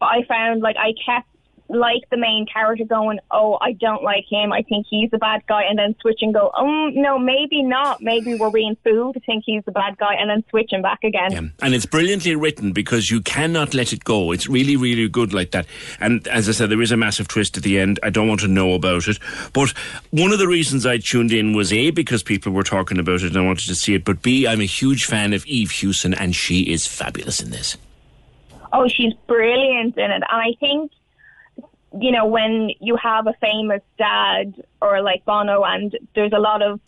but 0.00 0.06
I 0.06 0.24
found 0.24 0.60
like 0.60 0.76
I 0.76 0.92
kept 1.04 1.28
like 1.72 2.08
the 2.10 2.16
main 2.16 2.46
character 2.52 2.84
going, 2.84 3.18
"Oh, 3.30 3.58
I 3.60 3.72
don't 3.72 4.02
like 4.02 4.24
him. 4.28 4.52
I 4.52 4.62
think 4.62 4.86
he's 4.88 5.10
a 5.12 5.18
bad 5.18 5.42
guy," 5.48 5.64
and 5.64 5.78
then 5.78 5.94
switch 6.00 6.20
and 6.22 6.32
go, 6.32 6.50
"Oh, 6.56 6.90
no, 6.94 7.18
maybe 7.18 7.62
not. 7.62 8.00
Maybe 8.00 8.34
we're 8.34 8.50
being 8.50 8.76
fooled 8.84 9.14
to 9.14 9.20
think 9.20 9.44
he's 9.46 9.62
a 9.66 9.72
bad 9.72 9.96
guy," 9.98 10.14
and 10.14 10.30
then 10.30 10.44
switching 10.50 10.82
back 10.82 11.02
again. 11.04 11.52
And 11.60 11.74
it's 11.74 11.86
brilliantly 11.86 12.36
written 12.36 12.72
because 12.72 13.10
you 13.10 13.20
cannot 13.20 13.74
let 13.74 13.92
it 13.92 14.04
go. 14.04 14.32
It's 14.32 14.48
really, 14.48 14.76
really 14.76 15.08
good 15.08 15.32
like 15.32 15.50
that. 15.52 15.66
And 16.00 16.26
as 16.28 16.48
I 16.48 16.52
said, 16.52 16.70
there 16.70 16.82
is 16.82 16.92
a 16.92 16.96
massive 16.96 17.28
twist 17.28 17.56
at 17.56 17.62
the 17.62 17.78
end. 17.78 17.98
I 18.02 18.10
don't 18.10 18.28
want 18.28 18.40
to 18.40 18.48
know 18.48 18.74
about 18.74 19.08
it. 19.08 19.18
But 19.52 19.70
one 20.10 20.32
of 20.32 20.38
the 20.38 20.48
reasons 20.48 20.86
I 20.86 20.98
tuned 20.98 21.32
in 21.32 21.54
was 21.54 21.72
A, 21.72 21.90
because 21.90 22.22
people 22.22 22.52
were 22.52 22.62
talking 22.62 22.98
about 22.98 23.22
it 23.22 23.34
and 23.34 23.38
I 23.38 23.46
wanted 23.46 23.66
to 23.66 23.74
see 23.74 23.94
it. 23.94 24.04
But 24.04 24.22
B, 24.22 24.46
I'm 24.46 24.60
a 24.60 24.66
huge 24.66 25.04
fan 25.04 25.32
of 25.32 25.46
Eve 25.46 25.70
Hewson 25.70 26.14
and 26.14 26.34
she 26.34 26.62
is 26.62 26.86
fabulous 26.86 27.40
in 27.40 27.50
this. 27.50 27.76
Oh, 28.74 28.88
she's 28.88 29.12
brilliant 29.26 29.98
in 29.98 30.10
it, 30.10 30.14
and 30.14 30.24
I 30.24 30.54
think 30.58 30.90
you 32.00 32.10
know 32.10 32.26
when 32.26 32.70
you 32.80 32.96
have 32.96 33.26
a 33.26 33.34
famous 33.40 33.82
dad 33.98 34.54
or 34.80 35.02
like 35.02 35.24
Bono, 35.24 35.62
and 35.62 35.96
there's 36.14 36.32
a 36.32 36.38
lot 36.38 36.62
of 36.62 36.80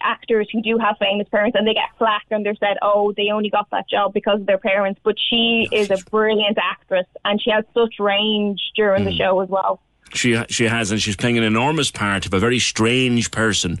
actors 0.00 0.48
who 0.52 0.62
do 0.62 0.78
have 0.78 0.96
famous 0.98 1.28
parents 1.28 1.56
and 1.58 1.66
they 1.66 1.74
get 1.74 1.88
flack 1.98 2.24
and 2.30 2.44
they're 2.46 2.54
said, 2.56 2.76
oh, 2.82 3.12
they 3.16 3.30
only 3.30 3.50
got 3.50 3.68
that 3.70 3.88
job 3.88 4.12
because 4.12 4.40
of 4.40 4.46
their 4.46 4.58
parents. 4.58 5.00
But 5.02 5.16
she 5.18 5.68
is 5.70 5.90
a 5.90 5.98
brilliant 6.10 6.58
actress 6.58 7.06
and 7.24 7.40
she 7.40 7.50
has 7.50 7.64
such 7.74 7.94
range 7.98 8.60
during 8.76 9.04
the 9.04 9.12
show 9.12 9.40
as 9.40 9.48
well. 9.48 9.80
She 10.14 10.38
she 10.50 10.64
has, 10.64 10.90
and 10.90 11.00
she's 11.00 11.16
playing 11.16 11.38
an 11.38 11.44
enormous 11.44 11.90
part 11.90 12.26
of 12.26 12.34
a 12.34 12.38
very 12.38 12.58
strange 12.58 13.30
person. 13.30 13.80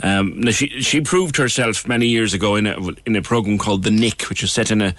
Um, 0.00 0.40
now 0.40 0.52
she 0.52 0.68
she 0.80 1.00
proved 1.00 1.36
herself 1.36 1.88
many 1.88 2.06
years 2.06 2.34
ago 2.34 2.54
in 2.54 2.68
a 2.68 2.76
in 3.04 3.16
a 3.16 3.22
program 3.22 3.58
called 3.58 3.82
The 3.82 3.90
Knick, 3.90 4.22
which 4.28 4.42
was 4.42 4.52
set 4.52 4.70
in 4.70 4.80
a 4.80 4.94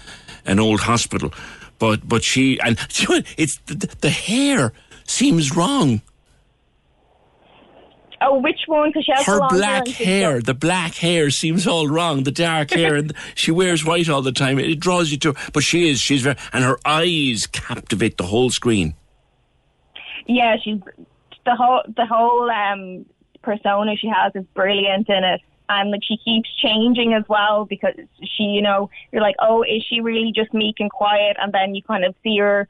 an 0.45 0.59
old 0.59 0.81
hospital. 0.81 1.33
But 1.79 2.05
but 2.07 2.21
she 2.21 2.59
and 2.59 2.77
it's 3.37 3.59
the, 3.65 3.95
the 4.01 4.09
hair 4.09 4.73
seems 5.05 5.55
wrong. 5.55 6.01
Oh, 8.25 8.39
which 8.39 8.61
one? 8.67 8.89
Because 8.89 9.03
she 9.03 9.11
has 9.13 9.25
Her 9.25 9.37
long 9.37 9.49
black 9.49 9.87
hair, 9.87 10.41
the 10.41 10.53
black 10.53 10.95
hair 10.95 11.29
seems 11.29 11.67
all 11.67 11.87
wrong. 11.87 12.23
The 12.23 12.31
dark 12.31 12.71
hair, 12.73 12.95
and 12.95 13.13
she 13.35 13.51
wears 13.51 13.83
white 13.83 14.07
all 14.07 14.21
the 14.21 14.31
time. 14.31 14.59
It 14.59 14.79
draws 14.79 15.11
you 15.11 15.17
to. 15.19 15.33
her. 15.33 15.51
But 15.51 15.63
she 15.63 15.89
is, 15.89 15.99
she's 15.99 16.21
very, 16.21 16.37
and 16.53 16.63
her 16.63 16.79
eyes 16.85 17.47
captivate 17.47 18.17
the 18.17 18.25
whole 18.25 18.49
screen. 18.49 18.95
Yeah, 20.25 20.55
she's 20.63 20.79
the 21.45 21.55
whole 21.55 21.81
the 21.97 22.05
whole 22.05 22.49
um 22.49 23.05
persona 23.41 23.95
she 23.97 24.07
has 24.07 24.31
is 24.35 24.45
brilliant 24.53 25.09
in 25.09 25.23
it. 25.23 25.41
And 25.69 25.91
like 25.91 26.03
she 26.03 26.17
keeps 26.17 26.49
changing 26.61 27.13
as 27.13 27.23
well 27.27 27.65
because 27.65 27.93
she, 28.37 28.43
you 28.43 28.61
know, 28.61 28.89
you're 29.11 29.21
like, 29.21 29.35
oh, 29.39 29.63
is 29.63 29.83
she 29.89 30.01
really 30.01 30.31
just 30.33 30.53
meek 30.53 30.75
and 30.79 30.89
quiet? 30.89 31.35
And 31.41 31.53
then 31.53 31.73
you 31.75 31.81
kind 31.83 32.05
of 32.05 32.15
see 32.23 32.37
her 32.37 32.67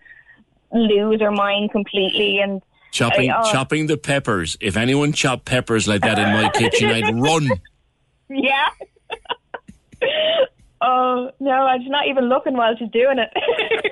lose 0.74 1.22
her 1.22 1.32
mind 1.32 1.72
completely. 1.72 2.40
And 2.40 2.62
Chopping, 2.92 3.32
I- 3.32 3.42
oh, 3.42 3.52
chopping 3.52 3.88
the 3.88 3.98
peppers. 3.98 4.56
If 4.62 4.78
anyone 4.78 5.14
chopped 5.14 5.46
peppers 5.46 5.88
like 5.88 6.02
that 6.02 6.20
in 6.20 6.30
my 6.34 6.50
kitchen, 6.50 6.90
I'd 6.90 7.20
run. 7.20 7.50
Yeah. 8.30 8.70
oh 10.82 11.32
no, 11.40 11.52
I'm 11.52 11.84
not 11.86 12.08
even 12.08 12.26
looking 12.26 12.54
while 12.56 12.76
she's 12.78 12.90
doing 12.92 13.18
it. 13.20 13.30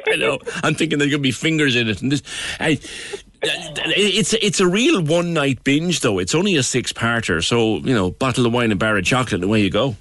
I 0.07 0.15
know. 0.17 0.39
I'm 0.63 0.75
thinking 0.75 0.99
there's 0.99 1.11
to 1.11 1.17
be 1.19 1.31
fingers 1.31 1.75
in 1.75 1.87
it, 1.87 2.01
and 2.01 2.11
this. 2.11 2.21
I, 2.59 2.79
it's 3.43 4.33
it's 4.33 4.59
a 4.59 4.67
real 4.67 5.01
one 5.01 5.33
night 5.33 5.63
binge 5.63 6.01
though. 6.01 6.19
It's 6.19 6.35
only 6.35 6.55
a 6.57 6.63
six 6.63 6.93
parter, 6.93 7.43
so 7.43 7.77
you 7.77 7.93
know, 7.93 8.11
bottle 8.11 8.45
of 8.45 8.53
wine 8.53 8.71
and 8.71 8.79
bar 8.79 8.97
of 8.97 9.03
chocolate, 9.03 9.33
and 9.41 9.43
away 9.45 9.61
you 9.61 9.69
go. 9.71 9.95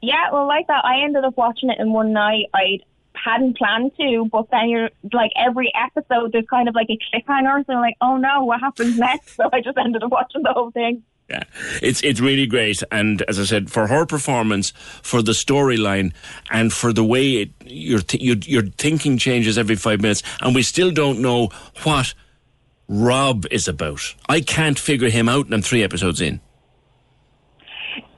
Yeah, 0.00 0.30
well, 0.32 0.48
like 0.48 0.66
that, 0.66 0.84
I 0.84 1.04
ended 1.04 1.24
up 1.24 1.36
watching 1.36 1.70
it 1.70 1.78
in 1.78 1.92
one 1.92 2.12
night. 2.12 2.46
I 2.52 2.80
hadn't 3.24 3.56
planned 3.56 3.92
to, 3.98 4.28
but 4.30 4.50
then 4.50 4.68
you're 4.68 4.90
like 5.12 5.32
every 5.36 5.72
episode, 5.74 6.32
there's 6.32 6.46
kind 6.48 6.68
of 6.68 6.74
like 6.74 6.88
a 6.90 6.98
cliffhanger, 6.98 7.64
so 7.66 7.72
like, 7.74 7.96
oh 8.00 8.16
no, 8.16 8.44
what 8.44 8.60
happens 8.60 8.98
next? 8.98 9.36
So 9.42 9.48
I 9.52 9.60
just 9.60 9.78
ended 9.78 10.02
up 10.02 10.10
watching 10.10 10.42
the 10.42 10.52
whole 10.52 10.70
thing. 10.70 11.02
Yeah, 11.30 11.44
it's 11.80 12.02
it's 12.02 12.20
really 12.20 12.46
great, 12.46 12.82
and 12.92 13.22
as 13.22 13.38
I 13.38 13.44
said, 13.44 13.70
for 13.70 13.86
her 13.86 14.04
performance, 14.04 14.72
for 15.02 15.22
the 15.22 15.32
storyline, 15.32 16.12
and 16.50 16.72
for 16.72 16.92
the 16.92 17.04
way 17.04 17.42
it, 17.42 17.50
your 17.64 18.00
th- 18.00 18.22
your 18.22 18.36
your 18.36 18.70
thinking 18.76 19.16
changes 19.16 19.56
every 19.56 19.76
five 19.76 20.02
minutes, 20.02 20.22
and 20.40 20.54
we 20.54 20.62
still 20.62 20.90
don't 20.90 21.20
know 21.20 21.48
what 21.84 22.12
Rob 22.88 23.46
is 23.50 23.68
about. 23.68 24.14
I 24.28 24.40
can't 24.40 24.78
figure 24.78 25.08
him 25.08 25.28
out, 25.28 25.46
and 25.46 25.54
I'm 25.54 25.62
three 25.62 25.82
episodes 25.82 26.20
in. 26.20 26.40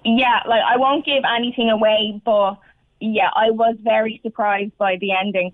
Yeah, 0.04 0.40
like 0.48 0.62
I 0.66 0.76
won't 0.76 1.04
give 1.06 1.22
anything 1.36 1.70
away, 1.70 2.20
but 2.24 2.58
yeah, 3.00 3.30
I 3.34 3.50
was 3.50 3.76
very 3.80 4.20
surprised 4.22 4.76
by 4.78 4.96
the 5.00 5.12
ending. 5.12 5.52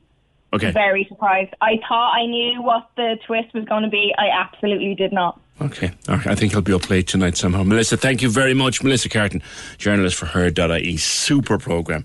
Okay. 0.53 0.73
Very 0.73 1.07
surprised. 1.09 1.55
I 1.61 1.79
thought 1.89 2.13
I 2.13 2.27
knew 2.27 2.61
what 2.63 2.91
the 2.97 3.17
twist 3.27 3.55
was 3.55 3.65
going 3.67 3.85
to 3.85 3.89
be. 3.89 4.13
I 4.19 4.29
absolutely 4.29 4.95
did 4.97 5.13
not. 5.13 5.41
Okay. 5.61 5.93
All 6.09 6.17
right. 6.17 6.27
I 6.27 6.35
think 6.35 6.53
he'll 6.53 6.63
be 6.63 6.73
up 6.73 6.91
late 6.91 7.07
tonight 7.07 7.37
somehow. 7.37 7.63
Melissa, 7.63 7.97
thank 7.97 8.23
you 8.23 8.31
very 8.31 8.55
much. 8.55 8.83
Melissa 8.83 9.09
Carton, 9.09 9.43
journalist 9.79 10.17
for 10.17 10.27
her.ie. 10.27 10.97
Super 10.97 11.59
program. 11.59 12.05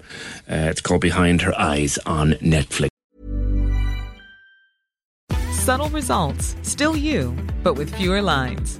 Uh, 0.50 0.70
it's 0.70 0.82
called 0.82 1.02
Behind 1.02 1.42
Her 1.42 1.58
Eyes 1.60 1.98
on 2.06 2.34
Netflix. 2.34 2.90
Subtle 5.52 5.90
results, 5.90 6.56
still 6.62 6.96
you, 6.96 7.36
but 7.64 7.74
with 7.74 7.96
fewer 7.96 8.22
lines. 8.22 8.80